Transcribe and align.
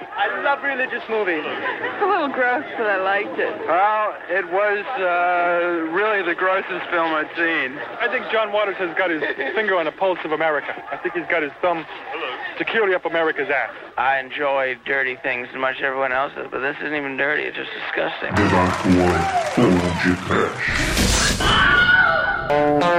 I 0.00 0.42
love 0.42 0.62
religious 0.62 1.02
movies. 1.08 1.42
It's 1.44 2.02
a 2.02 2.06
little 2.06 2.28
gross, 2.28 2.64
but 2.76 2.86
I 2.86 2.98
liked 3.02 3.38
it. 3.38 3.54
Well, 3.66 4.14
it 4.28 4.46
was 4.50 4.84
uh, 4.98 5.90
really 5.90 6.22
the 6.22 6.34
grossest 6.34 6.86
film 6.90 7.14
I'd 7.14 7.30
seen. 7.36 7.78
I 8.00 8.08
think 8.10 8.30
John 8.30 8.52
Waters 8.52 8.76
has 8.78 8.96
got 8.96 9.10
his 9.10 9.22
finger 9.54 9.76
on 9.76 9.86
the 9.86 9.92
pulse 9.92 10.18
of 10.24 10.32
America. 10.32 10.74
I 10.92 10.96
think 10.98 11.14
he's 11.14 11.26
got 11.30 11.42
his 11.42 11.52
thumb 11.60 11.84
securely 12.58 12.94
up 12.94 13.04
America's 13.04 13.50
ass. 13.50 13.70
I 13.96 14.18
enjoy 14.18 14.76
dirty 14.84 15.16
things 15.22 15.48
as 15.50 15.58
much 15.58 15.76
as 15.78 15.82
everyone 15.84 16.12
else 16.12 16.32
does, 16.34 16.48
but 16.50 16.60
this 16.60 16.76
isn't 16.80 16.94
even 16.94 17.16
dirty. 17.16 17.42
It's 17.44 17.56
just 17.56 17.70
disgusting. 17.72 18.34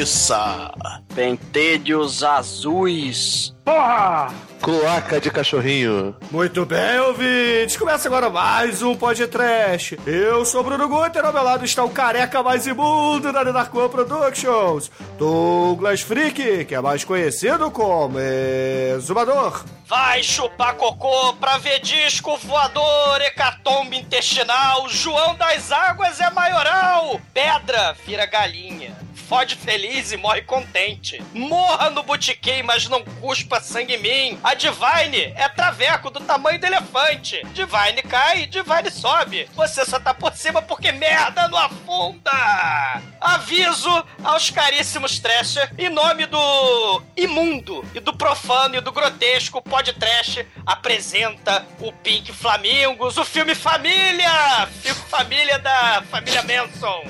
Linguiça. 0.00 0.72
Pentelhos 1.14 2.24
azuis. 2.24 3.54
Porra! 3.62 4.32
Cloaca 4.62 5.20
de 5.20 5.30
cachorrinho. 5.30 6.16
Muito 6.30 6.64
bem, 6.64 6.98
ouvintes. 7.00 7.76
Começa 7.76 8.08
agora 8.08 8.30
mais 8.30 8.82
um 8.82 8.96
podcast. 8.96 9.98
Eu 10.06 10.46
sou 10.46 10.64
Bruno 10.64 10.88
Guter, 10.88 11.22
ao 11.22 11.32
meu 11.34 11.42
lado 11.42 11.66
está 11.66 11.84
o 11.84 11.90
careca 11.90 12.42
mais 12.42 12.66
imundo 12.66 13.30
da 13.30 13.44
Narco 13.44 13.88
Productions, 13.90 14.90
Douglas 15.18 16.00
Freak, 16.00 16.64
que 16.64 16.74
é 16.74 16.80
mais 16.80 17.04
conhecido 17.04 17.70
como 17.70 18.18
Exumador. 18.18 19.64
Vai 19.86 20.22
chupar 20.22 20.76
cocô 20.76 21.34
pra 21.34 21.58
ver 21.58 21.80
disco 21.80 22.38
voador, 22.38 23.20
hecatombe 23.20 23.98
intestinal, 23.98 24.88
João 24.88 25.34
das 25.34 25.70
Águas 25.70 26.20
é 26.20 26.30
maioral, 26.30 27.20
pedra 27.34 27.94
vira 28.06 28.24
galinha. 28.24 28.96
Fode 29.30 29.54
feliz 29.54 30.10
e 30.10 30.16
morre 30.16 30.42
contente. 30.42 31.22
Morra 31.32 31.88
no 31.88 32.02
botiquim, 32.02 32.64
mas 32.64 32.88
não 32.88 33.04
cuspa 33.04 33.60
sangue 33.60 33.94
em 33.94 34.02
mim. 34.02 34.40
A 34.42 34.54
Divine 34.54 35.32
é 35.36 35.48
traveco 35.48 36.10
do 36.10 36.18
tamanho 36.18 36.58
do 36.58 36.66
elefante. 36.66 37.40
Divine 37.52 38.02
cai, 38.02 38.46
Divine 38.46 38.90
sobe. 38.90 39.48
Você 39.54 39.84
só 39.84 40.00
tá 40.00 40.12
por 40.12 40.34
cima 40.34 40.60
porque 40.60 40.90
merda 40.90 41.46
não 41.46 41.58
afunda. 41.58 43.00
Aviso 43.20 44.04
aos 44.24 44.50
caríssimos 44.50 45.20
Trasher, 45.20 45.70
em 45.78 45.90
nome 45.90 46.26
do 46.26 47.02
imundo 47.16 47.84
e 47.94 48.00
do 48.00 48.16
profano 48.16 48.76
e 48.76 48.80
do 48.80 48.90
grotesco 48.90 49.60
Pod 49.60 49.92
Trash, 49.92 50.38
apresenta 50.64 51.66
o 51.78 51.92
Pink 51.92 52.32
Flamingos, 52.32 53.18
o 53.18 53.24
filme 53.24 53.54
Família! 53.54 54.66
Filme 54.82 55.00
Família 55.02 55.58
da 55.58 56.02
família 56.10 56.42
Manson. 56.42 57.04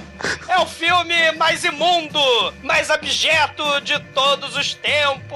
É 0.49 0.59
o 0.59 0.67
filme 0.67 1.33
mais 1.33 1.65
imundo, 1.65 2.09
mais 2.62 2.91
abjeto 2.91 3.80
de 3.83 3.98
todos 4.14 4.56
os 4.56 4.75
tempos. 4.75 5.30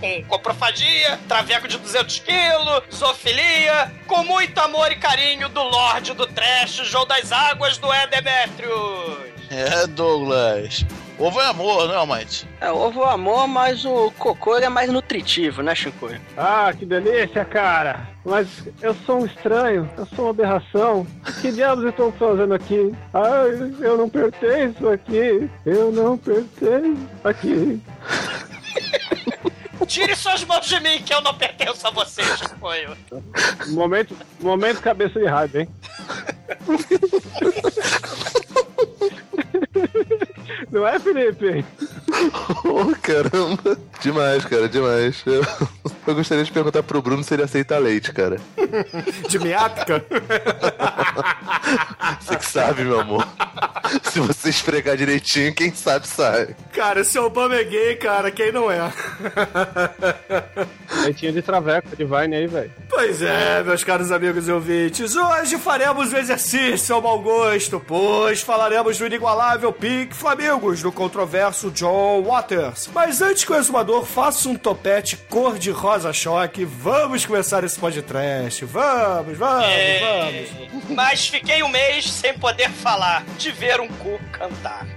Com 0.00 0.24
coprofagia, 0.24 1.18
traveco 1.28 1.68
de 1.68 1.78
200 1.78 2.18
quilos, 2.20 2.82
zoofilia, 2.92 3.92
com 4.06 4.24
muito 4.24 4.58
amor 4.58 4.90
e 4.90 4.96
carinho 4.96 5.48
do 5.48 5.62
Lorde 5.62 6.14
do 6.14 6.26
Trash, 6.26 6.76
João 6.84 7.06
das 7.06 7.30
Águas 7.32 7.78
do 7.78 7.92
Edemetrius. 7.92 9.28
É, 9.50 9.86
Douglas. 9.86 10.84
Ovo 11.18 11.40
é 11.40 11.46
amor, 11.46 11.88
não, 11.88 12.06
Mate? 12.06 12.46
É, 12.60 12.70
ovo 12.70 13.02
é 13.02 13.12
amor, 13.12 13.48
mas 13.48 13.84
o 13.84 14.12
cocô 14.18 14.56
é 14.56 14.68
mais 14.68 14.90
nutritivo, 14.90 15.62
né, 15.62 15.74
Shinkoi? 15.74 16.20
Ah, 16.36 16.72
que 16.76 16.84
delícia, 16.84 17.44
cara! 17.44 18.08
Mas 18.28 18.46
eu 18.82 18.94
sou 19.06 19.22
um 19.22 19.26
estranho, 19.26 19.88
eu 19.96 20.04
sou 20.14 20.26
uma 20.26 20.32
aberração. 20.32 21.06
Que 21.40 21.50
diabos 21.50 21.82
eu 21.82 21.90
estou 21.90 22.12
fazendo 22.12 22.52
aqui? 22.52 22.94
Ai, 23.14 23.74
eu 23.80 23.96
não 23.96 24.10
pertenço 24.10 24.86
aqui. 24.86 25.48
Eu 25.64 25.90
não 25.90 26.18
pertenço 26.18 27.08
aqui. 27.24 27.80
Tire 29.86 30.14
suas 30.14 30.44
mãos 30.44 30.66
de 30.66 30.78
mim, 30.80 31.02
que 31.02 31.14
eu 31.14 31.22
não 31.22 31.34
pertenço 31.34 31.86
a 31.86 31.90
você, 31.90 32.22
Chicoio. 32.36 32.94
Momento, 33.68 34.14
momento 34.40 34.82
cabeça 34.82 35.18
de 35.18 35.24
raiva, 35.24 35.60
hein? 35.60 35.68
Não 40.70 40.86
é, 40.86 40.98
Felipe? 40.98 41.64
Oh, 42.64 42.92
caramba. 43.00 43.78
Demais, 44.00 44.44
cara, 44.44 44.68
demais. 44.68 45.22
Eu, 45.24 45.42
eu 46.06 46.14
gostaria 46.14 46.42
de 46.42 46.50
perguntar 46.50 46.82
pro 46.82 47.00
Bruno 47.00 47.22
se 47.22 47.32
ele 47.34 47.44
aceita 47.44 47.78
leite, 47.78 48.12
cara. 48.12 48.38
De 49.28 49.38
miática? 49.38 50.04
Você 52.20 52.36
que 52.36 52.46
sabe, 52.46 52.84
meu 52.84 53.00
amor. 53.00 53.26
Se 54.02 54.20
você 54.20 54.50
esfregar 54.50 54.96
direitinho, 54.96 55.54
quem 55.54 55.72
sabe 55.74 56.06
sai. 56.06 56.54
Cara, 56.72 57.00
esse 57.00 57.18
Obama 57.18 57.54
é 57.54 57.64
gay, 57.64 57.96
cara, 57.96 58.30
quem 58.30 58.52
não 58.52 58.70
é? 58.70 58.92
Leitinho 61.04 61.32
de 61.32 61.42
traveco, 61.42 61.94
de 61.96 62.04
Vine 62.04 62.36
aí, 62.36 62.46
velho. 62.46 62.70
Pois 62.88 63.22
é, 63.22 63.62
meus 63.62 63.82
caros 63.84 64.10
amigos 64.12 64.48
e 64.48 64.52
ouvintes, 64.52 65.14
hoje 65.16 65.58
faremos 65.58 66.12
o 66.12 66.16
exercício 66.16 66.94
ao 66.94 67.02
mau 67.02 67.18
gosto, 67.20 67.80
pois 67.80 68.42
falaremos 68.42 68.98
do 68.98 69.06
inigualável 69.06 69.72
Pink 69.72 70.14
Flamingos, 70.58 70.82
do 70.82 70.90
controverso 70.92 71.70
John 71.70 72.22
Waters. 72.22 72.88
Mas 72.92 73.22
antes 73.22 73.44
que 73.44 73.52
o 73.52 73.56
exumador 73.56 74.04
faça 74.04 74.48
um 74.48 74.56
topete 74.56 75.16
cor 75.16 75.58
de 75.58 75.70
rosa 75.70 76.12
choque, 76.12 76.64
vamos 76.64 77.24
começar 77.24 77.62
esse 77.64 77.78
podcast. 77.78 78.64
Vamos, 78.64 79.38
vamos, 79.38 79.64
É. 79.64 80.46
vamos. 80.70 80.84
Mas 80.90 81.28
fiquei 81.28 81.62
um 81.62 81.68
mês 81.68 82.10
sem 82.10 82.36
poder 82.38 82.70
falar, 82.70 83.24
de 83.38 83.50
ver 83.52 83.80
um 83.80 83.88
cu 83.88 84.18
cantar. 84.32 84.86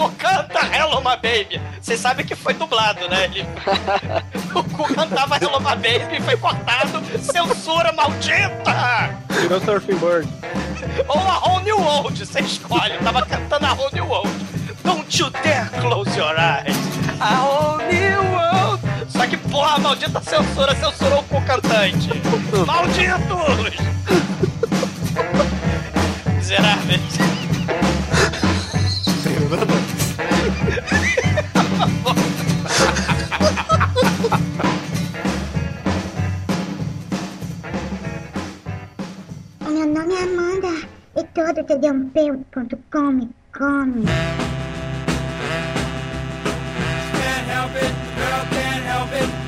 cu, 0.00 0.10
canta 0.16 0.60
Hello 0.72 1.00
My 1.00 1.16
Baby. 1.16 1.60
Vocês 1.80 2.00
sabem 2.00 2.24
que 2.24 2.34
foi 2.34 2.54
dublado, 2.54 3.06
né? 3.08 3.24
Ele... 3.26 3.46
o 4.54 4.64
cu 4.64 4.94
cantava 4.94 5.36
Hello 5.36 5.60
My 5.60 5.76
Baby 5.76 6.16
e 6.16 6.20
foi 6.22 6.36
cortado. 6.38 7.02
Censura 7.20 7.92
maldita! 7.92 9.14
Tirou 9.40 9.60
Surfing 9.60 9.98
Bird. 9.98 10.28
Ou 11.06 11.18
a 11.18 11.38
Whole 11.38 11.64
New 11.64 11.78
World, 11.78 12.24
você 12.24 12.40
escolhe. 12.40 12.94
Eu 12.94 13.00
tava 13.00 13.26
cantando 13.26 13.66
a 13.66 13.72
Whole 13.74 13.90
New 13.92 14.06
World. 14.06 14.30
Don't 14.82 15.20
you 15.20 15.28
dare 15.30 15.68
close 15.80 16.16
your 16.16 16.34
eyes. 16.38 16.76
A 17.20 17.42
Whole 17.42 17.84
New 17.84 18.22
World. 18.32 18.80
Só 19.10 19.26
que, 19.26 19.36
porra, 19.36 19.74
a 19.74 19.78
maldita 19.78 20.20
censura 20.22 20.74
censurou 20.76 21.20
o 21.20 21.24
cu 21.24 21.42
cantante. 21.42 22.10
Malditos! 22.66 23.76
Miseráveis. 26.36 27.39
E 41.40 41.54
todo 41.54 41.64
tdump.com 41.64 43.12
me 43.12 43.30
come. 43.52 44.04
Can't 47.12 47.46
help 47.48 47.74
it, 47.76 47.94
the 47.94 48.20
girl 48.20 48.44
can't 48.50 48.84
help 48.84 49.12
it. 49.12 49.39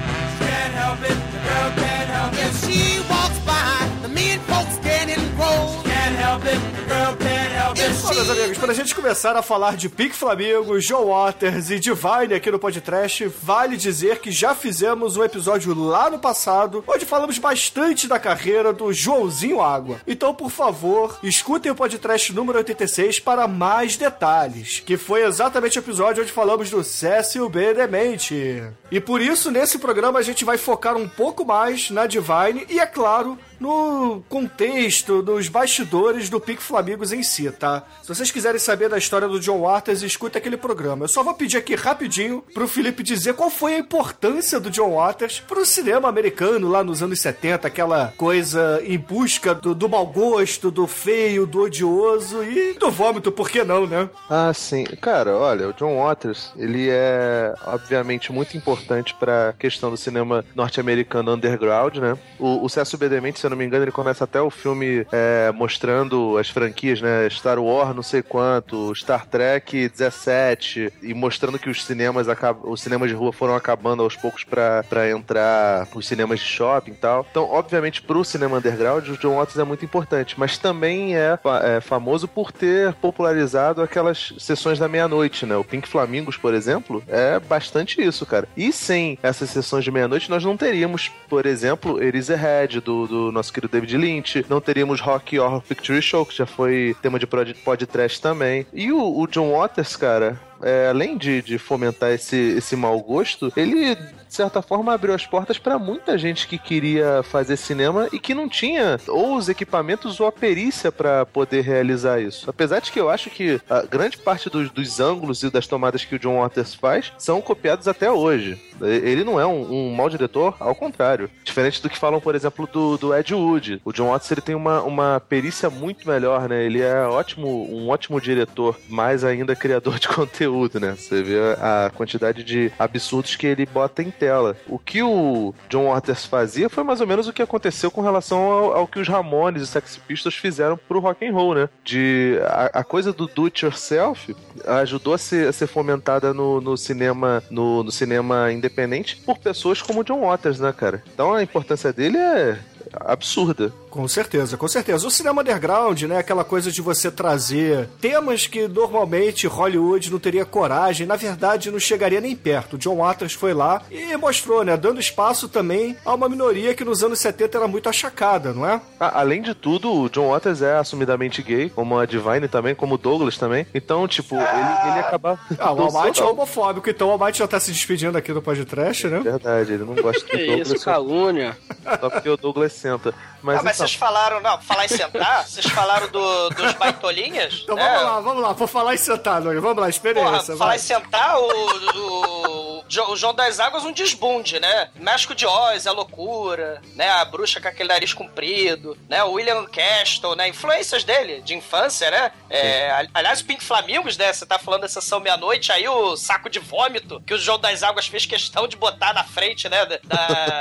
Bom, 7.83 8.15
meus 8.15 8.31
amigos, 8.31 8.59
para 8.59 8.71
a 8.71 8.75
gente 8.75 8.95
começar 8.95 9.35
a 9.35 9.43
falar 9.43 9.77
de 9.77 9.89
Pink 9.89 10.15
Flamingo, 10.15 10.79
Joe 10.79 11.05
Waters 11.05 11.69
e 11.69 11.81
Divine 11.81 12.33
aqui 12.33 12.49
no 12.49 12.59
podcast, 12.59 13.27
vale 13.43 13.77
dizer 13.77 14.21
que 14.21 14.31
já 14.31 14.55
fizemos 14.55 15.17
um 15.17 15.25
episódio 15.25 15.75
lá 15.75 16.09
no 16.09 16.17
passado, 16.17 16.85
onde 16.87 17.05
falamos 17.05 17.39
bastante 17.39 18.07
da 18.07 18.21
carreira 18.21 18.73
do 18.73 18.93
Joãozinho 18.93 19.61
Água. 19.61 20.01
Então, 20.07 20.33
por 20.33 20.49
favor, 20.49 21.19
escutem 21.25 21.73
o 21.73 21.75
podcast 21.75 22.33
número 22.33 22.59
86 22.59 23.19
para 23.19 23.49
mais 23.49 23.97
detalhes, 23.97 24.79
que 24.79 24.97
foi 24.97 25.25
exatamente 25.25 25.77
o 25.77 25.81
episódio 25.81 26.23
onde 26.23 26.31
falamos 26.31 26.71
do 26.71 26.85
Cécio 26.85 27.49
B. 27.49 27.75
Demente. 27.75 28.63
E 28.93 29.01
por 29.01 29.21
isso, 29.21 29.51
nesse 29.51 29.79
programa, 29.79 30.21
a 30.21 30.23
gente 30.23 30.45
vai 30.45 30.57
focar 30.57 30.97
um 30.97 31.09
pouco 31.09 31.45
mais 31.45 31.91
na 31.91 32.07
Divine 32.07 32.65
e, 32.69 32.79
é 32.79 32.87
claro, 32.87 33.37
no 33.63 34.25
contexto, 34.29 35.23
nos 35.23 35.47
bastidores 35.49 36.29
do 36.29 36.41
Pique 36.41 36.61
Flamigos 36.61 37.13
em 37.13 37.23
si, 37.23 37.49
tá? 37.53 37.85
Se 38.03 38.09
vocês 38.09 38.29
quiserem 38.29 38.59
saber 38.59 38.89
da 38.89 38.99
história 38.99 39.29
do 39.29 39.39
John 39.39 39.61
Waters, 39.61 40.03
escuta 40.03 40.39
aquele 40.39 40.57
programa. 40.57 41.05
Eu 41.05 41.09
só 41.09 41.23
vou 41.23 41.33
pedir 41.33 41.59
aqui 41.59 41.77
rapidinho 41.77 42.43
pro 42.53 42.67
Felipe 42.67 43.05
dizer 43.05 43.35
qual 43.35 43.49
foi 43.49 43.75
a 43.75 43.79
importância 43.79 44.59
do 44.59 44.69
John 44.69 44.97
Waters 44.97 45.39
pro 45.39 45.65
cinema 45.65 46.09
americano 46.09 46.69
lá 46.69 46.83
nos 46.83 47.05
anos 47.05 47.21
70, 47.21 47.69
aquela 47.69 48.13
coisa 48.17 48.83
em 48.85 48.99
busca 48.99 49.55
do, 49.55 49.77
do 49.77 49.89
mau 49.89 50.07
gosto, 50.07 50.69
do 50.69 50.89
feio, 50.89 51.47
do 51.47 51.63
odioso 51.63 52.43
e 52.43 52.73
do 52.75 52.91
vômito, 52.91 53.31
por 53.31 53.49
que 53.49 53.63
não, 53.63 53.87
né? 53.87 54.11
Ah, 54.29 54.53
sim. 54.53 54.83
Cara, 55.01 55.37
olha, 55.37 55.69
o 55.69 55.73
John 55.73 56.03
Waters, 56.03 56.51
ele 56.57 56.89
é 56.91 57.55
obviamente 57.65 58.33
muito 58.33 58.57
importante 58.57 59.15
pra 59.15 59.55
questão 59.57 59.89
do 59.89 59.97
cinema 59.97 60.45
norte-americano 60.53 61.33
underground, 61.33 61.99
né? 61.99 62.19
O, 62.41 62.65
o 62.65 62.69
Cécio 62.69 62.99
B. 62.99 63.09
Demente, 63.09 63.39
se 63.39 63.52
não 63.53 63.59
me 63.59 63.65
engano, 63.65 63.85
ele 63.85 63.93
começa 63.93 64.25
até 64.25 64.41
o 64.41 64.51
filme 64.51 65.07
é, 65.13 65.53
mostrando 65.53 66.37
as 66.39 66.49
franquias, 66.49 67.01
né? 67.01 67.29
Star 67.31 67.59
Wars, 67.59 67.95
não 67.95 68.03
sei 68.03 68.23
quanto, 68.23 68.95
Star 68.95 69.27
Trek 69.27 69.89
17, 69.89 70.93
e 71.03 71.15
mostrando 71.15 71.59
que 71.59 71.71
os 71.71 71.85
cinemas, 71.85 72.27
os 72.65 72.81
cinemas 72.81 73.09
de 73.09 73.15
rua 73.15 73.33
foram 73.33 73.55
acabando 73.55 74.03
aos 74.03 74.17
poucos 74.17 74.45
pra 74.45 75.11
entrar 75.11 75.87
os 75.95 76.07
cinemas 76.07 76.41
de 76.41 76.47
shopping 76.47 76.93
e 76.93 76.97
tal. 76.97 77.27
Então, 77.31 77.45
obviamente, 77.45 78.03
pro 78.03 78.25
cinema 78.25 78.59
underground, 78.59 79.09
o 79.09 79.17
John 79.17 79.37
Waters 79.37 79.59
é 79.59 79.65
muito 79.65 79.85
importante, 79.85 80.35
mas 80.39 80.59
também 80.59 81.17
é, 81.17 81.39
é 81.63 81.81
famoso 81.81 82.27
por 82.27 82.53
ter 82.53 82.95
popularizado 82.95 83.83
aquelas 83.83 84.35
sessões 84.39 84.79
da 84.79 84.89
meia-noite, 84.89 85.47
né? 85.47 85.57
O 85.57 85.65
Pink 85.65 85.89
Flamingos, 85.89 86.37
por 86.37 86.55
exemplo, 86.55 87.03
é 87.09 87.39
bastante 87.39 88.01
isso, 88.01 88.25
cara. 88.25 88.49
E 88.57 88.73
sem 88.73 89.19
essas 89.23 89.51
sessões 89.51 89.85
de 89.85 89.91
meia-noite, 89.91 90.31
nós 90.31 90.45
não 90.45 90.57
teríamos, 90.57 91.11
por 91.29 91.47
exemplo, 91.47 92.03
Eraserhead, 92.03 92.81
do, 92.81 93.07
do 93.07 93.32
nosso 93.33 93.53
querido 93.53 93.73
David 93.73 93.97
Lynch, 93.97 94.45
não 94.49 94.61
teríamos 94.61 95.01
Rock 95.01 95.39
Horror 95.39 95.63
Picture 95.63 96.01
Show, 96.03 96.25
que 96.27 96.37
já 96.37 96.47
foi 96.47 96.95
tema 97.03 97.19
de 97.19 97.27
pod- 97.27 97.55
podcast 97.65 98.21
também. 98.21 98.67
E 98.73 98.93
o, 98.93 99.19
o 99.21 99.27
John 99.27 99.53
Waters, 99.57 99.97
cara, 99.97 100.39
é, 100.63 100.89
além 100.89 101.17
de, 101.17 101.43
de 101.43 101.59
fomentar 101.59 102.11
esse, 102.13 102.37
esse 102.37 102.77
mau 102.77 102.99
gosto, 103.01 103.53
ele, 103.57 103.95
de 103.95 104.35
certa 104.35 104.63
forma, 104.63 104.93
abriu 104.93 105.15
as 105.15 105.27
portas 105.27 105.59
para 105.59 105.79
muita 105.79 106.17
gente 106.17 106.47
que 106.47 106.59
queria 106.59 107.23
fazer 107.23 107.57
cinema 107.57 108.09
e 108.13 108.19
que 108.19 108.35
não 108.35 108.49
tinha 108.49 108.99
ou 109.09 109.37
os 109.37 109.49
equipamentos 109.49 110.21
ou 110.21 110.27
a 110.27 110.33
perícia 110.33 110.91
para 110.93 111.27
poder 111.27 111.63
realizar 111.63 112.21
isso. 112.21 112.49
Apesar 112.49 112.81
de 112.81 112.91
que 112.91 113.01
eu 113.01 113.11
acho 113.11 113.31
que 113.31 113.61
a 113.69 113.83
grande 113.83 114.17
parte 114.19 114.49
dos, 114.49 114.71
dos 114.71 115.01
ângulos 115.01 115.43
e 115.43 115.51
das 115.51 115.67
tomadas 115.67 116.05
que 116.05 116.15
o 116.15 116.19
John 116.19 116.41
Waters 116.41 116.75
faz 116.75 117.13
são 117.19 117.41
copiados 117.41 117.89
até 117.89 118.11
hoje. 118.11 118.61
Ele 118.81 119.23
não 119.23 119.39
é 119.39 119.47
um, 119.47 119.91
um 119.91 119.95
mau 119.95 120.09
diretor, 120.09 120.57
ao 120.59 120.75
contrário. 120.75 121.31
Diferente 121.45 121.81
do 121.81 121.89
que 121.89 121.99
falam, 121.99 122.21
por 122.21 122.35
exemplo, 122.35 122.69
do, 122.71 122.97
do 122.97 123.15
Ed 123.15 123.33
Wood. 123.35 123.81
O 123.85 123.93
John 123.93 124.11
Watts 124.11 124.31
ele 124.31 124.41
tem 124.41 124.55
uma, 124.55 124.83
uma 124.83 125.21
perícia 125.21 125.71
muito 125.71 126.09
melhor, 126.09 126.49
né? 126.49 126.65
Ele 126.65 126.81
é 126.81 127.03
ótimo, 127.03 127.69
um 127.71 127.89
ótimo 127.89 128.21
diretor, 128.21 128.79
mais 128.89 129.25
ainda 129.25 129.55
criador 129.55 129.99
de 129.99 130.09
conteúdo, 130.11 130.52
né? 130.81 130.95
Você 130.97 131.23
vê 131.23 131.39
a 131.61 131.91
quantidade 131.95 132.45
de 132.45 132.73
absurdos 132.79 133.37
que 133.37 133.47
ele 133.47 133.67
bota 133.67 134.03
em 134.03 134.11
tela. 134.11 134.57
O 134.69 134.79
que 134.79 135.03
o 135.03 135.55
John 135.69 135.93
Waters 135.93 136.25
fazia 136.25 136.69
foi 136.69 136.85
mais 136.85 137.01
ou 137.01 137.07
menos 137.07 137.27
o 137.27 137.33
que 137.33 137.43
aconteceu 137.43 137.91
com 137.91 138.01
relação 138.01 138.39
ao, 138.39 138.77
ao 138.77 138.87
que 138.87 138.99
os 138.99 139.09
Ramones 139.09 139.63
e 139.63 139.67
Sex 139.67 139.99
Pistols 140.07 140.37
fizeram 140.37 140.77
pro 140.77 141.01
rock 141.01 141.27
and 141.27 141.33
roll, 141.33 141.55
né? 141.55 141.69
De 141.85 142.39
a, 142.45 142.81
a 142.81 142.85
coisa 142.85 143.13
do 143.13 143.27
do 143.27 143.45
it 143.47 143.65
yourself 143.65 144.35
ajudou 144.67 145.15
a 145.15 145.19
ser, 145.19 145.49
a 145.49 145.53
ser 145.53 145.67
fomentada 145.67 146.33
no, 146.35 146.61
no 146.61 146.77
cinema 146.77 147.43
no, 147.51 147.83
no 147.83 147.91
cinema 147.91 148.53
independente 148.53 149.17
por 149.17 149.39
pessoas 149.39 149.81
como 149.81 150.01
o 150.01 150.05
John 150.05 150.21
Waters, 150.21 150.61
né, 150.61 150.73
cara? 150.73 151.03
Então 151.13 151.33
a 151.33 151.43
importância 151.43 151.93
dele 151.93 152.19
é 152.19 152.59
absurda. 152.95 153.73
Com 153.93 154.09
certeza, 154.09 154.57
com 154.57 154.67
certeza. 154.67 155.07
O 155.07 155.11
cinema 155.11 155.43
underground, 155.43 156.05
né? 156.05 156.17
Aquela 156.17 156.45
coisa 156.45 156.73
de 156.73 156.81
você 156.81 157.11
trazer 157.11 157.91
temas 158.01 158.47
que 158.47 158.67
normalmente 158.67 159.47
Hollywood 159.47 160.11
não 160.11 160.19
teria 160.19 160.47
coragem, 160.47 161.07
na 161.07 161.15
verdade 161.15 161.71
não 161.71 161.79
chegaria 161.79 162.19
nem 162.19 162.35
perto. 162.35 162.77
O 162.77 162.79
John 162.79 162.97
Waters 162.97 163.35
foi 163.35 163.53
lá 163.53 163.83
e 163.91 164.17
mostrou, 164.17 164.65
né? 164.65 164.79
Dando 164.79 164.99
espaço 164.99 165.47
também 165.47 165.95
a 166.07 166.15
uma 166.15 166.27
minoria 166.27 166.75
que 166.75 166.87
nos 166.87 167.05
anos 167.05 167.19
70 167.19 167.59
era 167.59 167.69
muito 167.69 167.87
achacada, 167.87 168.55
não 168.55 168.67
é? 168.67 168.81
Ah, 168.99 169.21
além 169.21 169.43
de 169.43 169.53
tudo, 169.55 169.93
o 169.93 170.09
John 170.09 170.31
Waters 170.31 170.63
é 170.63 170.75
assumidamente 170.79 171.43
gay, 171.43 171.69
como 171.69 171.99
a 171.99 172.07
Divine 172.07 172.49
também, 172.49 172.75
como 172.75 172.95
o 172.95 172.99
Douglas 172.99 173.37
também. 173.37 173.67
Então, 173.75 174.09
tipo, 174.09 174.37
ele, 174.37 174.91
ele 174.91 175.01
acaba. 175.01 175.39
Ah, 175.59 175.71
o 175.73 175.83
Almighty 175.83 176.21
é 176.21 176.25
homofóbico, 176.25 176.89
então 176.89 177.09
o 177.09 177.11
Almighty 177.13 177.39
já 177.41 177.47
tá 177.47 177.61
se 177.61 177.71
despedindo 177.71 178.17
aqui 178.17 178.33
do 178.33 178.41
podcast, 178.41 179.07
né? 179.07 179.21
Verdade, 179.21 179.75
ele 179.75 179.85
não 179.85 179.95
gosta 179.95 180.21
do 180.21 180.27
Que 180.27 180.47
Douglas. 180.47 180.71
isso, 180.73 180.85
calúnia. 180.85 181.57
Só 182.01 182.09
porque 182.11 182.29
o 182.29 182.37
Douglas 182.39 182.73
senta. 182.73 183.15
Mas, 183.43 183.59
ah, 183.59 183.63
mas 183.63 183.77
então, 183.77 183.82
vocês 183.87 183.95
falaram, 183.95 184.41
não, 184.41 184.61
falar 184.61 184.85
em 184.85 184.89
sentar, 184.89 185.47
vocês 185.47 185.67
falaram 185.67 186.09
do- 186.09 186.51
dos 186.51 186.73
baitolinhas? 186.75 187.61
Então 187.63 187.77
né? 187.77 187.83
vamos 187.89 188.03
lá, 188.05 188.21
vamos 188.21 188.43
lá, 188.43 188.55
por 188.55 188.69
falar 188.69 188.95
em 188.95 188.99
sentado, 188.99 189.45
vamos 189.45 189.63
lá, 189.65 189.73
Porra, 189.75 189.89
experiência. 189.91 190.57
falar 190.57 190.67
vai. 190.71 190.77
em 190.77 190.81
sentar, 190.81 191.39
o, 191.39 192.03
o, 192.09 192.85
o 193.11 193.17
João 193.17 193.35
das 193.35 193.59
Águas 193.61 193.85
um 193.85 193.93
desbunde, 193.93 194.59
né? 194.61 194.91
México 194.97 195.35
de 195.35 195.47
Oz, 195.47 195.87
a 195.87 195.93
loucura, 195.93 196.81
né? 196.95 197.09
A 197.11 197.25
bruxa 197.25 197.61
com 197.61 197.69
aquele 197.69 197.89
nariz 197.89 198.13
comprido, 198.13 198.97
né? 199.09 199.23
O 199.25 199.33
William 199.33 199.65
Castle, 199.67 200.35
né? 200.37 200.49
Influências 200.49 201.05
dele, 201.05 201.41
de 201.43 201.55
infância, 201.55 202.11
né? 202.11 202.33
É, 202.51 202.91
ali- 202.91 203.11
aliás, 203.15 203.41
o 203.41 203.45
Pink 203.45 203.63
Flamingos, 203.65 204.17
né? 204.17 204.33
Você 204.33 204.45
tá 204.45 204.59
falando 204.59 204.83
da 204.83 204.89
sessão 204.89 205.21
meia-noite, 205.21 205.73
aí 205.73 205.89
o 205.89 206.17
saco 206.17 206.51
de 206.51 206.59
vômito 206.59 207.21
que 207.27 207.35
o 207.35 207.39
João 207.39 207.59
das 207.59 207.83
Águas 207.83 208.07
fez 208.07 208.27
questão 208.27 208.69
de 208.69 208.77
botar 208.77 209.13
na 209.15 209.25
frente, 209.25 209.69
né? 209.69 209.85
Da, 209.87 209.97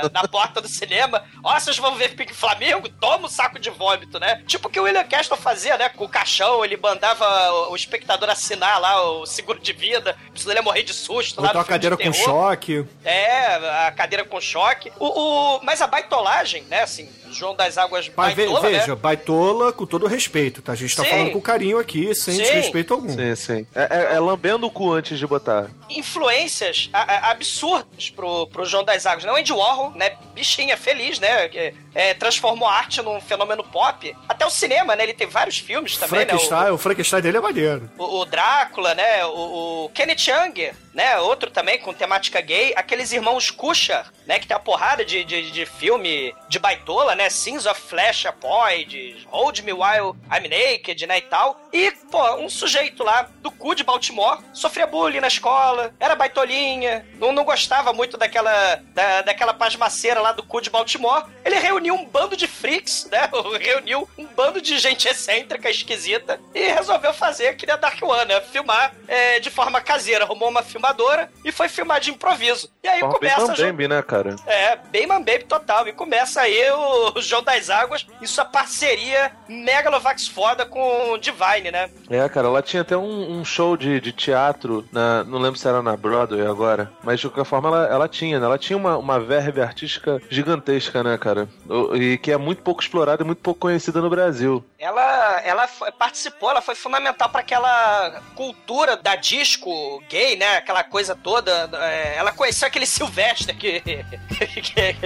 da- 0.08 0.22
porta 0.32 0.60
do 0.62 0.68
cinema. 0.68 1.22
Ó, 1.44 1.52
vocês 1.58 1.76
vão 1.76 1.94
ver 1.96 2.14
Pink 2.14 2.32
Flamingo? 2.32 2.88
Toma 2.88 3.11
o 3.20 3.28
saco 3.28 3.58
de 3.58 3.70
vômito, 3.70 4.18
né? 4.18 4.42
Tipo 4.46 4.68
o 4.68 4.70
que 4.70 4.78
o 4.80 4.84
William 4.84 5.04
Castle 5.04 5.36
fazia, 5.36 5.76
né? 5.76 5.88
Com 5.88 6.04
o 6.04 6.08
caixão, 6.08 6.64
ele 6.64 6.76
mandava 6.76 7.24
o 7.70 7.76
espectador 7.76 8.28
assinar 8.30 8.80
lá 8.80 9.02
o 9.02 9.26
seguro 9.26 9.58
de 9.60 9.72
vida, 9.72 10.16
senão 10.34 10.52
ele 10.52 10.58
ia 10.60 10.62
morrer 10.62 10.82
de 10.82 10.94
susto 10.94 11.40
lá 11.40 11.48
a 11.60 11.64
cadeira 11.64 11.96
com 11.96 12.02
choque. 12.24 12.86
É, 13.04 13.54
a 13.86 13.92
cadeira 13.92 14.24
com 14.24 14.40
choque. 14.40 14.92
O, 14.98 15.06
o- 15.06 15.60
mas 15.62 15.80
a 15.82 15.86
baitolagem, 15.86 16.62
né, 16.64 16.82
assim, 16.82 17.08
João 17.32 17.54
das 17.56 17.76
Águas 17.78 18.10
Mas 18.16 18.34
ve- 18.34 18.44
baitola, 18.46 18.60
veja, 18.68 18.86
né? 18.88 18.94
baitola 18.94 19.72
com 19.72 19.86
todo 19.86 20.06
respeito, 20.06 20.62
tá? 20.62 20.72
A 20.72 20.74
gente 20.76 20.94
tá 20.96 21.02
Sim. 21.04 21.10
falando 21.10 21.30
com 21.32 21.40
carinho 21.40 21.78
aqui, 21.78 22.14
sem 22.14 22.34
Sim. 22.34 22.42
desrespeito 22.42 22.94
algum. 22.94 23.08
Sim, 23.08 23.34
sim. 23.36 23.66
É, 23.74 24.12
é- 24.12 24.14
é 24.16 24.20
lambendo 24.20 24.66
o 24.66 24.70
cu 24.70 24.92
antes 24.92 25.18
de 25.18 25.26
botar. 25.26 25.68
Influências 25.88 26.90
a- 26.92 27.00
a- 27.28 27.30
absurdas 27.30 28.10
pro, 28.10 28.46
pro 28.48 28.64
João 28.64 28.84
das 28.84 29.06
Águas. 29.06 29.24
Né? 29.24 29.32
O 29.32 29.36
Andy 29.36 29.52
Warhol, 29.52 29.92
né, 29.92 30.10
bichinha 30.34 30.76
feliz, 30.76 31.18
né, 31.18 31.48
que, 31.48 31.72
é, 31.94 32.14
transformou 32.14 32.68
a 32.68 32.74
arte 32.74 33.00
num 33.02 33.20
fenômeno 33.20 33.64
pop. 33.64 34.14
Até 34.28 34.44
o 34.46 34.50
cinema, 34.50 34.94
né, 34.94 35.04
ele 35.04 35.14
tem 35.14 35.26
vários 35.26 35.58
filmes 35.58 35.96
também, 35.96 36.20
né? 36.20 36.26
Frankenstein, 36.26 36.70
o... 36.70 36.78
Frankenstein 36.78 37.20
dele 37.22 37.38
é 37.38 37.40
maneiro. 37.40 37.90
o, 37.98 38.20
o 38.20 38.24
Drácula, 38.24 38.94
né? 38.94 39.24
O, 39.26 39.84
o 39.84 39.88
Kenneth 39.90 40.26
Young, 40.28 40.72
né? 40.94 41.18
Outro 41.18 41.50
também 41.50 41.78
com 41.78 41.92
temática 41.92 42.40
gay. 42.40 42.72
Aqueles 42.76 43.12
irmãos 43.12 43.50
Kusher, 43.50 44.04
né? 44.26 44.38
Que 44.38 44.46
tem 44.46 44.56
a 44.56 44.60
porrada 44.60 45.04
de, 45.04 45.24
de, 45.24 45.50
de 45.50 45.66
filme 45.66 46.34
de 46.48 46.58
baitola, 46.58 47.14
né? 47.14 47.30
Sins 47.30 47.66
of 47.66 47.80
Flesh 47.80 48.26
Appoid, 48.26 49.26
Hold 49.30 49.60
Me 49.60 49.72
While 49.72 50.16
I'm 50.30 50.48
Naked, 50.48 51.06
né? 51.06 51.18
E 51.18 51.22
tal. 51.22 51.60
E, 51.72 51.90
pô, 52.10 52.36
um 52.36 52.48
sujeito 52.48 53.02
lá 53.02 53.28
do 53.40 53.50
cu 53.50 53.74
de 53.74 53.84
Baltimore 53.84 54.38
sofria 54.52 54.86
bullying 54.86 55.20
na 55.20 55.28
escola, 55.28 55.94
era 55.98 56.14
baitolinha, 56.14 57.06
não, 57.18 57.32
não 57.32 57.44
gostava 57.44 57.92
muito 57.92 58.16
daquela, 58.16 58.76
da, 58.94 59.22
daquela 59.22 59.54
pasmaceira 59.54 60.20
lá 60.20 60.32
do 60.32 60.42
cu 60.42 60.60
de 60.60 60.70
Baltimore. 60.70 61.24
Ele 61.44 61.58
reuniu 61.58 61.94
um 61.94 62.04
bando 62.04 62.36
de 62.36 62.46
freaks, 62.46 63.08
né? 63.10 63.28
Reuniu 63.60 64.08
um 64.18 64.26
bando 64.26 64.60
de 64.60 64.78
gente 64.78 65.08
excêntrica, 65.08 65.70
esquisita, 65.70 66.40
e 66.54 66.60
resolveu 66.68 67.12
fazer 67.14 67.56
que 67.56 67.66
nem 67.66 67.76
Dark 67.78 68.00
One, 68.02 68.26
né? 68.26 68.40
Filmar 68.40 68.94
é, 69.08 69.40
de 69.40 69.50
forma 69.50 69.80
caseira. 69.80 70.24
Arrumou 70.24 70.48
uma 70.48 70.62
filmadora 70.86 71.30
e 71.44 71.52
foi 71.52 71.68
filmar 71.68 72.00
de 72.00 72.10
improviso. 72.10 72.68
E 72.82 72.88
aí 72.88 73.00
Forma 73.00 73.18
bem 73.20 73.30
começa 73.30 73.52
a 73.52 73.54
jo- 73.54 73.62
Mambembe, 73.62 73.88
né, 73.88 74.02
cara? 74.02 74.34
é, 74.46 74.76
bem 74.90 75.06
Mambembe 75.06 75.44
total. 75.44 75.86
E 75.86 75.92
começa 75.92 76.40
aí 76.40 76.70
o, 76.72 77.12
o 77.18 77.22
João 77.22 77.42
das 77.42 77.70
Águas 77.70 78.06
e 78.20 78.26
sua 78.26 78.44
parceria 78.44 79.30
Megalovax 79.48 80.26
foda 80.26 80.66
com 80.66 81.12
o 81.12 81.18
Divine, 81.18 81.70
né? 81.70 81.88
É, 82.10 82.28
cara, 82.28 82.48
ela 82.48 82.62
tinha 82.62 82.82
até 82.82 82.96
um, 82.96 83.38
um 83.38 83.44
show 83.44 83.76
de, 83.76 84.00
de 84.00 84.12
teatro, 84.12 84.84
na, 84.92 85.22
não 85.24 85.38
lembro 85.38 85.58
se 85.58 85.68
era 85.68 85.80
na 85.82 85.96
Broadway 85.96 86.44
agora, 86.46 86.90
mas 87.04 87.20
de 87.20 87.28
qualquer 87.28 87.44
forma 87.48 87.68
ela, 87.68 87.86
ela 87.86 88.08
tinha, 88.08 88.40
né? 88.40 88.46
Ela 88.46 88.58
tinha 88.58 88.76
uma, 88.76 88.96
uma 88.98 89.20
verve 89.20 89.60
artística 89.60 90.20
gigantesca, 90.28 91.02
né, 91.04 91.16
cara? 91.16 91.48
E 91.94 92.18
que 92.18 92.32
é 92.32 92.36
muito 92.36 92.62
pouco 92.62 92.82
explorada 92.82 93.22
e 93.22 93.26
muito 93.26 93.40
pouco 93.40 93.60
conhecida 93.60 94.00
no 94.00 94.10
Brasil. 94.10 94.64
Ela, 94.82 95.40
ela 95.44 95.68
participou, 95.96 96.50
ela 96.50 96.60
foi 96.60 96.74
fundamental 96.74 97.28
para 97.30 97.40
aquela 97.40 98.20
cultura 98.34 98.96
da 98.96 99.14
disco 99.14 100.02
gay, 100.08 100.34
né? 100.34 100.56
Aquela 100.56 100.82
coisa 100.82 101.14
toda. 101.14 101.70
é, 101.74 102.16
ela 102.16 102.32
conheceu 102.32 102.66
aquele 102.66 102.84
Sylvester 102.90 103.56
que, 103.56 103.80
que- 103.80 104.96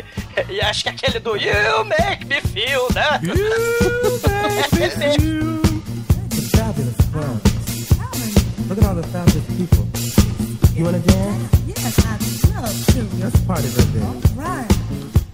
E 0.48 0.62
acho 0.62 0.82
que 0.82 0.88
aquele 0.88 1.18
do 1.18 1.36
You 1.36 1.84
Make 1.84 2.24
Me 2.24 2.40
Feel, 2.40 2.88
né? 2.94 3.20
Ele 4.80 4.96
mesmo. 4.96 5.60
Fabulous 6.56 6.96
friends. 7.12 7.42
Look 8.70 8.78
at 8.78 8.86
all 8.86 8.94
the 8.96 9.06
fabulous 9.08 9.44
people. 9.58 9.86
You 10.74 10.86
wanna 10.86 11.00
dance? 11.00 11.50
Yes, 11.66 11.98
I'd 11.98 12.54
love 12.54 12.86
to. 12.94 13.00
Let's 13.22 13.40
party 13.44 13.68
right 13.68 13.92
there. 13.92 14.08
Right. 14.42 15.25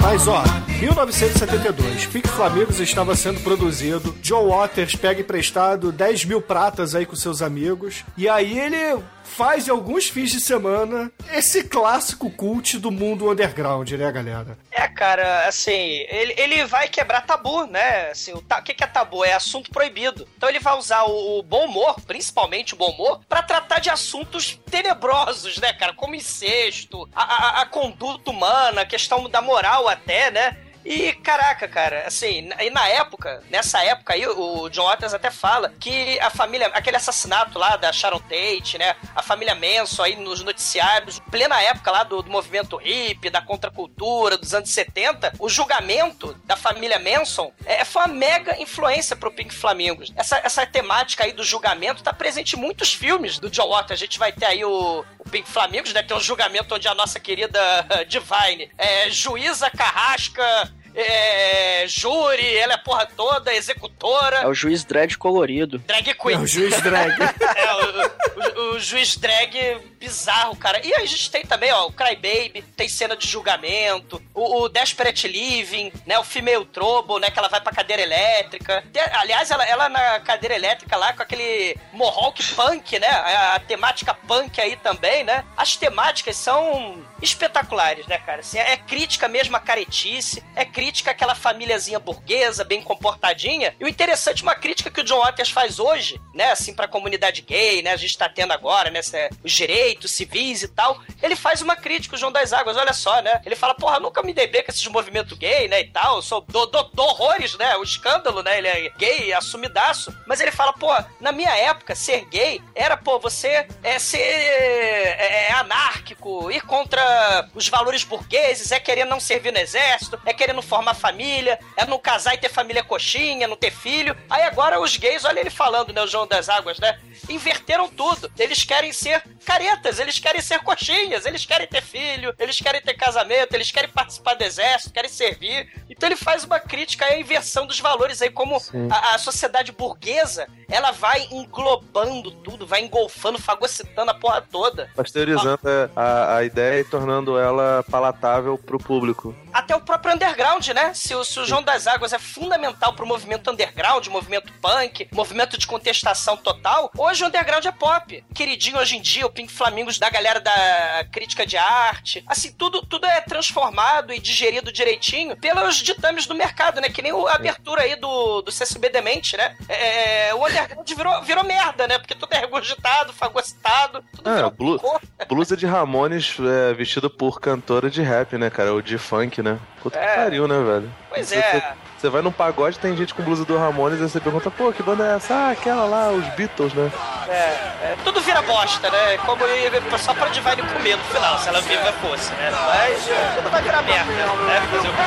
Mas 0.00 0.26
ó, 0.26 0.42
1972, 0.80 2.06
Pink 2.06 2.28
Flamingos 2.28 2.80
estava 2.80 3.14
sendo 3.14 3.40
produzido. 3.40 4.12
John 4.22 4.48
Waters 4.48 4.94
pega 4.96 5.20
emprestado 5.20 5.92
10 5.92 6.24
mil 6.24 6.40
pratas 6.40 6.94
aí 6.94 7.04
com 7.06 7.14
seus 7.16 7.42
amigos. 7.42 8.04
E 8.16 8.28
aí 8.28 8.58
ele 8.58 9.02
faz 9.22 9.68
em 9.68 9.70
alguns 9.70 10.08
fins 10.08 10.32
de 10.32 10.40
semana 10.40 11.10
esse 11.32 11.62
clássico 11.62 12.28
cult 12.30 12.78
do 12.78 12.90
mundo 12.90 13.30
underground, 13.30 13.88
né, 13.92 14.10
galera? 14.10 14.58
É, 14.72 14.88
cara, 14.88 15.46
assim, 15.46 16.04
ele, 16.10 16.34
ele 16.36 16.64
vai 16.64 16.88
quebrar 16.88 17.20
tabu, 17.24 17.64
né? 17.66 18.10
Assim, 18.10 18.32
o, 18.32 18.42
ta- 18.42 18.58
o 18.58 18.62
que, 18.62 18.74
que 18.74 18.82
é 18.82 18.86
tabu? 18.88 19.24
É 19.24 19.34
assunto 19.34 19.70
proibido. 19.70 20.26
Então 20.36 20.48
ele 20.48 20.58
vai 20.58 20.76
usar 20.76 21.04
o, 21.04 21.38
o 21.38 21.42
bom 21.44 21.66
humor, 21.66 22.00
principalmente 22.06 22.74
o 22.74 22.76
bom 22.76 22.90
humor, 22.90 23.20
pra 23.28 23.40
tratar 23.42 23.78
de 23.78 23.88
assuntos 23.88 24.58
tenebrosos, 24.68 25.58
né, 25.58 25.72
cara? 25.74 25.92
Como 25.94 26.14
incesto, 26.16 27.08
a, 27.14 27.22
a- 27.22 27.62
a 27.62 27.66
conduta 27.66 28.30
humana, 28.30 28.80
a 28.80 28.86
questão 28.86 29.28
da 29.30 29.40
moral 29.40 29.88
até, 29.88 30.30
né? 30.30 30.56
E, 30.84 31.12
caraca, 31.12 31.68
cara, 31.68 32.04
assim, 32.06 32.48
e 32.58 32.70
na 32.70 32.88
época, 32.88 33.42
nessa 33.50 33.82
época 33.84 34.14
aí, 34.14 34.26
o 34.26 34.68
John 34.70 34.86
Waters 34.86 35.12
até 35.12 35.30
fala 35.30 35.72
que 35.78 36.18
a 36.20 36.30
família, 36.30 36.68
aquele 36.68 36.96
assassinato 36.96 37.58
lá 37.58 37.76
da 37.76 37.92
Sharon 37.92 38.20
Tate, 38.20 38.78
né, 38.78 38.96
a 39.14 39.22
família 39.22 39.54
Manson 39.54 40.02
aí 40.02 40.16
nos 40.16 40.42
noticiários, 40.42 41.20
plena 41.30 41.60
época 41.60 41.90
lá 41.90 42.02
do, 42.02 42.22
do 42.22 42.30
movimento 42.30 42.76
hippie, 42.76 43.30
da 43.30 43.42
contracultura, 43.42 44.38
dos 44.38 44.54
anos 44.54 44.70
70, 44.70 45.34
o 45.38 45.48
julgamento 45.48 46.34
da 46.44 46.56
família 46.56 46.98
Manson 46.98 47.52
é, 47.66 47.84
foi 47.84 48.02
uma 48.02 48.08
mega 48.08 48.60
influência 48.60 49.14
pro 49.14 49.30
Pink 49.30 49.54
Flamingos. 49.54 50.12
Essa, 50.16 50.38
essa 50.38 50.66
temática 50.66 51.24
aí 51.24 51.32
do 51.32 51.44
julgamento 51.44 52.02
tá 52.02 52.12
presente 52.12 52.56
em 52.56 52.58
muitos 52.58 52.94
filmes 52.94 53.38
do 53.38 53.50
John 53.50 53.68
Waters. 53.68 54.00
A 54.00 54.04
gente 54.04 54.18
vai 54.18 54.32
ter 54.32 54.46
aí 54.46 54.64
o, 54.64 55.04
o 55.18 55.30
Pink 55.30 55.48
Flamingos, 55.48 55.92
né, 55.92 56.02
tem 56.02 56.16
um 56.16 56.20
julgamento 56.20 56.74
onde 56.74 56.88
a 56.88 56.94
nossa 56.94 57.20
querida 57.20 57.60
Divine 58.08 58.70
é 58.78 59.10
juíza, 59.10 59.70
carrasca, 59.70 60.70
é, 60.94 61.84
júri, 61.88 62.56
ela 62.56 62.72
é 62.72 62.76
a 62.76 62.78
porra 62.78 63.06
toda, 63.16 63.54
executora. 63.54 64.38
É 64.38 64.46
o 64.46 64.54
juiz 64.54 64.84
dread 64.84 65.16
colorido. 65.18 65.78
Drag 65.86 66.14
Queen. 66.14 66.36
É 66.36 66.38
o 66.38 66.46
juiz 66.46 66.80
drag. 66.80 67.12
É, 67.56 67.74
o, 67.74 68.70
o- 68.70 68.74
o 68.76 68.78
juiz 68.80 69.16
drag 69.16 69.78
bizarro, 70.00 70.56
cara. 70.56 70.80
E 70.84 70.94
a 70.94 71.04
gente 71.04 71.30
tem 71.30 71.44
também, 71.44 71.70
ó, 71.70 71.86
o 71.86 71.92
Cry 71.92 72.16
Baby, 72.16 72.64
tem 72.74 72.88
cena 72.88 73.14
de 73.14 73.28
julgamento, 73.28 74.20
o, 74.34 74.62
o 74.62 74.68
Desperate 74.68 75.28
Living, 75.28 75.92
né, 76.06 76.18
o 76.18 76.24
Female 76.24 76.64
Trouble, 76.64 77.20
né, 77.20 77.30
que 77.30 77.38
ela 77.38 77.48
vai 77.48 77.60
pra 77.60 77.70
cadeira 77.70 78.00
elétrica. 78.00 78.82
Aliás, 79.12 79.50
ela, 79.50 79.64
ela 79.66 79.88
na 79.90 80.20
cadeira 80.20 80.54
elétrica 80.54 80.96
lá 80.96 81.12
com 81.12 81.22
aquele 81.22 81.76
mohawk 81.92 82.42
punk, 82.54 82.98
né, 82.98 83.08
a, 83.08 83.56
a 83.56 83.60
temática 83.60 84.14
punk 84.14 84.58
aí 84.58 84.74
também, 84.76 85.22
né. 85.22 85.44
As 85.54 85.76
temáticas 85.76 86.36
são 86.36 87.04
espetaculares, 87.20 88.06
né, 88.06 88.16
cara? 88.16 88.40
Assim, 88.40 88.58
é 88.58 88.78
crítica 88.78 89.28
mesmo 89.28 89.54
à 89.54 89.60
caretice, 89.60 90.42
é 90.56 90.64
crítica 90.64 91.10
àquela 91.10 91.34
famíliazinha 91.34 91.98
burguesa, 91.98 92.64
bem 92.64 92.80
comportadinha. 92.80 93.74
E 93.78 93.84
o 93.84 93.88
interessante, 93.88 94.42
uma 94.42 94.54
crítica 94.54 94.90
que 94.90 95.02
o 95.02 95.04
John 95.04 95.20
Waters 95.20 95.50
faz 95.50 95.78
hoje, 95.78 96.18
né, 96.32 96.52
assim, 96.52 96.72
pra 96.72 96.88
comunidade 96.88 97.42
gay, 97.42 97.82
né, 97.82 97.92
a 97.92 97.96
gente 97.98 98.16
tá 98.16 98.30
tendo 98.30 98.54
agora, 98.54 98.88
né, 98.88 99.00
os 99.44 99.52
direitos 99.52 99.89
civis 100.08 100.62
e 100.62 100.68
tal, 100.68 101.00
ele 101.22 101.36
faz 101.36 101.62
uma 101.62 101.76
crítica, 101.76 102.16
o 102.16 102.18
João 102.18 102.32
das 102.32 102.52
Águas, 102.52 102.76
olha 102.76 102.92
só, 102.92 103.20
né, 103.22 103.40
ele 103.44 103.56
fala, 103.56 103.74
porra, 103.74 104.00
nunca 104.00 104.22
me 104.22 104.32
dei 104.32 104.46
bem 104.46 104.62
com 104.62 104.70
esses 104.70 104.86
movimentos 104.86 105.36
gay, 105.36 105.68
né, 105.68 105.80
e 105.80 105.88
tal, 105.88 106.22
sou 106.22 106.40
do, 106.40 106.66
do, 106.66 106.82
do 106.82 107.02
horrores, 107.02 107.56
né, 107.56 107.76
o 107.76 107.82
escândalo, 107.82 108.42
né, 108.42 108.58
ele 108.58 108.68
é 108.68 108.88
gay, 108.90 109.32
assumidaço, 109.32 110.14
mas 110.26 110.40
ele 110.40 110.50
fala, 110.50 110.72
porra, 110.72 111.10
na 111.20 111.32
minha 111.32 111.54
época, 111.56 111.94
ser 111.94 112.24
gay 112.26 112.60
era, 112.74 112.96
pô, 112.96 113.18
você 113.18 113.66
é 113.82 113.98
ser 113.98 114.18
é, 114.18 115.48
é 115.48 115.52
anárquico, 115.52 116.50
ir 116.50 116.62
contra 116.62 117.48
os 117.54 117.68
valores 117.68 118.04
burgueses, 118.04 118.72
é 118.72 118.80
querer 118.80 119.04
não 119.04 119.20
servir 119.20 119.52
no 119.52 119.58
exército, 119.58 120.20
é 120.24 120.32
querer 120.32 120.52
não 120.52 120.62
formar 120.62 120.94
família, 120.94 121.58
é 121.76 121.86
não 121.86 121.98
casar 121.98 122.34
e 122.34 122.38
ter 122.38 122.48
família 122.48 122.82
coxinha, 122.82 123.48
não 123.48 123.56
ter 123.56 123.70
filho. 123.70 124.16
Aí 124.28 124.42
agora 124.42 124.80
os 124.80 124.96
gays, 124.96 125.24
olha 125.24 125.40
ele 125.40 125.50
falando, 125.50 125.92
né, 125.92 126.02
o 126.02 126.06
João 126.06 126.26
das 126.26 126.48
Águas, 126.48 126.78
né? 126.78 126.98
Inverteram 127.28 127.88
tudo. 127.88 128.30
Eles 128.38 128.64
querem 128.64 128.92
ser 128.92 129.22
caretas, 129.44 129.79
eles 129.98 130.18
querem 130.18 130.40
ser 130.40 130.60
coxinhas, 130.60 131.26
eles 131.26 131.44
querem 131.44 131.66
ter 131.66 131.82
filho, 131.82 132.34
eles 132.38 132.60
querem 132.60 132.80
ter 132.80 132.94
casamento, 132.94 133.54
eles 133.54 133.70
querem 133.70 133.90
participar 133.90 134.34
do 134.34 134.42
exército, 134.42 134.92
querem 134.92 135.10
servir. 135.10 135.68
Então 135.88 136.08
ele 136.08 136.16
faz 136.16 136.44
uma 136.44 136.60
crítica 136.60 137.04
à 137.06 137.18
inversão 137.18 137.66
dos 137.66 137.80
valores 137.80 138.22
aí, 138.22 138.30
como 138.30 138.60
a, 138.90 139.14
a 139.14 139.18
sociedade 139.18 139.72
burguesa, 139.72 140.46
ela 140.68 140.92
vai 140.92 141.26
englobando 141.30 142.30
tudo, 142.30 142.66
vai 142.66 142.80
engolfando, 142.80 143.38
fagocitando 143.38 144.10
a 144.10 144.14
porra 144.14 144.40
toda. 144.40 144.90
Pasteurizando 144.94 145.60
a, 145.96 146.36
a 146.36 146.44
ideia 146.44 146.80
e 146.80 146.84
tornando 146.84 147.38
ela 147.38 147.84
palatável 147.90 148.56
pro 148.56 148.78
público. 148.78 149.34
até 149.52 149.74
o 149.74 149.80
próprio 149.80 150.14
underground, 150.14 150.66
né? 150.68 150.94
Se 150.94 151.14
o, 151.14 151.24
se 151.24 151.38
o 151.40 151.44
João 151.44 151.62
das 151.62 151.86
Águas 151.86 152.12
é 152.12 152.18
fundamental 152.18 152.92
pro 152.94 153.06
movimento 153.06 153.50
underground, 153.50 154.06
movimento 154.08 154.52
punk, 154.60 155.08
movimento 155.12 155.58
de 155.58 155.66
contestação 155.66 156.36
total, 156.36 156.90
hoje 156.96 157.24
o 157.24 157.26
underground 157.26 157.64
é 157.64 157.72
pop. 157.72 158.24
Queridinho 158.34 158.78
hoje 158.78 158.96
em 158.96 159.02
dia, 159.02 159.26
o 159.26 159.30
Pink 159.30 159.52
Flamingos 159.70 159.98
da 160.00 160.10
galera 160.10 160.40
da 160.40 161.04
crítica 161.12 161.46
de 161.46 161.56
arte. 161.56 162.24
Assim, 162.26 162.50
tudo, 162.52 162.82
tudo 162.84 163.06
é 163.06 163.20
transformado 163.20 164.12
e 164.12 164.18
digerido 164.18 164.72
direitinho 164.72 165.36
pelos 165.36 165.76
ditames 165.76 166.26
do 166.26 166.34
mercado, 166.34 166.80
né? 166.80 166.88
Que 166.88 167.00
nem 167.00 167.12
a 167.12 167.34
abertura 167.34 167.82
aí 167.82 167.94
do, 167.94 168.42
do 168.42 168.50
CSB 168.50 168.88
Demente, 168.88 169.36
né? 169.36 169.56
É, 169.68 170.34
o 170.34 170.44
underground 170.44 170.88
virou, 170.90 171.22
virou 171.22 171.44
merda, 171.44 171.86
né? 171.86 171.98
Porque 172.00 172.16
tudo 172.16 172.32
é 172.32 172.38
regurgitado, 172.40 173.12
fagocitado, 173.12 174.04
tudo 174.16 174.28
É, 174.28 174.34
virou 174.34 174.50
blu- 174.50 174.80
cocô. 174.80 175.00
blusa 175.28 175.56
de 175.56 175.66
Ramones 175.66 176.36
é, 176.40 176.74
vestido 176.74 177.08
por 177.08 177.40
cantora 177.40 177.88
de 177.88 178.02
rap, 178.02 178.36
né, 178.36 178.50
cara? 178.50 178.72
Ou 178.72 178.82
de 178.82 178.98
funk, 178.98 179.40
né? 179.40 179.56
Puta 179.80 180.00
É. 180.00 180.08
que 180.08 180.14
pariu, 180.16 180.48
né, 180.48 180.60
velho? 180.60 180.92
Pois 181.08 181.30
é. 181.30 181.74
Você 182.00 182.08
vai 182.08 182.22
num 182.22 182.32
pagode, 182.32 182.78
tem 182.78 182.96
gente 182.96 183.12
com 183.12 183.22
blusa 183.22 183.44
do 183.44 183.58
Ramones, 183.58 184.00
e 184.00 184.08
você 184.08 184.18
pergunta, 184.18 184.50
pô, 184.50 184.72
que 184.72 184.82
banda 184.82 185.04
é 185.06 185.16
essa? 185.16 185.34
Ah, 185.34 185.50
aquela 185.50 185.84
lá, 185.84 186.08
os 186.10 186.26
Beatles, 186.28 186.72
né? 186.72 186.90
É, 187.28 187.92
é, 187.92 187.96
tudo 188.02 188.22
vira 188.22 188.40
bosta, 188.40 188.90
né? 188.90 189.18
Como 189.18 189.44
eu- 189.44 189.98
só 189.98 190.14
pra 190.14 190.28
Divine 190.28 190.62
comer 190.62 190.96
no 190.96 191.04
final, 191.04 191.36
se 191.38 191.50
ela 191.50 191.60
viva 191.60 191.92
fosse, 192.00 192.32
né? 192.32 192.50
Mas 192.52 193.04
tudo 193.36 193.50
vai 193.50 193.60
virar 193.60 193.82
merda, 193.82 194.10
né? 194.10 194.62
Fazer 194.70 194.88
o 194.88 194.92
quê? 194.92 195.02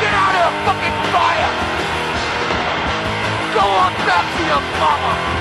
Get 0.00 0.12
out 0.12 0.34
of 0.34 0.42
the 0.42 0.50
fucking 0.66 0.96
fire! 1.12 1.52
Go 3.54 3.60
on 3.62 3.92
back 4.06 4.26
to 4.36 4.42
your 4.42 4.60
mama! 4.80 5.35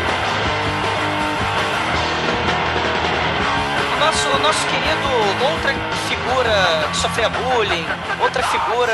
Nosso, 4.05 4.29
nosso 4.37 4.67
querido, 4.67 5.51
outra 5.51 5.73
figura 6.07 6.87
que 6.91 6.97
sofria 6.97 7.27
bullying, 7.27 7.85
outra 8.21 8.43
figura 8.43 8.93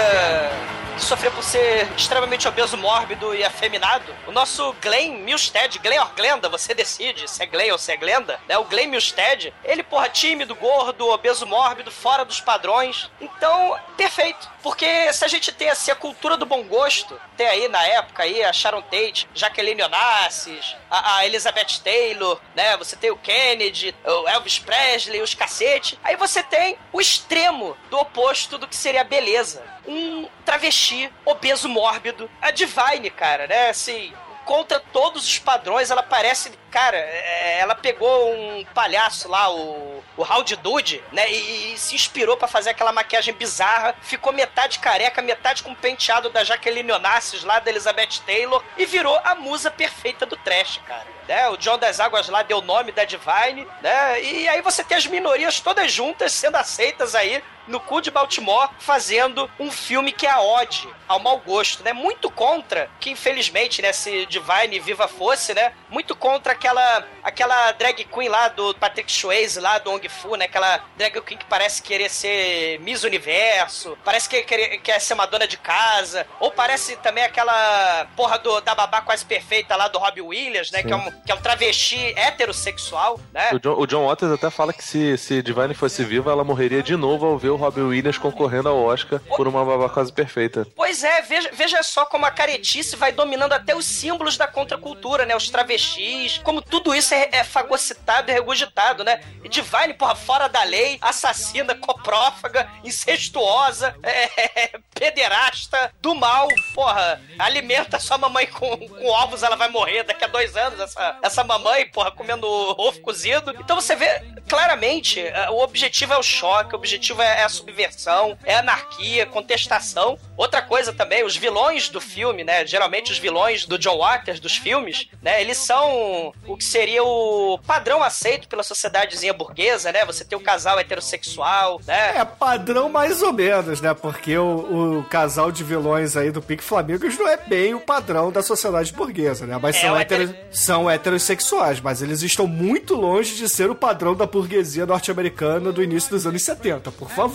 que 0.95 1.03
sofria 1.03 1.29
por 1.31 1.43
ser 1.43 1.89
extremamente 1.97 2.47
obeso, 2.47 2.77
mórbido 2.77 3.35
e 3.35 3.43
afeminado, 3.43 4.05
o 4.25 4.31
nosso 4.31 4.73
Glenn 4.81 5.17
Milstead, 5.17 5.79
Glenn 5.79 5.99
or 5.99 6.13
Glenda, 6.15 6.47
você 6.47 6.73
decide 6.73 7.29
se 7.29 7.43
é 7.43 7.45
Glenn 7.45 7.73
ou 7.73 7.77
se 7.77 7.91
é 7.91 7.97
Glenda, 7.97 8.39
né? 8.47 8.57
O 8.57 8.63
Glenn 8.63 8.87
Milstead, 8.87 9.53
ele, 9.65 9.83
porra, 9.83 10.07
tímido, 10.07 10.55
gordo, 10.55 11.09
obeso, 11.09 11.45
mórbido, 11.45 11.91
fora 11.91 12.23
dos 12.23 12.39
padrões. 12.39 13.09
Então, 13.19 13.77
perfeito. 13.97 14.49
Porque 14.61 15.11
se 15.13 15.25
a 15.25 15.27
gente 15.27 15.51
tem 15.51 15.69
assim 15.69 15.91
a 15.91 15.95
cultura 15.95 16.37
do 16.37 16.45
bom 16.45 16.63
gosto, 16.63 17.19
tem 17.35 17.47
aí 17.47 17.67
na 17.67 17.83
época 17.85 18.23
aí 18.23 18.43
a 18.43 18.53
Sharon 18.53 18.81
Tate, 18.81 19.27
Jacqueline 19.33 19.81
Onassis, 19.81 20.75
a, 20.89 21.17
a 21.17 21.25
Elizabeth 21.25 21.79
Taylor, 21.83 22.39
né? 22.55 22.77
Você 22.77 22.95
tem 22.95 23.11
o 23.11 23.17
Kennedy, 23.17 23.95
o 24.05 24.27
Elvis 24.27 24.59
Presley, 24.59 25.21
os 25.21 25.33
cacete. 25.33 25.97
Aí 26.03 26.15
você 26.15 26.43
tem 26.43 26.77
o 26.93 27.01
extremo 27.01 27.75
do 27.89 27.97
oposto 27.97 28.57
do 28.57 28.67
que 28.67 28.75
seria 28.75 29.01
a 29.01 29.05
beleza. 29.05 29.63
Um 29.87 30.27
travesti 30.45 31.11
obeso 31.25 31.67
mórbido. 31.67 32.29
A 32.41 32.51
Divine, 32.51 33.09
cara, 33.09 33.47
né? 33.47 33.69
Assim, 33.69 34.13
contra 34.51 34.81
todos 34.81 35.25
os 35.25 35.39
padrões, 35.39 35.89
ela 35.89 36.03
parece. 36.03 36.51
Cara, 36.69 36.97
é, 36.97 37.59
ela 37.59 37.73
pegou 37.73 38.33
um 38.33 38.65
palhaço 38.73 39.29
lá, 39.29 39.49
o, 39.49 40.03
o 40.17 40.23
Howdy 40.23 40.57
Dude, 40.57 41.01
né? 41.13 41.31
E, 41.31 41.73
e 41.73 41.77
se 41.77 41.95
inspirou 41.95 42.35
pra 42.35 42.49
fazer 42.49 42.71
aquela 42.71 42.91
maquiagem 42.91 43.33
bizarra. 43.33 43.95
Ficou 44.01 44.33
metade 44.33 44.79
careca, 44.79 45.21
metade 45.21 45.63
com 45.63 45.73
penteado 45.73 46.29
da 46.29 46.43
Jaqueline 46.43 46.91
Onassis 46.91 47.45
lá, 47.45 47.59
da 47.59 47.71
Elizabeth 47.71 48.19
Taylor. 48.25 48.61
E 48.77 48.85
virou 48.85 49.17
a 49.23 49.35
musa 49.35 49.71
perfeita 49.71 50.25
do 50.25 50.35
trash, 50.35 50.81
cara. 50.85 51.07
Né? 51.29 51.47
O 51.47 51.55
John 51.55 51.77
das 51.77 52.01
Águas 52.01 52.27
lá 52.27 52.43
deu 52.43 52.57
o 52.57 52.61
nome 52.61 52.91
da 52.91 53.05
Divine, 53.05 53.65
né? 53.81 54.21
E 54.21 54.49
aí 54.49 54.61
você 54.61 54.83
tem 54.83 54.97
as 54.97 55.07
minorias 55.07 55.61
todas 55.61 55.89
juntas 55.89 56.33
sendo 56.33 56.57
aceitas 56.57 57.15
aí 57.15 57.41
no 57.71 57.79
cu 57.79 58.01
de 58.01 58.11
Baltimore 58.11 58.69
fazendo 58.79 59.49
um 59.59 59.71
filme 59.71 60.11
que 60.11 60.27
é 60.27 60.29
a 60.29 60.41
ode 60.41 60.87
ao 61.07 61.19
mau 61.19 61.39
gosto, 61.39 61.83
né? 61.83 61.91
Muito 61.91 62.29
contra, 62.29 62.89
que 62.99 63.09
infelizmente, 63.09 63.81
né, 63.81 63.91
se 63.91 64.25
Divine 64.27 64.79
viva 64.79 65.07
fosse, 65.07 65.53
né? 65.53 65.73
Muito 65.89 66.15
contra 66.15 66.53
aquela 66.53 67.03
aquela 67.23 67.71
drag 67.73 68.05
queen 68.05 68.29
lá 68.29 68.47
do 68.47 68.73
Patrick 68.75 69.11
Swayze 69.11 69.59
lá 69.59 69.77
do 69.77 69.91
Ong 69.91 70.07
Fu, 70.07 70.35
né? 70.35 70.45
Aquela 70.45 70.83
drag 70.97 71.21
queen 71.21 71.37
que 71.37 71.45
parece 71.45 71.81
querer 71.81 72.09
ser 72.09 72.79
Miss 72.79 73.03
Universo, 73.03 73.97
parece 74.03 74.29
que 74.29 74.41
quer, 74.43 74.77
quer 74.77 74.99
ser 74.99 75.13
uma 75.13 75.25
dona 75.25 75.47
de 75.47 75.57
casa, 75.57 76.25
ou 76.39 76.51
parece 76.51 76.95
também 76.97 77.23
aquela 77.23 78.07
porra 78.15 78.37
do, 78.37 78.61
da 78.61 78.75
babá 78.75 79.01
quase 79.01 79.25
perfeita 79.25 79.75
lá 79.75 79.87
do 79.87 79.99
Robbie 79.99 80.21
Williams, 80.21 80.71
né? 80.71 80.81
Sim. 80.81 80.87
Que 80.87 80.93
é, 80.93 80.95
um, 80.95 81.11
que 81.25 81.31
é 81.31 81.35
um 81.35 81.41
travesti 81.41 82.13
heterossexual, 82.17 83.19
né? 83.33 83.49
O 83.53 83.59
John, 83.59 83.75
o 83.77 83.85
John 83.85 84.07
Waters 84.07 84.31
até 84.31 84.49
fala 84.49 84.73
que 84.73 84.83
se, 84.83 85.17
se 85.17 85.41
Divine 85.41 85.73
fosse 85.73 86.03
viva, 86.03 86.31
ela 86.31 86.43
morreria 86.43 86.81
de 86.81 86.95
novo 86.95 87.25
ao 87.25 87.37
ver 87.37 87.49
o 87.49 87.57
Robin 87.61 87.81
Williams 87.81 88.17
concorrendo 88.17 88.69
ao 88.69 88.83
Oscar 88.83 89.19
por 89.35 89.47
uma 89.47 89.63
babá 89.63 89.89
quase 89.89 90.11
perfeita. 90.11 90.67
Pois 90.75 91.03
é, 91.03 91.21
veja, 91.21 91.49
veja 91.53 91.83
só 91.83 92.05
como 92.05 92.25
a 92.25 92.31
caretice 92.31 92.95
vai 92.95 93.11
dominando 93.11 93.53
até 93.53 93.75
os 93.75 93.85
símbolos 93.85 94.37
da 94.37 94.47
contracultura, 94.47 95.25
né? 95.25 95.35
Os 95.35 95.49
travestis. 95.49 96.39
como 96.39 96.61
tudo 96.61 96.93
isso 96.93 97.13
é, 97.13 97.29
é 97.31 97.43
fagocitado 97.43 98.31
e 98.31 98.33
regurgitado, 98.33 99.03
né? 99.03 99.21
E 99.43 99.49
Divine, 99.49 99.93
porra, 99.93 100.15
fora 100.15 100.47
da 100.47 100.63
lei, 100.63 100.97
assassina, 101.01 101.75
coprófaga, 101.75 102.67
incestuosa, 102.83 103.95
é, 104.03 104.79
pederasta, 104.93 105.93
do 106.01 106.15
mal, 106.15 106.47
porra, 106.73 107.21
alimenta 107.37 107.99
sua 107.99 108.17
mamãe 108.17 108.47
com, 108.47 108.77
com 108.77 109.07
ovos, 109.07 109.43
ela 109.43 109.55
vai 109.55 109.69
morrer 109.69 110.03
daqui 110.03 110.23
a 110.23 110.27
dois 110.27 110.55
anos, 110.55 110.79
essa, 110.79 111.17
essa 111.21 111.43
mamãe, 111.43 111.87
porra, 111.89 112.11
comendo 112.11 112.47
ovo 112.47 112.99
cozido. 113.01 113.51
Então 113.59 113.79
você 113.79 113.95
vê 113.95 114.21
claramente, 114.47 115.19
eh, 115.19 115.49
o 115.49 115.61
objetivo 115.61 116.13
é 116.13 116.17
o 116.17 116.23
choque, 116.23 116.73
o 116.73 116.77
objetivo 116.77 117.21
é, 117.21 117.40
é 117.41 117.45
a 117.45 117.49
subversão, 117.49 118.37
é 118.43 118.55
anarquia, 118.55 119.25
contestação. 119.25 120.17
Outra 120.37 120.61
coisa 120.61 120.91
também, 120.93 121.23
os 121.23 121.35
vilões 121.35 121.89
do 121.89 121.99
filme, 122.01 122.43
né? 122.43 122.65
Geralmente 122.65 123.11
os 123.11 123.17
vilões 123.19 123.65
do 123.65 123.77
John 123.77 123.97
Waters, 123.99 124.39
dos 124.39 124.55
filmes, 124.55 125.07
né? 125.21 125.41
Eles 125.41 125.57
são 125.57 126.33
o 126.47 126.57
que 126.57 126.63
seria 126.63 127.03
o 127.03 127.59
padrão 127.65 128.01
aceito 128.01 128.47
pela 128.47 128.63
sociedadezinha 128.63 129.33
burguesa, 129.33 129.91
né? 129.91 130.05
Você 130.05 130.23
tem 130.25 130.37
o 130.37 130.41
casal 130.41 130.79
heterossexual, 130.79 131.79
né? 131.85 132.17
É 132.17 132.25
padrão 132.25 132.89
mais 132.89 133.21
ou 133.21 133.33
menos, 133.33 133.81
né? 133.81 133.93
Porque 133.93 134.37
o, 134.37 134.99
o 134.99 135.03
casal 135.09 135.51
de 135.51 135.63
vilões 135.63 136.15
aí 136.17 136.31
do 136.31 136.41
Pique 136.41 136.63
Flamingos 136.63 137.17
não 137.17 137.27
é 137.27 137.37
bem 137.37 137.73
o 137.73 137.79
padrão 137.79 138.31
da 138.31 138.41
sociedade 138.41 138.91
burguesa, 138.93 139.45
né? 139.45 139.57
Mas 139.61 139.75
É, 139.75 139.81
são, 139.81 139.99
heter- 139.99 140.35
são 140.51 140.89
heterossexuais, 140.89 141.79
mas 141.81 142.01
eles 142.01 142.21
estão 142.21 142.47
muito 142.47 142.95
longe 142.95 143.35
de 143.35 143.47
ser 143.49 143.69
o 143.69 143.75
padrão 143.75 144.15
da 144.15 144.25
burguesia 144.25 144.85
norte-americana 144.85 145.71
do 145.71 145.83
início 145.83 146.09
dos 146.09 146.25
anos 146.25 146.43
70, 146.43 146.91
por 146.91 147.09
favor. 147.09 147.30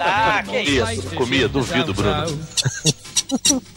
Ah, 0.00 0.42
que 0.42 0.58
isso. 0.60 0.84
Comia, 0.84 1.16
comia, 1.16 1.48
duvido, 1.48 1.94
Bruno. 1.94 2.26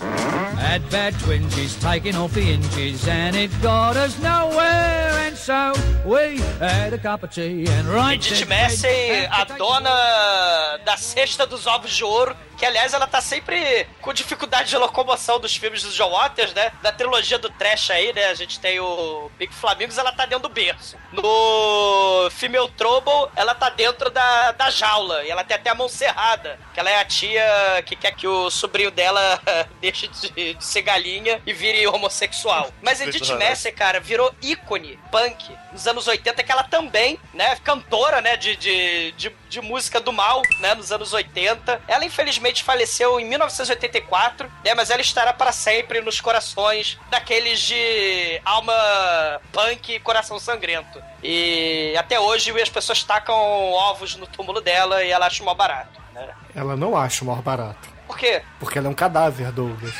Had 0.62 0.90
bad 0.90 1.14
twinges, 1.20 1.76
taking 1.82 2.16
off 2.16 2.34
the 2.34 2.54
inches, 2.54 3.06
and 3.08 3.36
it 3.36 3.52
got 3.62 3.98
us 3.98 4.18
nowhere. 4.22 5.12
And 5.28 5.36
so 5.36 5.74
we 6.06 6.40
had 6.60 6.94
a 6.94 6.98
cup 6.98 7.24
of 7.24 7.32
tea 7.32 7.66
and 7.68 7.88
right 7.88 8.16
Edith 8.16 8.48
Massey, 8.48 9.26
a 9.30 9.44
dona 9.58 10.80
da 10.86 10.96
cesta 10.96 11.46
dos 11.46 11.68
ovos 11.68 11.92
de 11.92 12.04
ouro, 12.04 12.36
que 12.58 12.66
aliás 12.66 12.94
ela 12.94 13.08
tá 13.08 13.20
sempre 13.20 13.88
com 14.02 14.14
dificuldade 14.14 14.70
de 14.70 14.78
locomoção 14.78 15.40
dos 15.40 15.56
filmes 15.56 15.84
do 15.84 15.90
John 15.90 16.12
Waters, 16.12 16.54
né? 16.54 16.72
Da 16.82 16.92
trilogia 16.92 17.40
do 17.40 17.50
trash 17.50 17.90
aí, 17.92 18.14
né? 18.14 18.28
A 18.28 18.36
gente 18.36 18.60
tem 18.60 18.80
o 18.80 19.32
Big 19.38 19.54
Flamingos, 19.54 19.98
ela 19.98 20.12
tá 20.12 20.26
dentro 20.26 20.48
do 20.48 20.54
berço. 20.54 20.96
No 21.12 22.30
Female 22.32 22.70
Trouble, 22.78 23.30
ela 23.36 23.56
tá 23.56 23.70
dentro 23.70 24.10
da, 24.12 24.52
da 24.52 24.70
jaula, 24.70 25.24
e 25.24 25.32
ela 25.32 25.44
tem 25.44 25.58
até 25.58 25.72
a 25.72 25.76
mão 25.76 25.90
cerrada, 25.90 26.60
que 26.74 26.80
ela 26.80 26.90
é 26.90 27.00
a 27.00 27.06
tia 27.06 27.44
que 27.86 27.96
quer 27.96 28.12
que 28.12 28.28
o 28.28 28.50
sobrinho 28.50 28.92
dela 28.92 29.41
deixe 29.82 30.08
de, 30.08 30.54
de 30.54 30.64
ser 30.64 30.82
galinha 30.82 31.42
e 31.46 31.54
vire 31.54 31.86
homossexual. 31.88 32.72
Mas 32.82 33.02
Edith 33.02 33.34
Massey, 33.38 33.72
cara, 33.72 34.00
virou 34.00 34.34
ícone 34.42 35.00
punk 35.12 35.52
nos 35.72 35.88
anos 35.88 36.08
80, 36.08 36.44
que 36.44 36.52
ela 36.52 36.64
também, 36.64 37.20
né, 37.34 37.56
cantora, 37.58 38.22
né, 38.22 38.36
de, 38.38 38.56
de, 38.56 39.12
de, 39.14 39.36
de 39.50 39.62
música 39.62 40.00
do 40.00 40.12
mal, 40.12 40.42
né, 40.60 40.76
nos 40.76 40.92
anos 40.92 41.14
80. 41.14 41.82
Ela, 41.88 42.06
infelizmente, 42.06 42.64
faleceu 42.64 43.20
em 43.20 43.26
1984, 43.26 44.52
né, 44.66 44.74
mas 44.76 44.90
ela 44.90 45.02
estará 45.02 45.34
para 45.34 45.52
sempre 45.52 46.02
nos 46.02 46.20
corações 46.20 47.00
daqueles 47.10 47.60
de 47.60 48.42
alma 48.44 48.74
punk 49.52 49.94
e 49.94 50.00
coração 50.00 50.40
sangrento. 50.40 51.02
E 51.24 51.94
até 51.98 52.20
hoje 52.20 52.52
as 52.62 52.70
pessoas 52.70 53.04
tacam 53.04 53.36
ovos 53.72 54.16
no 54.16 54.28
túmulo 54.28 54.60
dela 54.60 55.04
e 55.04 55.12
ela 55.12 55.28
acha 55.28 55.44
mó 55.44 55.54
barato, 55.54 56.02
né. 56.14 56.30
Ela 56.56 56.76
não 56.76 56.98
acha 56.98 57.24
o 57.24 57.28
maior 57.28 57.42
barato. 57.42 57.91
Por 58.12 58.18
quê? 58.18 58.42
Porque 58.60 58.78
ela 58.78 58.88
é 58.88 58.90
um 58.92 58.94
cadáver, 58.94 59.54
Douglas. 59.54 59.94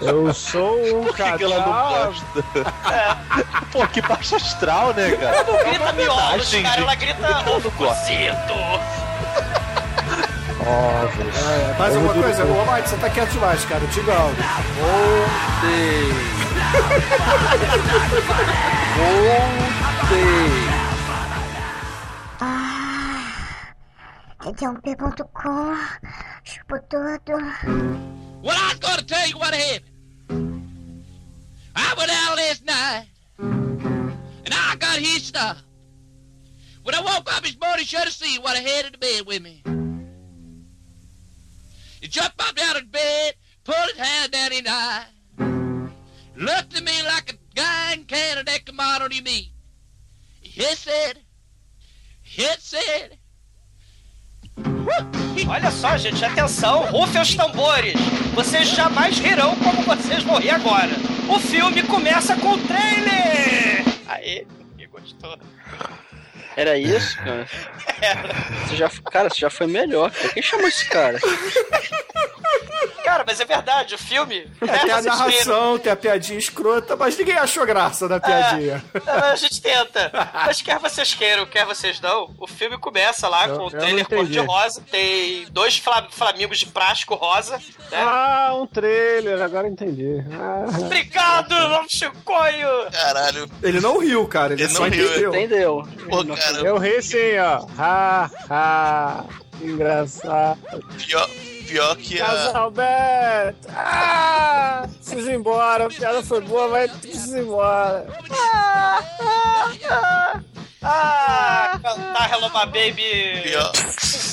Eu 0.00 0.32
sou 0.32 0.78
um 1.00 1.04
Por 1.06 1.16
que, 1.16 1.32
que 1.32 1.42
ela 1.42 1.56
não 1.56 1.72
cadáver. 1.72 2.06
gosta? 2.06 2.44
Pô, 3.72 3.84
que 3.88 4.00
baixo 4.00 4.36
astral, 4.36 4.94
né, 4.94 5.10
cara? 5.16 5.36
Ela 5.38 5.44
não 5.52 5.58
grita 5.70 5.92
miolos, 5.92 6.22
homenagem 6.22 6.62
cara, 6.62 6.76
de- 6.76 6.82
ela 6.82 6.94
grita 6.94 7.50
ovo 7.50 7.70
cozido. 7.72 8.54
É, 10.66 11.78
mais 11.78 11.96
alguma 11.96 12.14
coisa? 12.14 12.44
Ô, 12.44 12.72
Mike, 12.72 12.88
você 12.88 12.96
tá 12.96 13.10
quieto 13.10 13.30
demais, 13.30 13.64
cara. 13.64 13.84
Diga 13.88 14.14
algo. 14.14 14.36
Td1p.com, 19.24 20.04
chupo 20.06 20.83
tudo. 26.90 27.38
Well, 28.42 28.56
I 28.56 28.68
was 28.68 28.78
going 28.78 28.98
to 28.98 29.04
tell 29.06 29.26
you 29.28 29.38
what 29.38 29.54
happened. 29.54 31.04
I 31.74 31.94
went 31.96 32.10
out 32.10 32.36
last 32.36 32.64
night, 32.64 33.06
and 33.38 34.52
I 34.52 34.76
got 34.76 34.98
his 34.98 35.22
stuff. 35.24 35.62
When 36.82 36.94
I 36.94 37.00
woke 37.00 37.34
up 37.34 37.42
this 37.42 37.58
morning, 37.58 37.86
should 37.86 38.00
have 38.00 38.12
seen 38.12 38.42
what 38.42 38.56
I 38.56 38.60
had 38.60 38.84
in 38.86 38.92
the 38.92 38.98
bed 38.98 39.26
with 39.26 39.42
me. 39.42 39.62
He 42.02 42.08
jumped 42.08 42.38
up 42.38 42.58
out 42.62 42.76
of 42.76 42.92
bed, 42.92 43.34
pulled 43.64 43.92
his 43.94 44.06
hand 44.06 44.32
down 44.32 44.52
his 44.52 44.66
eye, 44.68 45.06
looked 46.36 46.76
at 46.76 46.84
me 46.84 47.02
like 47.06 47.32
a 47.32 47.38
guy 47.54 47.94
in 47.94 48.04
Canada 48.04 48.44
that 48.44 48.66
his 49.10 49.22
meat. 49.22 49.52
He 50.42 50.62
said, 50.62 51.20
he 52.20 52.46
said, 52.58 53.18
Olha 55.48 55.70
só, 55.70 55.96
gente, 55.96 56.24
atenção, 56.24 56.80
rufem 56.86 57.20
os 57.20 57.34
tambores. 57.34 57.94
Vocês 58.34 58.68
jamais 58.68 59.18
rirão 59.18 59.56
como 59.56 59.82
vocês 59.82 60.22
vão 60.22 60.38
rir 60.38 60.50
agora. 60.50 60.90
O 61.28 61.38
filme 61.38 61.82
começa 61.82 62.36
com 62.36 62.52
o 62.52 62.58
trailer! 62.58 63.84
Aê, 64.08 64.46
que 64.76 64.86
gostou. 64.86 65.38
Era 66.56 66.78
isso, 66.78 67.16
cara? 67.18 67.46
Você 68.68 68.76
já, 68.76 68.88
cara, 69.10 69.28
você 69.28 69.40
já 69.40 69.50
foi 69.50 69.66
melhor. 69.66 70.10
cara. 70.10 70.28
Quem 70.34 70.42
chamou 70.42 70.68
esse 70.68 70.88
cara? 70.88 71.18
Cara, 73.04 73.22
mas 73.26 73.38
é 73.38 73.44
verdade, 73.44 73.94
o 73.94 73.98
filme. 73.98 74.50
É, 74.62 74.78
tem 74.78 74.90
a 74.90 75.02
narração, 75.02 75.78
tem 75.78 75.92
a 75.92 75.96
piadinha 75.96 76.38
escrota, 76.38 76.96
mas 76.96 77.16
ninguém 77.18 77.36
achou 77.36 77.66
graça 77.66 78.08
na 78.08 78.18
piadinha. 78.18 78.82
Ah, 79.06 79.30
A 79.32 79.36
gente 79.36 79.60
tenta. 79.60 80.10
Mas 80.32 80.62
quer 80.62 80.78
vocês 80.78 81.12
queiram, 81.14 81.44
quer 81.46 81.66
vocês 81.66 82.00
não, 82.00 82.34
o 82.38 82.46
filme 82.46 82.78
começa 82.78 83.28
lá 83.28 83.46
Eu- 83.46 83.56
com 83.58 83.66
o 83.66 83.70
trailer 83.70 84.06
cor-de-rosa. 84.08 84.82
Tem 84.90 85.44
dois 85.50 85.76
fla- 85.78 86.08
flamingos 86.10 86.58
de 86.58 86.66
plástico 86.66 87.14
rosa. 87.14 87.58
Né? 87.90 87.98
Ah, 88.02 88.52
um 88.54 88.66
trailer, 88.66 89.40
agora 89.42 89.68
entendi. 89.68 90.24
Ah, 90.32 90.64
Obrigado, 90.80 91.54
meu 91.54 91.84
chicoio! 91.88 92.90
Caralho. 92.90 93.48
Ele 93.62 93.80
não 93.80 93.98
riu, 93.98 94.26
cara, 94.26 94.54
ele, 94.54 94.62
Ele 94.62 94.72
só 94.72 94.80
não 94.80 94.88
riu, 94.88 95.06
entendeu. 95.10 95.34
Entendeu? 95.34 95.88
Pô, 96.08 96.24
cara, 96.34 96.58
eu 96.66 96.78
ri 96.78 97.02
sim, 97.02 97.38
ó. 97.38 97.66
Ha, 97.78 98.30
ha. 98.50 99.24
Engraçado. 99.62 100.58
pior, 101.06 101.28
pior 101.66 101.96
que 101.96 102.20
a. 102.20 102.26
Casal 102.26 102.70
Beto. 102.70 103.68
Ah, 103.70 104.88
preciso 105.02 105.30
ir 105.30 105.34
embora. 105.34 105.86
A 105.86 105.88
piada 105.88 106.22
foi 106.22 106.40
boa, 106.40 106.68
mas 106.68 106.90
preciso 106.92 107.36
ir 107.36 107.42
embora. 107.42 108.06
Ah, 110.86 111.80
cantar 111.82 112.30
Hello 112.30 112.50
My 112.50 112.66
Baby 112.66 113.42
Pior, 113.42 113.72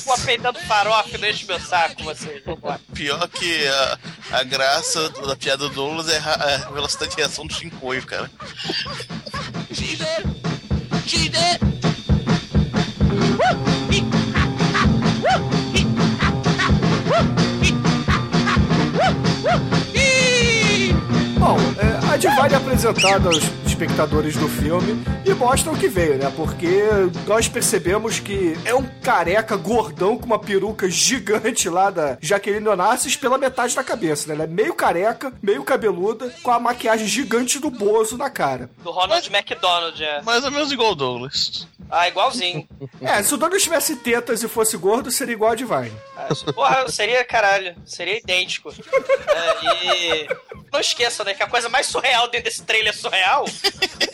com 0.04 0.20
peidando 0.20 0.58
farofa 0.60 1.16
não 1.16 1.28
enche 1.28 1.46
meu 1.46 1.58
saco, 1.58 2.04
vocês. 2.04 2.44
Vambora. 2.44 2.78
pior 2.92 3.26
que 3.28 3.66
a, 3.66 3.98
a 4.32 4.42
graça 4.42 5.08
da 5.08 5.34
piada 5.34 5.68
do 5.68 5.74
Douglas 5.74 6.10
é 6.10 6.18
a, 6.18 6.70
velocidade 6.70 7.12
de 7.12 7.16
reação 7.16 7.46
do 7.46 7.54
Shinkoio, 7.54 8.04
cara. 8.04 8.30
She's 11.06 11.30
dead. 11.30 11.72
A 22.26 22.30
Divine 22.30 22.54
é 22.54 22.56
apresentada 22.56 23.28
aos 23.28 23.42
espectadores 23.66 24.36
do 24.36 24.48
filme 24.48 25.02
e 25.26 25.34
mostra 25.34 25.72
o 25.72 25.76
que 25.76 25.88
veio, 25.88 26.18
né? 26.18 26.32
Porque 26.36 26.82
nós 27.26 27.48
percebemos 27.48 28.20
que 28.20 28.56
é 28.64 28.72
um 28.72 28.84
careca 29.00 29.56
gordão 29.56 30.16
com 30.16 30.26
uma 30.26 30.38
peruca 30.38 30.88
gigante 30.88 31.68
lá 31.68 31.90
da 31.90 32.16
Jaqueline 32.20 32.68
Onassis 32.68 33.16
pela 33.16 33.38
metade 33.38 33.74
da 33.74 33.82
cabeça, 33.82 34.28
né? 34.28 34.34
Ela 34.34 34.44
é 34.44 34.46
meio 34.46 34.72
careca, 34.72 35.32
meio 35.42 35.64
cabeluda, 35.64 36.32
com 36.44 36.52
a 36.52 36.60
maquiagem 36.60 37.08
gigante 37.08 37.58
do 37.58 37.70
Bozo 37.70 38.16
na 38.16 38.30
cara. 38.30 38.70
Do 38.84 38.92
Ronald 38.92 39.28
McDonald, 39.28 40.00
é. 40.00 40.22
Mais 40.22 40.44
ou 40.44 40.52
menos 40.52 40.70
igual 40.70 40.92
o 40.92 40.94
Douglas. 40.94 41.66
Ah, 41.90 42.06
igualzinho. 42.06 42.68
É, 43.00 43.20
se 43.22 43.34
o 43.34 43.36
Douglas 43.36 43.62
tivesse 43.62 43.96
tetas 43.96 44.42
e 44.42 44.48
fosse 44.48 44.76
gordo, 44.76 45.10
seria 45.10 45.34
igual 45.34 45.52
a 45.52 45.56
Divine. 45.56 45.92
Ah, 46.16 46.28
Porra, 46.54 46.88
seria 46.88 47.24
caralho, 47.24 47.74
seria 47.84 48.18
idêntico. 48.18 48.72
É, 48.72 49.84
e 49.84 50.28
não 50.72 50.80
esqueça, 50.80 51.22
né, 51.24 51.34
que 51.34 51.42
a 51.42 51.46
coisa 51.46 51.68
mais 51.68 51.86
surreal 51.86 52.28
dentro 52.28 52.44
desse 52.44 52.62
trailer 52.62 52.96
surreal 52.96 53.44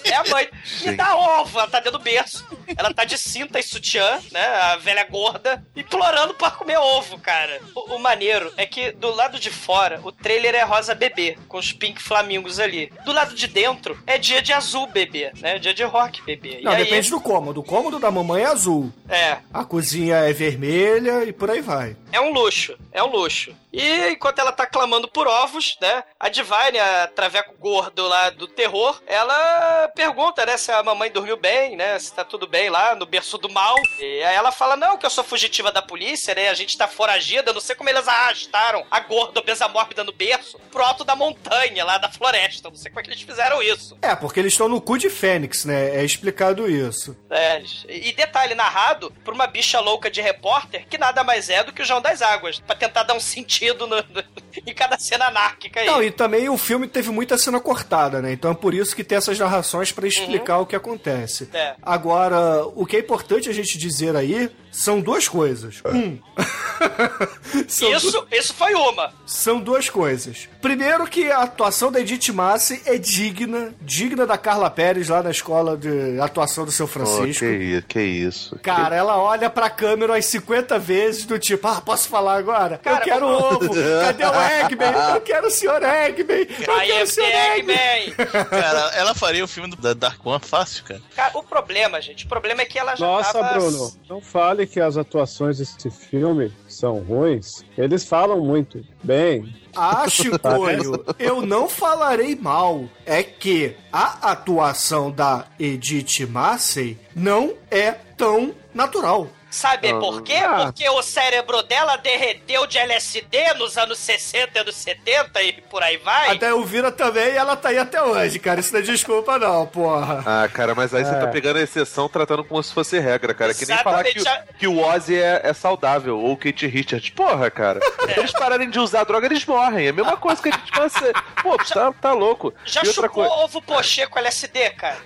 é 0.04 0.14
a 0.14 0.24
mãe. 0.24 0.48
Me 0.84 0.92
dá 0.96 1.16
ovo, 1.16 1.58
ela 1.58 1.68
tá 1.68 1.78
dentro 1.78 1.98
do 1.98 2.02
berço. 2.04 2.44
Ela 2.76 2.92
tá 2.92 3.04
de 3.04 3.16
cinta 3.16 3.58
e 3.58 3.62
sutiã, 3.62 4.20
né? 4.30 4.44
A 4.46 4.76
velha 4.76 5.04
gorda, 5.04 5.64
implorando 5.74 6.34
pra 6.34 6.50
comer 6.50 6.78
ovo, 6.78 7.18
cara. 7.18 7.60
O, 7.74 7.94
o 7.94 7.98
maneiro 7.98 8.52
é 8.56 8.66
que 8.66 8.92
do 8.92 9.14
lado 9.14 9.38
de 9.38 9.50
fora, 9.50 10.00
o 10.04 10.12
trailer 10.12 10.54
é 10.54 10.62
rosa 10.62 10.94
bebê, 10.94 11.38
com 11.48 11.58
os 11.58 11.72
pink 11.72 12.02
flamingos 12.02 12.58
ali. 12.60 12.92
Do 13.04 13.12
lado 13.12 13.34
de 13.34 13.46
dentro, 13.46 13.98
é 14.06 14.18
dia 14.18 14.42
de 14.42 14.52
azul 14.52 14.86
bebê, 14.86 15.32
né? 15.40 15.58
Dia 15.58 15.72
de 15.72 15.82
rock 15.84 16.20
bebê. 16.22 16.60
Não, 16.62 16.72
aí, 16.72 16.84
depende 16.84 17.08
do 17.10 17.20
cômodo. 17.20 17.60
O 17.60 17.64
cômodo 17.64 17.98
da 17.98 18.10
mamãe 18.10 18.42
é 18.42 18.46
azul. 18.46 18.92
É, 19.08 19.38
A 19.52 19.64
cozinha 19.64 20.16
é 20.16 20.32
vermelha 20.32 21.24
e 21.24 21.32
por 21.32 21.50
aí 21.50 21.60
vai. 21.62 21.96
É 22.12 22.20
um 22.20 22.32
luxo, 22.32 22.76
é 22.92 23.02
um 23.02 23.10
luxo. 23.10 23.54
E 23.72 24.08
enquanto 24.10 24.38
ela 24.38 24.52
tá 24.52 24.66
clamando 24.66 25.08
por 25.08 25.26
ovos, 25.26 25.76
né? 25.80 26.02
A 26.18 26.28
Divine, 26.28 26.78
a 26.78 27.06
traveco 27.06 27.54
gordo 27.58 28.06
lá 28.06 28.30
do 28.30 28.46
terror, 28.46 29.00
ela 29.06 29.88
pergunta, 29.94 30.44
né, 30.46 30.56
se 30.56 30.72
a 30.72 30.82
mamãe 30.82 31.10
dormiu 31.10 31.36
bem, 31.36 31.76
né? 31.76 31.98
Se 31.98 32.12
tá 32.12 32.24
tudo 32.24 32.46
bem 32.46 32.70
lá 32.70 32.94
no 32.94 33.06
berço 33.06 33.36
do 33.36 33.48
mal. 33.48 33.76
E 33.98 34.22
aí 34.24 34.34
ela 34.34 34.50
fala: 34.50 34.76
Não, 34.76 34.96
que 34.96 35.04
eu 35.04 35.10
sou 35.10 35.22
fugitiva 35.22 35.70
da 35.70 35.82
polícia, 35.82 36.34
né? 36.34 36.48
A 36.48 36.54
gente 36.54 36.76
tá 36.78 36.88
foragida, 36.88 37.52
não 37.52 37.60
sei 37.60 37.76
como 37.76 37.90
eles 37.90 38.08
arrastaram 38.08 38.86
a 38.90 39.00
gorda 39.00 39.40
obesa 39.40 39.68
mórbida 39.68 40.02
no 40.02 40.12
berço 40.12 40.58
pro 40.70 40.82
alto 40.82 41.04
da 41.04 41.14
montanha, 41.14 41.84
lá 41.84 41.98
da 41.98 42.10
floresta. 42.10 42.68
Não 42.68 42.76
sei 42.76 42.90
como 42.90 43.00
é 43.00 43.02
que 43.02 43.10
eles 43.10 43.22
fizeram 43.22 43.62
isso. 43.62 43.98
É, 44.00 44.16
porque 44.16 44.40
eles 44.40 44.54
estão 44.54 44.68
no 44.68 44.80
cu 44.80 44.98
de 44.98 45.10
Fênix, 45.10 45.64
né? 45.64 45.96
É 45.96 46.04
explicado 46.04 46.70
isso. 46.70 47.16
É, 47.30 47.62
e 47.88 48.12
detalhe 48.12 48.54
narrado 48.54 49.12
por 49.24 49.34
uma 49.34 49.46
bicha 49.46 49.78
louca 49.80 50.10
de 50.10 50.20
repórter 50.20 50.86
que 50.88 50.96
nada 50.96 51.22
mais 51.22 51.50
é 51.50 51.62
do 51.62 51.72
que 51.72 51.82
o 51.82 51.84
João 51.84 52.00
das 52.00 52.22
Águas, 52.22 52.60
pra 52.60 52.74
tentar 52.74 53.02
dar 53.02 53.14
um 53.14 53.20
sentido 53.20 53.57
no- 53.66 53.86
no- 53.86 54.24
em 54.66 54.74
cada 54.74 54.98
cena 54.98 55.26
anárquica 55.26 55.80
aí. 55.80 55.86
Não, 55.86 56.02
e 56.02 56.10
também 56.10 56.48
o 56.48 56.56
filme 56.58 56.86
teve 56.88 57.10
muita 57.10 57.36
cena 57.38 57.60
cortada, 57.60 58.20
né? 58.20 58.32
Então 58.32 58.50
é 58.50 58.54
por 58.54 58.74
isso 58.74 58.94
que 58.94 59.04
tem 59.04 59.18
essas 59.18 59.38
narrações 59.38 59.92
pra 59.92 60.06
explicar 60.06 60.58
o 60.58 60.66
que 60.66 60.74
acontece. 60.76 61.48
É. 61.52 61.74
Agora, 61.82 62.64
o 62.74 62.84
que 62.86 62.96
é 62.96 63.00
importante 63.00 63.48
a 63.48 63.52
gente 63.52 63.78
dizer 63.78 64.16
aí 64.16 64.50
são 64.70 65.00
duas 65.00 65.26
coisas. 65.28 65.80
Um. 65.86 66.18
são, 67.68 67.90
du- 67.90 67.96
Isso, 67.96 68.26
isso 68.30 68.54
foi 68.54 68.74
uma. 68.74 69.12
são 69.26 69.60
duas 69.60 69.88
coisas. 69.88 70.48
Primeiro 70.60 71.06
que 71.06 71.30
a 71.30 71.42
atuação 71.42 71.90
da 71.90 72.00
Edith 72.00 72.30
Massi 72.32 72.82
é 72.84 72.96
digna, 72.98 73.74
digna 73.80 74.26
da 74.26 74.36
Carla 74.38 74.70
Pérez 74.70 75.08
lá 75.08 75.22
na 75.22 75.30
escola 75.30 75.76
de 75.76 76.20
atuação 76.20 76.64
do 76.64 76.70
seu 76.72 76.86
Francisco. 76.86 77.44
que 77.44 77.50
isso, 77.56 77.86
que 77.88 78.00
isso. 78.00 78.58
Cara, 78.62 78.94
ela 78.94 79.16
olha 79.18 79.48
pra 79.50 79.70
câmera 79.70 80.12
umas 80.12 80.26
50 80.26 80.78
vezes 80.78 81.24
do 81.24 81.38
tipo, 81.38 81.66
ah, 81.66 81.80
posso 81.80 82.08
falar 82.08 82.36
agora? 82.36 82.78
Cara, 82.78 82.98
eu 82.98 83.04
quero 83.04 83.26
ovo. 83.48 83.74
Cadê 84.02 84.24
o 84.24 84.42
Eggman? 84.42 84.92
Eu 85.14 85.20
quero 85.20 85.46
o 85.46 85.50
Sr. 85.50 85.82
Eggman. 85.82 86.40
Eu 86.40 86.46
quero 86.46 86.92
é 86.92 87.02
o 87.02 87.06
Sr. 87.06 87.20
Eggman. 87.22 87.76
Eggman. 88.08 88.44
Cara, 88.50 88.90
ela 88.94 89.14
faria 89.14 89.44
o 89.44 89.48
filme 89.48 89.70
do- 89.70 89.76
da 89.76 89.94
Dark 89.94 90.24
One 90.24 90.40
fácil, 90.40 90.84
cara. 90.84 91.00
Cara, 91.14 91.38
o 91.38 91.42
problema, 91.42 92.00
gente, 92.00 92.24
o 92.24 92.28
problema 92.28 92.62
é 92.62 92.64
que 92.64 92.78
ela 92.78 92.94
já 92.94 93.04
Nossa, 93.06 93.32
tava... 93.32 93.58
Bruno, 93.58 93.92
não 94.08 94.20
fale 94.20 94.66
que 94.66 94.80
as 94.80 94.96
atuações 94.96 95.58
desse 95.58 95.90
filme 95.90 96.52
são 96.68 96.98
ruins. 97.00 97.64
Eles 97.76 98.04
falam 98.04 98.40
muito 98.40 98.84
bem. 99.02 99.54
Acho, 99.76 100.36
Coelho, 100.40 101.04
eu 101.18 101.40
não 101.42 101.68
falarei 101.68 102.34
mal. 102.34 102.84
É 103.06 103.22
que 103.22 103.76
a 103.92 104.30
atuação 104.32 105.10
da 105.10 105.46
Edith 105.58 106.26
Massey 106.28 106.98
não 107.14 107.54
é 107.70 107.92
tão 108.16 108.54
natural. 108.74 109.28
Sabe 109.50 109.88
Ah. 109.90 109.98
por 109.98 110.22
quê? 110.22 110.34
Ah. 110.36 110.64
Porque 110.66 110.88
o 110.90 111.02
cérebro 111.02 111.62
dela 111.62 111.96
derreteu 111.96 112.66
de 112.66 112.76
LSD 112.78 113.54
nos 113.54 113.78
anos 113.78 113.98
60 113.98 114.50
e 114.54 114.60
anos 114.60 114.74
70 114.76 115.42
e 115.42 115.52
por 115.52 115.82
aí 115.82 115.96
vai. 115.96 116.32
Até 116.32 116.52
o 116.52 116.64
Vira 116.64 116.92
também 116.92 117.32
e 117.32 117.36
ela 117.36 117.56
tá 117.56 117.70
aí 117.70 117.78
até 117.78 118.02
hoje, 118.02 118.38
cara. 118.38 118.60
Isso 118.60 118.72
não 118.72 118.80
é 118.80 118.82
desculpa, 118.82 119.38
não, 119.38 119.66
porra. 119.66 120.22
Ah, 120.26 120.48
cara, 120.48 120.74
mas 120.74 120.92
aí 120.94 121.04
você 121.04 121.14
É. 121.14 121.18
tá 121.20 121.26
pegando 121.28 121.58
a 121.58 121.62
exceção 121.62 122.08
tratando 122.08 122.44
como 122.44 122.62
se 122.62 122.72
fosse 122.74 122.98
regra, 122.98 123.32
cara. 123.32 123.54
Que 123.54 123.64
nem 123.66 123.78
falar 123.78 124.04
que, 124.04 124.18
Exatamente. 124.18 124.50
o- 124.50 124.54
que 124.58 124.66
o 124.68 124.78
Ozzy 124.86 125.16
é, 125.16 125.40
é 125.44 125.52
saudável, 125.54 126.18
ou 126.18 126.32
o 126.32 126.36
Kate 126.36 126.66
Richards. 126.66 127.10
Porra, 127.10 127.50
cara. 127.50 127.80
É. 128.08 128.14
Se 128.14 128.20
eles 128.20 128.32
pararem 128.32 128.68
de 128.70 128.78
usar 128.78 129.04
droga, 129.04 129.26
eles 129.26 129.44
morrem. 129.44 129.86
É 129.86 129.90
a 129.90 129.92
mesma 129.92 130.16
coisa 130.16 130.40
que 130.42 130.48
a 130.48 130.52
gente 130.52 130.90
ser. 130.98 131.12
Pô, 131.42 131.56
tá, 131.58 131.92
tá 132.00 132.12
louco. 132.12 132.54
Já 132.64 132.82
e 132.82 132.88
outra, 132.88 133.02
chupou 133.08 133.26
coi- 133.28 133.44
ovo 133.44 133.60
pochê 133.62 134.06
com 134.06 134.18
LSD, 134.18 134.70
cara? 134.70 134.96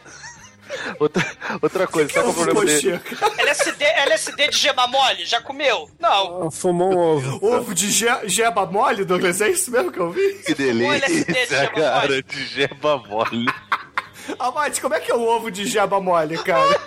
Outra, 0.99 1.25
outra 1.61 1.87
coisa, 1.87 2.13
sabe 2.13 2.25
qual 2.33 2.47
é 2.47 2.51
o 2.51 2.55
problema 2.55 2.65
dele? 2.65 3.01
LSD, 3.39 3.85
LSD 3.85 4.49
de 4.49 4.57
gema 4.59 4.87
mole? 4.87 5.25
Já 5.27 5.41
comeu? 5.41 5.91
Não. 6.01 6.47
Ah, 6.47 6.51
Fumou 6.51 6.93
um 6.93 6.99
ovo. 6.99 7.47
ovo 7.47 7.75
de 7.75 7.91
ge- 7.91 8.21
jeba 8.29 8.67
mole, 8.67 9.05
Douglas? 9.05 9.41
É 9.41 9.49
isso 9.51 9.71
mesmo 9.71 9.91
que 9.93 9.99
eu 10.01 10.11
vi? 10.11 10.35
Que 10.47 10.55
de 10.55 10.73
delícia, 10.73 11.47
gema 11.47 11.71
cara, 11.71 12.01
mole. 12.09 12.23
de 12.23 12.47
gema 12.47 12.97
mole. 13.09 13.47
Amate, 14.39 14.81
como 14.81 14.95
é 14.95 15.01
que 15.01 15.11
é 15.11 15.15
o 15.15 15.23
ovo 15.23 15.51
de 15.51 15.67
jeba 15.67 16.01
mole, 16.01 16.39
cara? 16.39 16.81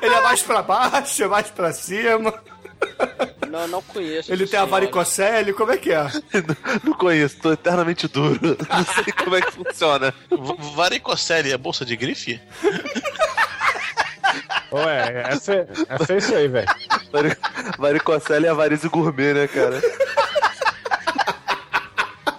Ele 0.00 0.14
é 0.14 0.20
mais 0.22 0.42
pra 0.42 0.62
baixo, 0.62 1.22
é 1.22 1.28
mais 1.28 1.48
pra 1.50 1.72
cima? 1.72 2.32
Não, 3.50 3.68
não 3.68 3.82
conheço. 3.82 4.32
Ele 4.32 4.46
tem 4.46 4.58
a 4.58 4.62
senhora. 4.62 4.70
varicocele? 4.70 5.52
Como 5.52 5.72
é 5.72 5.76
que 5.76 5.92
é? 5.92 6.06
Não 6.82 6.94
conheço, 6.94 7.36
tô 7.42 7.52
eternamente 7.52 8.06
duro. 8.08 8.56
Não 8.70 8.84
sei 8.84 9.12
como 9.12 9.36
é 9.36 9.42
que 9.42 9.50
funciona. 9.52 10.14
V- 10.30 10.56
Varicocele 10.74 11.52
é 11.52 11.58
bolsa 11.58 11.84
de 11.84 11.96
grife? 11.96 12.40
Ué, 14.72 15.24
é, 15.30 15.36
fe... 15.40 15.52
é 16.12 16.16
isso 16.16 16.34
aí, 16.34 16.48
velho. 16.48 16.68
Vari- 17.12 17.36
Varicocele 17.78 18.46
é 18.46 18.50
a 18.50 18.54
varize 18.54 18.88
gourmet, 18.88 19.34
né, 19.34 19.46
cara? 19.48 19.80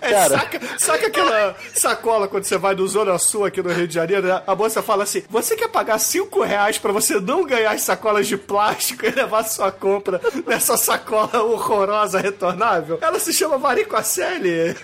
É, 0.03 0.09
Cara. 0.13 0.39
saca, 0.39 0.59
saca 0.79 1.07
aquela 1.07 1.55
sacola 1.75 2.27
quando 2.27 2.43
você 2.43 2.57
vai 2.57 2.73
no 2.75 2.87
Zona 2.87 3.17
Sul 3.19 3.45
aqui 3.45 3.61
no 3.61 3.71
Rio 3.71 3.87
de 3.87 3.93
Janeiro? 3.93 4.27
né? 4.27 4.41
A 4.47 4.55
moça 4.55 4.81
fala 4.81 5.03
assim: 5.03 5.23
você 5.29 5.55
quer 5.55 5.67
pagar 5.69 5.99
5 5.99 6.41
reais 6.43 6.77
pra 6.79 6.91
você 6.91 7.19
não 7.19 7.45
ganhar 7.45 7.71
as 7.71 7.83
sacolas 7.83 8.27
de 8.27 8.35
plástico 8.35 9.05
e 9.05 9.11
levar 9.11 9.43
sua 9.43 9.71
compra 9.71 10.19
nessa 10.45 10.75
sacola 10.75 11.43
horrorosa 11.43 12.19
retornável? 12.19 12.97
Ela 13.01 13.19
se 13.19 13.31
chama 13.31 13.57
Varicocele. 13.59 14.75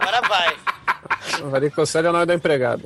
Agora 0.00 0.20
vai. 0.28 0.56
Varicocele 1.44 2.06
é 2.08 2.10
o 2.10 2.12
nome 2.12 2.26
da 2.26 2.34
empregada. 2.34 2.82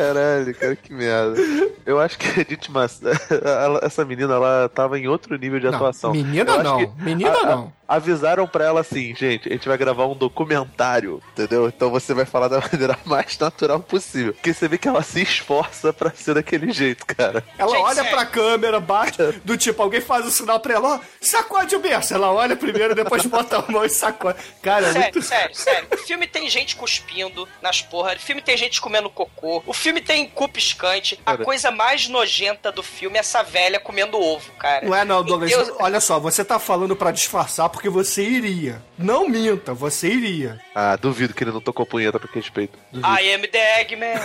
Caralho, 0.00 0.54
cara, 0.54 0.76
que 0.76 0.92
merda. 0.92 1.36
Eu 1.84 2.00
acho 2.00 2.16
que 2.18 2.26
a 2.26 2.40
Edith 2.42 2.68
Mas... 2.70 3.00
essa 3.82 4.04
menina, 4.04 4.34
ela 4.34 4.68
tava 4.68 4.98
em 4.98 5.06
outro 5.08 5.36
nível 5.36 5.60
de 5.60 5.66
Não, 5.66 5.74
atuação. 5.74 6.12
menina 6.12 6.52
Eu 6.52 6.62
não, 6.64 6.94
menina 6.98 7.30
a- 7.32 7.42
a- 7.42 7.46
não. 7.56 7.80
Avisaram 7.90 8.46
pra 8.46 8.64
ela 8.64 8.82
assim, 8.82 9.12
gente, 9.16 9.48
a 9.48 9.52
gente 9.52 9.66
vai 9.66 9.76
gravar 9.76 10.06
um 10.06 10.14
documentário, 10.14 11.20
entendeu? 11.32 11.66
Então 11.66 11.90
você 11.90 12.14
vai 12.14 12.24
falar 12.24 12.46
da 12.46 12.60
maneira 12.72 12.96
mais 13.04 13.36
natural 13.36 13.80
possível. 13.80 14.32
Porque 14.32 14.54
você 14.54 14.68
vê 14.68 14.78
que 14.78 14.86
ela 14.86 15.02
se 15.02 15.20
esforça 15.20 15.92
pra 15.92 16.12
ser 16.12 16.34
daquele 16.34 16.72
jeito, 16.72 17.04
cara. 17.04 17.42
Ela 17.58 17.68
Gente, 17.72 17.82
olha 17.82 17.94
sério. 17.96 18.10
pra 18.12 18.26
câmera, 18.26 18.78
bate, 18.78 19.20
do 19.44 19.56
tipo, 19.56 19.82
alguém 19.82 20.00
faz 20.00 20.24
o 20.24 20.30
sinal 20.30 20.60
pra 20.60 20.74
ela, 20.74 20.88
ó, 20.96 21.00
sacode 21.20 21.74
o 21.74 21.80
berço. 21.80 22.14
Ela 22.14 22.30
olha 22.32 22.54
primeiro, 22.54 22.94
depois 22.94 23.26
bota 23.26 23.58
a 23.58 23.72
mão 23.72 23.84
e 23.84 23.90
sacode. 23.90 24.38
Cara, 24.62 24.86
é 24.86 24.92
Sério, 24.92 25.00
muito. 25.14 25.22
sério, 25.22 25.54
sério. 25.56 25.88
O 25.92 25.96
filme 25.96 26.28
tem 26.28 26.48
gente 26.48 26.76
cuspindo 26.76 27.48
nas 27.60 27.82
porra. 27.82 28.14
O 28.14 28.20
filme 28.20 28.40
tem 28.40 28.56
gente 28.56 28.80
comendo 28.80 29.10
cocô. 29.10 29.64
O 29.66 29.72
filme 29.72 29.89
tem 29.98 30.28
cu 30.28 30.46
piscante. 30.46 31.18
A 31.24 31.38
coisa 31.38 31.70
mais 31.70 32.06
nojenta 32.06 32.70
do 32.70 32.82
filme 32.82 33.16
é 33.16 33.20
essa 33.20 33.42
velha 33.42 33.80
comendo 33.80 34.20
ovo, 34.20 34.52
cara. 34.58 34.86
Não 34.86 34.94
é 34.94 35.06
não, 35.06 35.24
Douglas. 35.24 35.50
Deus. 35.50 35.72
Olha 35.78 36.00
só, 36.00 36.20
você 36.20 36.44
tá 36.44 36.58
falando 36.58 36.94
pra 36.94 37.10
disfarçar 37.10 37.70
porque 37.70 37.88
você 37.88 38.22
iria. 38.22 38.82
Não 38.98 39.26
minta, 39.26 39.72
você 39.72 40.08
iria. 40.08 40.60
Ah, 40.74 40.96
duvido 40.96 41.32
que 41.32 41.42
ele 41.42 41.52
não 41.52 41.60
tocou 41.62 41.86
punheta 41.86 42.20
pra 42.20 42.28
respeito. 42.30 42.78
Duvido. 42.92 43.08
I 43.08 43.34
am 43.34 43.40
the 43.48 43.80
Eggman. 43.80 44.16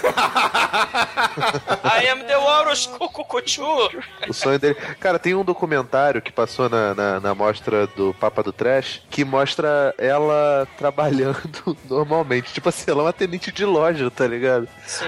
I 1.85 2.07
am 2.09 2.23
the 2.25 2.35
Walrus 2.35 2.85
Cucucuchu. 2.87 3.63
O 4.27 4.33
sonho 4.33 4.59
dele. 4.59 4.75
Cara, 4.99 5.17
tem 5.17 5.33
um 5.33 5.43
documentário 5.43 6.21
que 6.21 6.31
passou 6.31 6.67
na, 6.67 6.93
na, 6.93 7.19
na 7.21 7.35
mostra 7.35 7.87
do 7.87 8.13
Papa 8.15 8.43
do 8.43 8.51
Trash 8.51 9.01
que 9.09 9.23
mostra 9.23 9.93
ela 9.97 10.67
trabalhando 10.77 11.77
normalmente. 11.89 12.53
Tipo 12.53 12.69
assim, 12.69 12.91
ela 12.91 13.01
é 13.01 13.05
uma 13.05 13.13
tenente 13.13 13.51
de 13.51 13.63
loja, 13.63 14.09
tá 14.11 14.27
ligado? 14.27 14.67
Sim. 14.85 15.05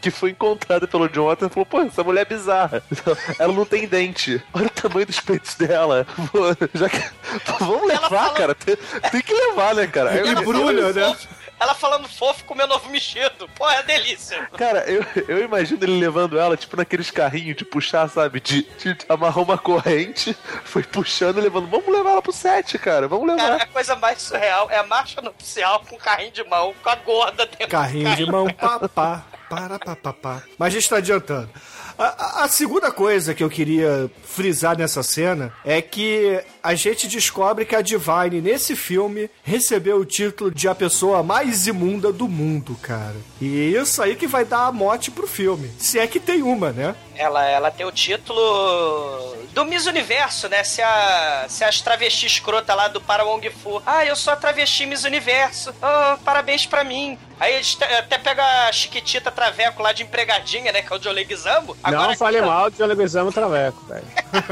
Que 0.00 0.10
foi 0.10 0.30
encontrada 0.30 0.86
pelo 0.86 1.08
John 1.08 1.26
Waters 1.26 1.50
e 1.50 1.54
falou: 1.54 1.66
pô, 1.66 1.80
essa 1.82 2.02
mulher 2.04 2.22
é 2.22 2.24
bizarra. 2.24 2.82
Ela 3.38 3.52
não 3.52 3.64
tem 3.64 3.86
dente. 3.86 4.42
Olha 4.52 4.66
o 4.66 4.70
tamanho 4.70 5.06
dos 5.06 5.20
peitos 5.20 5.54
dela. 5.54 6.06
Pô, 6.32 6.38
já 6.74 6.88
que... 6.88 7.00
Pô, 7.40 7.64
vamos 7.64 7.86
levar, 7.88 8.08
fala- 8.08 8.34
cara. 8.34 8.54
Tem, 8.54 8.76
tem 9.10 9.20
que 9.22 9.32
levar, 9.32 9.74
né, 9.74 9.86
cara? 9.86 10.14
E 10.14 10.32
Eu- 10.32 10.42
Brulha, 10.42 10.92
né? 10.92 11.16
Ela 11.58 11.74
falando 11.74 12.08
fofo 12.08 12.42
comendo 12.44 12.72
ovo 12.72 12.88
mexido. 12.88 13.46
Pô, 13.54 13.68
é 13.68 13.82
delícia. 13.82 14.48
Cara, 14.56 14.78
eu, 14.90 15.04
eu 15.28 15.44
imagino 15.44 15.84
ele 15.84 16.00
levando 16.00 16.38
ela, 16.38 16.56
tipo, 16.56 16.74
naqueles 16.74 17.10
carrinhos 17.10 17.54
de 17.54 17.66
puxar, 17.66 18.08
sabe? 18.08 18.40
De, 18.40 18.62
de 18.78 18.96
amarrar 19.06 19.40
uma 19.44 19.58
corrente, 19.58 20.34
foi 20.64 20.82
puxando 20.82 21.36
e 21.36 21.42
levando. 21.42 21.66
Vamos 21.68 21.86
levar 21.94 22.12
ela 22.12 22.22
pro 22.22 22.32
set, 22.32 22.78
cara. 22.78 23.06
Vamos 23.06 23.28
levar. 23.28 23.42
Cara, 23.46 23.62
a 23.64 23.66
coisa 23.66 23.94
mais 23.94 24.22
surreal 24.22 24.70
é 24.70 24.78
a 24.78 24.86
marcha 24.86 25.20
nupcial 25.20 25.82
com 25.86 25.98
carrinho 25.98 26.32
de 26.32 26.42
mão, 26.44 26.74
com 26.82 26.88
a 26.88 26.94
gorda 26.94 27.44
dentro 27.44 27.66
do 27.66 27.70
Carrinho 27.70 28.16
de 28.16 28.24
mão, 28.24 28.46
papá. 28.54 29.22
Para, 29.50 29.78
pá, 29.80 29.96
pá, 29.96 30.12
pá. 30.12 30.42
Mas 30.56 30.68
a 30.68 30.70
gente 30.78 30.88
tá 30.88 30.96
adiantando. 30.98 31.50
A, 31.98 32.44
a- 32.44 32.48
segunda 32.48 32.90
coisa 32.92 33.34
que 33.34 33.42
eu 33.44 33.50
queria 33.50 34.10
frisar 34.24 34.78
nessa 34.78 35.02
cena 35.02 35.52
é 35.64 35.82
que 35.82 36.40
a 36.62 36.74
gente 36.74 37.06
descobre 37.08 37.64
que 37.66 37.74
a 37.76 37.82
Divine, 37.82 38.40
nesse 38.40 38.74
filme, 38.76 39.28
recebeu 39.42 39.98
o 39.98 40.04
título 40.04 40.50
de 40.50 40.66
a 40.68 40.74
pessoa 40.74 41.22
mais 41.22 41.66
imunda 41.66 42.10
do 42.12 42.26
mundo, 42.28 42.74
cara. 42.80 43.16
E 43.40 43.74
isso 43.74 44.00
aí 44.02 44.14
que 44.16 44.26
vai 44.26 44.44
dar 44.44 44.66
a 44.68 44.72
mote 44.72 45.10
pro 45.10 45.26
filme. 45.26 45.70
Se 45.78 45.98
é 45.98 46.06
que 46.06 46.20
tem 46.20 46.42
uma, 46.42 46.70
né? 46.72 46.94
Ela, 47.16 47.44
ela 47.46 47.70
tem 47.70 47.84
o 47.84 47.92
título 47.92 49.36
do 49.52 49.64
Miss 49.64 49.86
Universo, 49.86 50.48
né? 50.48 50.62
Se, 50.64 50.80
a, 50.80 51.46
se 51.48 51.64
as 51.64 51.80
travesti 51.80 52.24
escrota 52.26 52.72
lá 52.74 52.88
do 52.88 53.00
Para 53.00 53.24
Wong 53.24 53.50
Fu. 53.50 53.82
Ah, 53.84 54.04
eu 54.06 54.16
sou 54.16 54.32
a 54.32 54.36
travesti 54.36 54.86
Miss 54.86 55.04
Universo. 55.04 55.74
Ah, 55.82 56.18
parabéns 56.24 56.64
pra 56.66 56.84
mim. 56.84 57.18
Aí 57.40 57.54
eles 57.54 57.76
até 57.98 58.18
pega 58.18 58.44
a 58.68 58.72
Chiquitita 58.72 59.30
Traveco 59.30 59.82
lá 59.82 59.92
de 59.92 60.02
empregadinha, 60.02 60.70
né? 60.70 60.82
Que 60.82 60.92
é 60.92 60.96
o 60.96 60.98
John 60.98 61.12
Leguizamo. 61.12 61.74
não 61.90 62.14
fale 62.14 62.40
mal 62.42 62.70
de 62.70 62.82
Oleguizamo 62.82 63.32
Traveco, 63.32 63.82
velho. 63.86 64.04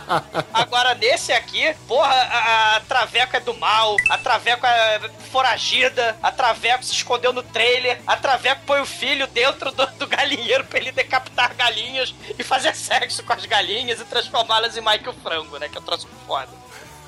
Agora, 0.52 0.94
nesse 0.94 1.32
aqui, 1.32 1.74
porra, 1.86 2.14
a, 2.14 2.76
a 2.76 2.80
Traveco 2.80 3.36
é 3.36 3.40
do 3.40 3.54
mal, 3.54 3.96
a 4.08 4.18
Traveco 4.18 4.66
é 4.66 5.00
foragida, 5.30 6.16
a 6.22 6.32
Traveco 6.32 6.82
se 6.82 6.94
escondeu 6.94 7.32
no 7.32 7.42
trailer, 7.42 8.00
a 8.06 8.16
Traveco 8.16 8.62
põe 8.66 8.80
o 8.80 8.86
filho 8.86 9.26
dentro 9.26 9.70
do, 9.72 9.86
do 9.86 10.06
galinheiro 10.06 10.64
pra 10.64 10.78
ele 10.78 10.92
decapitar 10.92 11.54
galinhas 11.54 12.14
e 12.38 12.42
fazer 12.42 12.74
sexo 12.74 13.22
com 13.22 13.32
as 13.32 13.44
galinhas 13.44 14.00
e 14.00 14.04
transformá-las 14.04 14.76
em 14.76 14.80
Mike 14.80 15.08
o 15.08 15.12
Frango, 15.12 15.58
né? 15.58 15.68
Que 15.68 15.78
eu 15.78 15.82
trouxe 15.82 16.06
foda. 16.26 16.48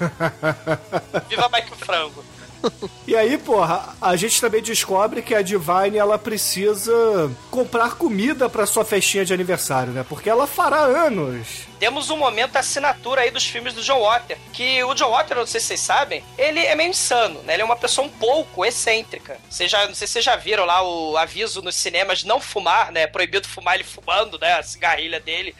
Viva 1.28 1.48
Mike 1.48 1.72
o 1.72 1.76
Frango. 1.76 2.24
E 3.06 3.16
aí, 3.16 3.36
porra, 3.36 3.94
a 4.00 4.14
gente 4.16 4.40
também 4.40 4.62
descobre 4.62 5.22
que 5.22 5.34
a 5.34 5.42
Divine 5.42 5.98
ela 5.98 6.16
precisa 6.16 7.30
comprar 7.50 7.96
comida 7.96 8.48
pra 8.48 8.64
sua 8.64 8.84
festinha 8.84 9.24
de 9.24 9.34
aniversário, 9.34 9.92
né? 9.92 10.04
Porque 10.08 10.30
ela 10.30 10.46
fará 10.46 10.82
anos. 10.82 11.66
Temos 11.82 12.10
um 12.10 12.16
momento 12.16 12.54
assinatura 12.54 13.22
aí 13.22 13.30
dos 13.32 13.44
filmes 13.44 13.74
do 13.74 13.82
John 13.82 14.02
Water. 14.02 14.38
Que 14.52 14.84
o 14.84 14.94
John 14.94 15.10
Water, 15.10 15.36
não 15.36 15.44
sei 15.44 15.58
se 15.58 15.66
vocês 15.66 15.80
sabem, 15.80 16.22
ele 16.38 16.60
é 16.60 16.76
meio 16.76 16.90
insano, 16.90 17.42
né? 17.42 17.54
Ele 17.54 17.62
é 17.62 17.64
uma 17.64 17.74
pessoa 17.74 18.06
um 18.06 18.08
pouco 18.08 18.64
excêntrica. 18.64 19.36
Vocês 19.50 19.68
já, 19.68 19.84
não 19.88 19.92
sei 19.92 20.06
se 20.06 20.12
vocês 20.12 20.24
já 20.24 20.36
viram 20.36 20.64
lá 20.64 20.80
o 20.80 21.16
aviso 21.16 21.60
nos 21.60 21.74
cinemas 21.74 22.22
não 22.22 22.40
fumar, 22.40 22.92
né? 22.92 23.08
Proibido 23.08 23.48
fumar 23.48 23.74
ele 23.74 23.82
fumando, 23.82 24.38
né? 24.38 24.52
A 24.52 24.62
cigarrilha 24.62 25.18
dele, 25.18 25.56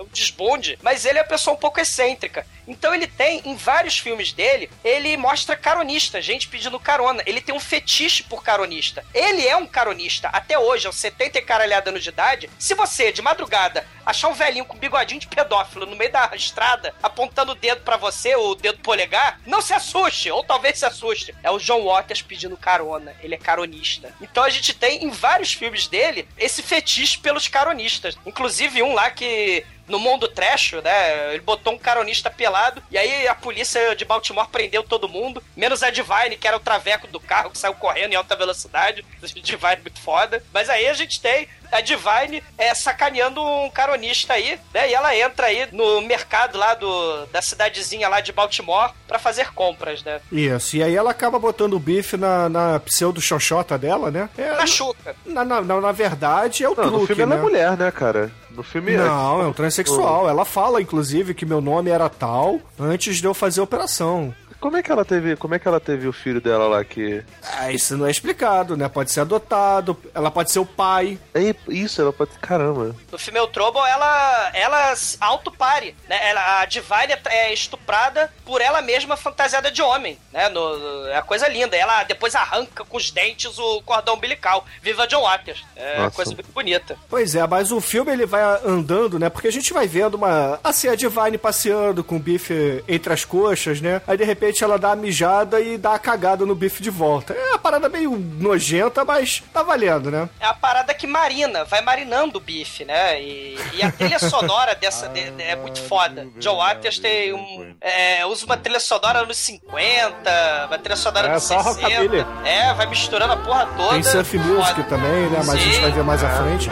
um 0.00 0.06
desbonde. 0.06 0.76
Mas 0.82 1.04
ele 1.04 1.20
é 1.20 1.22
uma 1.22 1.28
pessoa 1.28 1.54
um 1.54 1.60
pouco 1.60 1.78
excêntrica. 1.78 2.44
Então 2.66 2.92
ele 2.92 3.06
tem, 3.06 3.40
em 3.44 3.54
vários 3.54 3.96
filmes 3.96 4.32
dele, 4.32 4.68
ele 4.82 5.16
mostra 5.16 5.54
caronista, 5.54 6.20
gente 6.20 6.48
pedindo 6.48 6.80
carona. 6.80 7.22
Ele 7.26 7.40
tem 7.40 7.54
um 7.54 7.60
fetiche 7.60 8.24
por 8.24 8.42
caronista. 8.42 9.04
Ele 9.14 9.46
é 9.46 9.56
um 9.56 9.66
caronista 9.66 10.28
até 10.30 10.58
hoje, 10.58 10.88
aos 10.88 10.96
70 10.96 11.38
e 11.38 11.42
caralhada 11.42 11.90
anos 11.90 12.02
de 12.02 12.08
idade. 12.08 12.50
Se 12.58 12.74
você, 12.74 13.12
de 13.12 13.22
madrugada, 13.22 13.86
achar 14.04 14.28
um 14.28 14.34
velhinho 14.34 14.64
com 14.64 14.76
bigodinho 14.76 15.20
de 15.20 15.28
pedófilo 15.44 15.86
no 15.86 15.96
meio 15.96 16.10
da 16.10 16.30
estrada, 16.34 16.94
apontando 17.02 17.52
o 17.52 17.54
dedo 17.54 17.82
pra 17.82 17.96
você, 17.96 18.34
o 18.34 18.54
dedo 18.54 18.78
polegar, 18.78 19.40
não 19.46 19.60
se 19.60 19.74
assuste, 19.74 20.30
ou 20.30 20.42
talvez 20.42 20.78
se 20.78 20.86
assuste. 20.86 21.34
É 21.42 21.50
o 21.50 21.58
John 21.58 21.84
Waters 21.84 22.22
pedindo 22.22 22.56
carona. 22.56 23.14
Ele 23.22 23.34
é 23.34 23.38
caronista. 23.38 24.12
Então 24.20 24.42
a 24.42 24.50
gente 24.50 24.72
tem 24.72 25.04
em 25.04 25.10
vários 25.10 25.52
filmes 25.52 25.86
dele 25.86 26.26
esse 26.38 26.62
fetiche 26.62 27.18
pelos 27.18 27.46
caronistas. 27.46 28.16
Inclusive 28.24 28.82
um 28.82 28.94
lá 28.94 29.10
que 29.10 29.64
no 29.86 29.98
mundo 29.98 30.28
trash, 30.28 30.72
né? 30.82 31.34
Ele 31.34 31.42
botou 31.42 31.74
um 31.74 31.78
caronista 31.78 32.30
pelado 32.30 32.82
e 32.90 32.96
aí 32.96 33.28
a 33.28 33.34
polícia 33.34 33.94
de 33.94 34.04
Baltimore 34.04 34.48
prendeu 34.48 34.82
todo 34.82 35.08
mundo, 35.08 35.42
menos 35.54 35.82
a 35.82 35.90
Divine, 35.90 36.36
que 36.38 36.48
era 36.48 36.56
o 36.56 36.60
traveco 36.60 37.06
do 37.06 37.20
carro 37.20 37.50
que 37.50 37.58
saiu 37.58 37.74
correndo 37.74 38.12
em 38.12 38.16
alta 38.16 38.34
velocidade. 38.34 39.04
Divine 39.42 39.72
é 39.74 39.80
muito 39.80 40.00
foda. 40.00 40.42
Mas 40.52 40.70
aí 40.70 40.86
a 40.86 40.94
gente 40.94 41.20
tem 41.20 41.48
a 41.76 41.80
Divine 41.80 42.42
é, 42.56 42.74
sacaneando 42.74 43.42
um 43.42 43.70
caronista 43.70 44.34
aí, 44.34 44.58
né? 44.72 44.90
E 44.90 44.94
ela 44.94 45.16
entra 45.16 45.46
aí 45.46 45.68
no 45.72 46.00
mercado 46.02 46.56
lá 46.56 46.74
do, 46.74 47.26
da 47.26 47.42
cidadezinha 47.42 48.08
lá 48.08 48.20
de 48.20 48.32
Baltimore 48.32 48.92
pra 49.06 49.18
fazer 49.18 49.52
compras, 49.52 50.02
né? 50.02 50.20
Isso, 50.30 50.76
e 50.76 50.82
aí 50.82 50.94
ela 50.94 51.10
acaba 51.10 51.38
botando 51.38 51.74
o 51.74 51.78
bife 51.80 52.16
na, 52.16 52.48
na 52.48 52.80
pseudo-xoxota 52.80 53.76
dela, 53.76 54.10
né? 54.10 54.28
É, 54.38 54.56
Machuca. 54.56 55.16
na, 55.26 55.44
na, 55.44 55.60
na, 55.60 55.80
na 55.80 55.92
verdade, 55.92 56.64
é 56.64 56.68
o 56.68 56.74
Não, 56.74 56.84
truque, 56.84 56.98
no 57.00 57.06
filme 57.06 57.22
ela 57.22 57.34
né? 57.34 57.40
é 57.40 57.42
mulher, 57.42 57.76
né, 57.76 57.90
cara? 57.90 58.30
No 58.50 58.62
filme 58.62 58.96
Não, 58.96 59.42
é 59.42 59.46
um 59.46 59.52
transexual. 59.52 60.28
Ela 60.28 60.44
fala, 60.44 60.80
inclusive, 60.80 61.34
que 61.34 61.44
meu 61.44 61.60
nome 61.60 61.90
era 61.90 62.08
tal 62.08 62.60
antes 62.78 63.16
de 63.16 63.24
eu 63.26 63.34
fazer 63.34 63.60
a 63.60 63.64
operação. 63.64 64.32
Como 64.64 64.78
é 64.78 64.82
que 64.82 64.90
ela 64.90 65.04
teve, 65.04 65.36
como 65.36 65.54
é 65.54 65.58
que 65.58 65.68
ela 65.68 65.78
teve 65.78 66.08
o 66.08 66.12
filho 66.12 66.40
dela 66.40 66.66
lá 66.66 66.82
que 66.82 67.22
Ah, 67.42 67.70
isso 67.70 67.98
não 67.98 68.06
é 68.06 68.10
explicado, 68.10 68.78
né? 68.78 68.88
Pode 68.88 69.12
ser 69.12 69.20
adotado, 69.20 69.94
ela 70.14 70.30
pode 70.30 70.50
ser 70.50 70.58
o 70.58 70.64
pai. 70.64 71.18
É 71.34 71.54
isso, 71.68 72.00
ela 72.00 72.14
pode, 72.14 72.30
caramba. 72.38 72.96
No 73.12 73.18
filme 73.18 73.38
El 73.38 73.48
Trouble, 73.48 73.82
ela, 73.82 74.50
ela 74.54 74.94
autopare, 75.20 75.94
né? 76.08 76.18
Ela, 76.30 76.62
a 76.62 76.64
Divine 76.64 77.14
é 77.26 77.52
estuprada 77.52 78.32
por 78.42 78.62
ela 78.62 78.80
mesma 78.80 79.18
fantasiada 79.18 79.70
de 79.70 79.82
homem, 79.82 80.18
né? 80.32 80.48
No, 80.48 81.08
é 81.08 81.16
uma 81.16 81.22
coisa 81.22 81.46
linda. 81.46 81.76
Ela 81.76 82.02
depois 82.04 82.34
arranca 82.34 82.86
com 82.86 82.96
os 82.96 83.10
dentes 83.10 83.58
o 83.58 83.82
cordão 83.82 84.14
umbilical. 84.14 84.64
Viva 84.80 85.06
John 85.06 85.24
Waters. 85.24 85.62
É 85.76 85.98
Nossa. 85.98 86.16
coisa 86.16 86.32
muito 86.32 86.50
bonita. 86.52 86.96
Pois 87.10 87.34
é, 87.34 87.46
mas 87.46 87.70
o 87.70 87.82
filme 87.82 88.12
ele 88.12 88.24
vai 88.24 88.42
andando, 88.64 89.18
né? 89.18 89.28
Porque 89.28 89.48
a 89.48 89.52
gente 89.52 89.74
vai 89.74 89.86
vendo 89.86 90.14
uma. 90.14 90.58
Assim, 90.64 90.88
a 90.88 90.94
Divine 90.94 91.36
passeando 91.36 92.02
com 92.02 92.16
o 92.16 92.18
bife 92.18 92.82
entre 92.88 93.12
as 93.12 93.26
coxas, 93.26 93.82
né? 93.82 94.00
Aí 94.06 94.16
de 94.16 94.24
repente 94.24 94.53
ela 94.62 94.78
dá 94.78 94.92
a 94.92 94.96
mijada 94.96 95.58
e 95.60 95.78
dá 95.78 95.94
a 95.94 95.98
cagada 95.98 96.44
no 96.44 96.54
bife 96.54 96.82
de 96.82 96.90
volta. 96.90 97.32
É 97.32 97.48
uma 97.50 97.58
parada 97.58 97.88
meio 97.88 98.10
nojenta, 98.16 99.04
mas 99.04 99.42
tá 99.52 99.62
valendo, 99.62 100.10
né? 100.10 100.28
É 100.38 100.46
a 100.46 100.54
parada 100.54 100.92
que 100.92 101.06
marina, 101.06 101.64
vai 101.64 101.80
marinando 101.80 102.38
o 102.38 102.40
bife, 102.40 102.84
né? 102.84 103.20
E, 103.20 103.58
e 103.72 103.82
a 103.82 103.90
trilha 103.90 104.18
sonora 104.18 104.74
dessa 104.74 105.08
de- 105.08 105.30
de- 105.30 105.42
é 105.42 105.56
muito 105.56 105.80
foda. 105.82 106.28
John 106.38 106.56
Waters 106.58 106.98
tem 106.98 107.32
um. 107.32 107.74
é, 107.80 108.24
usa 108.26 108.44
uma 108.44 108.56
trilha 108.56 108.78
sonora 108.80 109.24
nos 109.24 109.36
50, 109.38 110.66
uma 110.68 110.78
trilha 110.78 110.96
sonora 110.96 111.28
É, 111.28 111.32
nos 111.34 111.42
só 111.44 111.58
60. 111.62 111.86
rockabilly. 111.88 112.26
É, 112.44 112.74
vai 112.74 112.86
misturando 112.86 113.32
a 113.32 113.36
porra 113.38 113.66
toda. 113.76 113.94
Tem 113.94 114.02
surf 114.02 114.36
music 114.38 114.74
Foda. 114.74 114.88
também, 114.88 115.30
né? 115.30 115.38
Mas 115.38 115.50
a 115.50 115.56
gente 115.56 115.74
Sim. 115.76 115.80
vai 115.82 115.90
ver 115.92 116.04
mais 116.04 116.22
à 116.22 116.28
frente. 116.30 116.70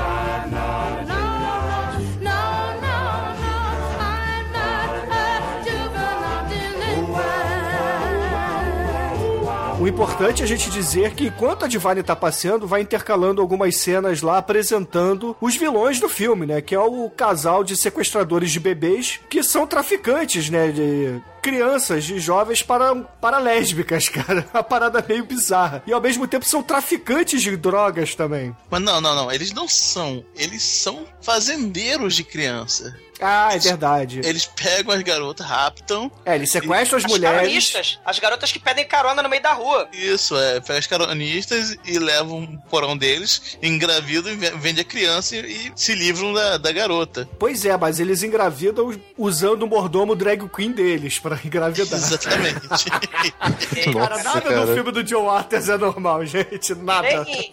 O 9.83 9.89
importante 9.89 10.43
é 10.43 10.45
a 10.45 10.49
gente 10.49 10.71
dizer 10.71 11.13
que 11.13 11.27
enquanto 11.27 11.65
a 11.65 11.67
Divine 11.67 12.05
tá 12.05 12.15
passeando, 12.15 12.69
vai 12.69 12.83
intercalando 12.83 13.41
algumas 13.41 13.79
cenas 13.79 14.23
lá 14.23 14.39
apresentando 14.39 15.37
os 15.41 15.57
vilões 15.57 15.99
do 15.99 16.09
filme, 16.09 16.47
né? 16.47 16.61
Que 16.61 16.73
é 16.73 16.79
o 16.79 17.11
casal 17.11 17.65
de 17.65 17.77
sequestradores 17.77 18.53
de 18.53 18.61
bebês 18.61 19.19
que 19.29 19.43
são 19.43 19.67
traficantes, 19.67 20.49
né? 20.49 20.71
De 20.71 21.21
crianças, 21.43 22.05
de 22.05 22.21
jovens 22.21 22.63
para, 22.63 22.95
para 22.95 23.39
lésbicas, 23.39 24.07
cara. 24.09 24.47
Uma 24.55 24.63
parada 24.63 25.05
meio 25.07 25.25
bizarra. 25.25 25.83
E 25.85 25.93
ao 25.93 26.01
mesmo 26.01 26.29
tempo 26.29 26.45
são 26.47 26.63
traficantes 26.63 27.43
de 27.43 27.57
drogas 27.57 28.15
também. 28.15 28.55
Mas 28.71 28.81
não, 28.81 29.01
não, 29.01 29.17
não. 29.17 29.33
Eles 29.33 29.53
não 29.53 29.67
são. 29.67 30.25
Eles 30.37 30.63
são 30.63 31.05
fazendeiros 31.21 32.15
de 32.15 32.23
criança. 32.23 32.97
Ah, 33.23 33.51
é 33.55 33.59
verdade. 33.59 34.21
Eles 34.25 34.45
pegam 34.47 34.95
as 34.95 35.03
garotas, 35.03 35.47
raptam. 35.47 36.11
É, 36.25 36.35
eles 36.35 36.51
sequestram 36.51 36.99
as 36.99 37.05
As 37.05 37.11
mulheres. 37.11 37.37
caronistas, 37.41 37.99
as 38.05 38.19
garotas 38.19 38.53
que 38.53 38.59
pedem 38.59 38.87
carona 38.87 39.23
no 39.23 39.29
meio 39.29 39.43
da 39.43 39.53
rua. 39.53 39.89
Isso, 39.93 40.37
é. 40.37 40.61
Pega 40.61 40.79
as 40.79 40.87
caronistas 40.87 41.77
e 41.85 41.99
levam 41.99 42.39
um 42.39 42.57
porão 42.57 42.97
deles, 42.97 43.57
engravidam 43.63 44.33
e 44.33 44.37
ve- 44.37 44.51
vende 44.57 44.81
a 44.81 44.85
criança 44.85 45.37
e, 45.37 45.41
e 45.69 45.73
se 45.77 45.95
livram 45.95 46.33
da, 46.33 46.59
da 46.59 46.73
garota. 46.73 47.29
Pois 47.39 47.65
é, 47.65 47.77
mas 47.77 48.01
eles 48.01 48.23
engravidam 48.23 48.93
usando 49.17 49.63
o 49.63 49.67
mordomo 49.67 50.15
drag 50.15 50.49
queen 50.49 50.73
deles 50.73 51.19
pra 51.19 51.39
engravidar. 51.45 51.99
Exatamente. 51.99 52.61
cara, 53.93 54.23
nada 54.23 54.67
no 54.67 54.75
filme 54.75 54.91
do 54.93 55.03
John 55.05 55.25
Waters 55.27 55.69
é 55.69 55.77
normal, 55.77 56.25
gente. 56.27 56.75
Nada. 56.75 57.25
Tem, 57.25 57.51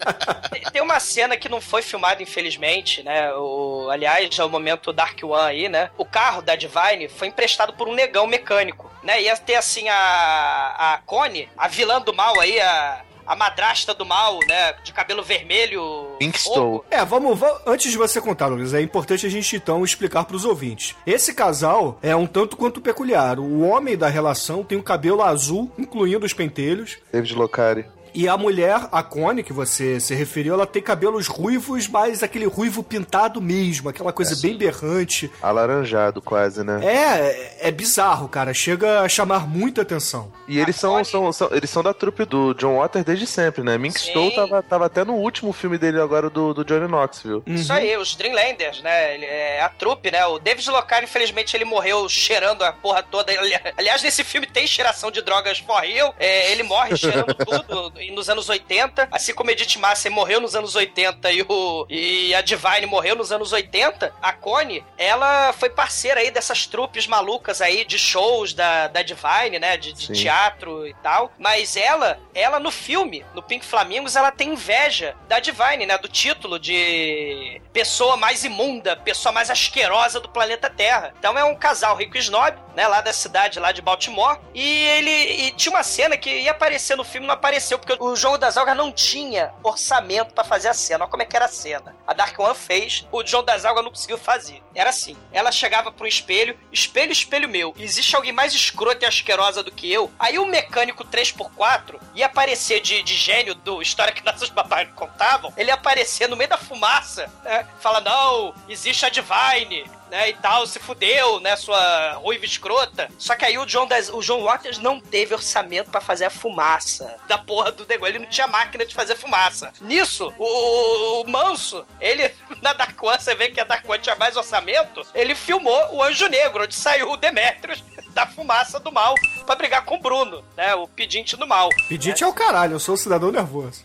tem- 0.50 0.62
tem 0.72 0.82
uma 0.82 1.00
cena 1.00 1.36
que 1.36 1.48
não 1.48 1.60
foi 1.60 1.82
filmada, 1.82 2.22
infelizmente, 2.22 3.02
né? 3.02 3.32
O, 3.34 3.88
aliás, 3.90 4.38
é 4.38 4.44
o 4.44 4.48
momento 4.48 4.92
Dark 4.92 5.18
One 5.22 5.40
aí, 5.50 5.59
né? 5.68 5.90
O 5.98 6.04
carro 6.04 6.42
da 6.42 6.56
Divine 6.56 7.08
foi 7.08 7.28
emprestado 7.28 7.72
por 7.72 7.88
um 7.88 7.94
negão 7.94 8.26
mecânico, 8.26 8.90
né? 9.02 9.20
Ia 9.22 9.36
ter, 9.36 9.54
assim, 9.56 9.88
a, 9.88 10.94
a 10.94 10.98
Connie, 11.06 11.48
a 11.56 11.68
vilã 11.68 12.00
do 12.00 12.12
mal 12.14 12.38
aí, 12.40 12.58
a, 12.60 13.02
a 13.26 13.36
madrasta 13.36 13.94
do 13.94 14.04
mal, 14.04 14.38
né? 14.46 14.74
De 14.84 14.92
cabelo 14.92 15.22
vermelho. 15.22 16.16
fogo. 16.54 16.84
É, 16.90 17.04
vamos, 17.04 17.38
va- 17.38 17.62
Antes 17.66 17.90
de 17.92 17.98
você 17.98 18.20
contar, 18.20 18.46
Luiz, 18.48 18.74
é 18.74 18.80
importante 18.80 19.26
a 19.26 19.30
gente 19.30 19.54
então 19.56 19.84
explicar 19.84 20.24
pros 20.24 20.44
ouvintes. 20.44 20.96
Esse 21.06 21.34
casal 21.34 21.98
é 22.02 22.14
um 22.16 22.26
tanto 22.26 22.56
quanto 22.56 22.80
peculiar. 22.80 23.38
O 23.38 23.60
homem 23.60 23.96
da 23.96 24.08
relação 24.08 24.64
tem 24.64 24.76
o 24.78 24.82
cabelo 24.82 25.22
azul, 25.22 25.70
incluindo 25.78 26.26
os 26.26 26.32
pentelhos. 26.32 26.98
David 27.12 27.34
Locari. 27.34 27.86
E 28.14 28.28
a 28.28 28.36
mulher, 28.36 28.88
a 28.92 29.02
Connie, 29.02 29.42
que 29.42 29.52
você 29.52 30.00
se 30.00 30.14
referiu, 30.14 30.54
ela 30.54 30.66
tem 30.66 30.82
cabelos 30.82 31.26
ruivos, 31.26 31.86
mas 31.88 32.22
aquele 32.22 32.46
ruivo 32.46 32.82
pintado 32.82 33.40
mesmo, 33.40 33.88
aquela 33.88 34.12
coisa 34.12 34.34
bem 34.40 34.56
berrante. 34.56 35.30
Alaranjado 35.42 36.20
quase, 36.22 36.64
né? 36.64 36.80
É, 36.84 37.68
é 37.68 37.70
bizarro, 37.70 38.28
cara. 38.28 38.52
Chega 38.54 39.00
a 39.02 39.08
chamar 39.08 39.46
muita 39.46 39.82
atenção. 39.82 40.32
E 40.48 40.58
eles 40.58 40.76
são, 40.76 41.02
são, 41.04 41.32
são- 41.32 41.48
eles 41.52 41.70
são 41.70 41.82
da 41.82 41.94
trupe 41.94 42.24
do 42.24 42.54
John 42.54 42.78
Waters 42.78 43.04
desde 43.04 43.26
sempre, 43.26 43.62
né? 43.62 43.76
Mink. 43.78 43.98
Stowe 44.00 44.34
tava, 44.34 44.62
tava 44.62 44.86
até 44.86 45.04
no 45.04 45.14
último 45.14 45.52
filme 45.52 45.78
dele 45.78 46.00
agora 46.00 46.28
do, 46.28 46.52
do 46.54 46.64
Johnny 46.64 46.88
Knoxville. 46.88 47.42
Isso 47.46 47.72
aí, 47.72 47.96
os 47.96 48.14
Dreamlanders, 48.16 48.82
né? 48.82 49.14
Ele 49.14 49.26
é 49.26 49.60
a 49.62 49.68
trupe, 49.68 50.10
né? 50.10 50.24
O 50.26 50.38
David 50.38 50.68
Locar, 50.70 51.02
infelizmente, 51.04 51.56
ele 51.56 51.64
morreu 51.64 52.08
cheirando 52.08 52.62
a 52.62 52.72
porra 52.72 53.02
toda. 53.02 53.32
Ele- 53.32 53.58
aliás, 53.76 54.02
nesse 54.02 54.24
filme 54.24 54.46
tem 54.46 54.66
cheiração 54.66 55.10
de 55.10 55.22
drogas 55.22 55.58
for 55.58 55.80
real. 55.80 56.14
É, 56.18 56.50
ele 56.52 56.62
morre 56.62 56.96
cheirando 56.96 57.34
tudo 57.34 57.92
nos 58.10 58.30
anos 58.30 58.48
80. 58.48 59.08
Assim 59.10 59.34
como 59.34 59.50
Edith 59.50 59.76
Massey 59.78 60.10
morreu 60.10 60.40
nos 60.40 60.54
anos 60.56 60.74
80 60.74 61.32
e, 61.32 61.42
o, 61.42 61.86
e 61.88 62.34
a 62.34 62.40
Divine 62.40 62.86
morreu 62.86 63.16
nos 63.16 63.32
anos 63.32 63.52
80, 63.52 64.14
a 64.22 64.32
Connie, 64.32 64.84
ela 64.96 65.52
foi 65.52 65.68
parceira 65.68 66.20
aí 66.20 66.30
dessas 66.30 66.66
trupes 66.66 67.06
malucas 67.06 67.60
aí 67.60 67.84
de 67.84 67.98
shows 67.98 68.54
da, 68.54 68.88
da 68.88 69.02
Divine, 69.02 69.58
né? 69.58 69.76
De, 69.76 69.92
de 69.92 70.12
teatro 70.12 70.86
e 70.86 70.94
tal. 70.94 71.32
Mas 71.38 71.76
ela, 71.76 72.18
ela 72.34 72.58
no 72.58 72.70
filme, 72.70 73.24
no 73.34 73.42
Pink 73.42 73.64
Flamingos, 73.64 74.16
ela 74.16 74.30
tem 74.30 74.50
inveja 74.50 75.16
da 75.28 75.40
Divine, 75.40 75.86
né? 75.86 75.98
Do 75.98 76.08
título 76.08 76.58
de 76.58 77.60
pessoa 77.72 78.16
mais 78.16 78.44
imunda, 78.44 78.96
pessoa 78.96 79.32
mais 79.32 79.50
asquerosa 79.50 80.20
do 80.20 80.28
planeta 80.28 80.70
Terra. 80.70 81.12
Então 81.18 81.38
é 81.38 81.44
um 81.44 81.54
casal 81.54 81.96
rico 81.96 82.16
e 82.16 82.20
snob, 82.20 82.56
né? 82.74 82.86
Lá 82.86 83.00
da 83.00 83.12
cidade, 83.12 83.58
lá 83.58 83.72
de 83.72 83.82
Baltimore. 83.82 84.38
E 84.54 84.84
ele 84.86 85.10
e 85.10 85.50
tinha 85.52 85.72
uma 85.72 85.82
cena 85.82 86.16
que 86.16 86.30
ia 86.30 86.50
aparecer 86.50 86.96
no 86.96 87.04
filme, 87.04 87.26
não 87.26 87.34
apareceu, 87.34 87.78
porque 87.78 87.89
o 87.98 88.16
Jogo 88.16 88.38
das 88.38 88.56
Algas 88.56 88.76
não 88.76 88.92
tinha 88.92 89.52
orçamento 89.62 90.34
pra 90.34 90.44
fazer 90.44 90.68
a 90.68 90.74
cena. 90.74 91.04
Olha 91.04 91.10
como 91.10 91.22
é 91.22 91.26
que 91.26 91.36
era 91.36 91.46
a 91.46 91.48
cena. 91.48 91.96
A 92.06 92.12
Dark 92.12 92.38
One 92.38 92.54
fez, 92.54 93.06
o 93.10 93.24
João 93.24 93.44
das 93.44 93.64
Algas 93.64 93.84
não 93.84 93.90
conseguiu 93.90 94.18
fazer. 94.18 94.62
Era 94.74 94.90
assim: 94.90 95.16
ela 95.32 95.50
chegava 95.50 95.92
um 96.00 96.06
espelho, 96.06 96.58
espelho, 96.72 97.12
espelho 97.12 97.48
meu. 97.48 97.74
Existe 97.78 98.14
alguém 98.16 98.32
mais 98.32 98.54
escrota 98.54 99.04
e 99.04 99.08
asquerosa 99.08 99.62
do 99.62 99.70
que 99.70 99.90
eu? 99.90 100.10
Aí 100.18 100.38
o 100.38 100.46
mecânico 100.46 101.04
3x4 101.04 102.00
ia 102.14 102.26
aparecer 102.26 102.80
de, 102.80 103.02
de 103.02 103.14
gênio 103.14 103.54
do 103.54 103.82
História 103.82 104.12
que 104.12 104.24
nossos 104.24 104.50
não 104.50 104.64
contavam. 104.94 105.52
Ele 105.56 105.70
ia 105.70 105.74
aparecer 105.74 106.28
no 106.28 106.36
meio 106.36 106.50
da 106.50 106.58
fumaça, 106.58 107.30
né? 107.42 107.66
Fala: 107.80 108.00
não, 108.00 108.54
existe 108.68 109.04
a 109.04 109.08
Divine. 109.08 109.84
Né, 110.10 110.30
e 110.30 110.32
tal, 110.34 110.66
se 110.66 110.78
fudeu, 110.80 111.38
né, 111.40 111.54
sua 111.54 112.14
ruiva 112.14 112.44
escrota. 112.44 113.08
Só 113.16 113.36
que 113.36 113.44
aí 113.44 113.56
o 113.58 113.64
John, 113.64 113.86
das, 113.86 114.08
o 114.08 114.20
John 114.20 114.42
Waters 114.42 114.78
não 114.78 115.00
teve 115.00 115.34
orçamento 115.34 115.90
pra 115.90 116.00
fazer 116.00 116.24
a 116.24 116.30
fumaça 116.30 117.16
da 117.28 117.38
porra 117.38 117.70
do 117.70 117.86
negócio. 117.86 118.12
Ele 118.12 118.24
não 118.24 118.30
tinha 118.30 118.46
máquina 118.46 118.84
de 118.84 118.94
fazer 118.94 119.14
fumaça. 119.14 119.72
Nisso, 119.80 120.32
o, 120.36 121.22
o 121.22 121.30
Manso, 121.30 121.86
ele, 122.00 122.28
na 122.60 122.72
Dark 122.72 123.00
One, 123.00 123.20
você 123.20 123.34
vê 123.34 123.50
que 123.50 123.60
a 123.60 123.64
Dark 123.64 123.88
One 123.88 124.00
tinha 124.00 124.16
mais 124.16 124.36
orçamento, 124.36 125.06
ele 125.14 125.34
filmou 125.34 125.94
o 125.94 126.02
Anjo 126.02 126.26
Negro, 126.26 126.64
onde 126.64 126.74
saiu 126.74 127.10
o 127.12 127.16
Demetrius 127.16 127.82
da 128.10 128.26
fumaça 128.26 128.80
do 128.80 128.90
mal 128.90 129.14
pra 129.46 129.54
brigar 129.54 129.84
com 129.84 129.94
o 129.94 130.00
Bruno, 130.00 130.44
né, 130.56 130.74
o 130.74 130.88
pedinte 130.88 131.36
do 131.36 131.46
mal. 131.46 131.68
Pedinte 131.88 132.24
é 132.24 132.26
o 132.26 132.32
caralho, 132.32 132.74
eu 132.74 132.80
sou 132.80 132.94
um 132.94 132.98
cidadão 132.98 133.30
nervoso. 133.30 133.84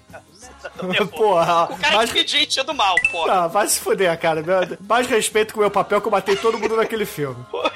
Porra, 1.11 1.65
o 1.65 1.77
cara 1.77 1.95
mas- 1.97 2.09
é 2.09 2.13
pedinte 2.13 2.61
do 2.63 2.73
mal, 2.73 2.95
porra. 3.11 3.33
Ah, 3.43 3.47
vai 3.47 3.67
se 3.67 3.79
fuder, 3.79 4.17
cara. 4.19 4.43
Mais 4.87 5.07
respeito 5.07 5.53
com 5.53 5.59
o 5.59 5.63
meu 5.63 5.71
papel 5.71 6.01
que 6.01 6.07
eu 6.07 6.11
matei 6.11 6.35
todo 6.35 6.57
mundo 6.57 6.75
naquele 6.75 7.05
filme. 7.05 7.43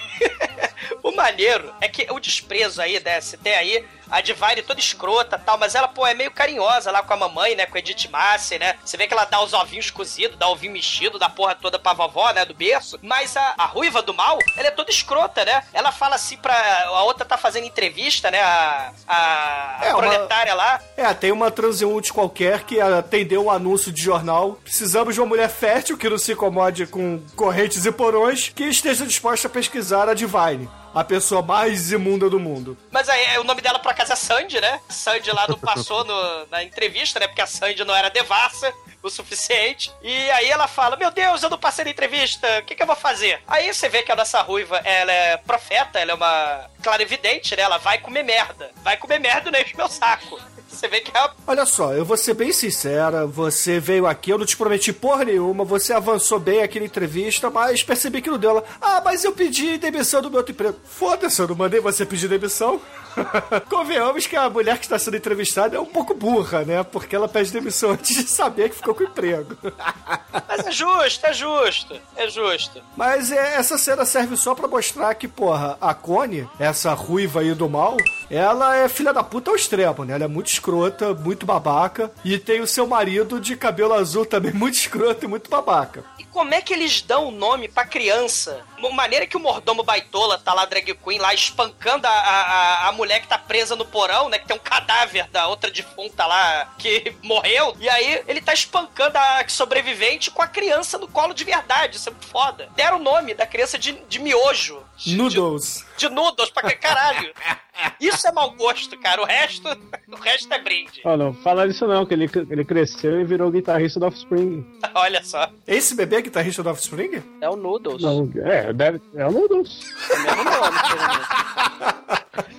O 1.02 1.12
maneiro 1.16 1.74
é 1.80 1.88
que 1.88 2.06
o 2.12 2.20
desprezo 2.20 2.82
aí, 2.82 3.02
né? 3.04 3.22
Você 3.22 3.38
tem 3.38 3.54
aí 3.56 3.86
a 4.10 4.22
Divine 4.22 4.62
toda 4.62 4.80
escrota 4.80 5.38
tal, 5.38 5.58
mas 5.58 5.76
ela, 5.76 5.88
pô, 5.88 6.06
é 6.06 6.14
meio 6.14 6.32
carinhosa 6.32 6.92
lá 6.92 7.02
com 7.04 7.14
a 7.14 7.18
mamãe, 7.18 7.56
né? 7.56 7.66
Com 7.66 7.76
a 7.78 7.80
Edith 7.80 8.10
Massey, 8.10 8.60
né? 8.60 8.76
Você 8.84 8.98
vê 8.98 9.08
que 9.08 9.14
ela 9.14 9.26
dá 9.26 9.42
os 9.42 9.54
ovinhos 9.54 9.90
cozidos, 9.92 10.38
dá 10.38 10.48
ovinho 10.48 10.74
mexido, 10.74 11.20
dá 11.20 11.30
porra 11.30 11.56
toda 11.56 11.78
pra 11.80 11.94
vovó, 11.94 12.32
né? 12.32 12.46
Do 12.46 12.54
berço. 12.54 13.00
Mas 13.02 13.36
a, 13.38 13.54
a 13.58 13.66
ruiva 13.66 14.02
do 14.02 14.14
mal, 14.14 14.38
ela 14.58 14.68
é 14.68 14.72
toda 14.72 14.90
escrota, 14.90 15.44
né? 15.46 15.64
Ela 15.74 15.92
fala 15.92 16.16
assim 16.16 16.38
pra. 16.38 16.56
A 16.86 17.04
outra 17.04 17.26
tá 17.26 17.38
fazendo 17.38 17.66
entrevista, 17.66 18.30
né? 18.32 18.42
A, 18.42 18.92
a, 19.08 19.78
a 19.82 19.86
É, 19.86 19.94
uma- 19.94 20.02
proletária 20.04 20.54
lá. 20.54 20.80
É, 20.98 21.14
tem 21.14 21.32
uma 21.32 21.52
transeunte 21.52 22.12
qualquer 22.14 22.64
que 22.64 22.80
atendeu 22.80 23.46
um 23.46 23.52
anúncio 23.52 23.92
de 23.92 24.02
jornal. 24.02 24.60
Precisamos 24.64 25.14
de 25.16 25.22
uma 25.22 25.28
mulher 25.28 25.50
fértil 25.50 25.98
que 25.98 26.10
não 26.10 26.18
se 26.18 26.32
incomode 26.34 26.88
com 26.88 27.22
correntes 27.36 27.86
e 27.86 27.92
porões, 27.92 28.50
que 28.50 28.64
esteja 28.66 29.06
disposta 29.06 29.48
a 29.48 29.52
pesquisar 29.52 30.08
a 30.10 30.14
Divine, 30.14 30.70
a 30.94 31.04
pessoa 31.04 31.42
mais 31.42 31.92
imunda 31.92 32.30
do 32.30 32.40
mundo. 32.40 32.78
Mas 32.92 33.08
aí 33.10 33.24
é, 33.26 33.40
o 33.40 33.44
nome 33.44 33.62
dela 33.62 33.80
por 33.80 33.92
acaso 33.92 34.14
é 34.14 34.16
Sandy, 34.16 34.60
né? 34.60 34.80
Sandy 34.90 35.32
lá 35.32 35.48
não 35.48 35.58
passou 35.58 36.04
no- 36.04 36.46
na 36.48 36.64
entrevista, 36.64 37.20
né? 37.20 37.28
Porque 37.28 37.42
a 37.42 37.48
Sandy 37.48 37.84
não 37.86 37.96
era 37.96 38.10
devassa 38.10 38.74
o 39.02 39.10
suficiente. 39.10 39.92
E 40.02 40.30
aí 40.32 40.50
ela 40.50 40.68
fala: 40.68 40.96
Meu 40.98 41.12
Deus, 41.12 41.42
eu 41.44 41.50
não 41.50 41.58
passei 41.58 41.86
na 41.86 41.92
entrevista, 41.92 42.48
o 42.60 42.64
que, 42.64 42.76
que 42.76 42.82
eu 42.84 42.88
vou 42.88 42.96
fazer? 42.96 43.42
Aí 43.48 43.74
você 43.74 43.88
vê 43.88 44.02
que 44.04 44.12
a 44.12 44.16
nossa 44.16 44.42
ruiva, 44.42 44.78
ela 44.84 45.12
é 45.12 45.38
profeta, 45.38 46.00
ela 46.00 46.12
é 46.12 46.16
uma 46.16 46.70
clarividente, 46.82 47.56
né? 47.56 47.64
Ela 47.64 47.78
vai 47.78 48.00
comer 48.00 48.24
merda. 48.24 48.72
Vai 48.84 48.98
comer 48.98 49.20
merda 49.20 49.50
e 49.50 49.52
não 49.52 49.60
enche 49.60 49.76
meu 49.76 49.88
saco. 49.88 50.40
Você 50.70 50.88
vê 50.88 51.02
que 51.02 51.16
é 51.16 51.30
Olha 51.48 51.66
só, 51.66 51.94
eu 51.94 52.06
vou 52.06 52.16
ser 52.16 52.36
bem 52.36 52.54
sincera, 52.54 53.26
você 53.26 53.80
veio 53.80 54.06
aqui, 54.06 54.30
eu 54.30 54.38
não 54.38 54.46
te 54.46 54.56
prometi 54.56 54.94
porra 54.94 55.26
nenhuma, 55.26 55.66
você 55.66 55.92
avançou 55.92 56.40
bem 56.40 56.62
aqui 56.62 56.80
na 56.80 56.86
entrevista, 56.86 57.50
mas 57.50 57.84
percebi 57.84 58.22
que 58.22 58.30
não 58.30 58.38
deu. 58.38 58.52
Ela, 58.52 58.64
ah, 58.80 59.02
mas 59.04 59.24
eu 59.24 59.34
pedi 59.34 59.78
demissão 59.78 60.22
do 60.22 60.30
meu 60.30 60.38
outro 60.38 60.54
emprego. 60.54 60.78
Foda-se, 60.86 61.42
eu 61.42 61.48
não 61.48 61.56
mandei 61.56 61.80
você 61.80 62.06
pedir 62.06 62.30
demissão. 62.30 62.80
Convenhamos 63.70 64.28
que 64.28 64.36
a 64.36 64.50
mulher 64.50 64.78
que 64.78 64.86
está 64.86 64.98
sendo 65.00 65.18
entrevistada 65.18 65.76
é 65.76 65.80
um 65.80 65.86
pouco 65.86 66.14
burra, 66.14 66.64
né? 66.64 66.84
Porque 66.84 67.16
ela 67.16 67.28
pede 67.28 67.52
demissão 67.52 67.92
antes 67.92 68.16
de 68.16 68.30
saber 68.30 68.70
que 68.70 68.76
ficou 68.76 68.96
com 68.96 69.04
emprego. 69.04 69.56
Mas 70.48 70.68
é 70.68 70.72
justo, 70.72 71.26
é 71.26 71.34
justo, 71.34 72.02
é 72.16 72.28
justo. 72.30 72.82
Mas 72.96 73.32
é, 73.32 73.56
essa 73.56 73.78
cena 73.78 74.06
serve 74.06 74.36
só 74.38 74.54
pra 74.54 74.68
mostrar 74.68 75.14
que, 75.16 75.28
porra, 75.28 75.78
a 75.80 75.94
Connie, 75.94 76.48
essa 76.60 76.94
ruiva 76.94 77.42
aí 77.42 77.54
do 77.54 77.70
mal, 77.70 77.98
ela 78.30 78.76
é 78.76 78.90
filha 78.90 79.14
da 79.14 79.24
puta 79.24 79.52
ao 79.52 79.56
extremo, 79.56 80.04
né? 80.06 80.16
Ela 80.16 80.26
é 80.26 80.28
muito 80.28 80.48
escrota, 80.48 81.14
muito 81.14 81.46
babaca. 81.46 82.12
E 82.24 82.38
tem 82.38 82.62
o 82.62 82.68
seu 82.68 82.88
marido 82.88 83.40
de 83.40 83.56
cabelo 83.56 83.94
azul 83.94 84.26
também 84.26 84.52
muito 84.54 84.76
escroto 84.76 85.26
e 85.26 85.28
muito 85.28 85.50
babaca. 85.50 86.04
E 86.18 86.24
como 86.26 86.54
é 86.54 86.62
que 86.62 86.74
eles 86.74 87.02
dão 87.02 87.28
o 87.28 87.32
nome 87.32 87.68
pra 87.68 87.86
criança? 87.86 88.62
Uma 88.80 88.92
maneira 88.92 89.28
que 89.28 89.36
o 89.38 89.40
mordomo 89.40 89.84
baitola 89.84 90.38
tá 90.38 90.54
lá, 90.54 90.66
drag 90.66 90.94
queen, 90.96 91.20
lá 91.20 91.34
espancando 91.34 92.08
a, 92.08 92.10
a, 92.12 92.88
a- 92.88 92.92
mulher 92.92 93.20
que 93.22 93.28
tá 93.28 93.38
presa 93.38 93.76
no 93.76 93.86
porão, 93.86 94.30
né? 94.30 94.40
Que 94.40 94.48
tem 94.48 94.56
um 94.56 94.60
cadáver 94.60 95.28
da 95.30 95.48
outra 95.48 95.70
defunta 95.70 96.26
lá 96.26 96.74
que 96.78 97.16
morreu. 97.24 97.76
E 97.80 97.88
aí 97.90 98.24
ele 98.28 98.42
tá 98.42 98.54
espancando 98.54 99.18
a 99.18 99.48
sobrevivente 99.48 100.32
com 100.32 100.42
a 100.42 100.48
criança 100.48 100.98
no 100.98 101.08
colo 101.08 101.34
de 101.34 101.44
verdade. 101.44 101.98
Isso 101.98 102.10
é 102.10 102.12
muito 102.12 102.28
foda. 102.28 102.70
Deram 102.76 102.98
o 102.98 103.04
nome 103.04 103.34
da 103.34 103.46
criança 103.46 103.78
de, 103.78 103.94
de 104.08 104.20
miojo. 104.20 104.84
Noodles. 105.06 105.86
De 105.98 106.10
noodles 106.10 106.50
pra 106.50 106.70
que 106.70 106.76
caralho. 106.76 107.34
Isso 108.00 108.28
é 108.28 108.32
mau 108.32 108.52
gosto, 108.52 108.98
cara. 109.00 109.22
O 109.22 109.26
resto, 109.26 109.68
o 110.12 110.16
resto 110.16 110.54
é 110.54 110.60
brinde. 110.60 111.02
Ó, 111.04 111.18
não 111.18 111.34
fala 111.34 111.68
disso 111.68 111.88
não, 111.88 112.06
que 112.06 112.14
ele, 112.14 112.30
ele 112.50 112.66
cresceu 112.66 113.20
e 113.20 113.24
virou 113.24 113.52
guitarrista 113.52 114.00
do 114.00 114.08
Offspring. 114.08 114.66
Olha 114.94 115.24
só. 115.24 115.50
Esse 115.68 115.96
bebê 115.96 116.18
é 116.18 116.22
guitarrista 116.22 116.64
do 116.64 116.70
Offspring? 116.70 117.22
É 117.42 117.50
o 117.50 117.56
Noodles. 117.56 118.02
Não, 118.02 118.30
é, 118.44 118.72
deve, 118.74 119.02
é 119.16 119.26
o 119.26 119.32
Noodles. 119.32 119.94
É 120.10 120.16
o 120.16 120.24
mesmo 120.24 120.44
nome. 120.44 120.78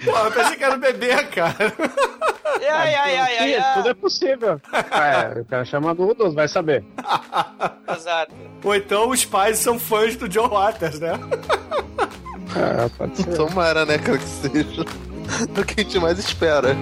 Pô, 0.04 0.10
eu 0.10 0.32
pensei 0.32 0.56
que 0.56 0.64
era 0.64 0.76
o 0.76 0.78
bebê, 0.78 1.24
cara. 1.24 1.56
Ai, 2.68 2.94
ai, 2.94 3.16
ai, 3.16 3.36
ai, 3.38 3.54
ai. 3.54 3.74
Tudo 3.74 3.88
é 3.88 3.94
possível. 3.94 4.60
É, 4.72 5.40
o 5.40 5.44
cara 5.44 5.64
chama 5.64 5.94
Noodles, 5.94 6.34
vai 6.34 6.48
saber. 6.48 6.84
Exato. 7.96 8.32
Ou 8.62 8.74
então 8.74 9.08
os 9.08 9.24
pais 9.24 9.58
são 9.58 9.78
fãs 9.78 10.16
do 10.16 10.28
John 10.28 10.48
Waters, 10.48 11.00
né? 11.00 11.12
É, 12.56 12.88
pode 12.96 13.16
ser. 13.16 13.36
Tomara, 13.36 13.86
né, 13.86 13.98
cara, 13.98 14.18
que 14.18 14.24
seja. 14.24 14.84
Do 15.54 15.64
que 15.64 15.80
a 15.80 15.82
gente 15.82 15.98
mais 15.98 16.18
espera. 16.18 16.76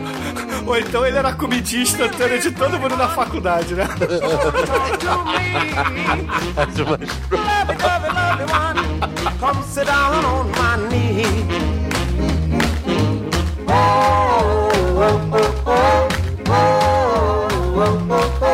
Ou 0.67 0.77
então 0.77 1.07
ele 1.07 1.17
era 1.17 1.33
comidinha 1.33 1.83
instantânea 1.83 2.39
de 2.39 2.51
todo 2.51 2.79
mundo 2.79 2.97
na 2.97 3.09
faculdade, 3.09 3.75
né? 3.75 3.87
Come 9.41 9.63
sit 9.63 9.87
down 9.87 10.25
on 10.25 10.45
my 10.51 10.77
knee. 10.89 11.69
Uma 17.75 17.99
coisa 18.11 18.48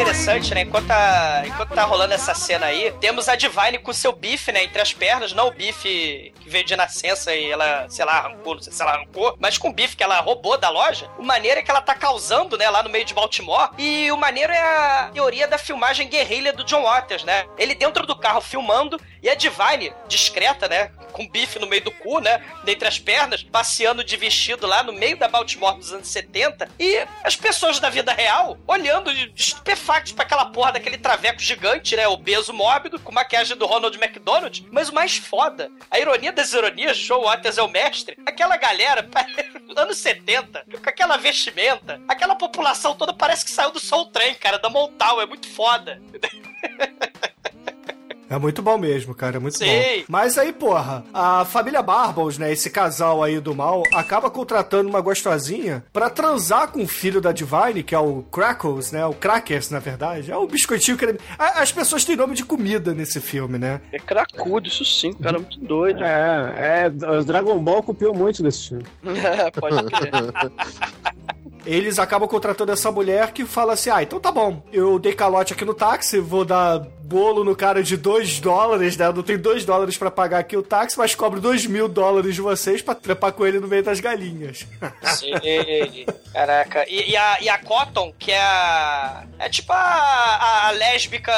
interessante, 0.00 0.54
né? 0.54 0.62
Enquanto, 0.62 0.86
tá- 0.86 1.42
enquanto 1.46 1.70
tá 1.74 1.84
rolando 1.84 2.14
essa 2.14 2.34
cena 2.34 2.66
aí, 2.66 2.92
temos 3.00 3.28
a 3.28 3.36
Divine 3.36 3.78
com 3.78 3.92
seu 3.92 4.12
bife, 4.12 4.50
né? 4.50 4.64
Entre 4.64 4.80
as 4.80 4.92
pernas, 4.92 5.32
não 5.32 5.48
o 5.48 5.50
bife 5.50 6.32
que 6.40 6.48
veio 6.48 6.64
de 6.64 6.74
nascença 6.74 7.34
e 7.34 7.50
ela, 7.50 7.86
sei 7.88 8.04
lá, 8.04 8.12
arrancou, 8.18 8.54
não 8.54 8.62
sei 8.62 8.72
se 8.72 8.80
ela 8.82 8.92
arrancou, 8.92 9.36
mas 9.38 9.58
com 9.58 9.68
o 9.68 9.72
bife 9.72 9.96
que 9.96 10.02
ela 10.02 10.18
roubou 10.20 10.56
da 10.56 10.70
loja. 10.70 11.08
O 11.18 11.22
maneiro 11.22 11.60
é 11.60 11.62
que 11.62 11.70
ela 11.70 11.82
tá 11.82 11.94
causando, 11.94 12.56
né? 12.56 12.68
Lá 12.70 12.82
no 12.82 12.88
meio 12.90 13.04
de 13.04 13.12
Baltimore. 13.14 13.70
E 13.78 14.10
o 14.10 14.16
maneiro 14.16 14.52
é 14.52 14.58
a 14.60 15.10
teoria 15.12 15.46
da 15.46 15.58
filmagem 15.58 16.08
guerrilha 16.08 16.52
do 16.52 16.64
John 16.64 16.82
Waters, 16.82 17.24
né? 17.24 17.44
Ele 17.58 17.74
dentro 17.74 18.06
do 18.06 18.16
carro 18.16 18.40
filmando 18.40 18.98
E 19.22 19.28
a 19.28 19.34
Divine, 19.34 19.92
discreta, 20.08 20.68
né? 20.68 20.90
Com 21.12 21.28
bife 21.28 21.58
no 21.58 21.66
meio 21.66 21.82
do 21.82 21.90
cu, 21.90 22.20
né? 22.20 22.42
Dentre 22.64 22.88
as 22.88 22.98
pernas, 22.98 23.42
passeando 23.42 24.02
de 24.02 24.16
vestido 24.16 24.66
lá 24.66 24.82
no 24.82 24.92
meio 24.92 25.16
da 25.16 25.28
Baltimore 25.28 25.76
dos 25.76 25.92
anos 25.92 26.08
70. 26.08 26.68
E 26.78 27.06
as 27.22 27.36
pessoas 27.36 27.78
da 27.80 27.90
vida 27.90 28.12
real 28.12 28.58
olhando 28.66 29.10
estupefactos 29.10 30.12
pra 30.12 30.24
aquela 30.24 30.46
porra 30.46 30.72
daquele 30.72 30.96
traveco 30.96 31.40
gigante, 31.40 31.96
né? 31.96 32.08
Obeso 32.08 32.52
mórbido, 32.52 32.98
com 32.98 33.12
maquiagem 33.12 33.56
do 33.56 33.66
Ronald 33.66 33.96
McDonald. 33.96 34.66
Mas 34.70 34.88
o 34.88 34.94
mais 34.94 35.16
foda, 35.16 35.70
a 35.90 35.98
ironia 35.98 36.32
das 36.32 36.52
ironias, 36.52 36.96
Joe 36.96 37.24
Waters 37.24 37.58
é 37.58 37.62
o 37.62 37.68
mestre. 37.68 38.16
Aquela 38.24 38.56
galera, 38.56 39.08
anos 39.76 39.98
70, 39.98 40.64
com 40.82 40.88
aquela 40.88 41.16
vestimenta, 41.16 42.00
aquela 42.08 42.34
população 42.34 42.94
toda 42.94 43.12
parece 43.12 43.44
que 43.44 43.50
saiu 43.50 43.70
do 43.70 43.80
Soul 43.80 44.06
Train, 44.06 44.34
cara, 44.34 44.58
da 44.58 44.70
Montal. 44.70 45.20
É 45.20 45.26
muito 45.26 45.48
foda. 45.48 46.00
É 48.30 48.38
muito 48.38 48.62
bom 48.62 48.78
mesmo, 48.78 49.12
cara, 49.12 49.38
é 49.38 49.40
muito 49.40 49.58
Sim. 49.58 49.66
bom. 49.66 50.04
Mas 50.08 50.38
aí, 50.38 50.52
porra, 50.52 51.04
a 51.12 51.44
família 51.44 51.82
Barbles, 51.82 52.38
né, 52.38 52.52
esse 52.52 52.70
casal 52.70 53.24
aí 53.24 53.40
do 53.40 53.56
mal, 53.56 53.82
acaba 53.92 54.30
contratando 54.30 54.88
uma 54.88 55.00
gostosinha 55.00 55.84
pra 55.92 56.08
transar 56.08 56.68
com 56.68 56.84
o 56.84 56.86
filho 56.86 57.20
da 57.20 57.32
Divine, 57.32 57.82
que 57.82 57.92
é 57.92 57.98
o 57.98 58.22
Crackles, 58.22 58.92
né, 58.92 59.04
o 59.04 59.12
Crackers, 59.12 59.70
na 59.70 59.80
verdade. 59.80 60.30
É 60.30 60.36
o 60.36 60.46
biscoitinho 60.46 60.96
que 60.96 61.06
ele... 61.06 61.18
As 61.36 61.72
pessoas 61.72 62.04
têm 62.04 62.14
nome 62.14 62.36
de 62.36 62.44
comida 62.44 62.94
nesse 62.94 63.20
filme, 63.20 63.58
né? 63.58 63.80
É 63.90 63.98
cracudo, 63.98 64.68
isso 64.68 64.84
sim, 64.84 65.12
cara, 65.12 65.40
muito 65.40 65.58
doido. 65.58 66.04
É, 66.04 66.86
é, 66.86 67.08
o 67.18 67.24
Dragon 67.24 67.58
Ball 67.58 67.82
copiou 67.82 68.14
muito 68.14 68.44
desse 68.44 68.68
filme. 68.68 68.84
É, 69.04 69.50
pode 69.58 69.84
crer. 69.86 70.12
Eles 71.66 71.98
acabam 71.98 72.28
contratando 72.28 72.72
essa 72.72 72.90
mulher 72.90 73.32
que 73.32 73.44
fala 73.44 73.74
assim: 73.74 73.90
ah, 73.90 74.02
então 74.02 74.18
tá 74.18 74.32
bom, 74.32 74.62
eu 74.72 74.98
dei 74.98 75.12
calote 75.12 75.52
aqui 75.52 75.64
no 75.64 75.74
táxi, 75.74 76.18
vou 76.18 76.44
dar 76.44 76.86
bolo 77.10 77.42
no 77.42 77.56
cara 77.56 77.82
de 77.82 77.96
2 77.96 78.38
dólares, 78.38 78.96
né? 78.96 79.06
Eu 79.06 79.12
não 79.12 79.22
tenho 79.24 79.40
2 79.40 79.64
dólares 79.64 79.98
pra 79.98 80.12
pagar 80.12 80.38
aqui 80.38 80.56
o 80.56 80.62
táxi, 80.62 80.96
mas 80.96 81.12
cobro 81.14 81.40
2 81.40 81.66
mil 81.66 81.88
dólares 81.88 82.36
de 82.36 82.40
vocês 82.40 82.80
pra 82.80 82.94
trepar 82.94 83.32
com 83.32 83.44
ele 83.44 83.58
no 83.58 83.66
meio 83.66 83.82
das 83.82 83.98
galinhas. 83.98 84.64
Sim. 85.16 85.32
Caraca. 86.32 86.84
E, 86.88 87.10
e 87.10 87.16
a, 87.16 87.38
e 87.40 87.48
a 87.48 87.58
Cotton, 87.58 88.14
que 88.16 88.30
é 88.30 88.40
a. 88.40 89.24
É 89.40 89.48
tipo 89.48 89.72
a, 89.72 89.76
a, 89.76 90.68
a 90.68 90.70
lésbica 90.70 91.32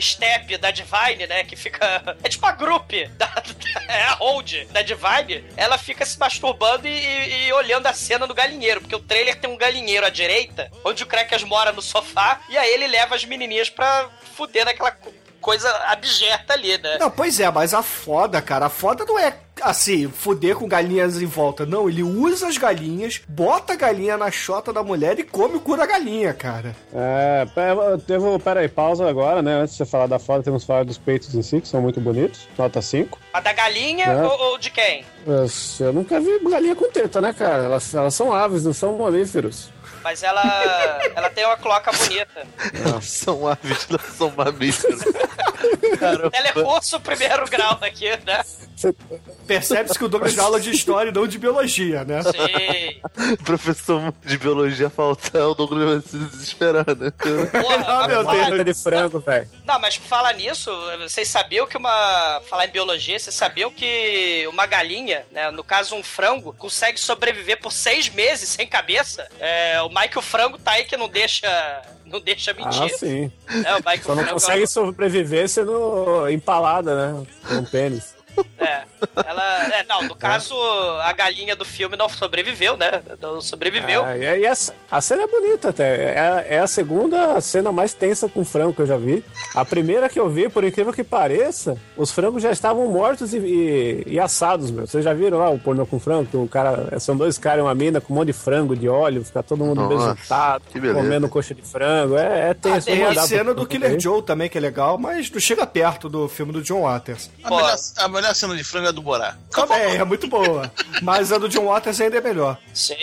step 0.00 0.58
da 0.58 0.70
Divine, 0.70 1.26
né? 1.26 1.44
Que 1.44 1.56
fica. 1.56 2.16
É 2.22 2.28
tipo 2.28 2.44
a 2.46 2.52
group. 2.52 2.90
Da, 3.16 3.42
é 3.88 4.02
a 4.02 4.12
hold 4.14 4.52
da 4.70 4.82
Divine. 4.82 5.44
Ela 5.56 5.78
fica 5.78 6.04
se 6.04 6.18
masturbando 6.18 6.86
e, 6.86 6.90
e- 6.90 7.46
e 7.48 7.52
olhando 7.54 7.86
a 7.86 7.92
cena 7.94 8.26
no 8.26 8.34
galinheiro. 8.34 8.80
Porque 8.82 8.94
o 8.96 9.00
trailer 9.00 9.40
tem 9.40 9.48
um 9.50 9.56
galinheiro 9.56 10.04
à 10.04 10.10
direita, 10.10 10.70
onde 10.84 11.02
o 11.02 11.06
Crackers 11.06 11.44
mora 11.44 11.72
no 11.72 11.80
sofá. 11.80 12.40
E 12.50 12.58
aí 12.58 12.70
ele 12.74 12.86
leva 12.88 13.14
as 13.14 13.24
menininhas 13.24 13.70
pra 13.70 14.08
fuder 14.36 14.64
naquela 14.64 14.89
co- 14.92 15.12
coisa 15.40 15.70
abjeta 15.88 16.52
ali, 16.52 16.76
né? 16.78 16.98
Não, 16.98 17.10
pois 17.10 17.40
é, 17.40 17.50
mas 17.50 17.72
a 17.72 17.82
foda, 17.82 18.42
cara, 18.42 18.66
a 18.66 18.70
foda 18.70 19.04
não 19.06 19.18
é 19.18 19.34
assim, 19.62 20.08
fuder 20.08 20.56
com 20.56 20.66
galinhas 20.66 21.20
em 21.20 21.26
volta. 21.26 21.66
Não, 21.66 21.86
ele 21.88 22.02
usa 22.02 22.48
as 22.48 22.56
galinhas, 22.56 23.20
bota 23.28 23.74
a 23.74 23.76
galinha 23.76 24.16
na 24.16 24.30
chota 24.30 24.72
da 24.72 24.82
mulher 24.82 25.18
e 25.18 25.22
come 25.22 25.56
o 25.56 25.60
cu 25.60 25.76
da 25.76 25.84
galinha, 25.84 26.32
cara. 26.32 26.74
É, 26.94 27.44
pe- 27.46 28.02
teve, 28.06 28.38
pera 28.38 28.60
aí, 28.60 28.68
pausa 28.68 29.06
agora, 29.08 29.42
né? 29.42 29.54
Antes 29.60 29.72
de 29.76 29.78
você 29.78 29.86
falar 29.90 30.06
da 30.06 30.18
foto, 30.18 30.44
temos 30.44 30.62
que 30.62 30.66
falar 30.66 30.84
dos 30.84 30.96
peitos 30.98 31.34
em 31.34 31.42
si, 31.42 31.60
que 31.60 31.68
são 31.68 31.82
muito 31.82 32.00
bonitos. 32.00 32.48
Nota 32.56 32.80
5. 32.80 33.18
A 33.34 33.40
da 33.40 33.52
galinha 33.52 34.06
É. 34.06 34.22
ou, 34.22 34.40
ou 34.52 34.58
de 34.58 34.70
quem? 34.70 35.04
Eu, 35.26 35.46
eu 35.86 35.92
nunca 35.92 36.18
vi 36.20 36.38
galinha 36.50 36.74
com 36.76 36.90
teta, 36.90 37.20
né, 37.20 37.34
cara? 37.34 37.64
Elas, 37.64 37.94
elas 37.94 38.14
são 38.14 38.32
aves, 38.32 38.64
não 38.64 38.72
são 38.72 38.96
mamíferos. 38.96 39.68
Mas 40.02 40.22
ela, 40.22 40.42
ela 41.14 41.30
tem 41.30 41.44
uma 41.44 41.56
cloaca 41.56 41.92
bonita. 41.92 42.46
São 43.02 43.46
aves, 43.46 43.86
não 43.88 43.98
são 43.98 44.30
mamíferos. 44.30 45.00
Ela 46.00 46.48
é 46.48 46.52
curso 46.52 47.00
primeiro 47.00 47.46
grau 47.48 47.78
aqui, 47.82 48.08
né? 48.24 48.42
Percebe-se 49.46 49.98
que 49.98 50.04
o 50.04 50.08
Douglas 50.08 50.34
dá 50.34 50.44
aula 50.44 50.60
de 50.60 50.70
história 50.70 51.10
e 51.10 51.12
não 51.12 51.26
de 51.26 51.38
biologia, 51.38 52.04
né? 52.04 52.22
Sim. 52.22 53.36
Professor 53.44 54.14
de 54.24 54.38
biologia 54.38 54.88
faltar, 54.88 55.42
o 55.42 55.54
Douglas 55.54 55.84
vai 55.84 56.00
se 56.00 56.16
desesperar, 56.16 56.86
né? 56.96 57.12
Ah, 57.86 58.08
meu 58.08 58.24
Teta 58.24 58.64
de 58.64 58.74
frango, 58.74 59.20
velho. 59.20 59.48
Não, 59.64 59.78
mas 59.78 59.96
falar 59.96 60.32
nisso, 60.34 60.70
vocês 61.00 61.28
sabiam 61.28 61.66
que 61.66 61.76
uma. 61.76 62.40
Falar 62.48 62.66
em 62.66 62.70
biologia, 62.70 63.18
vocês 63.18 63.34
sabiam 63.34 63.70
que 63.70 64.46
uma 64.48 64.66
galinha, 64.66 65.26
né, 65.30 65.50
no 65.50 65.62
caso 65.62 65.94
um 65.94 66.02
frango, 66.02 66.54
consegue 66.54 66.98
sobreviver 66.98 67.60
por 67.60 67.72
seis 67.72 68.08
meses 68.08 68.48
sem 68.48 68.66
cabeça? 68.66 69.28
É, 69.38 69.82
o 70.00 70.02
Michael 70.02 70.22
Frango 70.22 70.58
tá 70.58 70.72
aí 70.72 70.84
que 70.84 70.96
não 70.96 71.08
deixa. 71.08 71.82
Não 72.04 72.20
deixa 72.20 72.52
mentir. 72.52 72.82
Ah, 72.82 72.88
sim. 72.88 73.32
É, 73.64 73.74
o 73.76 74.02
Só 74.02 74.14
não 74.14 74.22
Frango. 74.22 74.30
consegue 74.32 74.66
sobreviver 74.66 75.48
sendo 75.48 76.28
empalada, 76.28 77.12
né? 77.12 77.26
Com 77.46 77.54
um 77.56 77.64
pênis. 77.64 78.14
É, 78.60 78.82
ela. 79.26 79.74
É, 79.74 79.84
não, 79.84 80.02
no 80.02 80.14
caso, 80.14 80.54
a 81.02 81.10
galinha 81.14 81.56
do 81.56 81.64
filme 81.64 81.96
não 81.96 82.10
sobreviveu, 82.10 82.76
né? 82.76 83.00
Não 83.20 83.40
sobreviveu. 83.40 84.04
Ah, 84.04 84.16
e 84.18 84.46
a, 84.46 84.52
a 84.90 85.00
cena 85.00 85.22
é 85.22 85.26
bonita 85.26 85.70
até. 85.70 86.12
É, 86.14 86.46
é 86.56 86.58
a 86.58 86.66
segunda 86.66 87.40
cena 87.40 87.72
mais 87.72 87.94
tensa 87.94 88.28
com 88.28 88.44
frango 88.44 88.74
que 88.74 88.82
eu 88.82 88.86
já 88.86 88.98
vi. 88.98 89.24
A 89.54 89.64
primeira 89.64 90.10
que 90.10 90.20
eu 90.20 90.28
vi, 90.28 90.50
por 90.50 90.62
incrível 90.62 90.92
que 90.92 91.02
pareça, 91.02 91.76
os 91.96 92.10
frangos 92.10 92.42
já 92.42 92.50
estavam 92.50 92.86
mortos 92.88 93.32
e, 93.32 93.38
e- 93.38 94.02
e 94.06 94.20
assados, 94.20 94.70
meu. 94.70 94.86
Vocês 94.86 95.02
já 95.04 95.14
viram 95.14 95.38
lá 95.38 95.48
o 95.48 95.58
pornô 95.58 95.86
com 95.86 95.98
frango? 95.98 96.26
Que 96.30 96.36
o 96.36 96.46
cara, 96.46 97.00
são 97.00 97.16
dois 97.16 97.38
caras 97.38 97.60
e 97.60 97.62
uma 97.62 97.74
mina 97.74 97.98
com 97.98 98.12
um 98.12 98.16
monte 98.16 98.26
de 98.26 98.32
frango, 98.34 98.76
de 98.76 98.88
óleo, 98.90 99.24
fica 99.24 99.42
todo 99.42 99.64
mundo 99.64 99.80
besuntado, 99.88 100.64
comendo 101.02 101.28
coxa 101.30 101.54
de 101.54 101.62
frango. 101.62 102.16
É, 102.18 102.50
é 102.50 102.54
tenso. 102.54 102.86
Tem 102.86 102.98
vou 102.98 103.08
a 103.08 103.14
cena 103.26 103.54
do 103.54 103.66
Killer 103.66 103.98
Joe 103.98 104.22
também, 104.22 104.50
que 104.50 104.58
é 104.58 104.60
legal, 104.60 104.98
mas 104.98 105.30
não 105.30 105.40
chega 105.40 105.66
perto 105.66 106.10
do 106.10 106.28
filme 106.28 106.52
do 106.52 106.60
John 106.62 106.82
Waters. 106.82 107.30
A 107.42 107.48
melhor, 107.50 107.76
a 107.96 108.08
melhor 108.08 108.29
cena 108.34 108.56
de 108.56 108.64
frango 108.64 108.86
é 108.86 108.88
a 108.88 108.92
do 108.92 109.02
Borá. 109.02 109.36
Também, 109.50 109.96
é 109.96 110.04
muito 110.04 110.26
boa. 110.26 110.70
Mas 111.02 111.32
a 111.32 111.38
do 111.38 111.48
John 111.48 111.66
Waters 111.66 112.00
ainda 112.00 112.18
é 112.18 112.20
melhor. 112.20 112.58
Sim. 112.72 112.94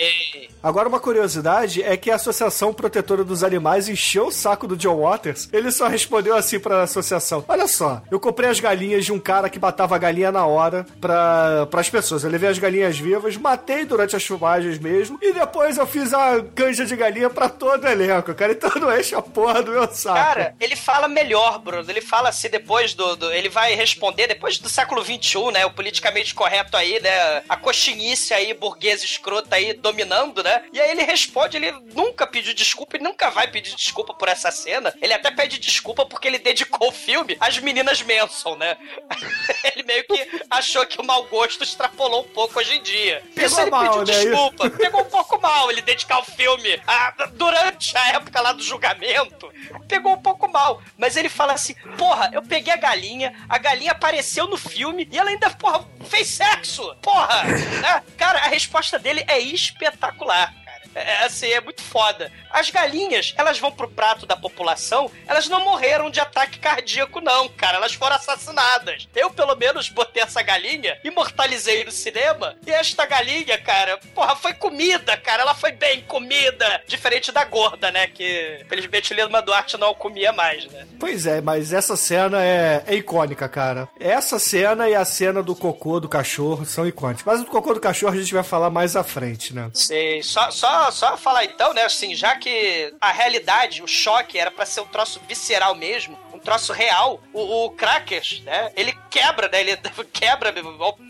Agora, 0.68 0.88
uma 0.88 1.00
curiosidade 1.00 1.82
é 1.82 1.96
que 1.96 2.10
a 2.10 2.16
Associação 2.16 2.74
Protetora 2.74 3.24
dos 3.24 3.42
Animais 3.42 3.88
encheu 3.88 4.26
o 4.26 4.30
saco 4.32 4.66
do 4.66 4.76
John 4.76 5.00
Waters. 5.00 5.48
Ele 5.52 5.70
só 5.70 5.88
respondeu 5.88 6.36
assim 6.36 6.60
pra 6.60 6.82
associação: 6.82 7.44
Olha 7.48 7.66
só, 7.66 8.02
eu 8.10 8.20
comprei 8.20 8.50
as 8.50 8.60
galinhas 8.60 9.04
de 9.04 9.12
um 9.12 9.18
cara 9.18 9.48
que 9.48 9.58
matava 9.58 9.94
a 9.94 9.98
galinha 9.98 10.30
na 10.30 10.44
hora 10.46 10.86
pra, 11.00 11.66
pras 11.70 11.88
pessoas. 11.88 12.22
Eu 12.22 12.30
levei 12.30 12.50
as 12.50 12.58
galinhas 12.58 12.98
vivas, 12.98 13.36
matei 13.36 13.84
durante 13.86 14.14
as 14.14 14.22
filmagens 14.24 14.78
mesmo, 14.78 15.18
e 15.22 15.32
depois 15.32 15.78
eu 15.78 15.86
fiz 15.86 16.12
a 16.12 16.42
canja 16.54 16.84
de 16.84 16.94
galinha 16.96 17.30
pra 17.30 17.48
todo 17.48 17.84
o 17.84 17.88
elenco, 17.88 18.34
cara. 18.34 18.52
Então 18.52 18.70
não 18.76 18.94
enche 18.98 19.14
a 19.14 19.22
porra 19.22 19.62
do 19.62 19.72
meu 19.72 19.88
saco. 19.90 20.16
Cara, 20.18 20.54
ele 20.60 20.76
fala 20.76 21.08
melhor, 21.08 21.58
Bruno. 21.60 21.88
Ele 21.90 22.00
fala 22.02 22.28
assim 22.28 22.48
depois 22.50 22.92
do. 22.94 23.16
do- 23.16 23.32
ele 23.32 23.48
vai 23.48 23.74
responder 23.74 24.26
depois 24.26 24.58
do 24.58 24.68
século 24.68 25.02
XXI, 25.02 25.50
né? 25.52 25.64
O 25.64 25.70
politicamente 25.70 26.34
correto 26.34 26.76
aí, 26.76 27.00
né? 27.00 27.42
A 27.48 27.56
coxinice 27.56 28.34
aí, 28.34 28.52
burguesa 28.52 29.04
escrota 29.04 29.56
aí 29.56 29.72
dominando, 29.72 30.42
né? 30.42 30.57
E 30.72 30.80
aí 30.80 30.90
ele 30.90 31.02
responde, 31.02 31.56
ele 31.56 31.72
nunca 31.94 32.26
pediu 32.26 32.54
desculpa 32.54 32.96
e 32.96 33.00
nunca 33.02 33.30
vai 33.30 33.48
pedir 33.48 33.74
desculpa 33.74 34.14
por 34.14 34.28
essa 34.28 34.50
cena. 34.50 34.94
Ele 35.00 35.12
até 35.12 35.30
pede 35.30 35.58
desculpa 35.58 36.04
porque 36.06 36.28
ele 36.28 36.38
dedicou 36.38 36.88
o 36.88 36.92
filme 36.92 37.36
às 37.40 37.58
meninas 37.58 38.02
Manson, 38.02 38.56
né? 38.56 38.76
ele 39.74 39.82
meio 39.84 40.04
que 40.06 40.42
achou 40.50 40.84
que 40.86 41.00
o 41.00 41.04
mau 41.04 41.24
gosto 41.24 41.62
extrapolou 41.64 42.22
um 42.22 42.28
pouco 42.28 42.58
hoje 42.58 42.74
em 42.76 42.82
dia. 42.82 43.22
Pegou 43.34 43.46
Isso 43.50 43.60
ele 43.60 43.70
mal, 43.70 43.84
pediu 43.84 44.04
né? 44.04 44.24
desculpa. 44.24 44.70
Pegou 44.70 45.00
um 45.02 45.10
pouco 45.10 45.40
mal 45.40 45.70
ele 45.70 45.82
dedicar 45.82 46.18
o 46.20 46.24
filme 46.24 46.80
a- 46.86 47.28
durante 47.32 47.96
a 47.96 48.08
época 48.08 48.40
lá 48.40 48.52
do 48.52 48.62
julgamento. 48.62 49.52
Pegou 49.86 50.12
um 50.12 50.20
pouco 50.22 50.48
mal. 50.48 50.82
Mas 50.96 51.16
ele 51.16 51.28
fala 51.28 51.52
assim: 51.52 51.74
porra, 51.96 52.30
eu 52.32 52.42
peguei 52.42 52.72
a 52.72 52.76
galinha, 52.76 53.34
a 53.48 53.58
galinha 53.58 53.92
apareceu 53.92 54.46
no 54.46 54.56
filme 54.56 55.08
e 55.10 55.18
ela 55.18 55.30
ainda, 55.30 55.50
porra, 55.50 55.86
fez 56.08 56.28
sexo. 56.28 56.94
Porra! 57.02 57.44
né? 57.44 58.02
Cara, 58.16 58.38
a 58.40 58.48
resposta 58.48 58.98
dele 58.98 59.24
é 59.28 59.38
espetacular. 59.38 60.47
Cara. 60.92 61.06
É, 61.06 61.24
assim, 61.24 61.48
é 61.48 61.60
muito 61.60 61.82
foda. 61.82 62.30
As 62.50 62.70
galinhas, 62.70 63.34
elas 63.36 63.58
vão 63.58 63.70
pro 63.70 63.88
prato 63.88 64.26
da 64.26 64.36
população, 64.36 65.10
elas 65.26 65.48
não 65.48 65.64
morreram 65.64 66.10
de 66.10 66.20
ataque 66.20 66.58
cardíaco, 66.58 67.20
não, 67.20 67.48
cara. 67.48 67.76
Elas 67.76 67.94
foram 67.94 68.16
assassinadas. 68.16 69.08
Eu, 69.14 69.30
pelo 69.30 69.54
menos, 69.56 69.88
botei 69.88 70.22
essa 70.22 70.42
galinha, 70.42 70.98
imortalizei 71.04 71.84
no 71.84 71.90
cinema, 71.90 72.56
e 72.66 72.70
esta 72.70 73.06
galinha, 73.06 73.58
cara, 73.58 73.98
porra, 74.14 74.36
foi 74.36 74.54
comida, 74.54 75.16
cara. 75.16 75.42
Ela 75.42 75.54
foi 75.54 75.72
bem 75.72 76.02
comida. 76.02 76.82
Diferente 76.86 77.30
da 77.32 77.44
gorda, 77.44 77.90
né? 77.90 78.06
Que, 78.06 78.64
felizmente, 78.68 79.14
Lima 79.14 79.42
Duarte 79.42 79.76
não 79.76 79.94
comia 79.94 80.32
mais, 80.32 80.66
né? 80.66 80.86
Pois 80.98 81.26
é, 81.26 81.40
mas 81.40 81.72
essa 81.72 81.96
cena 81.96 82.44
é, 82.44 82.82
é 82.86 82.94
icônica, 82.94 83.48
cara. 83.48 83.88
Essa 83.98 84.38
cena 84.38 84.88
e 84.88 84.94
a 84.94 85.04
cena 85.04 85.42
do 85.42 85.54
cocô 85.54 86.00
do 86.00 86.08
cachorro 86.08 86.64
são 86.64 86.86
icônicas. 86.86 87.24
Mas 87.24 87.40
o 87.40 87.46
cocô 87.46 87.74
do 87.74 87.80
cachorro 87.80 88.12
a 88.12 88.16
gente 88.16 88.32
vai 88.34 88.42
falar 88.42 88.70
mais 88.70 88.96
à 88.96 89.04
frente, 89.04 89.54
né? 89.54 89.70
Sei. 89.74 90.22
Só, 90.22 90.50
só, 90.50 90.77
só 90.90 91.16
falar 91.16 91.44
então, 91.44 91.72
né? 91.72 91.84
Assim, 91.84 92.14
já 92.14 92.36
que 92.36 92.94
a 93.00 93.12
realidade, 93.12 93.82
o 93.82 93.88
choque 93.88 94.38
era 94.38 94.50
pra 94.50 94.66
ser 94.66 94.80
um 94.80 94.86
troço 94.86 95.20
visceral 95.26 95.74
mesmo, 95.74 96.18
um 96.32 96.38
troço 96.38 96.72
real. 96.72 97.20
O, 97.32 97.64
o 97.66 97.70
Crackers, 97.70 98.40
né? 98.42 98.72
Ele 98.76 98.96
quebra, 99.10 99.48
né? 99.48 99.60
Ele 99.60 99.76
quebra, 100.12 100.54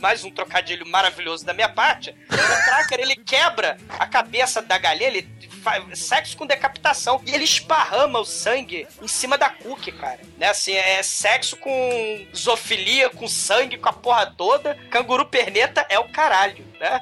mais 0.00 0.24
um 0.24 0.30
trocadilho 0.30 0.86
maravilhoso 0.86 1.44
da 1.44 1.52
minha 1.52 1.68
parte. 1.68 2.14
O 2.30 2.64
Cracker, 2.64 3.00
ele 3.00 3.16
quebra 3.16 3.78
a 3.98 4.06
cabeça 4.06 4.62
da 4.62 4.78
galinha, 4.78 5.08
ele 5.08 5.28
faz 5.58 5.98
sexo 5.98 6.36
com 6.36 6.46
decapitação. 6.46 7.20
E 7.26 7.34
ele 7.34 7.44
esparrama 7.44 8.20
o 8.20 8.24
sangue 8.24 8.86
em 9.02 9.08
cima 9.08 9.36
da 9.36 9.50
cookie, 9.50 9.92
cara. 9.92 10.20
Né? 10.38 10.48
Assim, 10.48 10.72
é 10.72 11.02
sexo 11.02 11.56
com 11.56 12.26
zoofilia, 12.34 13.10
com 13.10 13.28
sangue, 13.28 13.76
com 13.76 13.88
a 13.88 13.92
porra 13.92 14.26
toda. 14.26 14.74
Canguru 14.90 15.26
perneta 15.26 15.84
é 15.88 15.98
o 15.98 16.08
caralho, 16.08 16.64
né? 16.78 17.00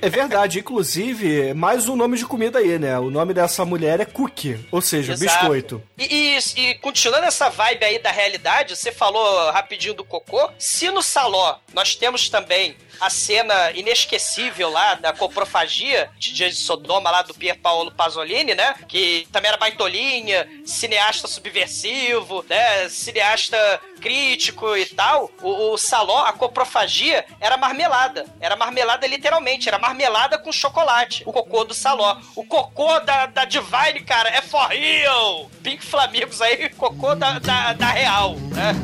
É 0.00 0.08
verdade, 0.08 0.58
inclusive, 0.58 1.54
mais 1.54 1.88
um 1.88 1.96
nome 1.96 2.16
de 2.16 2.26
comida 2.26 2.58
aí, 2.58 2.78
né? 2.78 2.98
O 2.98 3.10
nome 3.10 3.34
dessa 3.34 3.64
mulher 3.64 4.00
é 4.00 4.04
cookie, 4.04 4.66
ou 4.70 4.80
seja, 4.80 5.12
Exato. 5.12 5.38
biscoito. 5.38 5.82
E, 5.98 6.36
e, 6.36 6.60
e 6.60 6.74
continuando 6.76 7.26
essa 7.26 7.48
vibe 7.48 7.84
aí 7.84 7.98
da 7.98 8.10
realidade, 8.10 8.76
você 8.76 8.92
falou 8.92 9.50
rapidinho 9.50 9.94
do 9.94 10.04
cocô. 10.04 10.50
Se 10.58 10.90
no 10.90 11.02
saló 11.02 11.58
nós 11.74 11.94
temos 11.94 12.28
também 12.28 12.76
a 13.00 13.10
cena 13.10 13.72
inesquecível 13.72 14.70
lá 14.70 14.94
da 14.94 15.12
coprofagia 15.12 16.10
de 16.18 16.32
Dia 16.32 16.50
de 16.50 16.56
Sodoma 16.56 17.10
lá 17.10 17.22
do 17.22 17.34
Pier 17.34 17.58
Paolo 17.58 17.90
Pasolini, 17.90 18.54
né? 18.54 18.74
Que 18.88 19.26
também 19.32 19.48
era 19.48 19.56
baitolinha, 19.56 20.48
cineasta 20.64 21.28
subversivo, 21.28 22.44
né? 22.48 22.88
Cineasta 22.88 23.56
crítico 24.00 24.76
e 24.76 24.86
tal. 24.86 25.30
O, 25.42 25.72
o 25.72 25.78
saló, 25.78 26.24
a 26.24 26.32
coprofagia, 26.32 27.24
era 27.40 27.56
marmelada. 27.56 28.26
Era 28.40 28.56
marmelada 28.56 29.06
literalmente, 29.06 29.68
era 29.68 29.78
marmelada 29.78 30.38
com 30.38 30.52
chocolate. 30.52 31.22
O 31.26 31.32
cocô 31.32 31.64
do 31.64 31.74
saló. 31.74 32.18
O 32.34 32.44
cocô 32.44 33.00
da, 33.00 33.26
da 33.26 33.44
Divine, 33.44 34.00
cara, 34.04 34.28
é 34.30 34.40
for 34.42 34.66
real! 34.68 35.50
Pink 35.62 35.84
Flamingos 35.84 36.40
aí, 36.40 36.68
cocô 36.70 37.14
da, 37.14 37.38
da, 37.38 37.72
da 37.72 37.86
Real, 37.90 38.36
né? 38.36 38.74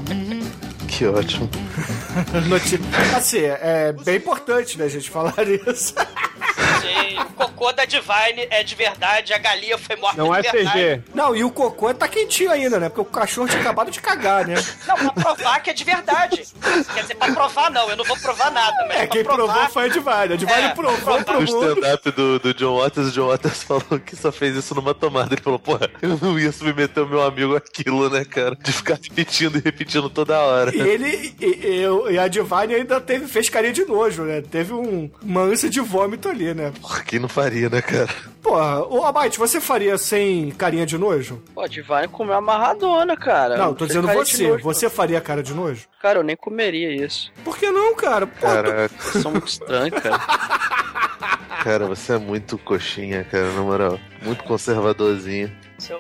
Que 0.89 1.07
ótimo. 1.07 1.49
Noti- 2.49 2.81
Assim, 3.17 3.41
é 3.41 3.93
bem 4.05 4.17
importante, 4.17 4.79
né, 4.79 4.89
gente 4.89 5.11
falar 5.11 5.35
isso. 5.49 5.95
Sim, 6.83 7.19
o 7.21 7.25
cocô 7.35 7.73
da 7.73 7.85
Divine 7.85 8.47
é 8.51 8.63
de 8.63 8.75
verdade, 8.75 9.33
a 9.33 9.39
galinha 9.39 9.79
foi 9.79 9.97
morta 9.97 10.17
Não 10.17 10.33
de 10.33 10.39
é 10.47 10.53
verdade. 10.53 10.79
CG. 10.79 11.03
Não, 11.15 11.35
e 11.37 11.45
o 11.45 11.51
cocô 11.51 11.93
tá 11.95 12.09
quentinho 12.09 12.51
ainda, 12.51 12.79
né? 12.81 12.89
Porque 12.89 13.01
o 13.01 13.05
cachorro 13.05 13.49
tinha 13.49 13.61
acabado 13.61 13.91
de 13.91 14.01
cagar, 14.01 14.47
né? 14.47 14.55
Não, 14.87 14.97
pra 14.97 15.13
provar 15.13 15.61
que 15.63 15.71
é 15.71 15.73
de 15.73 15.85
verdade. 15.85 16.43
Quer 16.95 17.01
dizer, 17.03 17.15
pra 17.17 17.33
provar 17.33 17.71
não, 17.71 17.89
eu 17.89 17.97
não 17.97 18.05
vou 18.05 18.17
provar 18.19 18.51
nada, 18.51 18.77
mas 18.89 18.97
É, 19.03 19.07
quem 19.07 19.23
provar... 19.25 19.55
provou 19.55 19.71
foi 19.71 19.85
a 19.85 19.89
Divine. 19.89 20.35
A 20.35 20.37
Divine 20.37 20.63
É, 20.63 20.69
provou 20.71 21.25
pro 21.25 21.39
No 21.41 21.45
stand-up 21.45 22.11
do, 22.11 22.39
do 22.39 22.55
John 22.55 22.79
Waters, 22.79 23.09
o 23.09 23.13
John 23.13 23.29
Waters 23.29 23.63
falou 23.65 24.01
que 24.05 24.17
só 24.17 24.33
fez 24.33 24.57
isso 24.57 24.75
numa 24.75 24.95
tomada. 24.95 25.35
Ele 25.35 25.43
falou, 25.43 25.59
porra, 25.59 25.91
eu 26.01 26.19
não 26.21 26.39
ia 26.39 26.53
submeter 26.53 27.03
o 27.05 27.09
meu 27.09 27.23
amigo 27.23 27.55
àquilo, 27.57 28.11
né, 28.11 28.25
cara? 28.25 28.57
De 28.57 28.73
ficar 28.73 28.95
repetindo 29.03 29.59
e 29.59 29.61
repetindo 29.63 30.09
toda 30.11 30.39
hora. 30.41 30.75
E 30.75 30.81
ele 30.81 31.35
e, 31.41 31.47
e- 31.47 32.13
e 32.13 32.19
a 32.19 32.29
Divine 32.29 32.75
ainda 32.75 33.01
teve, 33.01 33.27
fez 33.27 33.49
carinha 33.49 33.73
de 33.73 33.85
nojo, 33.85 34.23
né? 34.23 34.43
Teve 34.43 34.73
um, 34.73 35.11
uma 35.23 35.43
ânsia 35.43 35.69
de 35.71 35.81
vômito 35.81 36.29
ali, 36.29 36.53
né? 36.55 36.72
Porra, 36.81 37.01
quem 37.05 37.19
não 37.19 37.29
faria, 37.29 37.69
né, 37.69 37.81
cara? 37.83 38.09
Porra, 38.43 38.85
ô 38.87 39.05
Abate, 39.05 39.39
você 39.39 39.61
faria 39.61 39.97
sem 39.97 40.51
carinha 40.51 40.85
de 40.85 40.99
nojo? 40.99 41.43
Pô, 41.55 41.67
Divine 41.69 42.09
comeu 42.11 42.35
amarradona, 42.35 43.17
cara. 43.17 43.57
não, 43.57 43.75
tô 43.75 43.87
dizendo 43.87 44.07
cara 44.09 44.19
você. 44.19 44.49
nojo, 44.49 44.65
Você 44.65 44.91
faria 44.91 45.21
cara 45.21 45.43
de 45.43 45.55
nojo? 45.55 45.87
Cara, 46.01 46.19
eu 46.19 46.23
nem 46.23 46.37
comeria 46.37 46.91
isso. 46.93 47.33
Por 47.45 47.57
que 47.57 47.71
não, 47.71 47.95
cara? 47.95 48.27
Pô, 48.27 48.41
Caraca, 48.47 48.91
São 49.21 49.31
muito 49.31 49.47
estranhos, 49.49 50.01
cara. 50.01 50.19
cara, 51.63 51.87
você 51.87 52.15
é 52.15 52.19
muito 52.19 52.59
coxinha, 52.59 53.25
cara, 53.25 53.53
na 53.53 53.63
moral. 53.63 54.01
Muito 54.23 54.43
conservadorzinho. 54.45 55.51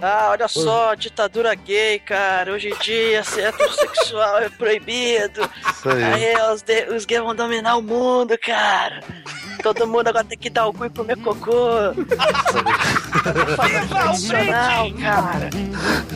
Ah, 0.01 0.29
olha 0.31 0.49
só, 0.49 0.95
ditadura 0.95 1.55
gay, 1.55 1.99
cara. 1.99 2.53
Hoje 2.53 2.69
em 2.71 2.77
dia, 2.79 3.23
ser 3.25 3.47
heterossexual 3.47 4.39
é 4.39 4.49
proibido. 4.49 5.49
Isso 5.71 5.89
aí. 5.89 6.03
Aí 6.35 6.53
os, 6.53 6.63
de- 6.63 6.87
os 6.95 7.05
gays 7.05 7.23
vão 7.23 7.35
dominar 7.35 7.77
o 7.77 7.83
mundo, 7.83 8.37
cara. 8.39 9.01
Todo 9.63 9.87
mundo 9.87 10.09
agora 10.09 10.25
tem 10.25 10.37
que 10.39 10.51
dar 10.51 10.67
o 10.67 10.73
cu 10.73 10.85
e 10.87 10.91
comer 10.91 11.17
cocô. 11.19 11.93
Funcional, 13.89 14.91
cara. 15.01 15.51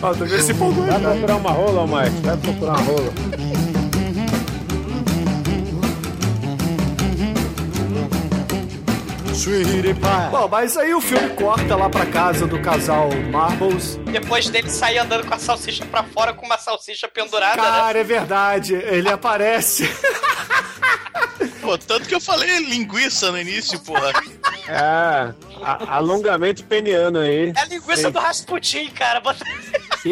Ó, 0.02 0.12
tô 0.14 0.24
vendo 0.24 0.42
se 0.42 0.52
empolgou 0.52 0.84
aí, 0.84 0.90
Vai 0.90 1.00
procurar 1.00 1.36
uma 1.36 1.50
rola, 1.50 1.86
Mike. 1.86 2.20
Vai 2.22 2.36
procurar 2.36 2.72
uma 2.72 2.82
rola. 2.82 3.12
Bom, 10.30 10.48
mas 10.48 10.76
aí 10.76 10.94
o 10.94 11.00
filme 11.00 11.28
corta 11.30 11.76
lá 11.76 11.88
pra 11.90 12.06
casa 12.06 12.46
do 12.46 12.58
casal 12.60 13.10
Marbles. 13.30 13.96
Depois 14.10 14.48
dele 14.48 14.70
sair 14.70 14.98
andando 14.98 15.26
com 15.26 15.34
a 15.34 15.38
salsicha 15.38 15.84
pra 15.86 16.02
fora 16.02 16.32
com 16.32 16.46
uma 16.46 16.58
salsicha 16.58 17.06
pendurada, 17.08 17.60
né? 17.60 17.68
Cara, 17.68 17.98
é 17.98 18.04
verdade. 18.04 18.74
Ele 18.74 19.08
aparece. 19.10 19.88
Pô, 21.60 21.76
tanto 21.76 22.08
que 22.08 22.14
eu 22.14 22.20
falei 22.20 22.60
linguiça 22.60 23.30
no 23.32 23.38
início, 23.40 23.78
porra. 23.80 24.12
É, 24.68 25.34
a- 25.62 25.96
alongamento 25.96 26.64
peniano 26.64 27.18
aí. 27.18 27.52
É 27.56 27.60
a 27.60 27.64
linguiça 27.66 28.10
do 28.10 28.18
Rasputin, 28.20 28.88
cara. 28.90 29.20
Bota- 29.20 29.44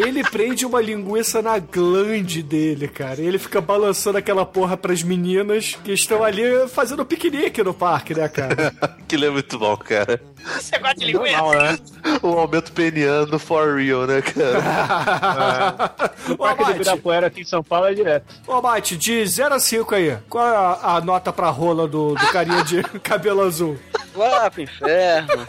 Ele 0.01 0.23
prende 0.23 0.65
uma 0.65 0.81
linguiça 0.81 1.41
na 1.41 1.57
glande 1.59 2.41
dele, 2.43 2.87
cara. 2.87 3.21
E 3.21 3.25
ele 3.25 3.37
fica 3.39 3.61
balançando 3.61 4.17
aquela 4.17 4.45
porra 4.45 4.75
pras 4.77 5.01
meninas 5.03 5.77
que 5.83 5.91
estão 5.93 6.23
ali 6.23 6.67
fazendo 6.67 7.05
piquenique 7.05 7.63
no 7.63 7.73
parque, 7.73 8.13
né, 8.13 8.27
cara? 8.27 8.73
Aquilo 8.81 9.25
é 9.25 9.29
muito 9.29 9.57
bom, 9.57 9.75
cara. 9.77 10.21
Você 10.59 10.77
gosta 10.77 10.95
de 10.95 11.05
linguiça? 11.05 11.37
Normal, 11.37 11.61
né? 11.61 11.79
O 12.21 12.27
aumento 12.39 12.71
peniano 12.71 13.39
for 13.39 13.77
real, 13.77 14.05
né, 14.05 14.21
cara? 14.21 15.95
No 16.27 16.33
Ô, 16.33 16.37
Parque 16.37 16.57
do 16.57 16.63
Abate, 16.63 16.75
Ibirapuera 16.77 17.27
aqui 17.27 17.41
em 17.41 17.45
São 17.45 17.63
Paulo 17.63 17.85
é 17.87 17.93
direto. 17.93 18.25
ô, 18.47 18.53
Abate, 18.53 18.97
de 18.97 19.25
0 19.25 19.53
a 19.55 19.59
5 19.59 19.93
aí, 19.93 20.17
qual 20.27 20.43
é 20.47 20.55
a, 20.55 20.95
a 20.95 21.01
nota 21.01 21.31
pra 21.31 21.49
rola 21.49 21.87
do, 21.87 22.15
do 22.15 22.27
carinha 22.31 22.63
de 22.63 22.81
cabelo 23.01 23.41
azul? 23.41 23.77
Vai 24.15 24.49
pro 24.49 24.61
inferno. 24.63 25.45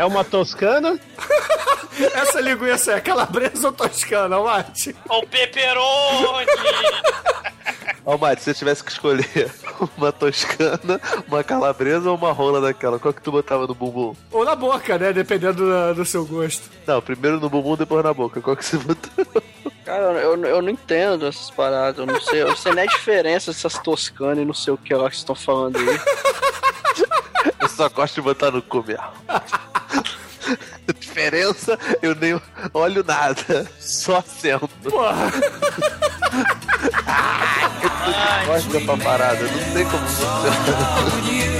É 0.00 0.04
uma 0.06 0.24
toscana? 0.24 0.98
Essa 2.14 2.40
linguiça 2.40 2.92
é 2.92 3.00
calabresa 3.02 3.66
ou 3.66 3.72
toscana, 3.74 4.36
Abate? 4.38 4.96
O 5.10 5.26
pepperoni! 5.26 6.46
Ó, 8.06 8.16
Mate, 8.16 8.40
se 8.42 8.44
você 8.46 8.54
tivesse 8.58 8.82
que 8.82 8.90
escolher 8.90 9.52
uma 9.98 10.10
toscana, 10.10 10.98
uma 11.28 11.44
calabresa 11.44 12.08
ou 12.10 12.16
uma 12.16 12.32
rola 12.32 12.62
daquela, 12.62 12.98
qual 12.98 13.12
que 13.12 13.20
tu 13.20 13.30
botava 13.30 13.66
no 13.66 13.74
bumbum? 13.74 14.16
Ou 14.32 14.42
na 14.42 14.54
boca, 14.56 14.96
né? 14.96 15.12
Dependendo 15.12 15.68
da- 15.68 15.92
do 15.92 16.06
seu 16.06 16.24
gosto. 16.24 16.70
Não, 16.86 17.02
primeiro 17.02 17.38
no 17.38 17.50
bumbum, 17.50 17.76
depois 17.76 18.02
na 18.02 18.14
boca. 18.14 18.40
Qual 18.40 18.56
que 18.56 18.64
você 18.64 18.78
botou? 18.78 19.26
Cara, 19.84 20.02
eu, 20.20 20.42
eu 20.46 20.62
não 20.62 20.70
entendo 20.70 21.26
essas 21.26 21.50
paradas. 21.50 21.98
Eu 21.98 22.06
não 22.06 22.18
sei, 22.22 22.40
eu 22.40 22.48
não 22.48 22.56
sei 22.56 22.72
nem 22.72 22.84
a 22.84 22.86
diferença 22.86 23.52
dessas 23.52 23.78
toscanas 23.80 24.38
e 24.38 24.46
não 24.46 24.54
sei 24.54 24.72
o 24.72 24.78
que 24.78 24.94
lá 24.94 25.10
que 25.10 25.16
vocês 25.16 25.18
estão 25.20 25.34
falando 25.34 25.76
aí. 25.76 25.84
Eu 27.80 27.88
só 27.88 27.94
gosto 27.94 28.16
de 28.16 28.20
botar 28.20 28.50
no 28.50 28.60
cu 28.60 28.84
mesmo. 28.86 29.02
Diferença, 31.00 31.78
eu 32.02 32.14
nem 32.14 32.38
olho 32.74 33.02
nada. 33.02 33.66
Só 33.80 34.20
sento. 34.20 34.68
Porra. 34.82 35.32
Gosto 38.44 38.80
pra 38.84 38.96
parada, 38.98 39.42
não 39.44 39.72
sei 39.72 39.84
como 39.84 40.06
funciona. 40.06 41.50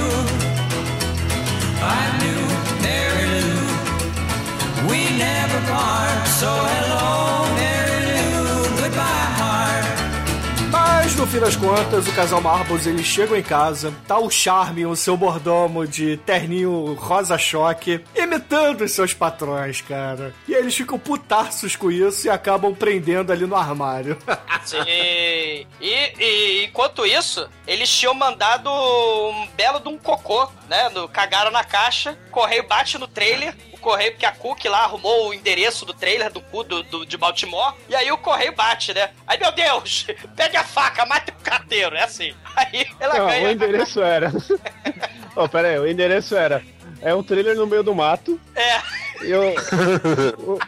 Mas 11.03 11.15
no 11.15 11.25
fim 11.25 11.39
das 11.39 11.55
contas, 11.55 12.07
o 12.07 12.13
casal 12.13 12.39
Marbles 12.39 12.85
eles 12.85 13.07
chegam 13.07 13.35
em 13.35 13.41
casa, 13.41 13.91
tá 14.07 14.19
o 14.19 14.29
Charme, 14.29 14.85
o 14.85 14.95
seu 14.95 15.17
mordomo 15.17 15.87
de 15.87 16.15
terninho 16.17 16.93
rosa 16.93 17.39
choque, 17.39 18.05
imitando 18.15 18.81
os 18.81 18.91
seus 18.91 19.11
patrões, 19.11 19.81
cara. 19.81 20.31
E 20.47 20.53
eles 20.53 20.75
ficam 20.75 20.99
putaços 20.99 21.75
com 21.75 21.89
isso 21.89 22.27
e 22.27 22.29
acabam 22.29 22.75
prendendo 22.75 23.31
ali 23.31 23.47
no 23.47 23.55
armário. 23.55 24.15
Sim. 24.63 24.77
E, 24.85 25.65
e 25.81 26.65
enquanto 26.65 27.03
isso, 27.03 27.49
eles 27.65 27.89
tinham 27.89 28.13
mandado 28.13 28.69
um 28.69 29.47
belo 29.57 29.79
de 29.79 29.89
um 29.89 29.97
cocô, 29.97 30.51
né? 30.71 30.89
No, 30.89 31.07
cagaram 31.07 31.51
na 31.51 31.63
caixa, 31.63 32.17
o 32.27 32.31
correio 32.31 32.65
bate 32.67 32.97
no 32.97 33.07
trailer. 33.07 33.53
o 33.73 33.77
Correio, 33.81 34.11
porque 34.11 34.25
a 34.25 34.31
Cook 34.31 34.63
lá 34.65 34.83
arrumou 34.83 35.27
o 35.29 35.33
endereço 35.33 35.85
do 35.85 35.93
trailer 35.93 36.31
do 36.31 36.39
cu 36.39 36.63
do, 36.63 36.81
do- 36.83 37.05
de 37.05 37.17
Baltimore. 37.17 37.73
E 37.89 37.95
aí 37.95 38.11
o 38.11 38.17
correio 38.17 38.55
bate, 38.55 38.93
né? 38.93 39.09
Aí, 39.27 39.39
meu 39.39 39.51
Deus, 39.51 40.05
pegue 40.37 40.55
a 40.55 40.63
faca, 40.63 41.05
mate 41.05 41.31
o 41.31 41.43
carteiro. 41.43 41.95
É 41.95 42.03
assim. 42.03 42.33
Aí 42.55 42.85
ela 42.99 43.17
Não, 43.17 43.27
ganha. 43.27 43.47
o 43.47 43.51
endereço 43.51 44.01
era. 44.01 44.31
Ó, 45.35 45.47
pera 45.47 45.67
aí, 45.69 45.79
o 45.79 45.87
endereço 45.87 46.35
era. 46.35 46.61
É 47.01 47.13
um 47.15 47.23
trailer 47.23 47.55
no 47.57 47.65
meio 47.67 47.81
do 47.83 47.93
mato. 47.95 48.39
É. 48.55 48.79
E 49.25 49.33
o, 49.33 50.53
o 50.53 50.59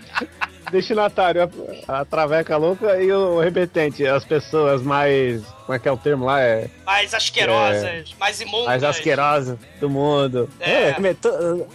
destinatário, 0.72 1.42
A 1.88 2.04
traveca 2.06 2.58
louca 2.58 3.00
e 3.02 3.12
o 3.12 3.40
repetente. 3.40 4.06
As 4.08 4.26
pessoas 4.26 4.82
mais. 4.82 5.44
Como 5.66 5.76
é 5.76 5.80
que 5.80 5.88
é 5.88 5.92
o 5.92 5.98
termo 5.98 6.26
lá? 6.26 6.42
É. 6.42 6.70
Mais 6.86 7.14
asquerosas, 7.14 8.14
mais 8.20 8.42
imundas. 8.42 8.66
Mais 8.66 8.84
asquerosas 8.84 9.58
do 9.80 9.90
mundo. 9.90 10.50
É. 10.60 10.90
É, 10.90 10.96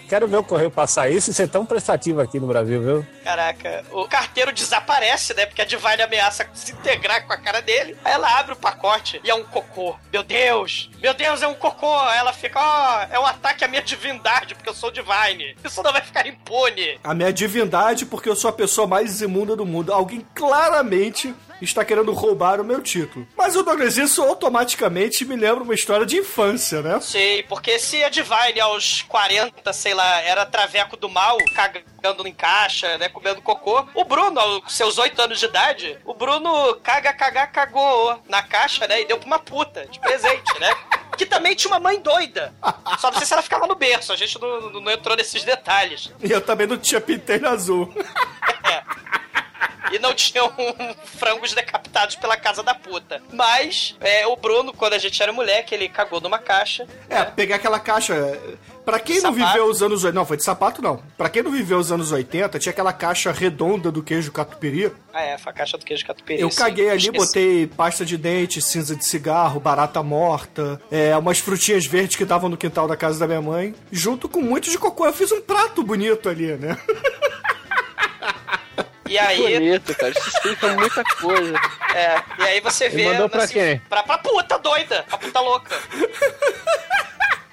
quero 0.09 0.29
ver 0.29 0.37
o 0.37 0.45
correio 0.45 0.71
passar 0.71 1.11
isso 1.11 1.31
e 1.31 1.35
ser 1.35 1.49
tão 1.49 1.65
prestativo 1.65 2.21
aqui 2.21 2.39
no 2.39 2.47
Brasil, 2.47 2.83
viu? 2.83 3.07
Caraca, 3.25 3.85
o 3.91 4.07
carteiro 4.07 4.53
desaparece, 4.53 5.35
né? 5.35 5.47
Porque 5.47 5.63
a 5.63 5.65
Divine 5.65 6.03
ameaça 6.03 6.47
se 6.55 6.73
integrar 6.73 7.27
com 7.27 7.33
a 7.33 7.37
cara 7.37 7.61
dele. 7.61 7.97
Aí 8.05 8.13
ela 8.13 8.39
abre 8.39 8.53
o 8.53 8.57
pacote 8.57 9.21
e 9.25 9.31
é 9.31 9.35
um 9.35 9.45
cocô. 9.45 9.97
Meu 10.13 10.23
Deus! 10.23 10.91
Meu 11.01 11.15
Deus, 11.15 11.43
é 11.43 11.47
um 11.47 11.55
cocô! 11.55 11.99
Aí 12.01 12.19
ela 12.19 12.33
fica, 12.33 12.59
ó, 12.61 13.07
é 13.11 13.19
um 13.19 13.27
ataque 13.27 13.65
à 13.65 13.69
minha 13.69 13.83
divindade, 13.83 14.55
porque 14.55 14.69
eu 14.69 14.75
sou 14.75 14.91
Divine. 14.91 15.57
Isso 15.65 15.83
não 15.83 15.93
vai 15.93 16.03
ficar 16.03 16.27
impune. 16.27 16.99
A 17.03 17.15
minha 17.15 17.33
divindade, 17.33 18.07
porque 18.07 18.29
eu 18.29 18.37
sou 18.37 18.51
a 18.51 18.53
pessoa 18.53 18.87
mais 18.87 19.21
imunda 19.21 19.57
do 19.57 19.67
mundo. 19.67 19.93
Alguém 19.93 20.27
claramente 20.35 21.35
está 21.61 21.85
querendo 21.85 22.13
roubar 22.13 22.61
o 22.61 22.65
meu 22.65 22.83
título. 22.83 23.27
Mas 23.37 23.57
o 23.57 23.63
Douglas, 23.63 23.97
isso 23.97 24.23
automaticamente 24.23 25.25
me 25.25 25.37
lembra 25.37 25.65
uma 25.65 25.75
história 25.75 26.07
de 26.07 26.17
infância, 26.19 26.83
né? 26.83 27.01
Sei, 27.01 27.43
porque 27.45 27.79
se 27.79 28.03
a 28.03 28.09
Divine 28.09 28.61
aos 28.61 29.03
40, 29.03 29.73
sei 29.73 29.95
lá, 29.95 30.21
era 30.21 30.47
traveco 30.47 30.97
do 30.97 31.09
mal, 31.09 31.37
cagando 31.55 32.27
em 32.27 32.33
caixa, 32.33 32.97
né, 32.99 33.09
comendo 33.09 33.43
cocô, 33.43 33.87
o 33.95 34.05
Bruno, 34.05 34.39
aos 34.39 34.73
seus 34.73 34.99
8 34.99 35.21
anos 35.21 35.39
de 35.39 35.47
idade, 35.47 35.99
o 36.05 36.15
Bruno 36.15 36.75
caga, 36.83 37.13
cagar, 37.13 37.51
cagou 37.51 38.21
na 38.29 38.43
caixa, 38.43 38.87
né, 38.87 39.03
e 39.03 39.05
deu 39.05 39.19
pra 39.19 39.27
uma 39.27 39.39
puta 39.39 39.87
de 39.87 39.99
presente, 40.01 40.59
né? 40.61 40.75
Que 41.19 41.27
também 41.27 41.53
tinha 41.57 41.73
uma 41.73 41.81
mãe 41.81 41.99
doida. 41.99 42.55
Só 43.01 43.11
não 43.11 43.19
sei 43.19 43.27
se 43.27 43.33
ela 43.33 43.43
ficava 43.43 43.67
no 43.67 43.75
berço, 43.75 44.13
a 44.13 44.17
gente 44.17 44.41
não, 44.41 44.71
não 44.81 44.93
entrou 44.93 45.17
nesses 45.17 45.43
detalhes. 45.43 46.13
E 46.23 46.31
eu 46.31 46.41
também 46.41 46.65
não 46.65 46.79
tinha 46.79 47.01
pinteiro 47.01 47.49
azul. 47.49 47.93
E 49.93 49.99
não 49.99 50.15
tinham 50.15 50.53
frangos 51.05 51.53
decapitados 51.55 52.17
pela 52.17 52.37
casa 52.37 52.63
da 52.63 52.75
puta. 52.75 53.23
Mas, 53.33 53.97
é, 54.01 54.27
o 54.27 54.37
Bruno, 54.37 54.73
quando 54.73 54.95
a 54.95 54.99
gente 54.99 55.23
era 55.23 55.33
moleque, 55.33 55.75
ele 55.75 55.89
cagou 55.89 56.21
numa 56.21 56.39
caixa. 56.39 56.87
É, 57.09 57.25
pegar 57.25 57.57
aquela 57.57 57.79
caixa. 57.79 58.15
Pra 58.85 58.99
quem 58.99 59.21
não 59.21 59.33
viveu 59.33 59.67
os 59.67 59.83
anos 59.83 60.03
80. 60.03 60.19
Não, 60.19 60.25
foi 60.25 60.39
de 60.39 60.45
sapato 60.45 60.81
não. 60.81 61.03
Pra 61.17 61.29
quem 61.29 61.43
não 61.43 61.51
viveu 61.51 61.79
os 61.79 61.93
anos 61.93 62.11
80, 62.11 62.59
tinha 62.59 62.71
aquela 62.71 62.93
caixa 62.93 63.31
redonda 63.31 63.93
do 63.93 64.03
queijo 64.03 64.33
catupiry. 64.33 64.91
Ah, 65.13 65.23
é, 65.23 65.37
foi 65.37 65.53
a 65.53 65.55
caixa 65.55 65.77
do 65.77 65.85
queijo 65.85 66.07
catupiry. 66.07 66.41
Eu 66.41 66.51
sim. 66.51 66.57
caguei 66.57 66.89
ali, 66.89 66.99
Esqueci. 66.99 67.27
botei 67.27 67.67
pasta 67.67 68.05
de 68.05 68.17
dente, 68.17 68.63
cinza 68.63 68.97
de 68.97 69.05
cigarro, 69.05 69.61
barata 69.61 70.03
morta, 70.03 70.81
é, 70.91 71.15
umas 71.17 71.39
frutinhas 71.39 71.85
verdes 71.85 72.17
que 72.17 72.25
davam 72.25 72.49
no 72.49 72.57
quintal 72.57 72.89
da 72.89 72.97
casa 72.97 73.19
da 73.19 73.27
minha 73.27 73.43
mãe, 73.43 73.75
junto 73.93 74.27
com 74.27 74.41
muito 74.41 74.71
de 74.71 74.79
cocô. 74.79 75.05
Eu 75.05 75.13
fiz 75.13 75.31
um 75.33 75.43
prato 75.43 75.83
bonito 75.83 76.29
ali, 76.29 76.57
né? 76.57 76.79
E 79.09 79.19
aí, 79.19 79.55
Bonito, 79.59 79.95
cara. 79.95 80.11
Isso 80.11 80.29
explica 80.29 80.69
muita 80.75 81.03
coisa. 81.05 81.55
é, 81.95 82.23
e 82.39 82.43
aí 82.47 82.61
você 82.61 82.89
vê. 82.89 83.05
mandou 83.05 83.29
pra 83.29 83.45
assim, 83.45 83.55
quem? 83.55 83.79
Pra, 83.89 84.03
pra 84.03 84.19
puta 84.19 84.59
doida, 84.59 85.05
a 85.11 85.17
puta 85.17 85.41
louca. 85.41 85.75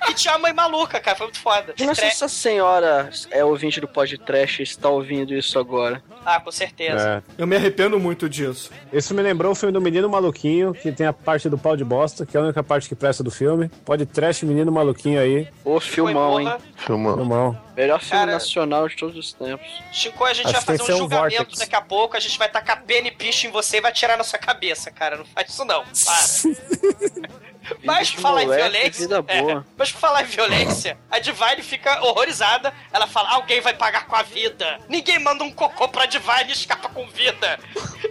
E 0.08 0.14
tinha 0.14 0.36
a 0.36 0.38
mãe 0.38 0.54
maluca, 0.54 1.00
cara, 1.00 1.18
foi 1.18 1.26
muito 1.28 1.40
foda. 1.40 1.74
Imagina 1.80 1.96
se 1.96 2.02
Tre- 2.02 2.10
essa 2.10 2.28
senhora 2.28 3.10
é 3.32 3.44
ouvinte 3.44 3.82
do 3.82 3.88
podcast 3.88 4.62
e 4.62 4.64
está 4.64 4.88
ouvindo 4.88 5.34
isso 5.34 5.58
agora. 5.58 6.00
Ah, 6.24 6.40
com 6.40 6.52
certeza. 6.52 7.24
É. 7.38 7.42
Eu 7.42 7.48
me 7.48 7.56
arrependo 7.56 8.00
muito 8.00 8.30
disso. 8.30 8.70
Isso 8.94 9.16
me 9.16 9.24
lembrou 9.24 9.52
o 9.52 9.56
filme 9.56 9.74
do 9.74 9.82
Menino 9.82 10.08
Maluquinho, 10.08 10.74
que 10.76 10.92
tem 10.92 11.08
a 11.08 11.14
parte 11.14 11.50
do 11.50 11.58
pau 11.58 11.76
de 11.76 11.84
bosta, 11.84 12.24
que 12.24 12.38
é 12.38 12.40
a 12.40 12.44
única 12.44 12.62
parte 12.64 12.88
que 12.88 12.94
presta 12.94 13.24
do 13.24 13.32
filme. 13.32 13.68
Pode 13.84 14.06
trash 14.06 14.44
Menino 14.44 14.72
Maluquinho 14.72 15.20
aí. 15.20 15.48
Ô, 15.64 15.80
filmão, 15.80 16.40
hein? 16.40 16.54
Filmão. 16.76 17.16
Filmão. 17.16 17.65
Melhor 17.76 18.00
filme 18.00 18.20
Cara- 18.20 18.32
nacional 18.34 18.88
de 18.88 18.96
todos 18.96 19.18
os 19.18 19.34
tempos. 19.34 19.68
Chico, 19.92 20.24
a 20.24 20.34
gente 20.34 20.46
Acho 20.48 20.66
vai 20.66 20.78
fazer 20.78 20.92
um 20.94 20.96
um 20.96 21.00
julgamento 21.00 21.38
vórtice. 21.38 21.60
daqui 21.60 21.76
a 21.76 21.82
pouco, 21.82 22.16
a 22.16 22.20
gente 22.20 22.38
vai 22.38 22.50
tacar 22.50 22.84
pena 22.84 23.08
e 23.08 23.12
piche 23.12 23.48
em 23.48 23.52
você 23.52 23.78
e 23.78 23.82
vai 23.82 23.92
tirar 23.92 24.18
na 24.18 24.24
sua 24.24 24.40
cabeça, 24.40 24.90
cara. 24.92 25.18
Não 25.18 25.26
faz 25.26 25.50
isso 25.50 25.66
não. 25.66 25.84
Para. 25.84 27.36
Mas 27.84 28.12
por 28.12 28.22
falar 28.22 28.44
em 28.44 28.46
moleque, 28.46 28.70
violência. 28.70 29.02
vida 29.02 29.26
é, 29.28 29.42
boa. 29.42 29.66
mas 29.76 29.92
por 29.92 30.00
falar 30.00 30.22
em 30.22 30.26
violência, 30.28 31.00
a 31.10 31.18
Divine 31.18 31.64
fica 31.64 32.00
horrorizada. 32.06 32.72
Ela 32.94 33.08
fala: 33.08 33.30
alguém 33.32 33.60
vai 33.60 33.74
pagar 33.74 34.06
com 34.06 34.16
a 34.16 34.22
vida. 34.22 34.80
Ninguém 34.88 35.18
manda 35.18 35.44
um 35.44 35.52
cocô 35.52 35.88
pra 35.88 36.06
Divine 36.06 36.50
e 36.50 36.52
escapa 36.52 36.90
com 36.90 37.08
vida. 37.08 37.60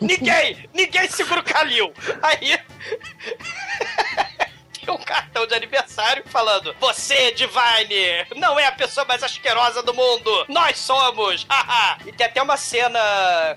ninguém! 0.03 0.69
Ninguém 0.75 1.09
segura 1.09 1.39
o 1.39 1.45
Kalil. 1.45 1.93
Aí. 2.21 2.59
Um 4.95 4.99
cartão 4.99 5.47
de 5.47 5.55
aniversário 5.55 6.23
falando: 6.27 6.75
Você, 6.81 7.33
Divine, 7.33 8.27
não 8.37 8.59
é 8.59 8.67
a 8.67 8.73
pessoa 8.73 9.05
mais 9.05 9.23
asquerosa 9.23 9.83
do 9.83 9.93
mundo. 9.95 10.45
Nós 10.49 10.79
somos. 10.79 11.45
Haha. 11.51 11.99
e 12.07 12.13
tem 12.13 12.27
até 12.27 12.41
uma 12.43 12.57
cena 12.57 12.99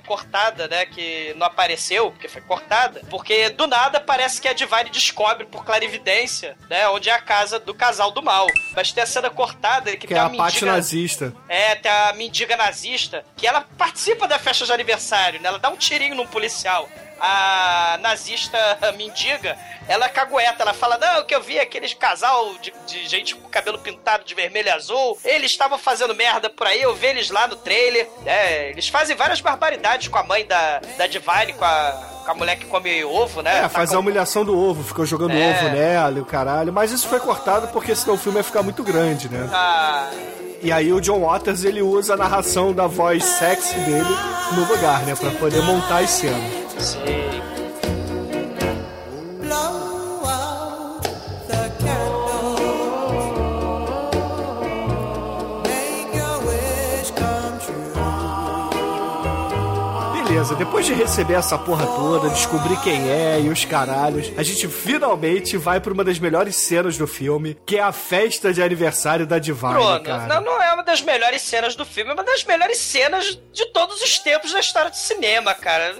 cortada, 0.05 0.67
né? 0.67 0.85
Que 0.85 1.33
não 1.35 1.45
apareceu, 1.47 2.11
porque 2.11 2.27
foi 2.27 2.41
cortada. 2.41 3.01
Porque 3.09 3.49
do 3.49 3.67
nada 3.67 3.99
parece 3.99 4.41
que 4.41 4.47
a 4.47 4.53
Divine 4.53 4.89
descobre 4.89 5.45
por 5.45 5.63
clarividência, 5.65 6.57
né? 6.69 6.87
Onde 6.89 7.09
é 7.09 7.13
a 7.13 7.19
casa 7.21 7.59
do 7.59 7.73
casal 7.73 8.11
do 8.11 8.21
mal. 8.23 8.47
Mas 8.75 8.91
tem 8.91 9.03
a 9.03 9.07
cena 9.07 9.29
cortada 9.29 9.91
que, 9.91 9.97
Que 9.99 10.07
tem 10.07 10.17
é 10.17 10.19
a 10.19 10.25
a 10.25 10.29
parte 10.29 10.55
mendiga. 10.55 10.71
nazista. 10.71 11.33
É, 11.47 11.75
tem 11.75 11.91
a 11.91 12.13
mendiga 12.13 12.57
nazista, 12.57 13.23
que 13.35 13.47
ela 13.47 13.61
participa 13.77 14.27
da 14.27 14.39
festa 14.39 14.65
de 14.65 14.71
aniversário, 14.73 15.39
né? 15.41 15.49
Ela 15.49 15.59
dá 15.59 15.69
um 15.69 15.77
tirinho 15.77 16.15
num 16.15 16.27
policial. 16.27 16.89
A 17.19 17.97
nazista 18.01 18.57
mendiga, 18.97 19.57
ela 19.87 20.07
cagueta, 20.09 20.61
ela 20.63 20.73
fala: 20.73 20.97
Não, 20.97 21.23
que 21.25 21.33
eu 21.35 21.41
vi 21.41 21.59
aqueles 21.59 21.93
casal 21.93 22.53
de, 22.61 22.73
de 22.85 23.07
gente 23.07 23.35
com 23.35 23.49
cabelo 23.49 23.77
pintado 23.79 24.23
de 24.23 24.35
vermelho 24.35 24.67
e 24.67 24.71
azul, 24.71 25.17
eles 25.23 25.51
estavam 25.51 25.77
fazendo 25.77 26.13
merda 26.15 26.49
por 26.49 26.67
aí, 26.67 26.81
eu 26.81 26.93
vi 26.95 27.07
eles 27.07 27.29
lá 27.29 27.47
no 27.47 27.55
trailer. 27.55 28.07
É, 28.25 28.69
eles 28.69 28.87
fazem 28.87 29.15
várias 29.15 29.41
barbaridades 29.41 30.07
com 30.07 30.17
a 30.17 30.23
mãe 30.23 30.45
da, 30.45 30.79
da 30.97 31.07
Divine, 31.07 31.53
com 31.57 31.65
a, 31.65 31.91
com 32.25 32.31
a 32.31 32.33
mulher 32.35 32.57
que 32.57 32.65
come 32.65 33.03
ovo, 33.03 33.41
né? 33.41 33.59
É, 33.65 33.69
faz 33.69 33.75
a 33.89 33.93
Tacam- 33.93 33.99
humilhação 34.01 34.45
do 34.45 34.57
ovo, 34.57 34.83
ficou 34.83 35.05
jogando 35.05 35.31
É. 35.33 35.51
ovo 35.51 35.69
nela 35.69 36.17
e 36.17 36.21
o 36.21 36.25
caralho. 36.25 36.71
Mas 36.71 36.91
isso 36.91 37.07
foi 37.07 37.19
cortado 37.19 37.67
porque 37.69 37.95
senão 37.95 38.15
o 38.15 38.17
filme 38.17 38.37
ia 38.37 38.43
ficar 38.43 38.61
muito 38.63 38.83
grande, 38.83 39.27
né? 39.29 39.49
Ah, 39.51 40.09
E 40.61 40.71
aí 40.71 40.91
o 40.91 40.99
John 40.99 41.21
Waters 41.21 41.63
ele 41.63 41.81
usa 41.81 42.15
a 42.15 42.17
narração 42.17 42.73
da 42.73 42.87
voz 42.87 43.23
sexy 43.23 43.75
dele 43.79 44.09
no 44.53 44.65
lugar, 44.65 45.01
né? 45.03 45.15
Pra 45.15 45.29
poder 45.31 45.61
montar 45.61 45.99
as 45.99 46.09
cenas. 46.09 46.66
Sei. 46.79 47.56
Depois 60.55 60.85
de 60.85 60.93
receber 60.93 61.33
essa 61.35 61.57
porra 61.57 61.85
toda, 61.85 62.29
descobrir 62.29 62.79
quem 62.81 63.09
é 63.09 63.39
e 63.41 63.49
os 63.49 63.65
caralhos, 63.65 64.31
a 64.37 64.43
gente 64.43 64.67
finalmente 64.67 65.57
vai 65.57 65.79
pra 65.79 65.93
uma 65.93 66.03
das 66.03 66.19
melhores 66.19 66.55
cenas 66.55 66.97
do 66.97 67.07
filme, 67.07 67.57
que 67.65 67.77
é 67.77 67.81
a 67.81 67.91
festa 67.91 68.53
de 68.53 68.61
aniversário 68.61 69.25
da 69.25 69.39
Divine, 69.39 69.73
Bruno, 69.73 69.99
cara. 70.03 70.25
não, 70.27 70.41
não 70.41 70.61
é 70.61 70.73
uma 70.73 70.83
das 70.83 71.01
melhores 71.01 71.41
cenas 71.41 71.75
do 71.75 71.85
filme, 71.85 72.11
é 72.11 72.13
uma 72.13 72.23
das 72.23 72.43
melhores 72.43 72.77
cenas 72.77 73.39
de 73.53 73.65
todos 73.71 74.01
os 74.01 74.17
tempos 74.19 74.51
da 74.53 74.59
história 74.59 74.89
do 74.89 74.95
cinema, 74.97 75.53
cara. 75.53 75.95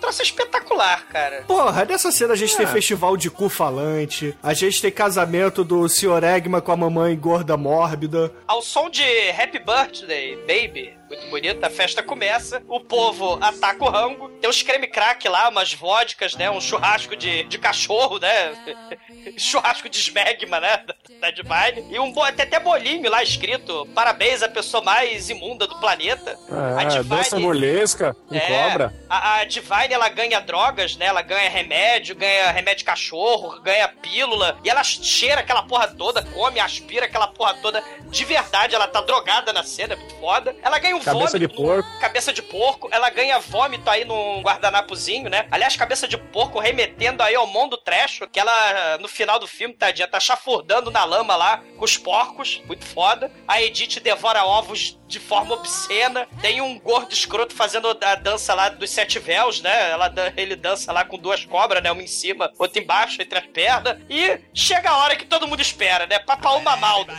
Troço 0.00 0.22
espetacular, 0.22 1.06
cara. 1.08 1.44
Porra, 1.48 1.84
nessa 1.86 2.12
cena 2.12 2.34
a 2.34 2.36
gente 2.36 2.52
É. 2.54 2.58
tem 2.58 2.66
festival 2.66 3.16
de 3.16 3.30
cu 3.30 3.48
falante, 3.48 4.36
a 4.42 4.52
gente 4.52 4.82
tem 4.82 4.90
casamento 4.92 5.64
do 5.64 5.88
Sr. 5.88 6.22
Egma 6.22 6.60
com 6.60 6.70
a 6.70 6.76
mamãe 6.76 7.16
gorda 7.16 7.56
mórbida. 7.56 8.30
Ao 8.46 8.60
som 8.60 8.90
de 8.90 9.02
Happy 9.30 9.58
Birthday, 9.58 10.36
Baby, 10.46 10.92
muito 11.08 11.26
bonito, 11.28 11.64
a 11.64 11.70
festa 11.70 12.02
começa, 12.02 12.62
o 12.68 12.80
povo 12.80 13.38
ataca 13.40 13.84
o 13.84 13.88
rango, 13.88 14.28
tem 14.40 14.48
uns 14.48 14.62
creme 14.62 14.86
crack 14.86 15.28
lá, 15.28 15.48
umas 15.48 15.72
vodkas, 15.72 16.34
né, 16.34 16.50
um 16.50 16.60
churrasco 16.60 17.16
de, 17.16 17.44
de 17.44 17.58
cachorro, 17.58 18.18
né, 18.18 18.52
churrasco 19.36 19.88
de 19.88 19.98
smegma, 19.98 20.60
né, 20.60 20.82
da, 20.86 20.94
da 21.20 21.30
Divine, 21.30 21.94
e 21.94 21.98
um, 21.98 22.12
tem 22.12 22.44
até 22.44 22.58
bolinho 22.58 23.10
lá 23.10 23.22
escrito, 23.22 23.86
parabéns 23.94 24.42
à 24.42 24.48
pessoa 24.48 24.82
mais 24.82 25.30
imunda 25.30 25.66
do 25.66 25.76
planeta. 25.76 26.38
a 26.76 26.82
É, 26.82 27.02
doce 27.02 27.36
molesca, 27.36 28.14
com 28.28 28.34
É, 28.34 28.40
cobra. 28.40 28.94
A, 29.08 29.38
a 29.38 29.44
Divine, 29.44 29.92
ela 29.92 30.08
ganha 30.08 30.40
drogas, 30.40 30.96
né? 30.96 31.06
Ela 31.06 31.22
ganha 31.22 31.48
remédio, 31.48 32.14
ganha 32.14 32.50
remédio 32.50 32.78
de 32.78 32.84
cachorro, 32.84 33.60
ganha 33.60 33.88
pílula. 33.88 34.58
E 34.64 34.70
ela 34.70 34.82
cheira 34.82 35.40
aquela 35.40 35.62
porra 35.62 35.88
toda, 35.88 36.22
come, 36.22 36.60
aspira 36.60 37.06
aquela 37.06 37.28
porra 37.28 37.54
toda. 37.54 37.82
De 38.10 38.24
verdade, 38.24 38.74
ela 38.74 38.86
tá 38.86 39.00
drogada 39.00 39.52
na 39.52 39.62
cena, 39.62 39.94
é 39.94 39.96
muito 39.96 40.14
foda. 40.16 40.54
Ela 40.62 40.78
ganha 40.78 40.95
Cabeça 41.00 41.38
de 41.38 41.46
vômito. 41.46 41.62
porco. 41.62 42.00
Cabeça 42.00 42.32
de 42.32 42.42
porco. 42.42 42.88
Ela 42.92 43.10
ganha 43.10 43.38
vômito 43.38 43.88
aí 43.88 44.04
num 44.04 44.40
guardanapozinho, 44.42 45.28
né? 45.28 45.46
Aliás, 45.50 45.76
cabeça 45.76 46.06
de 46.06 46.16
porco 46.16 46.58
remetendo 46.58 47.22
aí 47.22 47.34
ao 47.34 47.46
mundo 47.46 47.76
trash, 47.76 48.20
que 48.32 48.40
ela, 48.40 48.98
no 48.98 49.08
final 49.08 49.38
do 49.38 49.46
filme, 49.46 49.74
tadinha, 49.74 50.08
tá 50.08 50.20
chafurdando 50.20 50.90
na 50.90 51.04
lama 51.04 51.36
lá 51.36 51.62
com 51.76 51.84
os 51.84 51.96
porcos. 51.96 52.62
Muito 52.66 52.84
foda. 52.84 53.30
A 53.46 53.60
Edith 53.62 54.00
devora 54.00 54.44
ovos 54.44 54.98
de 55.06 55.18
forma 55.18 55.54
obscena. 55.54 56.26
Tem 56.40 56.60
um 56.60 56.78
gordo 56.78 57.12
escroto 57.12 57.54
fazendo 57.54 57.96
a 58.02 58.14
dança 58.14 58.54
lá 58.54 58.68
dos 58.68 58.90
sete 58.90 59.18
véus, 59.18 59.60
né? 59.60 59.90
Ela, 59.90 60.12
ele 60.36 60.56
dança 60.56 60.92
lá 60.92 61.04
com 61.04 61.18
duas 61.18 61.44
cobras, 61.44 61.82
né? 61.82 61.90
Uma 61.90 62.02
em 62.02 62.06
cima, 62.06 62.50
outra 62.58 62.82
embaixo, 62.82 63.20
entre 63.20 63.38
as 63.38 63.46
pernas. 63.46 63.98
E 64.08 64.38
chega 64.52 64.90
a 64.90 64.98
hora 64.98 65.16
que 65.16 65.24
todo 65.24 65.46
mundo 65.46 65.62
espera, 65.62 66.06
né? 66.06 66.18
Papaú 66.18 66.60
Mamaldo. 66.62 67.12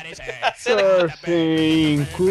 Cinco. 1.25 2.23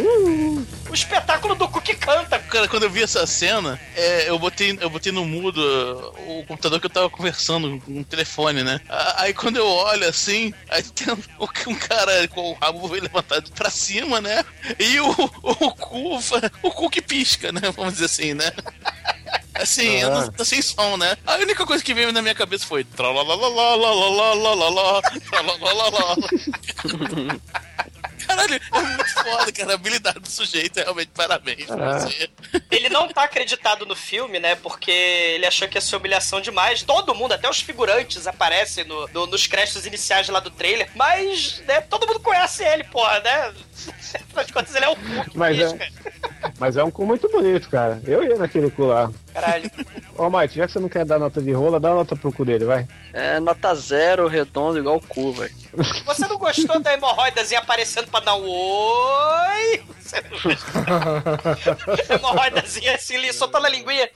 o 0.91 0.95
espetáculo 0.95 1.55
do 1.55 1.69
Cu 1.69 1.81
que 1.81 1.95
canta. 1.95 2.39
Cara, 2.39 2.69
quando 2.69 2.85
eu 2.85 2.91
vi 2.91 3.03
essa 3.03 3.27
cena, 3.27 3.81
é, 3.95 4.29
eu, 4.29 4.39
botei, 4.39 4.77
eu 4.81 4.91
botei 4.91 5.13
no 5.13 5.25
mudo 5.25 5.61
uh, 5.61 6.41
o 6.41 6.47
computador 6.47 6.81
que 6.81 6.87
eu 6.87 6.91
tava 6.91 7.11
conversando 7.11 7.81
com 7.81 8.01
o 8.01 8.05
telefone, 8.05 8.63
né? 8.63 8.81
Aí 9.17 9.33
quando 9.33 9.57
eu 9.57 9.67
olho 9.67 10.09
assim, 10.09 10.53
aí 10.69 10.83
tem 10.83 11.13
um, 11.13 11.19
um 11.71 11.75
cara 11.75 12.29
com 12.29 12.51
o 12.51 12.55
rabo 12.55 12.87
levantado 12.93 13.51
pra 13.53 13.71
cima, 13.71 14.21
né? 14.21 14.45
E 14.79 15.01
o, 15.01 15.13
o 15.51 15.73
cu, 15.75 16.19
o 16.63 16.71
cu 16.71 16.91
que 16.91 17.01
pisca, 17.01 17.53
né? 17.53 17.61
Vamos 17.77 17.95
dizer 17.95 18.07
assim, 18.07 18.35
né? 18.35 18.51
Assim, 19.55 20.03
ah. 20.03 20.31
tô 20.37 20.45
sem 20.45 20.61
som, 20.61 20.99
né? 20.99 21.17
A 21.27 21.37
única 21.37 21.65
coisa 21.65 21.83
que 21.83 21.95
veio 21.95 22.13
na 22.13 22.21
minha 22.21 22.35
cabeça 22.35 22.67
foi. 22.67 22.87
Caralho, 28.27 28.55
é 28.55 28.81
muito 28.81 29.15
foda, 29.15 29.53
cara. 29.53 29.73
A 29.73 29.75
habilidade 29.75 30.19
do 30.21 30.29
sujeito 30.29 30.79
é 30.79 30.83
realmente 30.83 31.11
parabéns 31.15 31.67
pra 31.67 31.99
você. 32.01 32.29
Ele 32.71 32.89
não 32.89 33.09
tá 33.09 33.25
acreditado 33.25 33.87
no 33.87 33.95
filme, 33.97 34.39
né? 34.39 34.55
Porque 34.57 34.91
ele 34.91 35.47
achou 35.47 35.69
que 35.69 35.77
ia 35.77 35.81
ser 35.81 35.97
humilhação 35.97 36.41
demais. 36.41 36.83
Todo 36.83 37.15
mundo, 37.15 37.33
até 37.33 37.49
os 37.49 37.61
figurantes, 37.61 38.27
aparecem 38.27 38.85
no, 38.85 39.07
no- 39.09 39.27
nos 39.27 39.47
créditos 39.47 39.87
iniciais 39.87 40.29
lá 40.29 40.41
do 40.41 40.51
trailer. 40.51 40.89
Mas, 40.95 41.61
né, 41.67 41.81
todo 41.83 42.07
mundo 42.07 42.21
conhece 42.21 42.65
ele, 42.65 42.85
porra, 42.85 43.21
né? 43.21 43.55
Afinal 44.15 44.45
de 44.45 44.53
contas, 44.53 44.75
ele 44.75 44.85
é 44.85 44.89
o 44.89 44.97
cu 44.97 45.03
Mas 45.35 45.59
é, 45.61 45.89
mas 46.59 46.77
é 46.77 46.83
um 46.85 46.91
cu 46.91 47.05
muito 47.07 47.29
bonito, 47.31 47.69
cara. 47.69 48.01
Eu 48.07 48.23
ia 48.25 48.37
naquele 48.37 48.71
cu 48.71 48.85
lá. 48.87 49.11
Caralho. 49.33 49.71
Ô, 50.19 50.31
Mike, 50.31 50.57
já 50.57 50.67
que 50.67 50.73
você 50.73 50.79
não 50.79 50.89
quer 50.89 51.05
dar 51.05 51.19
nota 51.19 51.41
de 51.41 51.53
rola, 51.53 51.79
dá 51.79 51.91
uma 51.91 51.97
nota 51.97 52.17
pro 52.17 52.33
cu 52.33 52.45
dele, 52.45 52.65
vai. 52.65 52.87
É 53.13 53.39
nota 53.41 53.75
zero, 53.75 54.27
redondo, 54.29 54.79
igual 54.79 54.97
o 54.97 55.01
cu, 55.01 55.33
velho. 55.33 55.55
Você 56.05 56.27
não 56.27 56.39
gostou 56.39 56.81
da 56.81 56.95
hemorroidazinha 56.95 57.61
aparecendo 57.61 58.09
pra 58.09 58.21
dar 58.21 58.35
um 58.37 58.49
oi? 58.49 59.83
Você 60.01 60.21
não 60.23 60.31
gostou? 60.31 60.83
hemorroidazinha 62.17 62.95
assim, 62.95 63.33
soltando 63.33 63.67
a 63.67 63.71
linguinha. 63.71 64.09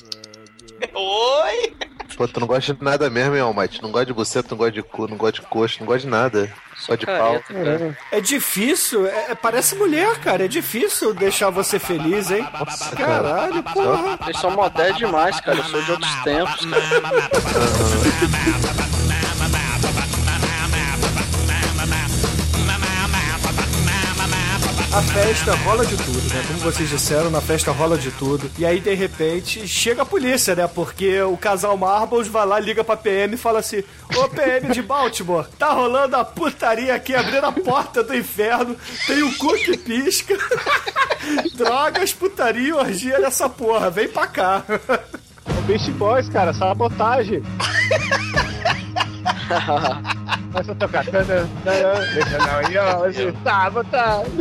Oi? 0.95 1.77
Pô, 2.21 2.29
tu 2.29 2.39
não 2.39 2.47
gosta 2.47 2.75
de 2.75 2.85
nada 2.85 3.09
mesmo, 3.09 3.35
hein, 3.35 3.41
Almighty? 3.41 3.81
Não 3.81 3.91
gosta 3.91 4.05
de 4.05 4.13
buceta, 4.13 4.49
não 4.51 4.59
gosta 4.59 4.73
de 4.73 4.83
cu, 4.83 5.09
não 5.09 5.17
gosta 5.17 5.41
de 5.41 5.47
coxa, 5.47 5.79
não 5.81 5.87
gosta 5.87 6.03
de 6.03 6.07
nada. 6.09 6.53
Só 6.77 6.95
de 6.95 7.07
pau. 7.07 7.41
careta, 7.41 7.55
cara. 7.55 7.99
É 8.13 8.21
difícil, 8.21 9.07
é- 9.07 9.31
é- 9.31 9.35
parece 9.35 9.75
mulher, 9.75 10.21
cara. 10.21 10.45
É 10.45 10.49
difícil 10.49 11.15
deixar 11.15 11.49
você 11.49 11.79
feliz, 11.79 12.31
hein? 12.31 12.47
Caralho, 12.95 13.63
porra. 13.63 14.19
Vocês 14.19 14.39
são 14.39 14.51
modernos 14.51 14.99
demais, 14.99 15.41
cara. 15.41 15.57
Eu 15.61 15.65
sou 15.65 15.83
de 15.83 15.93
outros 15.93 16.15
tempos, 16.23 16.67
A 24.93 25.03
festa 25.03 25.55
rola 25.55 25.87
de 25.87 25.97
tudo, 25.97 26.35
né? 26.35 26.43
Como 26.49 26.59
vocês 26.59 26.89
disseram, 26.91 27.31
na 27.31 27.41
festa 27.41 27.71
rola 27.71 27.97
de 27.97 28.11
tudo. 28.11 28.51
E 28.59 28.67
aí, 28.67 28.81
de 28.81 28.93
repente, 28.93 29.67
chega 29.69 30.03
a 30.03 30.05
polícia, 30.05 30.57
né? 30.57 30.67
Porque 30.67 31.23
o 31.23 31.37
casal 31.37 31.77
Marbles 31.77 32.27
vai 32.27 32.45
lá, 32.45 32.59
liga 32.59 32.83
pra 32.83 32.97
PM 32.97 33.35
e 33.35 33.39
fala 33.39 33.61
assim: 33.61 33.85
Ô 34.17 34.29
PM 34.29 34.73
de 34.73 34.83
Baltimore, 34.83 35.47
tá 35.57 35.73
rolando 35.73 36.17
a 36.17 36.25
putaria 36.25 36.93
aqui, 36.93 37.15
abrindo 37.15 37.47
a 37.47 37.53
porta 37.53 38.03
do 38.03 38.17
inferno, 38.17 38.77
tem 39.07 39.23
um 39.23 39.33
cu 39.35 39.55
que 39.55 39.77
pisca. 39.77 40.37
Drogas, 41.55 42.13
putaria 42.13 42.75
orgia 42.75 43.21
nessa 43.21 43.49
porra, 43.49 43.91
vem 43.91 44.09
pra 44.09 44.27
cá. 44.27 44.65
O 45.47 45.63
Beast 45.63 45.89
Boys, 45.93 46.29
cara, 46.29 46.53
sabotagem. 46.53 47.43
Começa 50.53 50.73
a 50.73 50.75
tocar. 50.75 51.05
Deixa 51.05 52.39
não, 52.39 52.71
e 52.71 52.79
hoje, 52.79 53.35
sabotagem. 53.43 54.33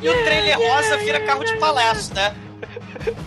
E 0.00 0.08
o 0.08 0.24
trailer 0.24 0.58
rosa 0.58 0.96
vira 0.98 1.20
carro 1.20 1.44
de 1.44 1.56
palácio, 1.58 2.14
né? 2.14 2.34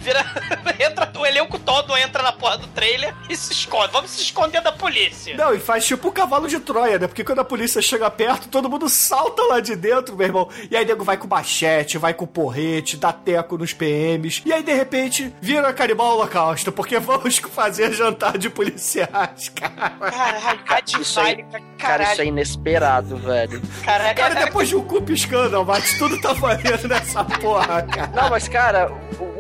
Vira. 0.02 0.26
entra, 0.80 1.12
o 1.18 1.26
elenco 1.26 1.60
todo 1.60 1.96
entra 1.98 2.24
na 2.24 2.32
porra 2.32 2.58
do 2.58 2.68
trailer 2.68 3.14
e 3.30 3.36
se 3.36 3.54
esconde. 3.54 3.92
Vamos 3.92 4.12
se 4.12 4.22
esconder 4.22 4.62
da 4.62 4.72
polícia. 4.72 5.36
Não, 5.36 5.54
e 5.54 5.60
faz 5.60 5.86
tipo 5.86 6.08
o 6.08 6.12
cavalo 6.12 6.48
de 6.48 6.60
Troia, 6.60 7.00
né? 7.00 7.08
Porque 7.08 7.24
quando 7.24 7.40
a 7.40 7.46
polícia 7.46 7.82
chega 7.82 8.10
perto, 8.10 8.48
todo 8.48 8.70
mundo 8.70 8.90
salta 8.90 9.42
lá 9.44 9.60
de 9.60 9.76
dentro, 9.76 10.16
meu 10.16 10.28
irmão. 10.28 10.50
E 10.70 10.76
aí 10.76 10.86
nego 10.86 11.04
vai 11.04 11.18
com 11.18 11.28
machete, 11.28 11.98
vai 11.98 12.14
com 12.14 12.26
porrete, 12.26 12.98
dá 12.98 13.12
teco 13.14 13.58
nos 13.58 13.74
PMs. 13.74 14.42
E 14.46 14.54
aí, 14.54 14.64
de 14.64 14.74
repente, 14.74 15.34
vira 15.42 15.72
canibal 15.74 16.16
holocausto, 16.16 16.72
porque 16.72 16.98
vamos 17.00 17.38
fazer 17.38 17.94
jantar 17.94 18.38
de 18.38 18.50
policiais, 18.50 19.50
cara. 19.50 19.92
Caralho, 20.00 20.60
a 20.68 21.02
Isso 21.02 21.20
aí, 21.20 21.46
cara, 21.78 22.12
isso 22.12 22.22
é 22.22 22.26
inesperado, 22.26 23.18
velho. 23.18 23.62
Caralho, 23.84 24.16
Cara, 24.16 24.46
depois 24.46 24.68
de 24.68 24.76
um 24.76 24.84
cu 24.84 25.02
piscando, 25.02 25.64
mas 25.66 25.98
tudo 25.98 26.20
tá 26.20 26.34
valendo 26.34 26.88
nessa 26.88 27.24
porra, 27.24 27.82
cara. 27.84 28.12
Não, 28.14 28.30
mas 28.30 28.48
cara, 28.48 28.92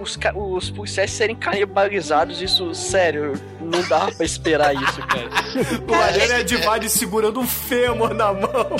os, 0.01 0.15
os 0.36 0.69
policiais 0.69 1.11
serem 1.11 1.36
canibalizados, 1.36 2.41
isso, 2.41 2.74
sério, 2.76 3.34
não 3.59 3.82
dá 3.88 4.11
pra 4.11 4.26
esperar 4.26 4.74
isso, 4.76 5.01
cara. 5.07 5.30
O 5.88 5.91
maneiro 5.95 6.34
é 6.34 6.36
a 6.38 6.43
Divine 6.43 6.89
segurando 6.89 7.39
um 7.39 7.47
fêmur 7.47 8.13
na 8.13 8.32
mão. 8.34 8.76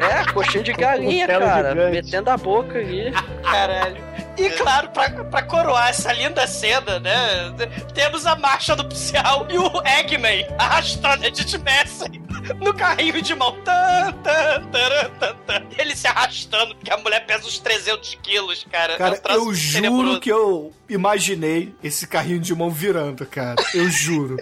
É, 0.00 0.32
coxinha 0.32 0.62
de 0.62 0.72
galinha, 0.72 1.26
Costela 1.26 1.46
cara, 1.46 1.68
gigante. 1.70 1.90
metendo 1.92 2.30
a 2.30 2.36
boca 2.36 2.78
ali. 2.78 3.12
Caralho. 3.42 3.96
E 4.36 4.50
claro, 4.50 4.88
pra, 4.90 5.10
pra 5.10 5.42
coroar 5.42 5.88
essa 5.88 6.12
linda 6.12 6.46
cena, 6.46 6.98
né? 6.98 7.52
Temos 7.94 8.26
a 8.26 8.36
marcha 8.36 8.74
nupcial 8.74 9.46
e 9.50 9.58
o 9.58 9.82
Eggman 9.86 10.46
arrastando 10.58 11.24
a 11.24 11.26
Edith 11.26 11.58
Messi 11.58 12.20
no 12.58 12.74
carrinho 12.74 13.20
de 13.20 13.34
mão. 13.34 13.56
Tan, 13.62 14.12
tan, 14.22 15.10
tan, 15.18 15.36
tan. 15.46 15.66
Ele 15.76 15.94
se 15.94 16.06
arrastando, 16.06 16.74
porque 16.74 16.90
a 16.90 16.96
mulher 16.96 17.26
pesa 17.26 17.46
uns 17.46 17.58
300 17.58 18.18
quilos, 18.22 18.66
cara. 18.70 18.94
É 18.94 18.96
um 18.96 18.98
Cara, 18.98 19.20
eu 19.34 19.54
juro 19.54 20.20
que 20.20 20.30
eu 20.30 20.72
imaginei 20.88 21.74
esse 21.82 22.06
carrinho 22.06 22.40
de 22.40 22.54
mão 22.54 22.70
virando, 22.70 23.26
cara. 23.26 23.56
Eu 23.74 23.88
juro. 23.90 24.36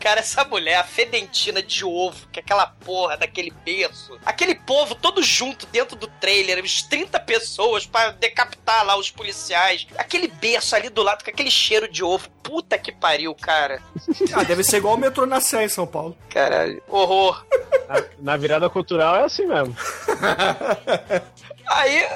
Cara, 0.00 0.20
essa 0.20 0.42
mulher, 0.44 0.76
a 0.76 0.84
fedentina 0.84 1.62
de 1.62 1.84
ovo, 1.84 2.26
que 2.32 2.40
é 2.40 2.42
aquela 2.42 2.66
porra 2.66 3.18
daquele 3.18 3.50
berço. 3.50 4.18
Aquele 4.24 4.54
povo 4.54 4.94
todo 4.94 5.22
junto 5.22 5.66
dentro 5.66 5.94
do 5.94 6.06
trailer, 6.06 6.64
uns 6.64 6.82
30 6.82 7.20
pessoas 7.20 7.84
pra 7.84 8.10
decapitar 8.12 8.84
lá 8.84 8.96
os 8.96 9.10
policiais. 9.10 9.86
Aquele 9.98 10.26
berço 10.26 10.74
ali 10.74 10.88
do 10.88 11.02
lado 11.02 11.22
com 11.22 11.30
aquele 11.30 11.50
cheiro 11.50 11.86
de 11.86 12.02
ovo. 12.02 12.30
Puta 12.42 12.78
que 12.78 12.90
pariu, 12.90 13.34
cara. 13.34 13.82
Ah, 14.32 14.44
deve 14.44 14.62
ser 14.62 14.76
igual 14.76 14.94
o 14.94 14.98
metrô 14.98 15.26
na 15.26 15.40
Sé 15.40 15.64
em 15.64 15.68
São 15.68 15.86
Paulo. 15.86 16.16
Caralho. 16.28 16.80
Horror. 16.88 17.44
Na, 17.88 18.04
na 18.20 18.36
virada 18.36 18.70
cultural 18.70 19.16
é 19.16 19.24
assim 19.24 19.44
mesmo. 19.44 19.76
Aí. 21.66 22.06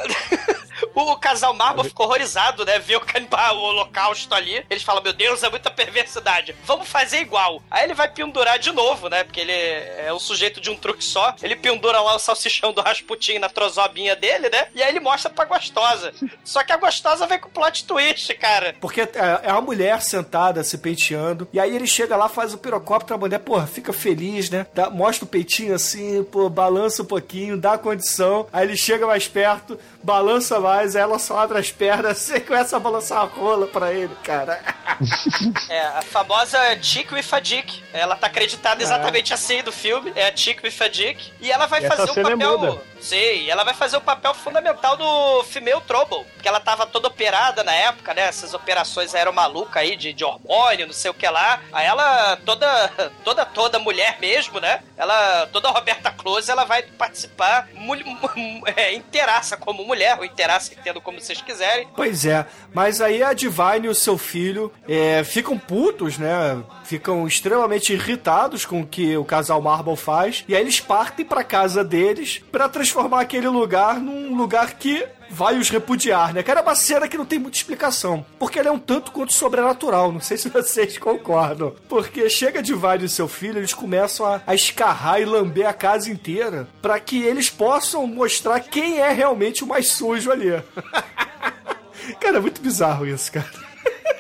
O 0.95 1.17
casal 1.17 1.53
Marvel 1.55 1.85
ficou 1.85 2.07
horrorizado, 2.07 2.65
né? 2.65 2.81
O 2.97 3.01
canibal, 3.01 3.57
o 3.57 3.63
holocausto 3.63 4.35
ali. 4.35 4.65
Eles 4.71 4.83
falam, 4.83 5.03
meu 5.03 5.13
Deus, 5.13 5.43
é 5.43 5.51
muita 5.51 5.71
perversidade. 5.71 6.55
Vamos 6.65 6.89
fazer 6.89 7.19
igual. 7.19 7.63
Aí 7.71 7.85
ele 7.85 7.95
vai 7.95 8.09
pendurar 8.09 8.59
de 8.59 8.71
novo, 8.73 9.09
né? 9.09 9.25
Porque 9.25 9.41
ele 9.41 9.53
é 9.53 10.13
o 10.13 10.19
sujeito 10.19 10.61
de 10.61 10.71
um 10.71 10.77
truque 10.77 11.03
só. 11.05 11.35
Ele 11.43 11.57
pendura 11.57 12.01
lá 12.01 12.15
o 12.15 12.19
salsichão 12.19 12.73
do 12.73 12.81
Rasputin 12.81 13.39
na 13.39 13.49
trozobinha 13.49 14.15
dele, 14.15 14.49
né? 14.51 14.69
E 14.75 14.83
aí 14.83 14.89
ele 14.91 15.01
mostra 15.01 15.31
pra 15.31 15.45
gostosa. 15.45 16.13
Só 16.45 16.63
que 16.63 16.73
a 16.73 16.77
gostosa 16.77 17.27
vem 17.27 17.39
com 17.39 17.49
plot 17.49 17.85
twist, 17.85 18.33
cara. 18.35 18.75
Porque 18.81 19.01
é 19.03 19.09
é 19.45 19.53
uma 19.53 19.61
mulher 19.61 20.01
sentada 20.03 20.63
se 20.63 20.79
penteando. 20.79 21.49
E 21.53 21.59
aí 21.61 21.75
ele 21.75 21.87
chega 21.87 22.17
lá, 22.17 22.29
faz 22.29 22.53
o 22.55 22.59
pirocóptero, 22.59 23.15
a 23.15 23.19
mulher, 23.19 23.39
porra, 23.39 23.67
fica 23.67 23.93
feliz, 23.93 24.51
né? 24.51 24.67
Dá- 24.75 24.91
mostra 24.91 25.25
o 25.25 25.29
peitinho 25.29 25.75
assim, 25.75 26.23
pô, 26.25 26.49
balança 26.49 27.03
um 27.03 27.07
pouquinho, 27.07 27.57
dá 27.57 27.77
condição. 27.79 28.47
Aí 28.53 28.67
ele 28.67 28.77
chega 28.77 29.07
mais 29.07 29.27
perto, 29.29 29.79
balança 30.03 30.61
mais, 30.61 30.84
aí 30.95 31.03
ela 31.03 31.19
só 31.19 31.39
abre 31.39 31.59
as 31.59 31.71
pernas 31.71 32.13
assim, 32.13 32.41
começa 32.45 32.77
a 32.77 32.81
balançar 32.81 33.19
a 33.19 33.25
rola 33.25 33.67
pra 33.67 33.93
ele, 33.93 34.15
cara. 34.23 34.61
É, 35.69 35.81
a 35.81 36.03
famosa 36.03 36.59
Chick 36.81 37.13
with 37.13 37.25
a 37.33 37.41
Dick. 37.41 37.83
Ela 37.93 38.17
tá 38.17 38.27
acreditada 38.27 38.83
exatamente 38.83 39.33
assim 39.33 39.63
do 39.63 39.73
filme. 39.73 40.13
É 40.15 40.29
a 40.29 40.37
Chick 40.37 40.63
with 40.65 40.75
a 40.81 40.89
Dick. 40.89 41.33
E 41.41 41.51
ela 41.51 41.67
vai 41.67 41.85
E 41.85 41.89
fazer 41.89 42.03
o 42.11 42.15
cena 42.15 42.31
é 42.31 42.37
Sim, 43.05 43.51
ela 43.51 43.65
vai 43.65 43.75
fazer 43.75 43.99
o 43.99 44.01
papel 44.01 44.33
fundamental 44.33 44.97
do 44.97 45.45
Female 45.45 45.83
Trouble. 45.87 46.25
Porque 46.35 46.49
ela 46.49 46.59
tava 46.59 46.87
toda 46.87 47.09
operada 47.09 47.63
na 47.63 47.73
época, 47.73 48.15
né? 48.15 48.23
Essas 48.23 48.55
operações 48.55 49.15
eram 49.15 49.31
malucas 49.31 49.77
aí 49.83 49.95
de, 49.95 50.15
de 50.15 50.25
hormônio, 50.25 50.87
não 50.87 50.95
sei 50.95 51.11
o 51.11 51.15
que 51.15 51.29
lá. 51.29 51.61
Aí 51.71 51.85
ela, 51.87 52.37
toda, 52.47 52.89
toda, 53.23 53.45
toda 53.45 53.79
mulher 53.79 54.17
mesmo, 54.21 54.59
né? 54.59 54.81
Ela, 54.97 55.47
toda 55.53 55.69
Roberta 55.69 56.11
Close, 56.11 56.51
ela 56.51 56.65
vai 56.65 56.83
participar 56.83 57.69
mul- 57.75 57.99
mu- 58.35 58.63
é, 58.75 58.95
inteiraça 58.95 59.55
como 59.57 59.85
mulher, 59.85 60.17
ou 60.19 60.25
inteiraça 60.25 60.73
entendo 60.73 60.99
como 61.01 61.21
vocês 61.21 61.43
quiserem. 61.43 61.87
Pois 61.95 62.25
é, 62.25 62.47
mas 62.73 63.03
aí 63.03 63.23
a 63.23 63.35
Divine 63.35 63.85
e 63.87 63.89
o 63.89 63.95
seu 63.95 64.17
filho 64.17 64.73
é, 64.89 65.23
ficam 65.25 65.59
putos, 65.59 66.17
né? 66.17 66.63
Ficam 66.85 67.27
extremamente 67.27 67.93
irritados 67.93 68.65
com 68.65 68.81
o 68.81 68.87
que 68.87 69.15
o 69.17 69.25
casal 69.27 69.61
Marble 69.61 69.97
faz. 69.97 70.43
E 70.49 70.55
aí 70.57 70.61
eles 70.63 70.81
partem 70.81 71.25
pra 71.25 71.45
casa 71.45 71.85
deles 71.85 72.43
pra 72.51 72.67
transformar 72.69 72.94
aquele 73.01 73.49
lugar 73.49 74.01
num 74.01 74.35
lugar 74.37 74.75
que 74.75 75.07
vai 75.31 75.59
os 75.59 75.69
repudiar, 75.69 76.33
né? 76.33 76.43
Cara, 76.43 76.61
é 76.61 76.63
uma 76.63 76.75
cena 76.75 77.09
que 77.09 77.19
não 77.19 77.25
tem 77.25 77.39
muita 77.39 77.57
explicação. 77.57 78.25
Porque 78.39 78.59
ela 78.59 78.69
é 78.69 78.73
um 78.73 78.79
tanto 78.79 79.11
quanto 79.11 79.33
sobrenatural. 79.33 80.13
Não 80.13 80.21
sei 80.21 80.37
se 80.37 80.49
vocês 80.49 80.97
concordam. 80.99 81.75
Porque 81.89 82.29
chega 82.31 82.63
de 82.63 82.73
Vale 82.75 83.09
seu 83.09 83.27
filho, 83.27 83.59
eles 83.59 83.75
começam 83.75 84.27
a, 84.27 84.41
a 84.47 84.55
escarrar 84.55 85.21
e 85.21 85.25
lamber 85.25 85.69
a 85.69 85.73
casa 85.73 86.11
inteira 86.11 86.69
para 86.81 87.01
que 87.01 87.23
eles 87.23 87.51
possam 87.51 88.07
mostrar 88.07 88.61
quem 88.61 88.99
é 88.99 89.11
realmente 89.13 89.65
o 89.65 89.67
mais 89.67 89.89
sujo 89.89 90.31
ali. 90.31 90.51
cara, 92.21 92.39
é 92.39 92.41
muito 92.41 92.61
bizarro 92.61 93.07
isso, 93.07 93.33
cara. 93.33 93.64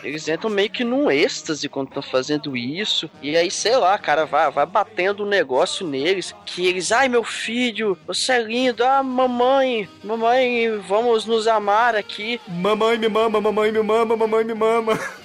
Eles 0.02 0.28
entram 0.28 0.50
meio 0.50 0.70
que 0.70 0.84
num 0.84 1.10
êxtase 1.10 1.68
quando 1.68 1.88
estão 1.88 2.02
fazendo 2.02 2.56
isso. 2.56 3.10
E 3.22 3.36
aí, 3.36 3.50
sei 3.50 3.76
lá, 3.76 3.96
cara, 3.98 4.26
vai, 4.26 4.50
vai 4.50 4.66
batendo 4.66 5.24
um 5.24 5.28
negócio 5.28 5.86
neles. 5.86 6.34
Que 6.44 6.66
eles, 6.66 6.92
ai 6.92 7.08
meu 7.08 7.24
filho, 7.24 7.96
você 8.06 8.32
é 8.32 8.42
lindo. 8.42 8.84
Ah, 8.84 9.02
mamãe, 9.02 9.88
mamãe, 10.02 10.78
vamos 10.86 11.24
nos 11.24 11.46
amar 11.46 11.96
aqui. 11.96 12.40
Mamãe 12.46 12.98
me 12.98 13.08
mama, 13.08 13.40
mamãe 13.40 13.72
me 13.72 13.82
mama, 13.82 14.16
mamãe 14.16 14.44
me 14.44 14.54
mama. 14.54 14.98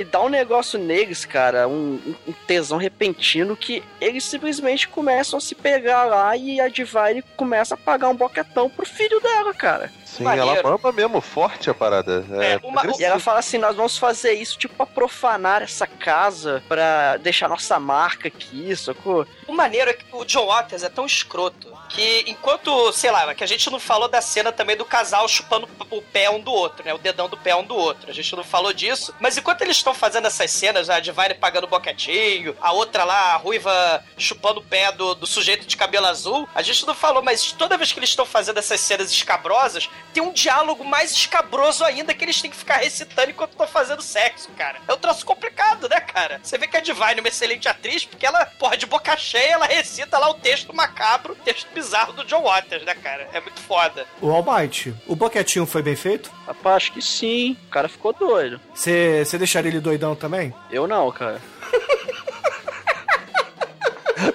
E 0.00 0.04
dá 0.04 0.18
um 0.22 0.30
negócio 0.30 0.78
neles, 0.78 1.26
cara, 1.26 1.68
um, 1.68 2.00
um 2.26 2.32
tesão 2.46 2.78
repentino 2.78 3.54
que 3.54 3.84
eles 4.00 4.24
simplesmente 4.24 4.88
começam 4.88 5.36
a 5.36 5.40
se 5.42 5.54
pegar 5.54 6.04
lá 6.04 6.34
e 6.34 6.58
a 6.58 6.68
Divine 6.68 7.22
começa 7.36 7.74
a 7.74 7.76
pagar 7.76 8.08
um 8.08 8.16
boquetão 8.16 8.70
pro 8.70 8.86
filho 8.86 9.20
dela, 9.20 9.52
cara. 9.52 9.92
Sim, 10.06 10.24
Maneiro. 10.24 10.52
ela 10.52 10.62
mama 10.62 10.90
mesmo, 10.90 11.20
forte 11.20 11.68
a 11.68 11.74
parada. 11.74 12.24
É, 12.30 12.52
É, 12.54 12.60
uma-. 12.62 12.82
E 12.98 13.04
ela 13.04 13.18
fala 13.18 13.40
assim: 13.40 13.58
nós 13.58 13.76
vamos 13.76 13.98
fazer 13.98 14.32
isso, 14.32 14.58
tipo, 14.58 14.74
pra 14.74 14.86
profanar 14.86 15.60
essa 15.60 15.86
casa, 15.86 16.62
pra 16.66 17.18
deixar 17.18 17.46
nossa 17.46 17.78
marca 17.78 18.28
aqui, 18.28 18.74
sacou? 18.74 19.26
O 19.46 19.52
maneiro 19.52 19.90
é 19.90 19.92
que 19.92 20.06
o 20.12 20.24
John 20.24 20.46
Waters 20.46 20.82
é 20.82 20.88
tão 20.88 21.04
escroto 21.04 21.68
que 21.90 22.24
enquanto, 22.26 22.92
sei 22.92 23.10
lá, 23.10 23.34
que 23.34 23.44
a 23.44 23.46
gente 23.46 23.68
não 23.70 23.80
falou 23.80 24.08
da 24.08 24.20
cena 24.20 24.52
também 24.52 24.76
do 24.76 24.84
casal 24.84 25.28
chupando 25.28 25.68
o 25.90 26.00
pé 26.00 26.30
um 26.30 26.40
do 26.40 26.52
outro, 26.52 26.84
né? 26.84 26.94
O 26.94 26.98
dedão 26.98 27.28
do 27.28 27.36
pé 27.36 27.54
um 27.54 27.64
do 27.64 27.76
outro. 27.76 28.10
A 28.10 28.14
gente 28.14 28.34
não 28.34 28.44
falou 28.44 28.72
disso. 28.72 29.14
Mas 29.20 29.36
enquanto 29.36 29.62
eles 29.62 29.76
estão 29.76 29.92
fazendo 29.92 30.26
essas 30.26 30.50
cenas, 30.50 30.88
a 30.88 31.00
Divine 31.00 31.34
pagando 31.34 31.66
boquetinho, 31.66 32.56
a 32.60 32.72
outra 32.72 33.04
lá, 33.04 33.34
a 33.34 33.36
ruiva 33.36 34.04
chupando 34.16 34.60
o 34.60 34.64
pé 34.64 34.92
do, 34.92 35.14
do 35.14 35.26
sujeito 35.26 35.66
de 35.66 35.76
cabelo 35.76 36.06
azul, 36.06 36.48
a 36.54 36.62
gente 36.62 36.86
não 36.86 36.94
falou, 36.94 37.22
mas 37.22 37.52
toda 37.52 37.76
vez 37.76 37.92
que 37.92 37.98
eles 37.98 38.10
estão 38.10 38.24
fazendo 38.24 38.58
essas 38.58 38.80
cenas 38.80 39.10
escabrosas, 39.10 39.88
tem 40.12 40.22
um 40.22 40.32
diálogo 40.32 40.84
mais 40.84 41.12
escabroso 41.12 41.84
ainda 41.84 42.14
que 42.14 42.24
eles 42.24 42.40
têm 42.40 42.50
que 42.50 42.56
ficar 42.56 42.76
recitando 42.76 43.30
enquanto 43.30 43.52
estão 43.52 43.66
fazendo 43.66 44.02
sexo, 44.02 44.48
cara. 44.56 44.80
É 44.86 44.94
um 44.94 44.98
troço 44.98 45.24
complicado, 45.26 45.88
né, 45.88 46.00
cara? 46.00 46.40
Você 46.42 46.56
vê 46.56 46.66
que 46.66 46.76
a 46.76 46.80
Divine 46.80 47.18
é 47.18 47.20
uma 47.20 47.28
excelente 47.28 47.68
atriz, 47.68 48.04
porque 48.04 48.26
ela, 48.26 48.46
porra, 48.46 48.76
de 48.76 48.86
boca 48.86 49.16
cheia, 49.16 49.54
ela 49.54 49.66
recita 49.66 50.18
lá 50.18 50.30
o 50.30 50.34
texto 50.34 50.74
macabro, 50.74 51.34
texto 51.44 51.68
bizarro 51.80 52.12
do 52.12 52.24
John 52.24 52.42
Waters, 52.42 52.84
né, 52.84 52.94
cara? 52.94 53.26
É 53.32 53.40
muito 53.40 53.58
foda. 53.62 54.06
O 54.20 54.30
Almighty, 54.30 54.94
o 55.06 55.16
boquetinho 55.16 55.64
foi 55.64 55.82
bem 55.82 55.96
feito? 55.96 56.30
Rapaz, 56.46 56.76
acho 56.76 56.92
que 56.92 57.00
sim. 57.00 57.56
O 57.68 57.70
cara 57.70 57.88
ficou 57.88 58.12
doido. 58.12 58.60
Você 58.74 59.24
você 59.24 59.38
deixaria 59.38 59.70
ele 59.70 59.80
doidão 59.80 60.14
também? 60.14 60.52
Eu 60.70 60.86
não, 60.86 61.10
cara. 61.10 61.40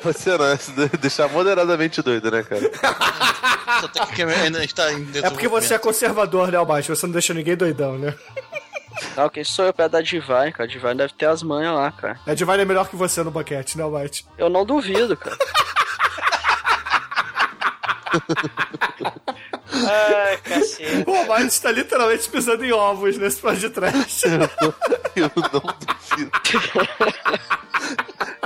Você 0.01 0.35
não, 0.35 0.45
é 0.45 0.57
deixar 0.99 1.29
moderadamente 1.29 2.01
doido, 2.01 2.31
né, 2.31 2.41
cara? 2.41 2.61
Só 3.81 3.87
tem 3.87 4.05
que 4.07 4.23
ainda 4.23 4.63
está 4.63 4.91
em 4.91 5.07
É 5.13 5.29
porque 5.29 5.47
você 5.47 5.75
é 5.75 5.77
conservador, 5.77 6.51
né, 6.51 6.57
Almighty? 6.57 6.89
Você 6.89 7.05
não 7.05 7.13
deixa 7.13 7.35
ninguém 7.35 7.55
doidão, 7.55 7.97
né? 7.97 8.15
Não, 9.15 9.29
quem 9.29 9.43
sou 9.43 9.65
eu 9.65 9.73
perto 9.73 9.91
da 9.91 10.01
Divine, 10.01 10.51
cara? 10.51 10.63
A 10.63 10.67
Divine 10.67 10.95
deve 10.95 11.13
ter 11.13 11.27
as 11.27 11.43
manhas 11.43 11.75
lá, 11.75 11.91
cara. 11.91 12.19
A 12.25 12.33
Divine 12.33 12.61
é 12.61 12.65
melhor 12.65 12.87
que 12.89 12.95
você 12.95 13.23
no 13.23 13.29
boquete, 13.29 13.77
né, 13.77 13.83
Almighty? 13.83 14.25
Eu 14.37 14.49
não 14.49 14.65
duvido, 14.65 15.15
cara. 15.15 15.37
Ai, 19.71 20.37
cacete. 20.37 21.03
O 21.07 21.15
Almighty 21.15 21.61
tá 21.61 21.71
literalmente 21.71 22.29
pisando 22.29 22.63
em 22.65 22.71
ovos 22.71 23.17
nesse 23.17 23.41
podcast. 23.41 24.25
Eu 25.15 25.31
não 25.35 25.43
duvido. 25.51 26.31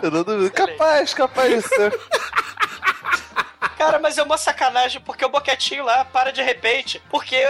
Eu 0.01 0.11
não 0.11 0.23
duvido. 0.23 0.51
Capaz, 0.51 1.13
capaz 1.13 1.53
de 1.53 1.61
ser. 1.67 1.99
Cara, 3.79 3.97
mas 3.97 4.17
é 4.17 4.23
uma 4.23 4.37
sacanagem 4.37 4.99
porque 4.99 5.23
o 5.23 5.29
boquetinho 5.29 5.85
lá 5.85 6.03
para 6.03 6.31
de 6.31 6.43
repente. 6.43 7.01
Porque. 7.09 7.41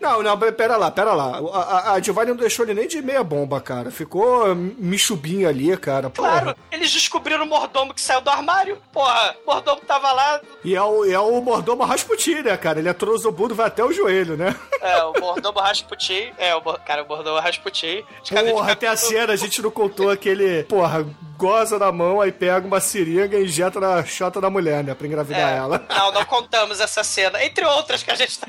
Não, 0.00 0.22
não, 0.22 0.38
pera 0.38 0.78
lá, 0.78 0.90
pera 0.90 1.12
lá. 1.12 1.42
A, 1.52 1.58
a, 1.58 1.94
a 1.94 2.00
Divine 2.00 2.28
não 2.28 2.36
deixou 2.36 2.64
ele 2.64 2.72
nem 2.72 2.88
de 2.88 3.02
meia 3.02 3.22
bomba, 3.22 3.60
cara. 3.60 3.90
Ficou 3.90 4.54
michubinho 4.54 5.46
ali, 5.46 5.76
cara. 5.76 6.08
Porra. 6.08 6.40
Claro, 6.40 6.56
eles 6.70 6.90
descobriram 6.90 7.44
o 7.44 7.46
mordomo 7.46 7.92
que 7.92 8.00
saiu 8.00 8.22
do 8.22 8.30
armário. 8.30 8.78
Porra, 8.90 9.36
o 9.44 9.52
mordomo 9.52 9.82
tava 9.86 10.10
lá. 10.12 10.40
E 10.64 10.74
é 10.74 10.82
o, 10.82 11.04
é 11.04 11.20
o 11.20 11.38
mordomo 11.42 11.84
Rasputin, 11.84 12.36
né, 12.36 12.56
cara? 12.56 12.78
Ele 12.78 12.88
é 12.88 12.94
trozobudo, 12.94 13.54
vai 13.54 13.66
até 13.66 13.84
o 13.84 13.92
joelho, 13.92 14.38
né? 14.38 14.56
É, 14.80 15.04
o 15.04 15.12
mordomo 15.20 15.60
Rasputin. 15.60 16.32
É, 16.38 16.54
o, 16.54 16.62
cara, 16.62 17.02
o 17.02 17.08
mordomo 17.08 17.38
Rasputin. 17.38 18.02
Porra, 18.50 18.72
até 18.72 18.88
a 18.88 18.96
cena 18.96 19.34
a 19.34 19.36
gente 19.36 19.60
não 19.60 19.70
contou 19.70 20.08
aquele. 20.08 20.64
Porra, 20.64 21.06
goza 21.36 21.76
na 21.76 21.90
mão, 21.90 22.20
aí 22.20 22.30
pega 22.30 22.64
uma 22.64 22.78
seringa 22.78 23.36
e 23.36 23.44
injeta 23.44 23.80
na 23.80 24.04
chota 24.04 24.40
da 24.40 24.48
mulher, 24.48 24.84
né? 24.84 24.94
Pra 24.94 25.06
engravidar 25.06 25.41
É, 25.42 25.56
ela. 25.56 25.84
Não, 25.88 26.12
não 26.12 26.24
contamos 26.24 26.80
essa 26.80 27.02
cena. 27.04 27.42
Entre 27.44 27.64
outras 27.64 28.02
que 28.02 28.10
a 28.10 28.14
gente 28.14 28.38
tá. 28.38 28.46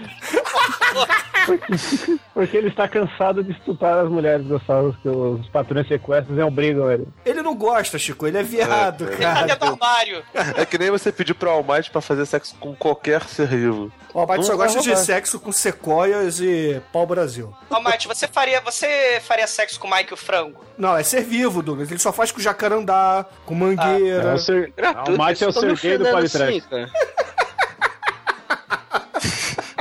Porque 2.33 2.57
ele 2.57 2.69
está 2.69 2.87
cansado 2.87 3.43
de 3.43 3.51
estuprar 3.51 3.99
as 4.05 4.09
mulheres 4.09 4.45
gostosas 4.47 4.95
que 5.01 5.09
os 5.09 5.47
patrões 5.49 5.87
sequestros 5.87 6.37
e 6.37 6.41
obrigam 6.41 6.91
ele. 6.91 7.07
Ele 7.25 7.41
não 7.41 7.55
gosta, 7.55 7.97
Chico, 7.97 8.25
ele 8.27 8.37
é 8.37 8.43
viado, 8.43 9.09
É, 9.09 9.13
é. 9.13 9.17
cara. 9.17 9.39
Cadê 9.47 9.55
do 9.55 9.65
armário? 9.65 10.23
É 10.55 10.65
que 10.65 10.77
nem 10.77 10.89
você 10.89 11.11
pedir 11.11 11.33
pro 11.33 11.49
Almighty 11.49 11.91
pra 11.91 12.01
fazer 12.01 12.25
sexo 12.25 12.55
com 12.59 12.75
qualquer 12.75 13.23
ser 13.23 13.47
vivo. 13.47 13.91
O 14.13 14.19
Almighty 14.19 14.45
só 14.45 14.55
gosta 14.55 14.79
de 14.81 14.95
sexo 14.97 15.39
com 15.39 15.51
sequoias 15.51 16.39
e 16.39 16.81
pau 16.91 17.05
Brasil. 17.05 17.53
Ô, 17.69 17.79
Mate, 17.79 18.07
você 18.07 18.27
faria, 18.27 18.61
você 18.61 19.19
faria 19.25 19.47
sexo 19.47 19.79
com 19.79 19.87
o 19.87 19.91
Mike 19.91 20.13
o 20.13 20.17
Frango? 20.17 20.63
Não, 20.77 20.95
é 20.95 21.03
ser 21.03 21.23
vivo, 21.23 21.61
Douglas. 21.61 21.89
Ele 21.89 21.99
só 21.99 22.13
faz 22.13 22.31
com 22.31 22.39
jacarandá, 22.39 23.25
com 23.45 23.55
mangueira. 23.55 24.29
É 24.29 24.33
o 24.33 24.37
ser... 24.37 24.71
Gratuito, 24.75 25.17
Mate 25.17 25.43
é 25.43 25.47
o 25.47 25.49
me 25.49 25.53
Serguei 25.53 25.97
do 25.97 26.07
assim, 26.17 26.61
cara. 26.87 27.13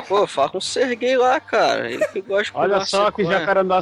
Pô, 0.09 0.26
fala 0.26 0.50
com 0.50 0.59
o 0.59 0.61
Serguei 0.62 1.16
lá, 1.16 1.40
cara. 1.40 1.90
Ele 1.90 2.07
que 2.09 2.20
gosta 2.20 2.53
de 2.53 2.59
Olha 2.59 2.84
só 2.84 3.11
que 3.11 3.24
jacarandá 3.24 3.80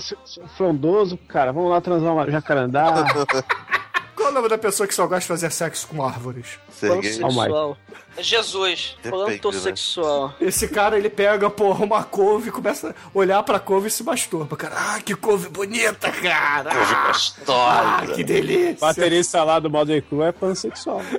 frondoso, 0.57 1.17
cara. 1.29 1.53
Vamos 1.53 1.71
lá 1.71 1.81
transar 1.81 2.13
uma 2.13 2.31
jacarandá. 2.31 3.05
Qual 4.15 4.29
é 4.29 4.33
o 4.33 4.35
nome 4.35 4.49
da 4.51 4.59
pessoa 4.59 4.87
que 4.87 4.95
só 4.95 5.07
gosta 5.07 5.21
de 5.21 5.27
fazer 5.27 5.51
sexo 5.51 5.89
com 5.89 6.05
árvores? 6.05 6.59
Pansexual. 6.79 7.77
Jesus. 8.19 8.97
Depende, 9.03 9.41
né? 9.65 10.35
Esse 10.43 10.69
cara, 10.69 10.99
ele 10.99 11.09
pega, 11.09 11.49
porra, 11.49 11.85
uma 11.85 12.05
couve 12.05 12.51
e 12.51 12.53
começa 12.53 12.91
a 12.91 12.95
olhar 13.19 13.43
pra 13.43 13.59
couve 13.59 13.89
e 13.89 13.91
se 13.91 14.05
masturba. 14.05 14.57
Cara, 14.57 14.75
ah, 14.77 15.01
que 15.01 15.15
couve 15.15 15.49
bonita, 15.49 16.13
cara! 16.13 16.71
Ah, 17.49 18.03
que 18.15 18.23
delícia! 18.23 18.77
Baterista 18.79 19.43
lá 19.43 19.59
do 19.59 19.71
Modern 19.71 20.03
Crew 20.03 20.23
é 20.23 20.33
pansexual. 20.33 21.01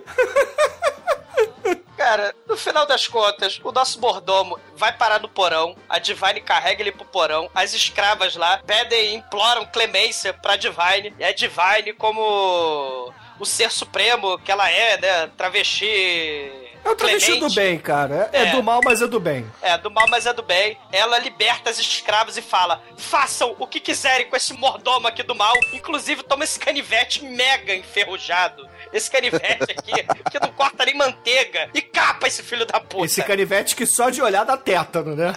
Cara, 2.02 2.34
no 2.48 2.58
final 2.58 2.84
das 2.88 3.08
contas, 3.08 3.62
o 3.64 3.72
nosso 3.72 4.02
mordomo 4.02 4.60
vai 4.76 4.92
parar 4.92 5.20
no 5.22 5.30
porão, 5.30 5.76
a 5.88 6.00
Divine 6.00 6.42
carrega 6.42 6.82
ele 6.82 6.92
pro 6.92 7.06
porão, 7.06 7.48
as 7.54 7.76
escravas 7.76 8.36
lá 8.36 8.60
pedem, 8.66 9.14
imploram 9.14 9.68
clemência 9.68 10.34
pra 10.34 10.56
Divine, 10.56 11.14
e 11.20 11.24
a 11.24 11.32
Divine, 11.32 11.94
como 11.94 13.14
o 13.40 13.46
ser 13.46 13.72
supremo 13.72 14.40
que 14.40 14.52
ela 14.52 14.68
é, 14.68 15.00
né, 15.00 15.30
travesti... 15.38 16.52
É 16.84 16.90
o 16.90 16.96
travesti 16.96 17.40
do 17.40 17.52
bem, 17.52 17.78
cara. 17.78 18.32
É, 18.34 18.40
é 18.40 18.48
É. 18.48 18.52
do 18.52 18.64
mal, 18.64 18.82
mas 18.84 19.04
é 19.04 19.08
do 19.08 19.20
bem. 19.20 19.46
É, 19.62 19.78
do 19.78 19.92
mal, 19.92 20.08
mas 20.10 20.26
é 20.26 20.34
do 20.34 20.42
bem. 20.42 20.76
Ela 20.92 21.20
liberta 21.20 21.70
as 21.70 21.78
escravas 21.78 22.38
e 22.38 22.42
fala: 22.42 22.82
façam 22.98 23.56
o 23.60 23.68
que 23.68 23.80
quiserem 23.80 24.28
com 24.28 24.36
esse 24.36 24.52
mordomo 24.54 25.08
aqui 25.08 25.22
do 25.22 25.36
mal. 25.36 25.54
Inclusive, 25.74 26.24
toma 26.24 26.44
esse 26.44 26.60
canivete 26.60 27.24
mega 27.24 27.76
enferrujado. 27.76 28.68
Esse 28.92 29.12
canivete 29.12 29.72
aqui, 29.72 29.92
que 30.32 30.40
não 30.40 30.52
corta 30.54 30.84
nem 30.86 30.91
manteiga. 31.06 31.70
E 31.74 31.82
capa 31.82 32.28
esse 32.28 32.44
filho 32.44 32.66
da 32.66 32.80
puta. 32.80 33.06
Esse 33.06 33.24
canivete 33.24 33.76
que 33.76 33.86
só 33.86 34.10
de 34.10 34.22
olhar 34.22 34.44
dá 34.44 34.58
tétano, 34.58 35.16
né? 35.16 35.34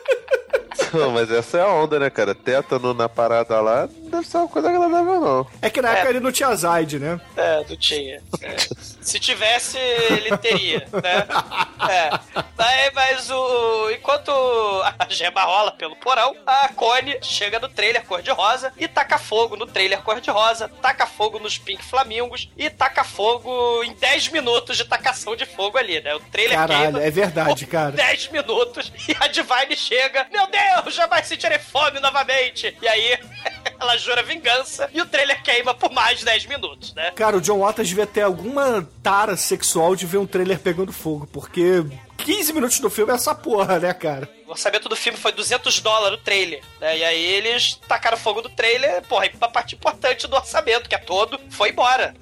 Não, 0.92 1.10
mas 1.10 1.30
essa 1.30 1.58
é 1.58 1.62
a 1.62 1.68
onda, 1.68 1.98
né, 2.00 2.10
cara? 2.10 2.34
Tétano 2.34 2.92
na 2.94 3.08
parada 3.08 3.60
lá 3.60 3.88
deve 4.10 4.26
ser 4.26 4.36
uma 4.38 4.48
coisa 4.48 4.68
agradável, 4.68 5.20
não. 5.20 5.46
É 5.62 5.70
que 5.70 5.80
na 5.80 5.90
É. 5.90 5.92
época 5.94 6.10
ele 6.10 6.20
não 6.20 6.32
tinha 6.32 6.54
Zaid, 6.54 6.98
né? 6.98 7.20
É, 7.36 7.64
não 7.68 7.76
tinha. 7.76 8.22
É. 8.42 8.56
Se 9.00 9.18
tivesse, 9.18 9.78
ele 9.78 10.36
teria, 10.38 10.86
né? 10.92 11.26
É. 11.88 12.10
Mas 12.94 13.30
o. 13.30 13.90
Enquanto 13.90 14.30
a 14.98 15.06
gema 15.08 15.42
rola 15.42 15.72
pelo 15.72 15.96
porão, 15.96 16.36
a 16.46 16.68
Cone 16.68 17.18
chega 17.22 17.58
no 17.58 17.68
trailer 17.68 18.04
cor-de-rosa 18.04 18.72
e 18.76 18.86
taca 18.86 19.18
fogo 19.18 19.56
no 19.56 19.66
trailer 19.66 20.00
cor-de-rosa, 20.02 20.68
taca 20.80 21.06
fogo 21.06 21.38
nos 21.38 21.58
Pink 21.58 21.82
Flamingos 21.84 22.48
e 22.56 22.68
taca 22.70 23.04
fogo 23.04 23.82
em 23.84 23.92
10 23.94 24.28
minutos 24.28 24.76
de 24.76 24.84
tacação 24.84 25.34
de 25.36 25.46
fogo 25.46 25.78
ali, 25.78 26.00
né? 26.00 26.14
O 26.14 26.20
trailer 26.20 26.56
Caralho, 26.58 26.98
é 26.98 27.10
verdade, 27.10 27.66
cara. 27.66 27.92
10 27.92 28.28
minutos 28.28 28.92
e 29.08 29.16
a 29.18 29.26
Divine 29.28 29.76
chega, 29.76 30.26
meu 30.30 30.46
Deus, 30.46 30.94
jamais 30.94 31.26
sentirei 31.26 31.58
fome 31.58 32.00
novamente. 32.00 32.76
E 32.80 32.88
aí 32.88 33.18
ela 33.80 33.96
jura 34.00 34.22
vingança 34.22 34.90
e 34.92 35.00
o 35.00 35.06
trailer 35.06 35.42
queima 35.42 35.74
por 35.74 35.92
mais 35.92 36.22
10 36.24 36.46
minutos, 36.46 36.94
né? 36.94 37.12
Cara, 37.12 37.36
o 37.36 37.40
John 37.40 37.60
Waters 37.60 37.88
devia 37.88 38.06
ter 38.06 38.22
alguma 38.22 38.86
tara 39.02 39.36
sexual 39.36 39.94
de 39.94 40.06
ver 40.06 40.18
um 40.18 40.26
trailer 40.26 40.58
pegando 40.58 40.92
fogo, 40.92 41.28
porque 41.32 41.84
15 42.18 42.52
minutos 42.52 42.80
do 42.80 42.90
filme 42.90 43.12
é 43.12 43.14
essa 43.14 43.34
porra, 43.34 43.78
né, 43.78 43.92
cara? 43.94 44.28
O 44.50 44.52
orçamento 44.52 44.88
do 44.88 44.96
filme 44.96 45.16
foi 45.16 45.30
200 45.30 45.78
dólares 45.78 46.18
o 46.18 46.22
trailer, 46.22 46.60
né? 46.80 46.98
E 46.98 47.04
aí 47.04 47.24
eles 47.24 47.76
tacaram 47.86 48.16
fogo 48.16 48.42
do 48.42 48.48
trailer, 48.48 49.00
porra, 49.02 49.26
e 49.26 49.32
a 49.40 49.48
parte 49.48 49.76
importante 49.76 50.26
do 50.26 50.34
orçamento, 50.34 50.88
que 50.88 50.94
é 50.96 50.98
todo, 50.98 51.40
foi 51.50 51.70
embora. 51.70 52.12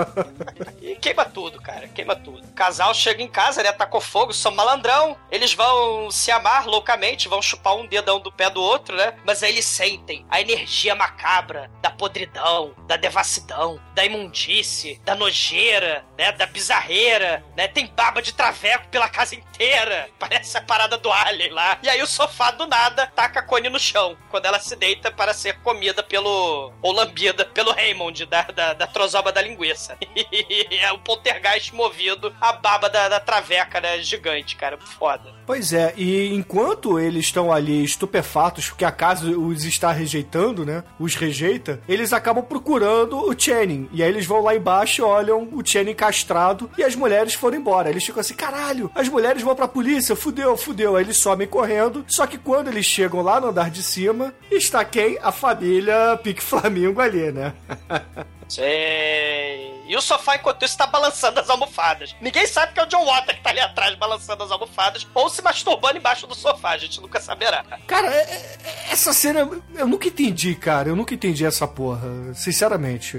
e 0.80 0.96
queima 0.96 1.26
tudo, 1.26 1.60
cara, 1.60 1.86
queima 1.88 2.16
tudo. 2.16 2.42
O 2.42 2.52
casal 2.54 2.94
chega 2.94 3.22
em 3.22 3.28
casa, 3.28 3.62
né? 3.62 3.70
Tacou 3.70 4.00
fogo, 4.00 4.32
são 4.32 4.50
malandrão. 4.50 5.14
Eles 5.30 5.52
vão 5.52 6.10
se 6.10 6.30
amar 6.30 6.66
loucamente, 6.66 7.28
vão 7.28 7.42
chupar 7.42 7.76
um 7.76 7.86
dedão 7.86 8.18
do 8.18 8.32
pé 8.32 8.48
do 8.48 8.62
outro, 8.62 8.96
né? 8.96 9.12
Mas 9.22 9.42
aí 9.42 9.50
eles 9.50 9.66
sentem 9.66 10.24
a 10.30 10.40
energia 10.40 10.94
macabra 10.94 11.70
da 11.82 11.90
podridão, 11.90 12.74
da 12.86 12.96
devassidão, 12.96 13.78
da 13.94 14.06
imundície, 14.06 14.98
da 15.04 15.14
nojeira, 15.14 16.02
né? 16.16 16.32
Da 16.32 16.46
bizarreira, 16.46 17.44
né? 17.54 17.68
Tem 17.68 17.86
baba 17.86 18.22
de 18.22 18.32
traveco 18.32 18.88
pela 18.88 19.06
casa 19.06 19.34
inteira. 19.34 20.08
Parece 20.18 20.56
a 20.56 20.62
parada 20.62 20.96
do 20.96 21.12
Alien 21.12 21.57
lá. 21.58 21.78
E 21.82 21.88
aí 21.88 22.00
o 22.00 22.06
sofá 22.06 22.52
do 22.52 22.66
nada 22.66 23.10
taca 23.14 23.40
a 23.40 23.42
Connie 23.42 23.68
no 23.68 23.78
chão, 23.78 24.16
quando 24.30 24.46
ela 24.46 24.60
se 24.60 24.76
deita 24.76 25.10
para 25.10 25.34
ser 25.34 25.58
comida 25.60 26.02
pelo. 26.02 26.72
ou 26.80 26.92
lambida 26.92 27.44
pelo 27.44 27.72
Raymond, 27.72 28.26
da, 28.26 28.42
da, 28.42 28.74
da 28.74 28.86
trozoba 28.86 29.32
da 29.32 29.42
linguiça. 29.42 29.96
E 30.38 30.76
é 30.76 30.92
o 30.92 30.98
poltergeist 30.98 31.74
movido 31.74 32.34
a 32.40 32.52
baba 32.52 32.88
da, 32.88 33.08
da 33.08 33.20
traveca, 33.20 33.80
né? 33.80 34.00
Gigante, 34.00 34.56
cara. 34.56 34.78
Foda. 34.78 35.34
Pois 35.46 35.72
é, 35.72 35.94
e 35.96 36.34
enquanto 36.34 36.98
eles 36.98 37.24
estão 37.24 37.50
ali 37.50 37.82
estupefatos, 37.82 38.68
porque 38.68 38.84
a 38.84 38.92
casa 38.92 39.26
os 39.30 39.64
está 39.64 39.90
rejeitando, 39.90 40.64
né? 40.64 40.84
Os 40.98 41.14
rejeita, 41.14 41.80
eles 41.88 42.12
acabam 42.12 42.44
procurando 42.44 43.16
o 43.18 43.38
Channing. 43.38 43.88
E 43.92 44.02
aí 44.02 44.08
eles 44.08 44.26
vão 44.26 44.42
lá 44.42 44.54
embaixo 44.54 45.02
olham 45.08 45.48
o 45.52 45.64
Channing 45.64 45.94
castrado 45.94 46.70
e 46.76 46.84
as 46.84 46.94
mulheres 46.94 47.34
foram 47.34 47.56
embora. 47.56 47.88
Eles 47.88 48.04
ficam 48.04 48.20
assim, 48.20 48.34
caralho, 48.34 48.90
as 48.94 49.08
mulheres 49.08 49.42
vão 49.42 49.54
pra 49.54 49.66
polícia, 49.66 50.14
fudeu, 50.14 50.56
fudeu. 50.56 50.96
Aí 50.96 51.04
eles 51.04 51.16
somem 51.16 51.47
correndo. 51.48 52.04
Só 52.06 52.26
que 52.26 52.38
quando 52.38 52.68
eles 52.68 52.86
chegam 52.86 53.22
lá 53.22 53.40
no 53.40 53.48
andar 53.48 53.70
de 53.70 53.82
cima, 53.82 54.34
está 54.50 54.84
quem? 54.84 55.18
A 55.22 55.32
família 55.32 56.18
Pique 56.22 56.42
Flamingo 56.42 57.00
ali, 57.00 57.32
né? 57.32 57.52
Sei. 58.48 59.77
E 59.88 59.96
o 59.96 60.00
sofá, 60.02 60.36
enquanto 60.36 60.62
isso, 60.64 60.76
tá 60.76 60.86
balançando 60.86 61.40
as 61.40 61.48
almofadas. 61.48 62.14
Ninguém 62.20 62.46
sabe 62.46 62.72
que 62.74 62.80
é 62.80 62.82
o 62.82 62.86
John 62.86 63.04
Water 63.06 63.34
que 63.36 63.42
tá 63.42 63.50
ali 63.50 63.60
atrás 63.60 63.94
balançando 63.96 64.44
as 64.44 64.50
almofadas 64.50 65.06
ou 65.14 65.28
se 65.30 65.40
masturbando 65.42 65.96
embaixo 65.98 66.26
do 66.26 66.34
sofá. 66.34 66.70
A 66.70 66.78
gente 66.78 67.00
nunca 67.00 67.18
saberá. 67.20 67.64
Cara, 67.86 68.06
é- 68.08 68.20
é- 68.20 68.58
essa 68.92 69.12
cena 69.12 69.48
eu 69.74 69.86
nunca 69.88 70.06
entendi, 70.06 70.54
cara. 70.54 70.90
Eu 70.90 70.96
nunca 70.96 71.14
entendi 71.14 71.44
essa 71.46 71.66
porra. 71.66 72.06
Sinceramente. 72.34 73.16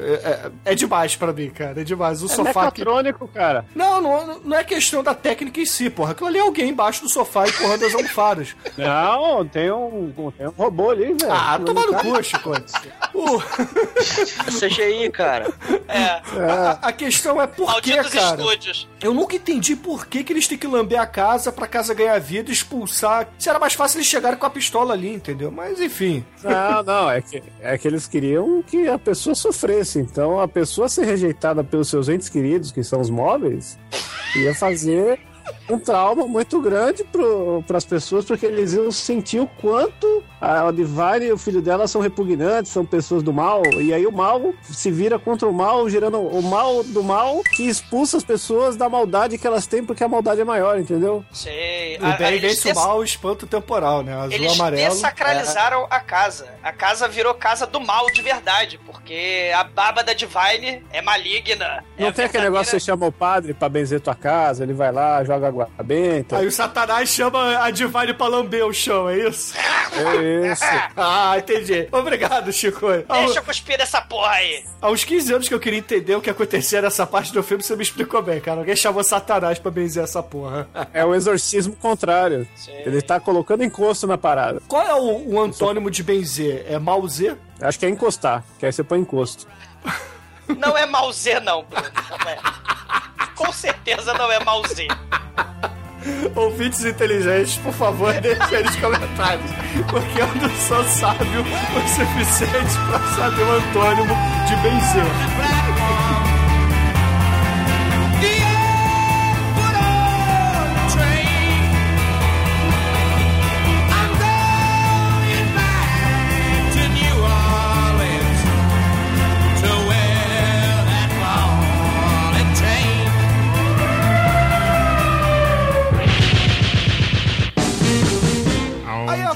É, 0.00 0.28
é- 0.66 0.72
é 0.72 0.74
demais 0.74 1.14
pra 1.14 1.32
mim, 1.32 1.50
cara. 1.50 1.80
É 1.80 1.84
demais. 1.84 2.22
O 2.22 2.26
É 2.26 2.28
sofá 2.28 2.70
que. 2.72 2.80
mecatrônico, 2.80 3.28
cara. 3.28 3.64
Não, 3.74 4.00
não, 4.00 4.40
não 4.40 4.56
é 4.58 4.64
questão 4.64 5.02
da 5.02 5.14
técnica 5.14 5.60
em 5.60 5.66
si, 5.66 5.88
porra. 5.88 6.12
Aquilo 6.12 6.28
ali 6.28 6.38
é 6.38 6.42
alguém 6.42 6.68
embaixo 6.70 7.02
do 7.02 7.08
sofá 7.08 7.46
empurrando 7.46 7.84
as 7.86 7.94
almofadas. 7.94 8.56
Não, 8.76 9.46
tem 9.46 9.70
um, 9.70 10.12
tem 10.36 10.46
um 10.48 10.50
robô 10.50 10.90
ali, 10.90 11.06
velho. 11.14 11.30
Ah, 11.32 11.60
toma 11.64 11.84
no 11.86 11.94
cu, 11.94 12.22
Chico. 12.24 12.50
O- 13.14 13.40
CGI, 14.58 15.10
cara. 15.10 15.52
É. 15.88 16.07
A, 16.08 16.88
a 16.88 16.92
questão 16.92 17.40
é 17.40 17.46
por 17.46 17.80
que, 17.80 17.94
cara? 17.96 18.40
estúdios. 18.40 18.88
Eu 19.00 19.14
nunca 19.14 19.36
entendi 19.36 19.76
por 19.76 20.06
que, 20.06 20.24
que 20.24 20.32
eles 20.32 20.48
têm 20.48 20.58
que 20.58 20.66
lamber 20.66 21.00
a 21.00 21.06
casa 21.06 21.52
pra 21.52 21.66
casa 21.66 21.94
ganhar 21.94 22.18
vida 22.18 22.50
e 22.50 22.52
expulsar. 22.52 23.28
Se 23.38 23.48
era 23.48 23.58
mais 23.58 23.74
fácil 23.74 23.98
eles 23.98 24.06
chegarem 24.06 24.38
com 24.38 24.46
a 24.46 24.50
pistola 24.50 24.94
ali, 24.94 25.12
entendeu? 25.14 25.50
Mas 25.50 25.80
enfim. 25.80 26.24
Não, 26.42 26.82
não, 26.82 27.10
é 27.10 27.20
que, 27.20 27.42
é 27.60 27.78
que 27.78 27.88
eles 27.88 28.06
queriam 28.06 28.62
que 28.62 28.88
a 28.88 28.98
pessoa 28.98 29.34
sofresse. 29.34 29.98
Então, 29.98 30.40
a 30.40 30.48
pessoa 30.48 30.88
ser 30.88 31.04
rejeitada 31.04 31.62
pelos 31.62 31.88
seus 31.88 32.08
entes 32.08 32.28
queridos, 32.28 32.72
que 32.72 32.82
são 32.82 33.00
os 33.00 33.10
móveis, 33.10 33.78
ia 34.36 34.54
fazer 34.54 35.20
um 35.68 35.78
trauma 35.78 36.26
muito 36.26 36.60
grande 36.60 37.04
para 37.66 37.76
as 37.76 37.84
pessoas, 37.84 38.24
porque 38.24 38.46
eles 38.46 38.72
iam 38.72 38.90
sentir 38.90 39.40
o 39.40 39.46
quanto 39.46 40.22
a 40.40 40.70
Divine 40.70 41.26
e 41.26 41.32
o 41.32 41.38
filho 41.38 41.60
dela 41.60 41.86
são 41.88 42.00
repugnantes, 42.00 42.70
são 42.72 42.84
pessoas 42.84 43.22
do 43.22 43.32
mal, 43.32 43.62
e 43.80 43.92
aí 43.92 44.06
o 44.06 44.12
mal 44.12 44.52
se 44.62 44.90
vira 44.90 45.18
contra 45.18 45.48
o 45.48 45.52
mal, 45.52 45.88
gerando 45.88 46.18
o 46.20 46.42
mal 46.42 46.82
do 46.84 47.02
mal 47.02 47.42
que 47.54 47.68
expulsa 47.68 48.16
as 48.16 48.24
pessoas 48.24 48.76
da 48.76 48.88
maldade 48.88 49.36
que 49.38 49.46
elas 49.46 49.66
têm, 49.66 49.84
porque 49.84 50.04
a 50.04 50.08
maldade 50.08 50.40
é 50.40 50.44
maior, 50.44 50.78
entendeu? 50.78 51.24
Sei. 51.32 51.96
O 51.98 52.16
bem 52.18 52.28
eles 52.34 52.40
vence 52.42 52.70
o 52.70 52.74
des- 52.74 52.82
mal, 52.82 53.02
espanto 53.02 53.46
temporal, 53.46 54.02
né? 54.02 54.14
Azul 54.14 54.32
Eles 54.32 54.52
amarelo. 54.54 54.94
desacralizaram 54.94 55.86
a 55.90 56.00
casa. 56.00 56.46
A 56.62 56.72
casa 56.72 57.08
virou 57.08 57.34
casa 57.34 57.66
do 57.66 57.80
mal 57.80 58.06
de 58.12 58.22
verdade, 58.22 58.78
porque 58.86 59.50
a 59.54 59.64
baba 59.64 60.02
da 60.04 60.12
Divine 60.12 60.84
é 60.92 61.02
maligna. 61.02 61.84
Não 61.98 62.08
é 62.08 62.12
tem 62.12 62.24
aquele 62.24 62.44
negócio 62.44 62.66
que 62.66 62.70
você 62.70 62.80
chama 62.80 63.06
o 63.06 63.12
padre 63.12 63.54
pra 63.54 63.68
benzer 63.68 64.00
tua 64.00 64.14
casa, 64.14 64.62
ele 64.62 64.72
vai 64.72 64.92
lá, 64.92 65.22
joga 65.24 65.48
água 65.48 65.68
benta. 65.84 66.38
Aí 66.38 66.46
o 66.46 66.52
Satanás 66.52 67.08
chama 67.08 67.58
a 67.64 67.70
Divine 67.70 68.14
pra 68.14 68.26
lamber 68.28 68.64
o 68.66 68.72
chão, 68.72 69.08
é 69.08 69.18
isso? 69.28 69.54
É 69.56 70.16
isso. 70.16 70.27
ah, 70.96 71.36
entendi. 71.38 71.88
Obrigado, 71.90 72.52
Chico. 72.52 72.86
Deixa 72.88 73.38
eu 73.38 73.42
cuspir 73.42 73.80
essa 73.80 74.00
porra 74.00 74.32
aí. 74.32 74.64
Há 74.80 74.90
uns 74.90 75.04
15 75.04 75.34
anos 75.34 75.48
que 75.48 75.54
eu 75.54 75.60
queria 75.60 75.78
entender 75.78 76.14
o 76.14 76.20
que 76.20 76.30
acontecia 76.30 76.82
nessa 76.82 77.06
parte 77.06 77.32
do 77.32 77.42
filme, 77.42 77.62
você 77.62 77.76
me 77.76 77.82
explicou 77.82 78.22
bem, 78.22 78.40
cara. 78.40 78.60
Alguém 78.60 78.76
chamou 78.76 79.02
Satanás 79.02 79.58
pra 79.58 79.70
benzer 79.70 80.04
essa 80.04 80.22
porra. 80.22 80.68
É 80.92 81.04
o 81.04 81.14
exorcismo 81.14 81.74
contrário. 81.76 82.46
Ele 82.68 83.02
tá 83.02 83.18
colocando 83.20 83.64
encosto 83.64 84.06
na 84.06 84.18
parada. 84.18 84.60
Qual 84.68 84.86
é 84.86 84.94
o, 84.94 85.34
o 85.34 85.40
antônimo 85.40 85.90
de 85.90 86.02
benzer? 86.02 86.64
É 86.68 86.78
malzer? 86.78 87.36
Acho 87.60 87.78
que 87.78 87.86
é 87.86 87.88
encostar, 87.88 88.44
que 88.58 88.66
aí 88.66 88.72
você 88.72 88.84
põe 88.84 89.00
encosto. 89.00 89.46
Não 90.56 90.76
é 90.76 90.86
Mauzê, 90.86 91.40
não, 91.40 91.62
Bruno. 91.64 91.90
Não 92.10 92.30
é. 92.30 92.38
Com 93.34 93.52
certeza 93.52 94.14
não 94.14 94.30
é 94.32 94.42
Mauzê. 94.42 94.88
Ouvintes 96.34 96.84
inteligentes, 96.84 97.56
por 97.58 97.72
favor, 97.72 98.12
deixem 98.20 98.62
nos 98.62 98.76
comentários. 98.76 99.50
Porque 99.90 100.20
eu 100.20 100.26
não 100.36 100.50
sou 100.66 100.84
sábio 100.84 101.42
o 101.42 101.88
suficiente 101.88 102.74
pra 102.88 102.98
saber 103.16 103.42
o 103.42 103.52
antônimo 103.52 104.14
de 104.46 104.56
benzer. 104.56 106.07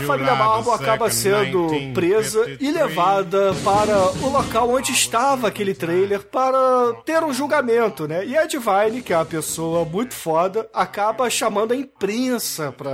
Família 0.03 0.34
Marvel 0.34 0.72
acaba 0.72 1.11
sendo 1.11 1.68
presa 1.94 2.57
e 2.61 2.70
levada 2.70 3.55
para 3.64 3.98
o 4.24 4.30
local 4.30 4.70
onde 4.70 4.92
estava 4.92 5.48
aquele 5.48 5.74
trailer 5.74 6.20
para 6.24 6.94
ter 7.05 7.22
um 7.22 7.32
julgamento, 7.32 8.07
né? 8.07 8.24
E 8.24 8.36
a 8.36 8.46
Divine, 8.46 9.03
que 9.03 9.12
é 9.12 9.16
uma 9.16 9.24
pessoa 9.24 9.84
muito 9.84 10.14
foda, 10.14 10.68
acaba 10.72 11.28
chamando 11.30 11.72
a 11.72 11.76
imprensa 11.76 12.72
pra 12.72 12.92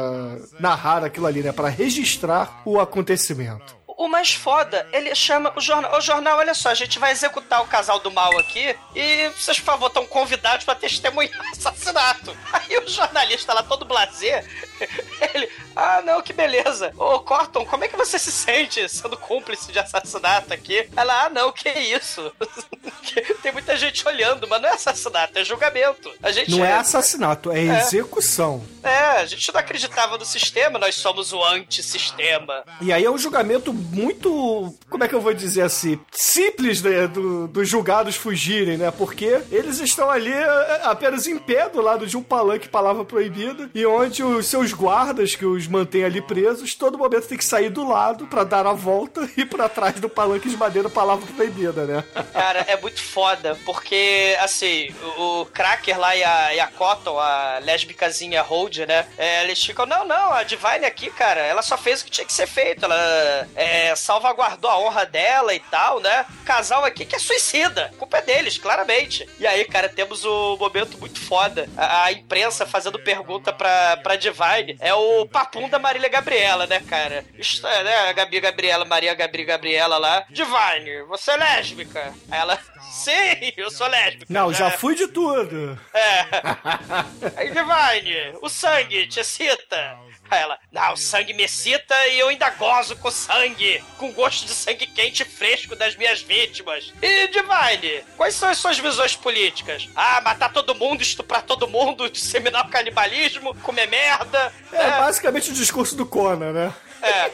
narrar 0.59 1.04
aquilo 1.04 1.26
ali, 1.26 1.42
né? 1.42 1.52
Pra 1.52 1.68
registrar 1.68 2.62
o 2.64 2.80
acontecimento. 2.80 3.78
O 3.98 4.06
mais 4.06 4.32
foda, 4.32 4.86
ele 4.92 5.12
chama 5.12 5.52
o 5.56 5.61
jornal. 5.61 5.96
Ô, 5.96 6.00
jornal, 6.00 6.38
olha 6.38 6.54
só, 6.54 6.68
a 6.68 6.74
gente 6.74 7.00
vai 7.00 7.11
executar 7.11 7.61
o 7.62 7.66
casal 7.66 7.98
do 7.98 8.12
mal 8.12 8.38
aqui 8.38 8.76
e 8.94 9.28
vocês, 9.30 9.59
por 9.59 9.66
favor, 9.66 9.88
estão 9.88 10.06
convidados 10.06 10.64
pra 10.64 10.76
testemunhar 10.76 11.32
o 11.44 11.50
assassinato. 11.50 12.36
Aí 12.52 12.78
o 12.78 12.88
jornalista 12.88 13.52
lá, 13.52 13.64
todo 13.64 13.84
blazer, 13.84 14.46
ele. 15.34 15.48
Ah, 15.74 16.02
não, 16.04 16.20
que 16.22 16.32
beleza. 16.32 16.92
Ô, 16.96 17.20
Corton, 17.20 17.64
como 17.64 17.84
é 17.84 17.88
que 17.88 17.96
você 17.96 18.18
se 18.18 18.32
sente 18.32 18.88
sendo 18.88 19.16
cúmplice 19.16 19.70
de 19.72 19.78
assassinato 19.78 20.52
aqui? 20.52 20.88
Ela, 20.96 21.26
ah, 21.26 21.28
não, 21.30 21.52
que 21.52 21.68
isso? 21.68 22.32
Tem 23.42 23.52
muita 23.52 23.76
gente 23.76 24.06
olhando, 24.06 24.46
mas 24.48 24.60
não 24.60 24.68
é 24.68 24.72
assassinato, 24.72 25.38
é 25.38 25.44
julgamento. 25.44 26.12
A 26.22 26.30
gente 26.30 26.50
Não 26.50 26.64
é 26.64 26.74
assassinato, 26.74 27.50
é 27.50 27.58
É. 27.64 27.78
execução. 27.80 28.64
É, 28.82 29.18
a 29.18 29.26
gente 29.26 29.52
não 29.52 29.60
acreditava 29.60 30.18
no 30.18 30.24
sistema, 30.24 30.78
nós 30.78 30.94
somos 30.94 31.32
o 31.32 31.42
antissistema. 31.44 32.64
E 32.80 32.92
aí 32.92 33.04
é 33.04 33.10
um 33.10 33.18
julgamento 33.18 33.72
muito, 33.72 34.74
como 34.88 35.04
é 35.04 35.08
que 35.08 35.14
eu 35.14 35.20
vou 35.20 35.32
dizer 35.34 35.62
assim, 35.62 35.98
simples 36.12 36.82
né, 36.82 37.06
do, 37.06 37.48
dos 37.48 37.68
julgados 37.68 38.16
fugirem, 38.16 38.76
né? 38.76 38.90
Porque 38.90 39.40
eles 39.50 39.78
estão 39.80 40.10
ali 40.10 40.32
é, 40.32 40.80
apenas 40.84 41.26
em 41.26 41.38
pé 41.38 41.68
do 41.68 41.80
lado 41.80 42.06
de 42.06 42.16
um 42.16 42.22
palanque, 42.22 42.68
palavra 42.68 43.04
proibida, 43.04 43.70
e 43.74 43.84
onde 43.86 44.22
os 44.22 44.46
seus 44.46 44.67
guardas 44.72 45.34
que 45.34 45.44
os 45.44 45.66
mantêm 45.66 46.04
ali 46.04 46.20
presos, 46.20 46.74
todo 46.74 46.98
momento 46.98 47.28
tem 47.28 47.38
que 47.38 47.44
sair 47.44 47.70
do 47.70 47.86
lado 47.86 48.26
pra 48.26 48.44
dar 48.44 48.66
a 48.66 48.72
volta 48.72 49.28
e 49.36 49.44
pra 49.44 49.68
trás 49.68 50.00
do 50.00 50.08
palanque 50.08 50.48
de 50.48 50.56
madeira, 50.56 50.88
palavra 50.88 51.26
proibida, 51.34 51.84
né? 51.84 52.04
Cara, 52.32 52.60
é 52.60 52.76
muito 52.80 53.00
foda, 53.00 53.56
porque, 53.64 54.36
assim, 54.40 54.94
o, 55.16 55.46
Cracker 55.46 55.98
lá 55.98 56.16
e 56.16 56.24
a, 56.24 56.54
e 56.54 56.60
a 56.60 56.66
Cotton, 56.66 57.18
a 57.18 57.58
lésbicazinha 57.62 58.42
Hold, 58.42 58.78
né? 58.78 59.06
é, 59.16 59.44
eles 59.44 59.62
ficam, 59.64 59.86
não, 59.86 60.04
não, 60.04 60.32
a 60.32 60.42
Divine 60.42 60.84
aqui, 60.84 61.10
cara, 61.10 61.40
ela 61.40 61.62
só 61.62 61.76
fez 61.76 62.00
o 62.00 62.04
que 62.04 62.10
tinha 62.10 62.26
que 62.26 62.32
ser 62.32 62.46
feito, 62.46 62.84
ela 62.84 63.48
é, 63.54 63.94
salvaguardou 63.94 64.70
a 64.70 64.78
honra 64.78 65.06
dela 65.06 65.54
e 65.54 65.60
tal, 65.60 66.00
né? 66.00 66.26
O 66.42 66.44
casal 66.44 66.84
aqui 66.84 67.04
que 67.04 67.16
é 67.16 67.18
suicida, 67.18 67.90
a 67.94 67.96
culpa 67.98 68.18
é 68.18 68.22
deles, 68.22 68.58
claramente. 68.58 69.28
E 69.38 69.46
aí, 69.46 69.64
cara, 69.64 69.88
temos 69.88 70.24
o 70.24 70.56
momento 70.56 70.98
muito 70.98 71.20
foda. 71.20 71.68
A, 71.76 72.04
a 72.04 72.12
imprensa 72.12 72.48
imprensa 72.48 72.66
fazendo 72.66 72.98
pergunta 72.98 73.52
pra, 73.52 73.96
pra 73.98 74.16
Divine 74.16 74.57
é 74.80 74.94
o 74.94 75.26
papum 75.26 75.68
da 75.68 75.78
Marília 75.78 76.09
Gabriela, 76.09 76.66
né, 76.66 76.80
cara? 76.88 77.24
Isto 77.38 77.62
né, 77.66 78.09
a 78.09 78.12
Gabi 78.12 78.40
Gabriela, 78.40 78.84
Maria 78.84 79.14
Gabri 79.14 79.44
Gabriela 79.44 79.98
lá. 79.98 80.24
Divine, 80.30 81.02
você 81.09 81.32
é 81.32 81.36
lésbica? 81.36 82.14
Aí 82.30 82.38
ela, 82.40 82.59
sim, 82.90 83.52
eu 83.56 83.70
sou 83.70 83.86
lésbica. 83.86 84.26
Não, 84.28 84.52
já 84.52 84.66
É. 84.68 84.70
fui 84.70 84.94
de 84.94 85.06
tudo. 85.09 85.78
É. 85.94 86.24
Aí, 87.36 87.48
Divine, 87.50 88.38
o 88.42 88.48
sangue 88.48 89.06
te 89.06 89.20
excita? 89.20 89.98
Aí 90.30 90.40
ela, 90.40 90.58
não, 90.70 90.92
o 90.92 90.96
sangue 90.96 91.32
me 91.32 91.44
excita 91.44 91.94
e 92.08 92.18
eu 92.18 92.28
ainda 92.28 92.50
gozo 92.50 92.96
com 92.96 93.10
sangue, 93.10 93.82
com 93.96 94.12
gosto 94.12 94.46
de 94.46 94.52
sangue 94.52 94.86
quente 94.86 95.22
e 95.22 95.26
fresco 95.26 95.74
das 95.74 95.96
minhas 95.96 96.20
vítimas. 96.20 96.92
E, 97.00 97.28
Divine, 97.28 98.04
quais 98.16 98.34
são 98.34 98.48
as 98.48 98.58
suas 98.58 98.78
visões 98.78 99.16
políticas? 99.16 99.88
Ah, 99.96 100.20
matar 100.20 100.52
todo 100.52 100.74
mundo, 100.74 101.02
estuprar 101.02 101.42
todo 101.42 101.68
mundo, 101.68 102.10
disseminar 102.10 102.66
o 102.66 102.70
canibalismo, 102.70 103.54
comer 103.62 103.88
merda. 103.88 104.52
É, 104.72 104.90
basicamente 104.98 105.50
o 105.50 105.54
discurso 105.54 105.96
do 105.96 106.04
Conan, 106.04 106.52
né? 106.52 106.74
É. 107.00 107.30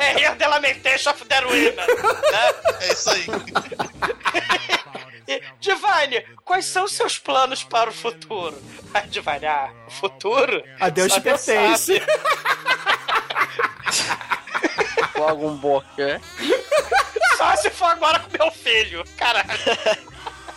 é 0.00 0.18
Here 0.18 0.34
the 0.36 0.48
Lamentation 0.48 1.10
of 1.10 1.24
the 1.26 1.44
Women. 1.44 1.76
Né? 1.76 1.86
É 2.80 2.92
isso 2.92 3.10
aí. 3.10 3.26
Divine, 5.60 6.24
quais 6.44 6.64
são 6.64 6.84
os 6.84 6.92
seus 6.92 7.18
planos 7.18 7.62
para 7.64 7.90
o 7.90 7.92
futuro? 7.92 8.56
Ah, 8.92 9.02
Divine, 9.02 9.46
ah, 9.46 9.70
o 9.86 9.90
futuro? 9.92 10.64
A 10.80 10.88
Deus 10.88 11.12
te 11.12 11.20
pertence. 11.20 12.02
Logo 15.16 15.46
um 15.48 15.56
boca. 15.56 16.20
Só 17.38 17.54
se 17.54 17.70
for 17.70 17.84
agora 17.84 18.18
com 18.18 18.36
meu 18.36 18.50
filho. 18.50 19.04
Caralho. 19.16 19.48